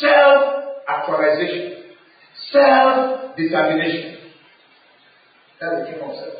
self 0.00 0.82
actualization, 0.88 1.94
self 2.50 3.36
determination. 3.36 4.26
That's 5.60 5.86
the 5.86 5.92
kingdom 5.92 6.10
of 6.10 6.16
self. 6.18 6.34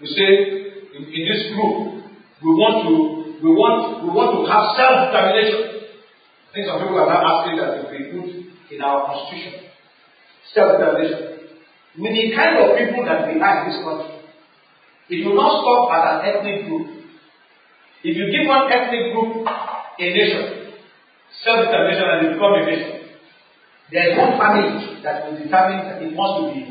We 0.00 0.06
say 0.16 0.30
in, 0.96 1.04
in 1.04 1.22
this 1.28 1.52
group, 1.52 2.00
we 2.40 2.48
want 2.56 2.88
to 2.88 3.44
we 3.44 3.50
want 3.52 4.04
we 4.04 4.08
want 4.08 4.40
to 4.40 4.48
have 4.48 4.72
self 4.72 5.12
determination. 5.12 5.84
I 6.48 6.52
think 6.56 6.64
some 6.64 6.80
people 6.80 6.96
are 6.96 7.12
now 7.12 7.44
asking 7.44 7.60
that 7.60 7.76
if 7.76 7.92
be 7.92 8.08
put 8.08 8.72
in 8.72 8.80
our 8.80 9.04
constitution 9.04 9.68
self 10.54 10.80
determination 10.80 11.29
with 11.98 12.14
the 12.14 12.30
kind 12.36 12.54
of 12.58 12.78
people 12.78 13.02
that 13.04 13.26
we 13.26 13.40
are 13.40 13.54
in 13.64 13.72
this 13.72 13.82
country, 13.82 14.20
it 15.10 15.26
will 15.26 15.34
not 15.34 15.58
stop 15.58 15.90
at 15.90 16.02
an 16.06 16.18
ethnic 16.22 16.70
group. 16.70 16.86
If 18.06 18.14
you 18.14 18.30
give 18.30 18.46
one 18.46 18.70
ethnic 18.70 19.10
group 19.10 19.42
a 19.42 20.06
nation, 20.06 20.70
self-determination, 21.42 22.06
and 22.06 22.18
they 22.22 22.30
become 22.34 22.54
a 22.54 22.62
nation, 22.62 23.10
there 23.90 24.06
is 24.06 24.18
one 24.18 24.38
family 24.38 25.02
that 25.02 25.26
will 25.26 25.36
determine 25.36 25.82
that 25.90 25.98
it 25.98 26.14
wants 26.14 26.34
to 26.38 26.44
be 26.54 26.62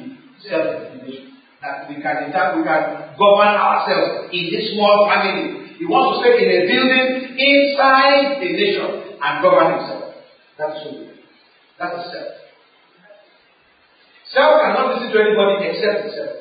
self-determination. 0.48 1.36
That 1.60 1.92
we 1.92 2.00
can 2.00 2.32
determine, 2.32 2.64
we 2.64 2.64
can 2.64 3.20
govern 3.20 3.60
ourselves 3.60 4.32
in 4.32 4.48
this 4.48 4.72
small 4.72 5.04
family. 5.12 5.76
He 5.76 5.84
wants 5.84 6.24
to 6.24 6.32
stay 6.32 6.40
in 6.40 6.50
a 6.56 6.62
building 6.64 7.36
inside 7.36 8.40
a 8.40 8.50
nation 8.56 9.20
and 9.20 9.34
govern 9.44 9.76
himself. 9.76 10.16
That's 10.56 10.80
so. 10.80 11.12
That's 11.76 11.96
the 11.96 12.04
self. 12.08 12.49
Self 14.34 14.62
cannot 14.62 14.96
listen 14.96 15.12
to 15.12 15.20
anybody 15.20 15.70
except 15.70 16.06
itself. 16.08 16.36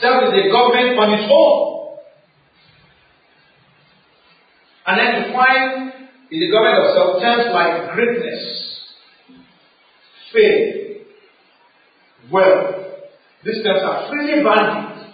Self 0.00 0.24
is 0.24 0.32
a 0.36 0.52
government 0.52 0.98
on 0.98 1.12
its 1.14 1.28
own. 1.32 1.76
And 4.86 5.00
then 5.00 5.24
to 5.24 5.32
find 5.32 5.92
in 6.30 6.40
the 6.40 6.50
government 6.50 6.78
of 6.78 6.94
self 6.94 7.22
terms 7.22 7.52
like 7.52 7.94
greatness, 7.94 8.82
fame, 10.32 11.06
wealth. 12.30 12.74
These 13.44 13.64
terms 13.64 13.80
are 13.82 14.08
freely 14.10 14.44
bandied. 14.44 15.06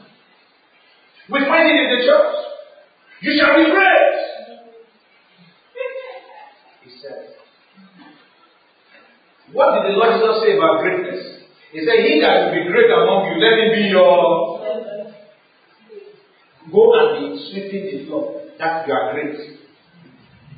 We 1.31 1.39
find 1.41 1.71
it 1.71 1.77
in 1.83 1.99
the 1.99 2.05
church. 2.05 2.35
You 3.21 3.39
shall 3.39 3.57
be 3.57 3.71
great. 3.71 4.13
He 6.85 6.91
said. 7.01 7.42
What 9.53 9.69
did 9.77 9.93
the 9.93 9.99
Lord 10.01 10.17
Jesus 10.17 10.37
say 10.43 10.57
about 10.57 10.81
greatness? 10.81 11.45
He 11.73 11.85
said, 11.85 12.05
He 12.05 12.21
that 12.21 12.49
will 12.49 12.55
be 12.57 12.69
great 12.73 12.89
among 12.89 13.29
you, 13.29 13.37
let 13.41 13.59
him 13.61 13.71
be 13.77 13.89
your. 13.93 14.61
Go 16.73 16.83
and 16.95 17.09
be 17.17 17.51
sweeping 17.51 17.85
the 17.91 18.07
floor. 18.07 18.41
That 18.59 18.87
you 18.87 18.93
are 18.93 19.13
great. 19.13 19.37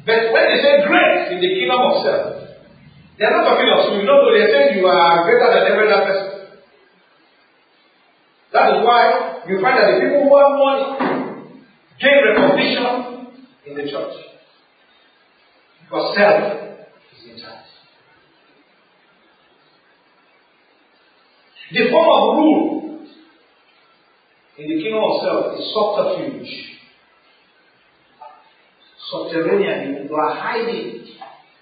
But 0.06 0.30
when 0.30 0.44
they 0.52 0.60
say 0.60 0.84
great 0.86 1.32
in 1.32 1.40
the 1.40 1.50
kingdom 1.58 1.80
of 1.80 2.04
self, 2.04 2.44
they 3.18 3.24
are 3.24 3.30
not 3.30 3.48
talking 3.48 3.70
of 3.72 3.94
you. 3.94 4.02
No, 4.04 4.30
they 4.30 4.42
are 4.42 4.52
saying 4.52 4.78
you 4.78 4.86
are 4.86 5.24
greater 5.24 5.48
than 5.48 5.72
every 5.72 5.90
other 5.90 6.04
person. 6.04 6.34
That 8.52 8.76
is 8.76 8.84
why 8.84 9.42
you 9.48 9.60
find 9.62 9.78
that 9.78 9.94
the 9.94 10.00
people 10.00 10.28
who 10.28 10.34
have 10.38 10.54
money 10.58 10.86
gain 11.98 12.20
recognition 12.26 13.34
in 13.66 13.74
the 13.74 13.90
church. 13.90 14.14
Because 15.82 16.16
self 16.16 16.42
is 17.16 17.30
in 17.30 17.38
charge. 17.40 17.64
The 21.74 21.90
form 21.90 22.06
of 22.06 22.38
rule 22.38 23.02
in 24.54 24.64
the 24.70 24.76
kingdom 24.78 25.02
of 25.02 25.18
self 25.26 25.58
is 25.58 25.66
subterfuge. 25.74 26.78
Subterranean, 29.10 30.06
you 30.06 30.14
are 30.14 30.34
hiding. 30.38 31.02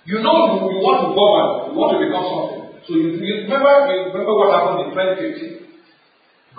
You 0.04 0.20
know 0.20 0.52
you, 0.52 0.68
you 0.68 0.78
want 0.84 1.00
to 1.00 1.16
govern, 1.16 1.72
you 1.72 1.80
want 1.80 1.96
to 1.96 2.00
become 2.04 2.28
something. 2.28 2.84
So 2.84 2.92
you, 2.92 3.24
you 3.24 3.48
remember 3.48 3.72
you 3.88 4.12
remember 4.12 4.36
what 4.36 4.52
happened 4.52 4.84
in 4.84 5.00
2015? 5.00 5.80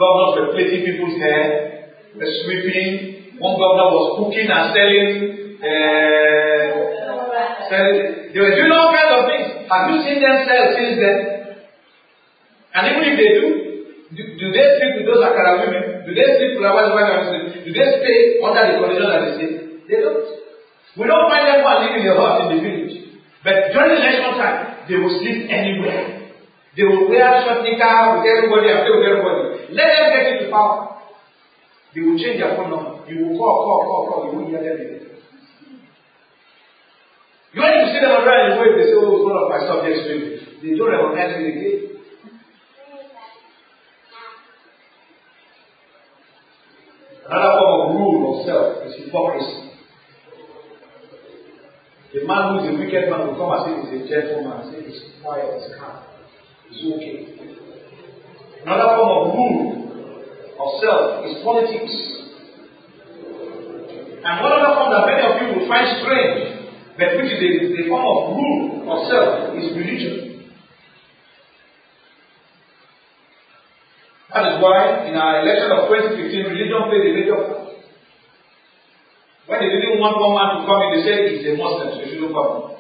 Governors 0.02 0.34
were 0.34 0.50
plaiting 0.58 0.82
people's 0.90 1.22
hair, 1.22 1.94
were 2.18 2.34
sweeping. 2.42 3.38
One 3.38 3.54
governor 3.62 3.94
was 3.94 4.18
cooking 4.18 4.50
and 4.50 4.66
selling. 4.74 5.62
Uh, 5.62 6.74
selling. 7.70 8.34
They 8.34 8.42
were 8.42 8.56
doing 8.58 8.74
all 8.74 8.90
kinds 8.90 9.14
of 9.14 9.30
things. 9.30 9.70
Have 9.70 9.94
you 9.94 10.02
seen 10.10 10.26
them 10.26 10.42
sell 10.42 10.74
since 10.74 10.98
then? 10.98 11.43
And 12.74 12.84
even 12.90 13.04
if 13.06 13.16
they 13.22 13.30
do, 13.38 13.46
do, 14.18 14.22
do 14.38 14.46
they 14.54 14.66
sleep 14.78 14.94
with 15.02 15.08
those 15.10 15.22
Akara 15.22 15.62
women? 15.62 16.06
Do 16.06 16.12
they 16.14 16.28
sleep 16.38 16.58
with 16.58 16.66
our 16.66 16.94
wives? 16.94 17.30
Do 17.66 17.70
they 17.70 17.88
stay 18.02 18.18
under 18.42 18.64
the 18.66 18.74
condition 18.82 19.08
that 19.10 19.22
they 19.26 19.32
stay? 19.38 19.52
They 19.90 19.98
don't. 20.02 20.26
We 20.98 21.10
don't 21.10 21.30
find 21.30 21.46
them 21.50 21.66
one 21.66 21.86
living 21.86 22.06
in 22.06 22.10
the 22.10 22.18
house 22.18 22.46
in 22.46 22.48
the 22.54 22.60
village. 22.62 22.96
But 23.42 23.74
during 23.74 23.98
election 23.98 24.38
time, 24.38 24.86
they 24.86 24.98
will 24.98 25.14
sleep 25.22 25.50
anywhere. 25.50 26.34
They 26.78 26.86
will 26.86 27.10
wear 27.10 27.46
short 27.46 27.62
with 27.66 27.78
everybody 27.78 28.68
and 28.70 28.80
play 28.86 28.94
with 28.98 29.06
everybody. 29.06 29.42
Let 29.74 29.90
them 29.90 30.08
get 30.14 30.26
into 30.34 30.46
power. 30.50 31.02
They 31.94 32.02
will 32.02 32.18
change 32.18 32.42
their 32.42 32.58
phone 32.58 32.74
number. 32.74 33.06
You 33.06 33.30
will 33.30 33.38
call, 33.38 33.58
call, 33.66 33.82
call, 33.86 34.04
call. 34.10 34.22
You 34.26 34.32
won't 34.38 34.50
hear 34.50 34.62
them 34.66 34.82
again. 34.82 35.14
You 37.54 37.62
when 37.62 37.70
you 37.70 37.86
see 37.94 38.02
them 38.02 38.18
around 38.18 38.58
way, 38.58 38.70
they 38.82 38.90
say, 38.90 38.98
oh, 38.98 39.22
one 39.22 39.38
of 39.38 39.46
my 39.46 39.62
subjects. 39.62 40.10
They 40.66 40.74
don't 40.74 40.90
recognize 40.90 41.38
me 41.38 41.54
again. 41.54 41.93
Another 47.26 47.56
form 47.56 47.80
of 47.80 47.96
rule 47.96 48.20
of 48.28 48.46
self 48.46 48.84
is 48.88 49.06
hypocrisy. 49.06 49.72
The 52.14 52.28
man 52.28 52.52
who 52.52 52.56
is 52.60 52.68
a 52.68 52.78
wicked 52.78 53.10
man 53.10 53.28
will 53.28 53.40
come 53.40 53.56
and 53.56 53.64
say 53.64 53.74
he's 53.80 54.06
a 54.06 54.10
gentleman, 54.12 54.70
say 54.70 54.84
he's 54.84 55.02
quiet, 55.24 55.48
he's 55.56 55.72
calm, 55.80 56.04
he's 56.70 56.94
okay. 56.94 57.34
Another 58.68 58.96
form 59.00 59.12
of 59.16 59.24
rule 59.34 59.84
of 60.60 60.70
self 60.84 61.26
is 61.26 61.40
politics. 61.48 61.96
And 64.24 64.36
one 64.44 64.52
other 64.52 64.76
form 64.76 64.92
that 64.92 65.08
many 65.08 65.24
of 65.24 65.34
you 65.40 65.48
will 65.58 65.68
find 65.68 65.88
strange, 66.04 66.70
but 67.00 67.08
which 67.24 67.32
is 67.32 67.40
a, 67.40 67.52
a 67.72 67.84
form 67.88 68.04
of 68.04 68.36
rule 68.36 68.84
of 68.88 68.98
self, 69.08 69.56
is 69.56 69.72
religion. 69.76 70.33
Why 74.64 75.04
in 75.12 75.16
our 75.20 75.44
election 75.44 75.68
of 75.76 75.92
2015, 75.92 76.56
religion 76.56 76.82
played 76.88 77.04
a 77.04 77.12
major 77.12 77.38
part. 77.44 77.64
When 79.44 79.60
they 79.60 79.72
didn't 79.76 80.00
want 80.00 80.16
one 80.24 80.40
man 80.40 80.50
to 80.56 80.60
come 80.64 80.80
in, 80.88 80.90
they 80.96 81.04
said 81.04 81.20
he's 81.28 81.44
a 81.52 81.60
Muslim, 81.60 81.92
so 81.92 82.00
he 82.00 82.16
shouldn't 82.16 82.32
come. 82.32 82.80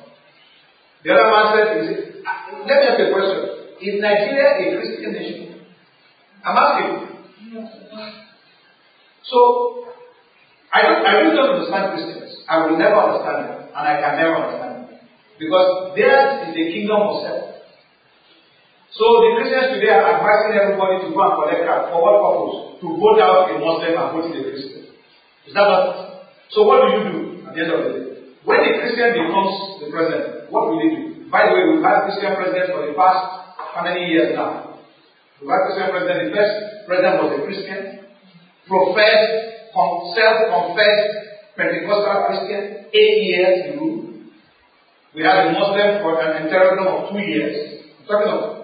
The 1.03 1.11
other 1.11 1.27
man 1.27 1.45
said, 1.51 1.67
is 1.83 1.87
uh, 2.23 2.63
let 2.63 2.79
me 2.79 2.85
ask 2.87 2.99
a 3.03 3.11
question. 3.11 3.39
Is 3.83 3.99
Nigeria 3.99 4.47
a 4.55 4.65
Christian 4.79 5.11
nation? 5.11 5.67
I'm 6.47 6.55
asking. 6.55 7.03
So, 9.27 9.39
I 10.71 10.81
don't, 10.81 11.03
I 11.03 11.11
really 11.19 11.35
don't 11.35 11.51
understand 11.59 11.91
Christians. 11.91 12.47
I 12.47 12.63
will 12.63 12.77
never 12.79 12.95
understand 12.95 13.37
them, 13.43 13.67
and 13.75 13.83
I 13.83 13.99
can 13.99 14.13
never 14.23 14.35
understand 14.39 14.71
them. 14.87 14.99
Because 15.39 15.95
theirs 15.99 16.47
is 16.47 16.55
the 16.55 16.65
kingdom 16.71 17.03
of 17.03 17.23
self. 17.27 17.42
So 18.93 19.05
the 19.25 19.29
Christians 19.41 19.73
today 19.73 19.89
are 19.89 20.05
advising 20.05 20.53
everybody 20.53 21.01
to 21.01 21.09
go 21.17 21.25
and 21.25 21.33
collect 21.33 21.65
card. 21.65 21.89
For 21.89 21.97
what 21.97 22.21
purpose? 22.21 22.77
To 22.77 22.87
vote 22.93 23.17
out 23.25 23.49
a 23.49 23.57
Muslim 23.57 23.89
and 23.89 24.09
vote 24.13 24.29
in 24.29 24.37
a 24.37 24.43
Christian. 24.45 24.85
Is 25.49 25.53
that 25.57 25.65
not? 25.65 26.29
So 26.53 26.61
what 26.69 26.85
do 26.85 26.87
you 26.93 27.01
do 27.09 27.17
at 27.49 27.57
the 27.57 27.61
end 27.65 27.73
of 27.73 27.79
the 27.81 27.89
day? 27.89 28.05
When 28.45 28.61
a 28.61 28.71
Christian 28.85 29.17
becomes 29.17 29.81
the 29.81 29.89
president, 29.89 30.53
what 30.53 30.69
will 30.69 30.77
he 30.77 30.93
do? 30.93 31.01
By 31.33 31.49
the 31.49 31.57
way, 31.57 31.73
we've 31.73 31.81
had 31.81 32.05
Christian 32.05 32.37
presidents 32.37 32.69
for 32.69 32.85
the 32.85 32.93
past 32.93 33.57
how 33.73 33.81
many 33.81 34.13
years 34.13 34.37
now? 34.37 34.77
We've 35.41 35.49
had 35.49 35.65
Christian 35.73 35.89
president. 35.89 36.29
The 36.29 36.31
first 36.37 36.53
president 36.85 37.13
was 37.17 37.29
a 37.33 37.39
Christian, 37.49 37.81
professed, 38.69 39.33
self-confessed 39.73 41.09
Pentecostal 41.57 42.17
Christian, 42.29 42.61
eight 42.93 43.17
years 43.25 43.73
he. 43.73 43.89
We 45.17 45.25
had 45.25 45.49
a 45.49 45.57
Muslim 45.57 46.05
for 46.05 46.21
an 46.21 46.45
interregnum 46.45 46.85
of 46.85 47.09
two 47.09 47.25
years. 47.25 47.89
I'm 48.01 48.05
talking 48.05 48.29
of 48.29 48.62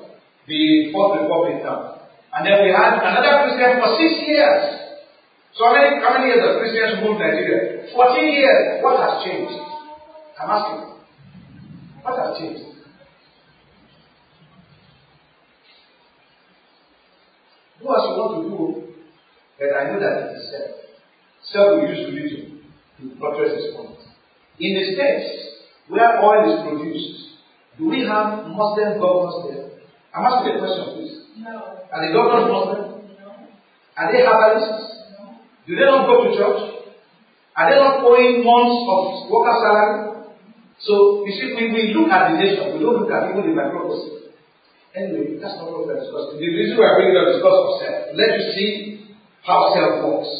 the 0.50 0.90
Fourth 0.92 1.22
Republic 1.22 1.62
now. 1.64 2.10
And 2.34 2.46
then 2.46 2.66
we 2.66 2.74
had 2.74 2.98
another 2.98 3.46
Christian 3.46 3.78
for 3.78 3.94
six 4.02 4.12
years. 4.26 4.80
So 5.54 5.66
how 5.70 5.74
many, 5.78 6.02
how 6.02 6.18
many 6.18 6.34
years 6.34 6.42
have 6.42 6.58
Christians 6.58 7.06
ruled 7.06 7.22
Nigeria? 7.22 7.94
14 7.94 8.34
years. 8.34 8.82
What 8.82 8.98
has 8.98 9.24
changed? 9.26 9.54
I'm 10.42 10.50
asking. 10.50 10.82
What 12.02 12.16
has 12.18 12.38
changed? 12.42 12.66
Do 17.80 17.88
as 17.96 18.04
you 18.04 18.16
want 18.20 18.32
to 18.36 18.50
do, 18.50 18.94
but 19.58 19.72
I 19.72 19.84
know 19.88 20.00
that 20.04 20.32
it 20.32 20.36
is 20.36 20.52
self. 20.52 20.72
Self 21.48 21.68
will 21.80 21.88
use 21.88 22.12
religion 22.12 22.60
to 23.00 23.16
buttress 23.16 23.56
his 23.56 23.76
point. 23.76 23.96
In 24.60 24.76
the 24.76 24.84
States, 24.96 25.28
where 25.88 26.20
oil 26.22 26.44
is 26.44 26.68
produced, 26.68 27.40
do 27.78 27.88
we 27.88 28.04
have 28.06 28.48
Muslim 28.48 29.00
governors 29.00 29.48
there? 29.48 29.79
I'm 30.20 30.28
asking 30.28 30.52
a 30.52 30.60
question, 30.60 30.86
please. 31.00 31.16
No. 31.40 31.80
Are 31.96 32.02
the 32.04 32.12
governors 32.12 32.52
Muslim? 32.52 33.08
No. 33.24 33.32
Are 33.96 34.08
they 34.12 34.20
herbalists? 34.20 35.16
No. 35.16 35.40
Do 35.64 35.72
they 35.80 35.88
not 35.88 36.12
go 36.12 36.28
to 36.28 36.36
church? 36.36 36.60
Are 37.56 37.66
they 37.72 37.80
not 37.80 38.04
owing 38.04 38.44
months 38.44 38.80
of 38.84 39.32
worker 39.32 39.56
salary? 39.64 40.28
So, 40.84 41.24
you 41.24 41.32
see, 41.40 41.56
when 41.56 41.72
we 41.72 41.96
look 41.96 42.12
at 42.12 42.32
the 42.32 42.36
nation, 42.36 42.76
we 42.76 42.84
don't 42.84 43.00
look 43.00 43.12
at 43.12 43.32
even 43.32 43.48
the 43.48 43.56
microcosm. 43.56 44.36
Anyway, 44.92 45.40
that's 45.40 45.56
not 45.56 45.72
what 45.72 45.88
we're 45.88 46.04
discussing. 46.04 46.36
The 46.36 46.52
reason 46.52 46.76
we're 46.76 46.96
bringing 47.00 47.16
up 47.16 47.32
discuss 47.32 47.56
of 47.56 47.72
self, 47.80 48.00
let 48.20 48.30
you 48.36 48.44
see 48.52 48.72
how 49.48 49.72
self 49.72 50.04
works. 50.04 50.32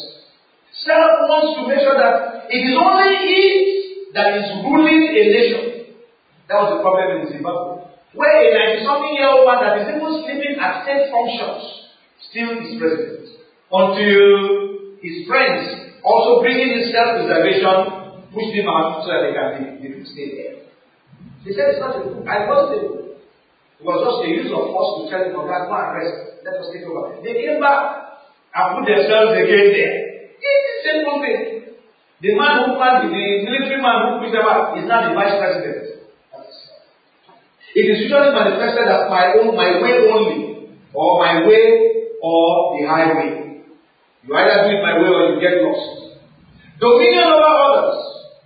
Self 0.84 1.24
wants 1.24 1.56
to 1.56 1.62
make 1.72 1.80
sure 1.80 1.96
that 1.96 2.52
it 2.52 2.62
is 2.68 2.76
only 2.76 3.16
it 3.16 4.12
that 4.12 4.36
is 4.44 4.44
ruling 4.60 5.08
a 5.08 5.22
nation. 5.24 5.64
That 6.52 6.68
was 6.68 6.68
the 6.76 6.80
problem 6.84 7.24
in 7.24 7.32
Zimbabwe. 7.32 7.89
Where 8.12 8.34
a 8.34 8.78
90 8.80 8.86
something 8.86 9.14
year 9.14 9.30
old 9.30 9.46
man 9.46 9.62
that 9.62 9.74
is 9.82 9.86
even 9.94 10.10
sleeping 10.26 10.58
at 10.58 10.82
state 10.82 11.14
functions 11.14 11.62
still 12.26 12.58
is 12.58 12.74
president. 12.74 13.26
Until 13.70 14.98
his 14.98 15.30
friends 15.30 15.94
also 16.02 16.42
bringing 16.42 16.74
in 16.74 16.90
self 16.90 17.22
preservation 17.22 18.00
push 18.34 18.50
him 18.50 18.66
out 18.66 19.02
so 19.02 19.14
that 19.14 19.22
they 19.26 19.34
can, 19.34 19.78
they 19.78 19.90
can 19.94 20.06
stay 20.06 20.28
there. 20.34 20.54
They 21.46 21.52
said 21.54 21.74
it's 21.74 21.82
not 21.82 21.96
a 21.96 22.04
book. 22.04 22.26
I 22.26 22.46
was 22.46 22.66
a. 22.74 22.80
It 23.80 23.88
was 23.88 23.96
just 24.04 24.20
a 24.20 24.28
use 24.28 24.52
of 24.52 24.76
force 24.76 24.90
to 25.00 25.02
tell 25.08 25.24
them, 25.24 25.32
go 25.32 25.48
and 25.48 25.72
rest. 25.72 26.44
Let 26.44 26.60
us 26.60 26.68
take 26.68 26.84
over. 26.84 27.16
They 27.24 27.32
came 27.32 27.64
back 27.64 28.20
and 28.52 28.66
put 28.76 28.84
themselves 28.84 29.32
again 29.40 29.72
there. 29.72 29.96
It's 30.36 30.64
the 30.68 30.76
same 30.84 31.08
thing. 31.08 31.40
The 32.20 32.36
man 32.36 32.68
who 32.68 32.76
planned 32.76 33.08
the 33.08 33.24
military 33.40 33.80
man 33.80 34.20
who 34.20 34.28
put 34.28 34.36
them 34.36 34.44
out 34.44 34.76
is 34.76 34.84
now 34.84 35.08
the 35.08 35.16
vice 35.16 35.32
president. 35.40 35.89
It 37.74 37.86
is 37.86 38.02
usually 38.02 38.34
manifested 38.34 38.82
as 38.82 39.06
my 39.06 39.30
own, 39.38 39.54
my 39.54 39.78
way 39.78 39.94
only, 40.10 40.74
or 40.92 41.22
my 41.22 41.46
way 41.46 41.64
or 42.22 42.74
the 42.74 42.86
highway. 42.86 43.62
You 44.26 44.34
either 44.34 44.68
do 44.68 44.76
it 44.76 44.82
my 44.82 44.98
way 44.98 45.08
or 45.08 45.34
you 45.34 45.40
get 45.40 45.62
lost. 45.62 46.18
Dominion 46.80 47.30
over 47.30 47.46
others. 47.46 47.98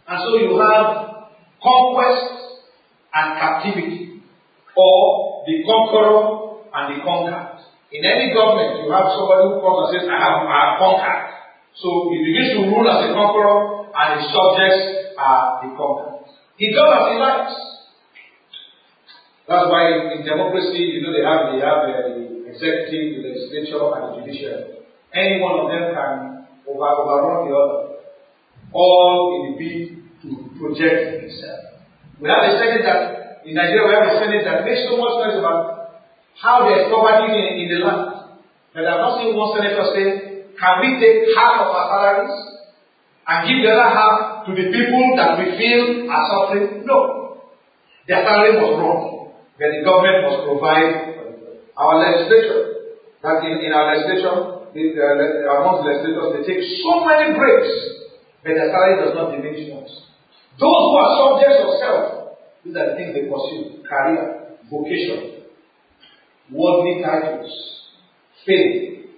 And 0.06 0.18
so 0.20 0.36
you 0.36 0.52
have 0.60 1.32
conquest 1.64 2.68
and 3.14 3.26
captivity, 3.40 4.20
or 4.76 5.44
the 5.46 5.64
conqueror 5.64 6.60
and 6.74 6.84
the 6.92 7.02
conquered. 7.02 7.64
In 7.94 8.04
any 8.04 8.34
government, 8.34 8.84
you 8.84 8.90
have 8.92 9.08
somebody 9.14 9.48
who 9.48 9.62
comes 9.62 9.78
and 9.86 9.90
says, 9.94 10.04
I 10.10 10.18
have, 10.18 10.44
I 10.44 10.58
have 10.68 10.74
conquered. 10.82 11.24
So 11.78 11.88
he 12.12 12.26
begins 12.26 12.50
to 12.58 12.60
rule 12.68 12.86
as 12.90 13.08
a 13.08 13.10
conqueror, 13.14 13.88
and 13.88 14.20
his 14.20 14.28
subjects 14.34 15.14
are 15.16 15.62
the 15.62 15.68
conquered. 15.78 16.26
He 16.58 16.74
does 16.74 16.90
as 16.90 17.04
he 17.08 17.16
likes. 17.18 17.73
That's 19.44 19.68
why 19.68 20.16
in, 20.16 20.24
democracy, 20.24 20.96
you 20.96 21.04
know, 21.04 21.12
they 21.12 21.20
have 21.20 21.52
they 21.52 21.60
have 21.60 21.84
uh, 21.84 22.16
the 22.16 22.48
executive, 22.48 23.20
the 23.20 23.28
legislature, 23.28 23.92
and 23.92 24.02
the 24.08 24.12
judiciary. 24.24 24.88
Any 25.12 25.36
one 25.44 25.60
of 25.60 25.66
them 25.68 25.92
can 25.92 26.12
over, 26.64 26.80
overrun 26.80 27.44
the 27.44 27.52
other, 27.52 27.80
all 28.72 29.36
in 29.36 29.40
the 29.44 29.52
bid 29.60 30.00
to 30.24 30.28
project 30.56 31.28
itself. 31.28 31.76
We 32.16 32.32
have 32.32 32.40
a 32.40 32.56
Senate 32.56 32.88
that 32.88 33.44
in 33.44 33.52
Nigeria 33.52 33.84
we 33.84 33.92
have 33.92 34.08
a 34.08 34.18
Senate 34.24 34.48
that 34.48 34.64
makes 34.64 34.88
so 34.88 34.96
much 34.96 35.12
noise 35.20 35.36
about 35.36 36.08
how 36.40 36.64
there 36.64 36.80
is 36.80 36.88
poverty 36.88 37.36
in, 37.36 37.52
in 37.60 37.66
the 37.68 37.84
land. 37.84 38.40
But 38.72 38.88
I've 38.88 38.96
not 38.96 39.20
seen 39.20 39.36
one 39.36 39.60
senator 39.60 39.84
say, 39.92 40.06
"Can 40.56 40.74
we 40.80 40.88
take 41.04 41.36
half 41.36 41.60
of 41.60 41.68
our 41.68 41.86
salaries 41.92 42.32
and 43.28 43.38
give 43.44 43.60
the 43.60 43.76
other 43.76 43.92
half 43.92 44.48
to 44.48 44.56
the 44.56 44.72
people 44.72 45.04
that 45.20 45.36
we 45.36 45.52
feel 45.60 46.08
are 46.08 46.24
suffering?" 46.32 46.88
No, 46.88 47.44
their 48.08 48.24
salary 48.24 48.56
was 48.56 48.72
wrong 48.80 49.13
then 49.58 49.70
the 49.78 49.82
government 49.86 50.26
must 50.26 50.40
provide 50.46 50.90
our 51.76 51.94
legislature. 51.98 52.74
That 53.22 53.40
in, 53.46 53.64
in 53.64 53.72
our 53.72 53.96
legislature, 53.96 54.68
the, 54.74 54.84
uh, 55.00 55.62
amongst 55.62 55.86
legislators, 55.86 56.28
they 56.36 56.42
take 56.44 56.62
so 56.82 57.06
many 57.06 57.38
breaks, 57.38 57.72
but 58.42 58.52
the 58.52 58.66
salary 58.68 59.00
does 59.00 59.14
not 59.14 59.30
diminish 59.32 59.70
much. 59.72 59.88
Those 60.58 60.82
who 60.90 60.96
are 60.98 61.10
subjects 61.16 61.58
of 61.62 61.70
self, 61.80 62.04
these 62.64 62.76
are 62.76 62.90
the 62.90 62.96
things 62.98 63.14
they 63.14 63.30
pursue 63.30 63.80
career, 63.86 64.58
vocation, 64.68 65.46
worldly 66.52 67.02
titles, 67.02 67.48
fame, 68.44 69.08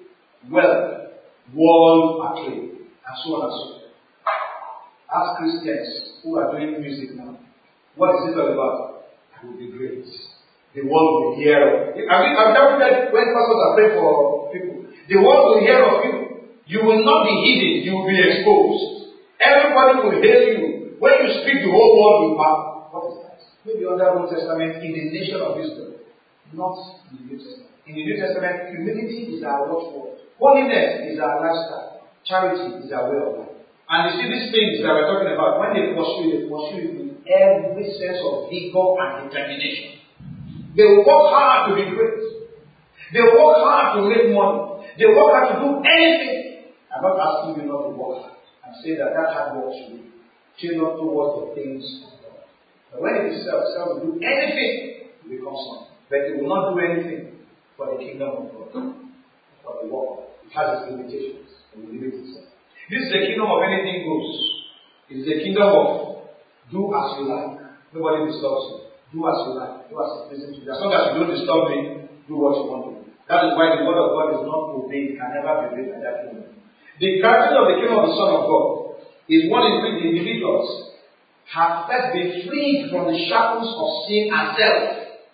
wealth, 0.52 1.10
world 1.54 2.24
acclaim, 2.30 2.86
and 2.86 3.16
so 3.24 3.28
on 3.34 3.42
and 3.42 3.52
so 3.52 3.64
forth. 3.72 3.86
Ask 5.10 5.38
Christians 5.38 6.20
who 6.22 6.38
are 6.38 6.52
doing 6.52 6.80
music 6.80 7.16
now, 7.16 7.38
what 7.96 8.10
is 8.22 8.34
it 8.34 8.38
all 8.38 8.52
about? 8.52 9.06
It 9.42 9.46
will 9.46 9.58
be 9.58 9.70
great. 9.70 10.04
The 10.76 10.84
world 10.84 11.10
will 11.24 11.34
hear 11.40 11.56
of 11.56 11.96
you. 11.96 12.04
Mean, 12.04 12.36
I've 12.36 12.52
never 12.52 12.76
that 12.76 13.08
when 13.08 13.24
pastors 13.32 13.60
are 13.64 13.72
praying 13.80 13.96
for 13.96 14.12
people. 14.52 14.76
The 15.08 15.18
world 15.24 15.56
will 15.56 15.62
hear 15.64 15.80
of 15.80 16.04
you. 16.04 16.14
You 16.68 16.84
will 16.84 17.00
not 17.00 17.24
be 17.24 17.32
hidden, 17.32 17.80
you 17.80 17.96
will 17.96 18.04
be 18.04 18.20
exposed. 18.20 19.16
Everybody 19.40 20.04
will 20.04 20.18
hear 20.20 20.40
you. 20.52 21.00
When 21.00 21.14
you 21.24 21.30
speak, 21.40 21.64
the 21.64 21.72
whole 21.72 21.92
world 21.96 22.18
will 22.28 22.36
bow. 22.36 22.92
What 22.92 23.02
is 23.08 23.16
that? 23.24 23.40
Maybe 23.64 23.88
under 23.88 24.20
Old 24.20 24.28
Testament 24.28 24.84
in 24.84 24.90
the 24.92 25.04
nation 25.16 25.40
of 25.40 25.56
Israel, 25.56 25.96
not 26.52 26.76
in 27.08 27.24
the 27.24 27.24
New 27.24 27.38
Testament. 27.40 27.72
In 27.88 27.92
the 27.96 28.04
New 28.04 28.16
Testament, 28.20 28.56
humility 28.76 29.32
is 29.32 29.40
our 29.48 29.72
watchword. 29.72 30.20
Holiness 30.36 31.08
is 31.08 31.16
our 31.16 31.40
lifestyle. 31.40 32.04
Charity 32.26 32.84
is 32.84 32.92
our 32.92 33.08
way 33.08 33.20
of 33.24 33.32
life. 33.40 33.56
And 33.88 34.00
you 34.10 34.12
see 34.20 34.28
these 34.28 34.48
things 34.52 34.84
that 34.84 34.92
we're 34.92 35.08
talking 35.08 35.32
about, 35.32 35.56
when 35.62 35.72
they 35.72 35.94
pursue, 35.96 36.36
they 36.36 36.42
pursue 36.50 36.84
with 37.00 37.16
every 37.30 37.86
sense 37.96 38.20
of 38.20 38.50
vigor 38.50 38.88
and 39.00 39.30
determination. 39.30 39.95
They 40.76 40.84
work 40.84 41.32
hard 41.32 41.70
to 41.70 41.80
be 41.80 41.88
great. 41.88 42.20
They 43.12 43.24
work 43.24 43.56
hard 43.64 43.96
to 43.96 44.00
make 44.12 44.28
money. 44.28 44.84
They 45.00 45.08
work 45.08 45.32
hard 45.32 45.56
to 45.56 45.56
do 45.64 45.68
anything. 45.80 46.76
I'm 46.92 47.00
not 47.00 47.16
asking 47.16 47.64
you 47.64 47.68
not 47.72 47.88
to 47.88 47.96
work 47.96 48.28
hard. 48.28 48.36
I'm 48.60 48.76
saying 48.84 49.00
that 49.00 49.16
that 49.16 49.32
hard 49.32 49.56
work 49.56 49.72
should 49.72 49.96
be 49.96 50.12
tailored 50.60 51.00
towards 51.00 51.32
the 51.40 51.44
things 51.56 51.80
of 52.04 52.20
God. 52.20 52.44
But 52.92 53.00
when 53.00 53.14
it 53.24 53.32
is 53.32 53.48
self, 53.48 53.64
self 53.72 53.88
will 53.88 54.12
do 54.12 54.20
anything 54.20 55.08
to 55.16 55.24
become 55.24 55.56
something. 55.56 55.96
But 56.12 56.28
it 56.28 56.36
will 56.36 56.50
not 56.52 56.76
do 56.76 56.80
anything 56.84 57.40
for 57.76 57.96
the 57.96 57.98
kingdom 58.04 58.28
of 58.28 58.52
God. 58.52 58.70
For 59.64 59.72
the 59.80 59.88
work. 59.88 60.28
It 60.44 60.52
has 60.52 60.84
its 60.84 60.92
limitations. 60.92 61.50
It 61.72 61.80
will 61.80 61.88
limit 61.88 62.20
itself. 62.20 62.52
This 62.92 63.00
is 63.00 63.10
the 63.16 63.22
kingdom 63.24 63.48
of 63.48 63.64
anything 63.64 64.04
goes. 64.04 64.28
It 65.08 65.16
is 65.22 65.26
the 65.26 65.40
kingdom 65.40 65.72
of 65.72 66.28
do 66.70 66.84
as 66.92 67.08
you 67.16 67.24
like. 67.32 67.64
Nobody 67.96 68.28
disturbs 68.28 68.64
you. 68.70 68.85
Do 69.16 69.24
as 69.24 69.48
you 69.48 69.52
like. 69.56 69.88
Do 69.88 69.96
as 69.96 70.10
it 70.12 70.22
pleases 70.28 70.60
you. 70.60 70.68
As 70.68 70.76
long 70.76 70.92
as 70.92 71.16
you 71.16 71.24
don't 71.24 71.32
disturb 71.32 71.72
me, 71.72 72.04
do 72.28 72.36
what 72.36 72.52
you 72.60 72.68
want 72.68 72.82
to 72.84 72.90
do. 73.00 73.08
That 73.32 73.48
is 73.48 73.56
why 73.56 73.72
the 73.72 73.88
word 73.88 73.96
of 73.96 74.12
God 74.12 74.28
is 74.36 74.44
not 74.44 74.76
obeyed, 74.76 75.16
can 75.16 75.32
never 75.32 75.56
be 75.56 75.64
obeyed 75.72 75.88
by 75.88 76.04
that 76.04 76.16
kingdom. 76.28 76.52
The 77.00 77.24
character 77.24 77.56
of 77.56 77.66
the 77.72 77.76
kingdom 77.80 77.96
of 77.96 78.12
the 78.12 78.16
Son 78.20 78.28
of 78.36 78.42
God 78.44 79.00
is 79.32 79.48
one 79.48 79.64
in 79.72 79.74
which 79.88 80.04
individuals 80.04 81.00
have 81.48 81.88
first 81.88 82.12
been 82.12 82.44
freed 82.44 82.92
from 82.92 83.08
the 83.08 83.16
shackles 83.24 83.72
of 83.72 83.88
sin 84.04 84.28
and 84.28 84.52
self 84.52 84.84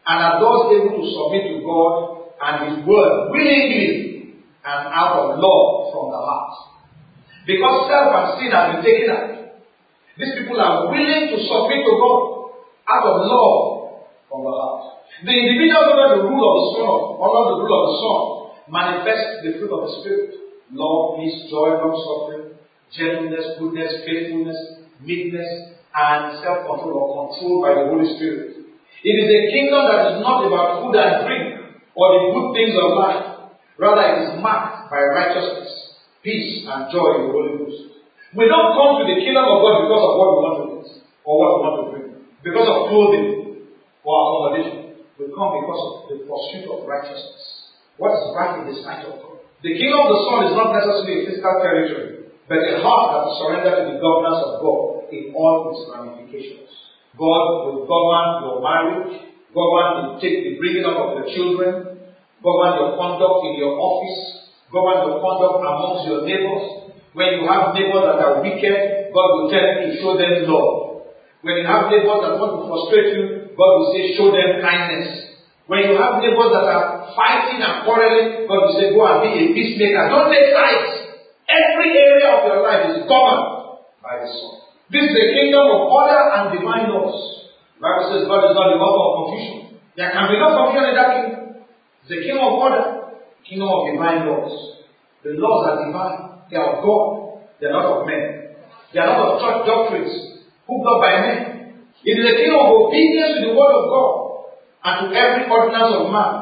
and 0.06 0.16
are 0.30 0.38
thus 0.38 0.78
able 0.78 1.02
to 1.02 1.04
submit 1.10 1.50
to 1.50 1.58
God 1.66 1.92
and 2.38 2.54
His 2.70 2.76
word 2.86 3.34
willingly 3.34 4.38
and 4.62 4.80
out 4.94 5.26
of 5.26 5.42
love 5.42 5.90
from 5.90 6.06
the 6.14 6.22
heart. 6.22 6.54
Because 7.50 7.90
self 7.90 8.14
and 8.14 8.26
sin 8.38 8.54
have 8.54 8.78
been 8.78 8.82
taken 8.86 9.10
out, 9.10 9.26
these 10.14 10.38
people 10.38 10.62
are 10.62 10.86
willing 10.86 11.34
to 11.34 11.38
submit 11.50 11.82
to 11.82 11.92
God 11.98 12.22
out 12.86 13.04
of 13.10 13.16
love 13.26 13.71
from 14.32 14.48
the 14.48 14.54
heart. 14.56 15.04
The 15.28 15.36
individual 15.36 15.92
under 15.92 16.08
the 16.16 16.20
rule 16.24 16.40
of 16.40 16.54
the 16.56 16.66
Son, 16.80 16.96
under 17.20 17.42
the 17.52 17.56
rule 17.60 17.76
of 17.76 17.84
the 17.84 17.96
Son, 18.00 18.20
manifests 18.72 19.44
the 19.44 19.50
fruit 19.60 19.72
of 19.76 19.80
the 19.84 19.92
Spirit. 20.00 20.30
Love, 20.72 21.20
peace, 21.20 21.52
joy, 21.52 21.76
long 21.76 21.92
suffering, 21.92 22.56
gentleness, 22.88 23.60
goodness, 23.60 23.92
faithfulness, 24.08 24.56
meekness, 25.04 25.76
and 25.92 26.40
self-control 26.40 26.96
or 26.96 27.28
controlled 27.28 27.60
by 27.60 27.76
the 27.76 27.84
Holy 27.92 28.08
Spirit. 28.16 28.64
It 29.04 29.16
is 29.20 29.28
a 29.28 29.40
kingdom 29.52 29.84
that 29.84 30.00
is 30.16 30.24
not 30.24 30.48
about 30.48 30.80
food 30.80 30.96
and 30.96 31.28
drink 31.28 31.44
or 31.92 32.06
the 32.16 32.20
good 32.32 32.48
things 32.56 32.72
of 32.72 32.96
life. 32.96 33.52
Rather, 33.76 34.00
it 34.00 34.16
is 34.24 34.30
marked 34.40 34.88
by 34.88 35.04
righteousness, 35.12 35.68
peace, 36.24 36.64
and 36.64 36.88
joy 36.88 37.20
in 37.20 37.22
the 37.28 37.32
Holy 37.36 37.52
Ghost. 37.60 38.00
We 38.32 38.48
don't 38.48 38.72
come 38.72 38.96
to 38.96 39.04
the 39.04 39.20
kingdom 39.20 39.44
of 39.44 39.60
God 39.60 39.84
because 39.84 40.04
of 40.08 40.12
what 40.16 40.28
we 40.32 40.38
want 40.40 40.56
to 40.56 40.64
eat 40.72 40.88
or 41.28 41.32
what 41.36 41.50
we 41.52 41.58
want 41.60 41.76
to 41.76 41.84
drink, 41.92 42.08
because 42.40 42.64
of 42.64 42.88
clothing 42.88 43.26
or 44.04 44.14
accommodation. 44.14 45.06
We 45.18 45.30
come 45.30 45.62
because 45.62 45.82
of 45.86 45.94
the 46.10 46.16
pursuit 46.26 46.66
of 46.66 46.86
righteousness. 46.86 47.42
What 47.96 48.16
is 48.18 48.34
right 48.34 48.62
in 48.62 48.72
the 48.72 48.76
sight 48.82 49.06
of 49.06 49.22
God? 49.22 49.38
The 49.62 49.78
kingdom 49.78 50.02
of 50.02 50.10
the 50.10 50.20
Son 50.26 50.38
is 50.50 50.54
not 50.58 50.74
necessarily 50.74 51.22
a 51.22 51.24
physical 51.30 51.54
territory, 51.62 52.34
but 52.50 52.58
a 52.58 52.82
heart 52.82 53.06
that 53.14 53.22
is 53.30 53.34
surrendered 53.38 53.76
to 53.78 53.84
the 53.94 53.98
governance 54.02 54.40
of 54.42 54.52
God 54.58 55.06
in 55.14 55.30
all 55.38 55.70
its 55.70 55.86
ramifications. 55.86 56.66
God 57.14 57.44
will 57.68 57.86
govern 57.86 58.28
your 58.42 58.58
marriage, 58.58 59.12
govern 59.54 59.88
the, 59.94 60.04
take 60.18 60.42
the 60.48 60.52
bringing 60.58 60.82
up 60.82 60.98
of 60.98 61.08
your 61.22 61.28
children, 61.30 62.02
govern 62.42 62.72
your 62.80 62.98
conduct 62.98 63.38
in 63.52 63.60
your 63.60 63.78
office, 63.78 64.50
govern 64.72 65.06
your 65.06 65.20
conduct 65.20 65.62
amongst 65.62 66.02
your 66.08 66.26
neighbors. 66.26 66.96
When 67.12 67.38
you 67.38 67.44
have 67.46 67.76
neighbors 67.76 68.02
that 68.08 68.18
are 68.18 68.40
wicked, 68.40 69.12
God 69.12 69.28
will 69.36 69.48
tell 69.52 69.62
you 69.62 69.92
to 69.92 70.00
show 70.00 70.16
them 70.16 70.48
love. 70.48 71.12
When 71.44 71.60
you 71.60 71.66
have 71.68 71.92
neighbors 71.92 72.18
that 72.24 72.40
want 72.40 72.50
to 72.56 72.60
frustrate 72.66 73.08
you, 73.12 73.41
God 73.62 73.72
will 73.78 73.90
say, 73.94 74.18
show 74.18 74.34
them 74.34 74.58
kindness. 74.58 75.38
When 75.70 75.86
you 75.86 75.94
have 75.94 76.18
neighbors 76.18 76.50
that 76.50 76.66
are 76.66 77.14
fighting 77.14 77.62
and 77.62 77.86
quarreling, 77.86 78.50
God 78.50 78.58
will 78.66 78.74
say, 78.74 78.90
go 78.90 79.06
and 79.06 79.22
be 79.22 79.30
a 79.38 79.44
peacemaker. 79.54 80.10
Don't 80.10 80.34
take 80.34 80.50
sides. 80.50 81.14
Every 81.46 81.94
area 81.94 82.26
of 82.34 82.40
your 82.50 82.60
life 82.66 82.90
is 82.90 83.06
governed 83.06 83.86
by 84.02 84.18
the 84.18 84.26
Son. 84.26 84.54
This 84.90 85.06
is 85.06 85.14
a 85.14 85.26
kingdom 85.30 85.62
of 85.70 85.86
order 85.86 86.20
and 86.34 86.58
divine 86.58 86.90
laws. 86.90 87.14
The 87.78 87.86
Bible 87.86 88.06
says 88.10 88.22
God 88.26 88.50
is 88.50 88.54
not 88.58 88.66
the 88.74 88.78
author 88.82 89.04
of 89.06 89.12
confusion. 89.22 89.78
There 89.94 90.10
can 90.10 90.26
be 90.26 90.36
no 90.42 90.48
confusion 90.58 90.86
in 90.90 90.96
that 90.98 91.10
kingdom. 91.14 91.42
It's 92.02 92.10
a 92.10 92.18
kingdom 92.18 92.42
of 92.42 92.54
order, 92.58 92.84
kingdom 93.46 93.70
of 93.70 93.80
divine 93.94 94.20
laws. 94.26 94.52
The 95.22 95.38
laws 95.38 95.62
are 95.70 95.76
divine. 95.86 96.18
They 96.50 96.58
are 96.58 96.66
of 96.66 96.78
God. 96.82 97.02
They 97.62 97.70
are 97.70 97.78
not 97.78 97.86
of 97.86 98.00
men. 98.10 98.58
They 98.90 98.98
are 98.98 99.06
not 99.06 99.22
of 99.22 99.32
church 99.38 99.60
doctrines 99.70 100.12
hooked 100.66 100.88
up 100.90 100.98
by 100.98 101.12
men. 101.22 101.51
It 102.04 102.18
is 102.18 102.26
a 102.26 102.34
kingdom 102.34 102.58
of 102.58 102.70
obedience 102.90 103.38
to 103.38 103.40
the 103.46 103.54
word 103.54 103.74
of 103.78 103.84
God 103.86 104.14
and 104.82 104.94
to 105.06 105.06
every 105.14 105.46
ordinance 105.46 105.94
of 105.94 106.10
man, 106.10 106.34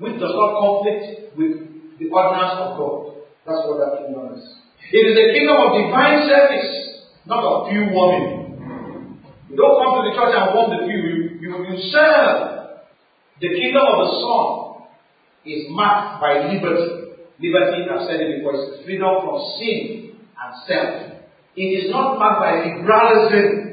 which 0.00 0.16
does 0.16 0.32
not 0.32 0.56
conflict 0.56 1.36
with 1.36 1.52
the 2.00 2.06
ordinance 2.08 2.56
of 2.64 2.80
God. 2.80 3.28
That's 3.44 3.60
what 3.68 3.76
that 3.84 3.92
kingdom 4.00 4.40
is. 4.40 4.44
It 4.88 5.04
is 5.04 5.16
a 5.20 5.26
kingdom 5.36 5.56
of 5.60 5.76
divine 5.76 6.24
service, 6.24 6.70
not 7.28 7.44
of 7.44 7.68
pew 7.68 7.92
warming. 7.92 8.40
You 9.52 9.56
don't 9.56 9.76
come 9.84 10.00
to 10.00 10.02
the 10.08 10.16
church 10.16 10.32
and 10.32 10.54
warm 10.56 10.72
the 10.72 10.88
pew, 10.88 10.96
you, 10.96 11.16
you, 11.44 11.50
you 11.68 11.76
serve. 11.92 12.80
The 13.40 13.48
kingdom 13.52 13.84
of 13.84 13.96
the 14.00 14.10
Son 14.16 14.44
is 15.44 15.68
marked 15.70 16.24
by 16.24 16.48
liberty. 16.48 17.20
Liberty, 17.36 17.84
I've 17.84 18.08
said 18.08 18.20
it 18.20 18.40
before, 18.40 18.56
is 18.56 18.84
freedom 18.84 19.12
from 19.24 19.36
sin 19.60 20.16
and 20.16 20.50
self. 20.64 21.20
It 21.56 21.68
is 21.84 21.90
not 21.90 22.16
marked 22.18 22.40
by 22.40 22.64
liberalism. 22.64 23.69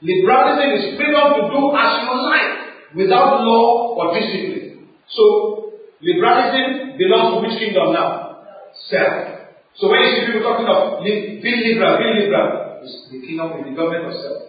Liberalism 0.00 0.68
is 0.80 0.84
freedom 0.96 1.26
to 1.36 1.42
do 1.52 1.60
as 1.76 1.92
you 2.00 2.12
like 2.24 2.52
without 2.96 3.44
law 3.44 4.00
or 4.00 4.16
discipline. 4.16 4.88
So, 5.12 5.76
liberalism 6.00 6.96
belongs 6.96 7.36
to 7.36 7.36
which 7.44 7.60
kingdom 7.60 7.92
now? 7.92 8.40
Self. 8.88 9.52
So 9.76 9.92
when 9.92 10.00
you 10.00 10.10
see 10.16 10.26
people 10.32 10.40
talking 10.40 10.64
of 10.64 11.04
being 11.04 11.44
liberal, 11.44 12.00
being 12.00 12.16
liberal, 12.24 12.80
it's 12.80 13.12
the 13.12 13.20
kingdom 13.20 13.60
the 13.60 13.76
government 13.76 14.08
of 14.08 14.16
self. 14.16 14.40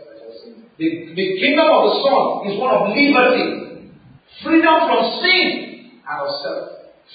The, 0.80 0.88
the 1.14 1.28
kingdom 1.44 1.68
of 1.68 1.82
the 1.84 1.96
Son 2.00 2.24
is 2.48 2.56
one 2.56 2.72
of 2.72 2.82
liberty, 2.96 3.92
freedom 4.42 4.78
from 4.88 5.02
sin 5.20 6.00
and 6.00 6.18
of 6.24 6.32
self, 6.42 6.64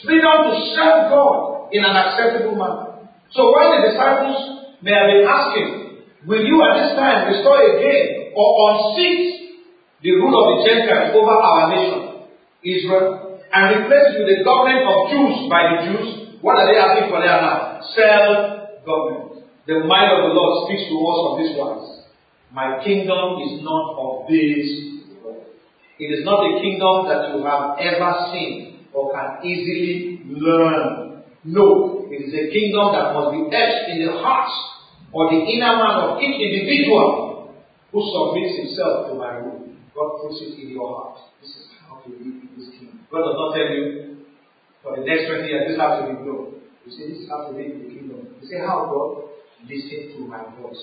freedom 0.05 0.37
to 0.45 0.53
serve 0.77 1.09
God 1.09 1.73
in 1.73 1.81
an 1.83 1.97
acceptable 1.97 2.55
manner. 2.55 3.09
So 3.33 3.49
when 3.49 3.81
the 3.81 3.91
disciples 3.91 4.77
may 4.85 4.93
have 4.93 5.09
been 5.09 5.25
asking, 5.25 5.87
Will 6.27 6.43
you 6.43 6.59
at 6.67 6.75
this 6.83 6.99
time 6.99 7.31
restore 7.31 7.63
again 7.63 8.26
or 8.37 8.49
unseat 8.69 9.65
the 10.05 10.13
rule 10.13 10.37
of 10.37 10.45
the 10.53 10.69
Gentiles 10.69 11.17
over 11.17 11.33
our 11.33 11.73
nation, 11.73 12.29
Israel, 12.61 13.41
and 13.49 13.65
replace 13.81 14.13
it 14.13 14.21
with 14.21 14.29
the 14.29 14.45
government 14.45 14.85
of 14.85 14.97
Jews 15.09 15.49
by 15.49 15.61
the 15.73 15.79
Jews? 15.89 16.09
What 16.45 16.61
are 16.61 16.69
they 16.69 16.77
asking 16.77 17.09
for 17.09 17.25
there 17.25 17.41
now? 17.41 17.81
Self-government. 17.97 19.49
The 19.67 19.83
mind 19.89 20.13
of 20.15 20.31
the 20.31 20.33
Lord 20.37 20.69
speaks 20.69 20.85
to 20.93 20.97
us 21.01 21.19
of 21.27 21.33
this 21.41 21.53
wise. 21.57 21.89
My 22.53 22.79
kingdom 22.85 23.41
is 23.43 23.65
not 23.65 23.97
of 23.99 24.29
this 24.29 24.69
world. 25.25 25.49
It 25.99 26.13
is 26.13 26.23
not 26.25 26.45
a 26.45 26.61
kingdom 26.61 27.09
that 27.09 27.35
you 27.35 27.43
have 27.43 27.75
ever 27.81 28.11
seen 28.31 28.87
or 28.93 29.11
can 29.11 29.43
easily 29.43 30.23
learn. 30.29 31.25
No, 31.43 32.07
it 32.11 32.21
is 32.21 32.33
a 32.37 32.47
kingdom 32.53 32.95
that 32.95 33.17
must 33.17 33.33
be 33.33 33.49
etched 33.51 33.91
in 33.91 34.07
the 34.07 34.13
heart 34.23 34.51
or 35.13 35.31
the 35.31 35.41
inner 35.41 35.75
man 35.81 35.97
of 36.05 36.23
each 36.23 36.37
individual 36.37 37.36
who 37.93 38.01
submits 38.03 38.55
himself 38.59 39.09
to 39.09 39.15
my 39.15 39.39
rule. 39.43 39.71
God 39.95 40.09
puts 40.21 40.43
it 40.43 40.59
in 40.61 40.77
your 40.77 40.89
heart. 40.93 41.19
This 41.41 41.51
is 41.57 41.67
how 41.81 42.03
you 42.05 42.19
live 42.19 42.45
in 42.45 42.51
this 42.59 42.69
kingdom. 42.77 43.07
God 43.11 43.25
does 43.25 43.37
not 43.39 43.51
tell 43.57 43.69
you 43.73 44.27
for 44.83 44.97
the 44.97 45.03
next 45.03 45.27
20 45.27 45.49
years 45.49 45.73
this 45.73 45.81
has 45.81 46.05
to 46.05 46.13
be 46.13 46.21
known. 46.21 46.63
You 46.85 46.91
say 46.93 47.09
this 47.11 47.25
has 47.27 47.49
to 47.49 47.53
live 47.57 47.71
in 47.75 47.81
the 47.83 47.91
kingdom. 47.91 48.29
You 48.39 48.47
say 48.47 48.61
how 48.61 48.87
God? 48.93 49.35
Listen 49.67 50.15
to 50.15 50.21
my 50.29 50.47
voice. 50.61 50.79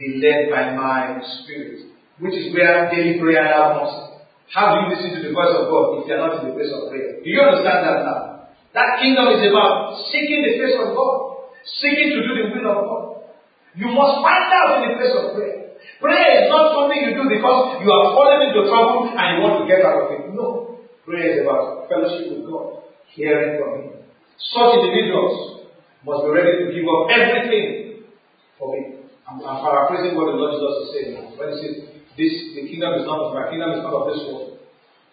Be 0.00 0.18
led 0.18 0.50
by 0.50 0.74
my 0.74 1.22
spirit. 1.22 1.94
Which 2.18 2.34
is 2.34 2.50
where 2.54 2.90
daily 2.90 3.20
prayer 3.20 3.44
now 3.44 3.76
comes. 3.76 4.16
How 4.50 4.72
do 4.72 4.74
you 4.82 4.86
listen 4.96 5.20
to 5.20 5.28
the 5.28 5.34
voice 5.34 5.52
of 5.52 5.68
God 5.68 6.00
if 6.00 6.08
you 6.08 6.14
are 6.16 6.22
not 6.26 6.40
in 6.40 6.50
the 6.50 6.54
place 6.56 6.72
of 6.72 6.90
prayer? 6.90 7.20
Do 7.22 7.28
you 7.28 7.38
understand 7.38 7.86
that 7.86 7.98
now? 8.02 8.20
That 8.74 9.00
kingdom 9.00 9.30
is 9.36 9.44
about 9.46 10.00
seeking 10.12 10.42
the 10.44 10.52
face 10.60 10.76
of 10.76 10.96
God, 10.96 11.16
seeking 11.80 12.12
to 12.12 12.20
do 12.24 12.32
the 12.36 12.44
will 12.52 12.66
of 12.66 12.80
God. 12.88 13.04
You 13.76 13.88
must 13.92 14.20
find 14.24 14.48
out 14.52 14.80
in 14.80 14.90
the 14.90 14.94
place 14.96 15.14
of 15.16 15.36
prayer. 15.36 15.55
Prayer 16.00 16.44
is 16.44 16.48
not 16.52 16.76
something 16.76 17.00
you 17.00 17.16
do 17.16 17.24
because 17.24 17.80
you 17.80 17.88
are 17.88 18.06
fallen 18.12 18.52
into 18.52 18.68
trouble 18.68 19.08
and 19.16 19.26
you 19.32 19.38
want 19.40 19.64
to 19.64 19.64
get 19.64 19.80
out 19.80 20.04
of 20.04 20.12
it. 20.12 20.28
No. 20.36 20.76
Prayer 21.08 21.40
is 21.40 21.46
about 21.46 21.88
fellowship 21.88 22.36
with 22.36 22.44
God, 22.44 22.84
hearing 23.14 23.56
from 23.56 23.70
Him. 23.80 23.88
Such 24.36 24.84
individuals 24.84 25.64
must 26.04 26.20
be 26.26 26.30
ready 26.36 26.52
to 26.60 26.66
give 26.74 26.84
up 26.84 27.08
everything 27.08 28.04
for 28.58 28.76
me. 28.76 29.08
I'm, 29.24 29.40
I'm 29.40 29.58
paraphrasing 29.64 30.18
what 30.18 30.28
the 30.28 30.36
Lord 30.36 30.52
Jesus 30.52 30.74
is 30.76 30.88
saying 30.92 31.10
when 31.40 31.48
He 31.50 31.56
says, 31.64 31.74
"This 32.18 32.34
the 32.54 32.62
kingdom 32.68 33.00
is 33.00 33.08
not 33.08 33.18
of 33.22 33.34
my 33.34 33.48
kingdom 33.48 33.72
is 33.72 33.82
not 33.82 33.94
of 33.96 34.04
this 34.12 34.20
world." 34.28 34.58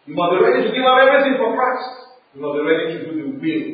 You 0.05 0.15
must 0.19 0.35
be 0.35 0.43
ready 0.43 0.67
to 0.67 0.71
give 0.75 0.83
up 0.83 0.99
everything 0.99 1.39
for 1.39 1.55
Christ. 1.55 2.19
You 2.35 2.41
must 2.43 2.59
be 2.59 2.63
ready 2.67 2.85
to 2.91 2.97
do 3.07 3.11
the 3.15 3.27
will 3.39 3.65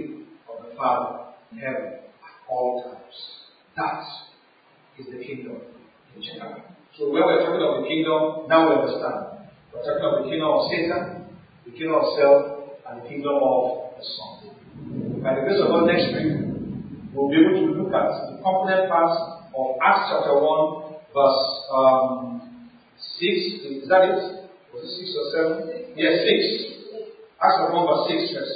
of 0.45 0.57
the 0.61 0.71
Father 0.77 1.33
in 1.51 1.57
heaven 1.57 2.05
at 2.05 2.35
all 2.45 2.85
times. 2.85 3.17
That 3.75 4.05
is 4.99 5.07
the 5.09 5.23
kingdom 5.25 5.57
in 6.15 6.21
general. 6.21 6.61
So 6.97 7.09
when 7.11 7.23
we're 7.23 7.39
talking 7.45 7.61
of 7.61 7.83
the 7.83 7.87
kingdom, 7.87 8.49
now 8.49 8.67
we 8.67 8.75
understand. 8.75 9.49
We're 9.73 9.85
talking 9.85 10.03
of 10.03 10.13
the 10.23 10.29
kingdom 10.29 10.49
of 10.49 10.61
Satan, 10.71 11.01
the 11.65 11.71
kingdom 11.71 11.95
of 11.95 12.05
self, 12.17 12.41
and 12.89 13.03
the 13.03 13.05
kingdom 13.07 13.39
of 13.39 13.93
the 13.95 14.03
Son. 14.03 14.49
By 15.23 15.35
the 15.35 15.41
grace 15.41 15.61
of 15.61 15.69
God, 15.69 15.85
next 15.85 16.09
week, 16.11 16.33
we'll 17.13 17.29
be 17.29 17.37
able 17.39 17.55
to 17.55 17.65
look 17.77 17.93
at 17.93 18.07
the 18.31 18.41
component 18.41 18.89
parts 18.89 19.15
of 19.53 19.77
Acts 19.83 20.09
chapter 20.11 20.33
1, 20.33 21.13
verse 21.13 21.41
um, 21.71 22.69
6. 22.97 23.83
Is 23.83 23.89
that 23.89 24.09
it? 24.09 24.49
Was 24.73 24.83
it 24.83 24.91
6 24.97 25.13
or 25.13 25.25
7? 25.67 25.93
Yes, 25.95 26.25
6. 26.25 26.79
Acts 27.37 27.55
chapter 27.59 27.75
1, 27.75 27.85
verse 27.85 28.05
6 28.11 28.33
first. 28.33 28.55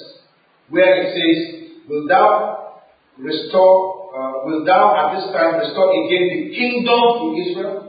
Where 0.70 0.92
it 1.04 1.08
says, 1.14 1.64
Will 1.88 2.08
thou 2.08 2.82
restore, 3.18 4.16
uh, 4.16 4.46
will 4.46 4.64
thou 4.66 4.96
at 4.96 5.16
this 5.20 5.32
time 5.36 5.60
restore 5.60 5.92
again 5.92 6.32
the 6.32 6.56
kingdom 6.56 7.02
to 7.20 7.26
Israel? 7.44 7.83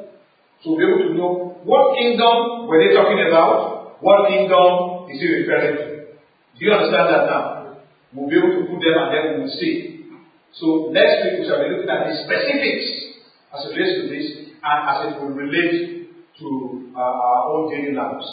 To 0.65 0.73
be 0.77 0.81
able 0.81 1.05
to 1.05 1.13
know 1.13 1.33
what 1.69 1.93
kingdom 1.93 2.65
were 2.65 2.81
they 2.81 2.97
talking 2.97 3.21
about? 3.29 4.01
What 4.01 4.29
kingdom 4.33 5.13
is 5.13 5.21
he 5.21 5.29
referring 5.45 5.77
to? 5.77 5.87
Do 6.57 6.61
you 6.65 6.73
understand 6.73 7.09
that 7.13 7.25
now? 7.29 7.77
We'll 8.17 8.33
be 8.33 8.37
able 8.41 8.65
to 8.65 8.73
put 8.73 8.81
them 8.81 8.97
and 8.97 9.09
then 9.13 9.23
we 9.29 9.41
will 9.45 9.55
see. 9.61 10.09
So 10.57 10.89
next 10.89 11.21
week 11.21 11.41
we 11.41 11.45
shall 11.45 11.61
be 11.61 11.69
looking 11.69 11.93
at 11.93 12.09
the 12.09 12.17
specifics 12.25 13.21
as 13.53 13.61
it 13.69 13.77
relates 13.77 13.93
to 14.01 14.05
this 14.09 14.27
and 14.65 14.79
as 14.89 14.99
it 15.13 15.21
will 15.21 15.37
relate 15.37 16.09
to 16.41 16.49
uh, 16.97 17.01
our 17.01 17.41
own 17.53 17.69
daily 17.69 17.93
lives. 17.93 18.25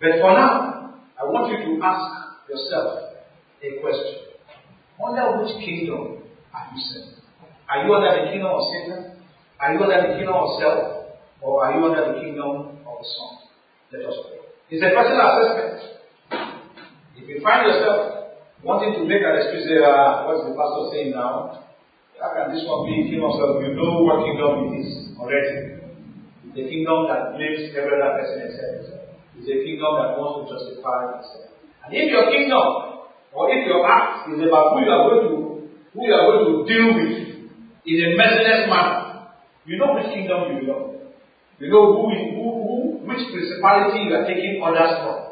But 0.00 0.18
for 0.18 0.34
now, 0.34 0.98
I 1.14 1.24
want 1.30 1.54
you 1.54 1.62
to 1.62 1.72
ask 1.84 2.50
yourself 2.50 3.22
a 3.62 3.68
question. 3.78 4.34
Under 4.98 5.42
which 5.42 5.54
kingdom 5.62 6.26
are 6.50 6.66
you 6.74 6.80
serving? 6.90 7.22
Are 7.70 7.86
you 7.86 7.94
under 7.94 8.18
the 8.18 8.30
kingdom 8.34 8.50
of 8.50 8.62
Satan? 8.74 9.22
Are 9.60 9.74
you 9.74 9.78
under 9.78 10.08
the 10.08 10.18
kingdom 10.18 10.34
of 10.34 10.58
self? 10.58 10.97
Or 11.40 11.64
are 11.64 11.78
you 11.78 11.86
under 11.86 12.12
the 12.12 12.20
kingdom 12.20 12.82
of 12.82 12.94
the 12.98 13.06
Son? 13.06 13.32
Let 13.92 14.08
us 14.10 14.16
pray. 14.26 14.38
It's 14.70 14.82
a 14.84 14.90
personal 14.90 15.26
assessment. 15.32 15.98
If 17.16 17.24
you 17.28 17.40
find 17.40 17.66
yourself 17.66 18.36
wanting 18.62 18.98
to 18.98 19.02
make 19.06 19.22
an 19.22 19.34
excuse, 19.38 19.70
uh, 19.80 20.26
what's 20.26 20.44
the 20.44 20.52
pastor 20.52 20.92
saying 20.92 21.14
now? 21.14 21.68
How 22.18 22.34
can 22.34 22.50
this 22.50 22.66
one 22.66 22.82
be 22.90 23.06
king 23.06 23.22
of 23.22 23.30
self? 23.38 23.62
You 23.62 23.78
know 23.78 24.02
what 24.02 24.26
kingdom 24.26 24.74
it 24.74 24.82
is 24.82 25.14
already. 25.14 25.78
It's 26.50 26.58
a 26.58 26.66
kingdom 26.66 27.06
that 27.06 27.38
blames 27.38 27.70
every 27.78 27.94
other 27.94 28.18
person 28.18 28.42
itself. 28.42 29.06
It's 29.38 29.46
a 29.46 29.56
kingdom 29.62 29.92
that 30.02 30.18
wants 30.18 30.50
to 30.50 30.58
justify 30.58 31.22
itself. 31.22 31.54
And 31.86 31.94
if 31.94 32.10
your 32.10 32.26
kingdom, 32.26 33.06
or 33.30 33.46
if 33.54 33.62
your 33.70 33.86
act 33.86 34.34
is 34.34 34.42
about 34.42 34.74
who 34.74 34.82
you 34.82 34.90
are 34.90 35.02
going 35.06 35.22
to, 35.30 35.34
who 35.94 36.00
you 36.02 36.12
are 36.12 36.26
going 36.26 36.42
to 36.42 36.54
deal 36.66 36.86
with 36.98 37.14
in 37.86 37.96
a 38.02 38.08
merciless 38.18 38.66
manner, 38.66 39.30
you 39.64 39.78
know 39.78 39.94
which 39.94 40.10
kingdom 40.10 40.50
you 40.50 40.66
belong. 40.66 40.87
You 41.58 41.70
know 41.70 41.92
who, 41.92 42.10
who, 42.10 42.50
who, 42.62 43.06
which 43.06 43.32
principality 43.32 44.04
you 44.06 44.14
are 44.14 44.26
taking 44.26 44.62
orders 44.62 44.94
from. 45.02 45.28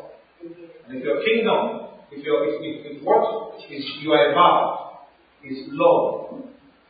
And 0.89 0.99
if 0.99 1.05
your 1.05 1.23
kingdom, 1.25 1.91
if 2.11 2.25
your, 2.25 2.45
if, 2.49 2.61
if, 2.63 2.97
if 2.99 3.05
what 3.05 3.55
is 3.71 3.85
you 4.01 4.11
are 4.13 4.33
about 4.33 5.07
is 5.45 5.69
love, 5.69 6.43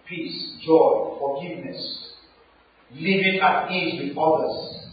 peace, 0.08 0.56
joy, 0.64 1.18
forgiveness, 1.18 2.14
living 2.92 3.40
at 3.42 3.70
ease 3.70 4.08
with 4.08 4.16
others, 4.16 4.86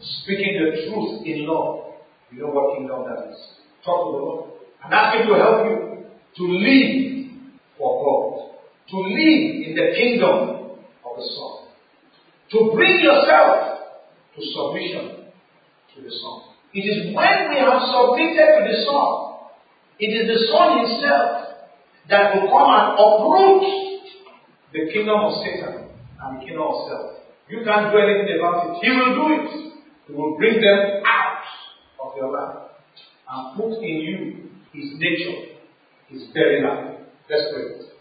speaking 0.00 0.58
the 0.58 0.90
truth 0.90 1.24
in 1.24 1.46
love, 1.46 1.94
you 2.32 2.40
know 2.40 2.48
what 2.48 2.76
kingdom 2.76 3.04
that 3.04 3.30
is. 3.30 3.38
Talk 3.84 4.06
to 4.06 4.12
the 4.12 4.18
Lord. 4.18 4.50
And 4.84 4.92
ask 4.92 5.16
Him 5.18 5.28
to 5.28 5.34
help 5.34 5.66
you 5.66 6.06
to 6.36 6.44
live 6.52 7.30
for 7.78 8.02
God. 8.02 8.50
To 8.90 8.96
live 8.98 9.68
in 9.68 9.74
the 9.76 9.94
kingdom 9.96 10.80
of 11.04 11.16
the 11.16 11.22
Son. 11.22 11.53
To 12.54 12.70
bring 12.70 13.02
yourself 13.02 13.82
to 14.36 14.40
submission 14.40 15.26
to 15.90 16.02
the 16.02 16.10
Son. 16.10 16.54
It 16.72 16.86
is 16.86 17.14
when 17.14 17.50
we 17.50 17.56
have 17.58 17.82
submitted 17.82 18.46
to 18.46 18.62
the 18.62 18.78
Son, 18.86 19.10
it 19.98 20.10
is 20.10 20.26
the 20.26 20.38
Son 20.54 20.86
Himself 20.86 21.44
that 22.10 22.34
will 22.34 22.50
come 22.50 22.70
and 22.70 22.86
uproot 22.94 23.62
the 24.72 24.92
kingdom 24.92 25.18
of 25.18 25.32
Satan 25.42 25.90
and 26.22 26.36
the 26.36 26.46
kingdom 26.46 26.62
of 26.62 26.88
self. 26.90 27.06
You 27.48 27.62
can't 27.64 27.92
do 27.92 27.98
anything 27.98 28.38
about 28.38 28.70
it. 28.70 28.86
He 28.86 28.90
will 28.90 29.14
do 29.14 29.26
it. 29.34 29.74
He 30.06 30.12
will 30.12 30.36
bring 30.36 30.60
them 30.60 31.02
out 31.06 31.42
of 32.02 32.16
your 32.16 32.32
life 32.32 32.70
and 33.30 33.56
put 33.56 33.82
in 33.82 33.96
you 33.98 34.50
his 34.72 34.94
nature, 34.98 35.58
his 36.08 36.22
very 36.34 36.62
life. 36.62 36.98
Let's 37.30 37.44
pray. 37.54 37.93